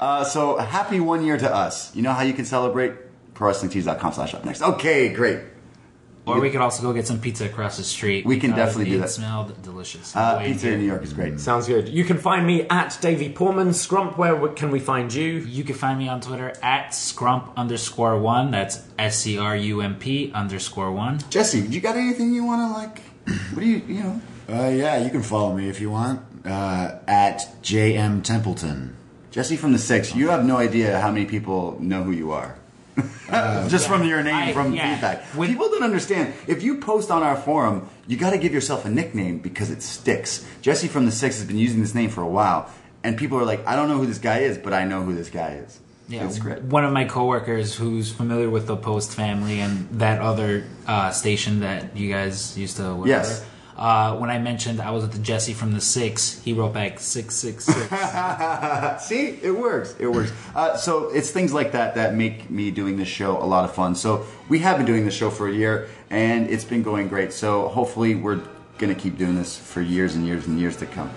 Uh, 0.00 0.22
so 0.24 0.56
happy 0.58 1.00
one 1.00 1.24
year 1.24 1.38
to 1.38 1.54
us. 1.54 1.94
You 1.94 2.02
know 2.02 2.12
how 2.12 2.22
you 2.22 2.34
can 2.34 2.44
celebrate? 2.44 2.92
ProWrestlingTees.com 3.34 4.12
slash 4.12 4.34
up 4.34 4.44
next. 4.44 4.62
Okay, 4.62 5.08
great. 5.12 5.40
Or 6.26 6.40
we 6.40 6.50
could 6.50 6.62
also 6.62 6.82
go 6.82 6.92
get 6.94 7.06
some 7.06 7.20
pizza 7.20 7.44
across 7.44 7.76
the 7.76 7.82
street. 7.82 8.24
We 8.24 8.38
can 8.40 8.52
because 8.52 8.68
definitely 8.68 8.92
do 8.92 8.96
it 8.96 9.00
that. 9.00 9.10
smelled 9.10 9.62
delicious. 9.62 10.16
Uh, 10.16 10.36
Way 10.38 10.52
pizza 10.52 10.72
in. 10.72 10.80
New 10.80 10.86
York 10.86 11.02
is 11.02 11.12
great. 11.12 11.38
Sounds 11.38 11.66
good. 11.66 11.88
You 11.88 12.04
can 12.04 12.16
find 12.16 12.46
me 12.46 12.62
at 12.68 12.96
Davey 13.02 13.30
Portman. 13.30 13.68
Scrump, 13.68 14.16
where 14.16 14.48
can 14.48 14.70
we 14.70 14.80
find 14.80 15.12
you? 15.12 15.24
You 15.24 15.64
can 15.64 15.74
find 15.74 15.98
me 15.98 16.08
on 16.08 16.22
Twitter 16.22 16.54
at 16.62 16.90
scrump 16.92 17.54
underscore 17.56 18.18
one. 18.18 18.50
That's 18.50 18.82
S 18.98 19.18
C 19.18 19.36
R 19.38 19.54
U 19.54 19.82
M 19.82 19.96
P 19.96 20.32
underscore 20.32 20.92
one. 20.92 21.20
Jesse, 21.28 21.60
you 21.60 21.80
got 21.80 21.96
anything 21.96 22.32
you 22.32 22.44
want 22.44 22.70
to 22.70 22.72
like? 22.72 23.02
What 23.52 23.60
do 23.60 23.66
you, 23.66 23.82
you 23.86 24.02
know? 24.02 24.20
Uh, 24.48 24.68
yeah, 24.68 25.02
you 25.02 25.10
can 25.10 25.22
follow 25.22 25.54
me 25.54 25.68
if 25.68 25.80
you 25.80 25.90
want 25.90 26.20
uh, 26.44 26.98
at 27.06 27.38
JM 27.62 28.22
Templeton. 28.22 28.96
Jesse 29.30 29.56
from 29.56 29.72
the 29.72 29.78
Six, 29.78 30.14
you 30.14 30.28
have 30.28 30.44
no 30.44 30.56
idea 30.58 31.00
how 31.00 31.10
many 31.10 31.26
people 31.26 31.76
know 31.80 32.02
who 32.02 32.12
you 32.12 32.30
are. 32.32 32.56
Just 33.68 33.88
from 33.88 34.04
your 34.04 34.22
name, 34.22 34.34
I- 34.34 34.52
from 34.52 34.74
yeah. 34.74 34.94
feedback. 34.94 35.24
When- 35.36 35.48
people 35.50 35.68
don't 35.70 35.82
understand. 35.82 36.34
If 36.46 36.62
you 36.62 36.78
post 36.78 37.10
on 37.10 37.22
our 37.22 37.36
forum, 37.36 37.88
you 38.06 38.16
got 38.16 38.30
to 38.30 38.38
give 38.38 38.52
yourself 38.52 38.84
a 38.84 38.90
nickname 38.90 39.38
because 39.38 39.70
it 39.70 39.82
sticks. 39.82 40.44
Jesse 40.62 40.88
from 40.88 41.06
the 41.06 41.12
Six 41.12 41.38
has 41.38 41.46
been 41.46 41.58
using 41.58 41.80
this 41.80 41.94
name 41.94 42.10
for 42.10 42.22
a 42.22 42.28
while, 42.28 42.70
and 43.02 43.16
people 43.16 43.38
are 43.38 43.44
like, 43.44 43.66
I 43.66 43.76
don't 43.76 43.88
know 43.88 43.98
who 43.98 44.06
this 44.06 44.18
guy 44.18 44.40
is, 44.40 44.58
but 44.58 44.72
I 44.72 44.84
know 44.84 45.02
who 45.02 45.14
this 45.14 45.30
guy 45.30 45.54
is. 45.64 45.80
Yeah, 46.06 46.26
It's 46.26 46.38
great. 46.38 46.60
one 46.62 46.84
of 46.84 46.92
my 46.92 47.06
coworkers 47.06 47.74
who's 47.74 48.12
familiar 48.12 48.50
with 48.50 48.66
the 48.66 48.76
Post 48.76 49.12
family 49.12 49.60
and 49.60 49.88
that 50.00 50.20
other 50.20 50.64
uh, 50.86 51.10
station 51.12 51.60
that 51.60 51.96
you 51.96 52.12
guys 52.12 52.58
used 52.58 52.76
to 52.76 52.94
work 52.94 53.08
Yes. 53.08 53.42
Uh, 53.76 54.16
when 54.16 54.30
I 54.30 54.38
mentioned 54.38 54.80
I 54.80 54.90
was 54.90 55.02
with 55.02 55.12
the 55.12 55.18
Jesse 55.18 55.52
from 55.52 55.72
the 55.72 55.80
Six, 55.80 56.40
he 56.42 56.52
wrote 56.52 56.72
back 56.72 57.00
six 57.00 57.34
six 57.34 57.64
six. 57.64 57.88
See, 59.04 59.38
it 59.42 59.56
works. 59.56 59.96
It 59.98 60.06
works. 60.06 60.32
Uh, 60.54 60.76
so 60.76 61.08
it's 61.08 61.30
things 61.30 61.52
like 61.52 61.72
that 61.72 61.96
that 61.96 62.14
make 62.14 62.50
me 62.50 62.70
doing 62.70 62.96
this 62.96 63.08
show 63.08 63.36
a 63.36 63.44
lot 63.44 63.64
of 63.64 63.74
fun. 63.74 63.94
So 63.96 64.26
we 64.48 64.60
have 64.60 64.76
been 64.76 64.86
doing 64.86 65.04
this 65.04 65.14
show 65.14 65.30
for 65.30 65.48
a 65.48 65.52
year, 65.52 65.88
and 66.10 66.48
it's 66.48 66.64
been 66.64 66.82
going 66.82 67.08
great. 67.08 67.32
So 67.32 67.68
hopefully 67.68 68.14
we're 68.14 68.42
gonna 68.78 68.94
keep 68.94 69.18
doing 69.18 69.34
this 69.34 69.56
for 69.56 69.80
years 69.80 70.14
and 70.14 70.26
years 70.26 70.46
and 70.46 70.60
years 70.60 70.76
to 70.76 70.86
come, 70.86 71.10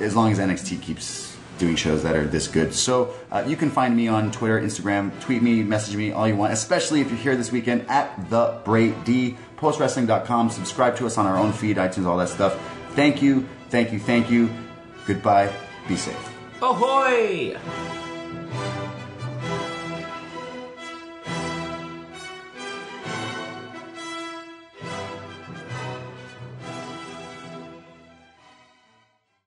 as 0.00 0.14
long 0.14 0.30
as 0.30 0.38
NXT 0.38 0.82
keeps 0.82 1.34
doing 1.58 1.76
shows 1.76 2.02
that 2.02 2.16
are 2.16 2.26
this 2.26 2.48
good. 2.48 2.74
So 2.74 3.14
uh, 3.30 3.44
you 3.46 3.56
can 3.56 3.70
find 3.70 3.96
me 3.96 4.08
on 4.08 4.30
Twitter, 4.32 4.60
Instagram, 4.60 5.18
tweet 5.20 5.42
me, 5.42 5.62
message 5.62 5.96
me, 5.96 6.12
all 6.12 6.26
you 6.26 6.36
want. 6.36 6.52
Especially 6.52 7.00
if 7.00 7.08
you're 7.10 7.18
here 7.18 7.36
this 7.36 7.52
weekend 7.52 7.88
at 7.88 8.28
the 8.30 8.60
Bray 8.64 8.90
D. 9.04 9.36
Postwrestling.com. 9.56 10.50
Subscribe 10.50 10.96
to 10.96 11.06
us 11.06 11.18
on 11.18 11.26
our 11.26 11.36
own 11.36 11.52
feed, 11.52 11.76
iTunes, 11.76 12.06
all 12.06 12.18
that 12.18 12.28
stuff. 12.28 12.58
Thank 12.90 13.22
you, 13.22 13.46
thank 13.70 13.92
you, 13.92 13.98
thank 13.98 14.30
you. 14.30 14.50
Goodbye. 15.06 15.52
Be 15.88 15.96
safe. 15.96 16.32
Ahoy! 16.62 17.56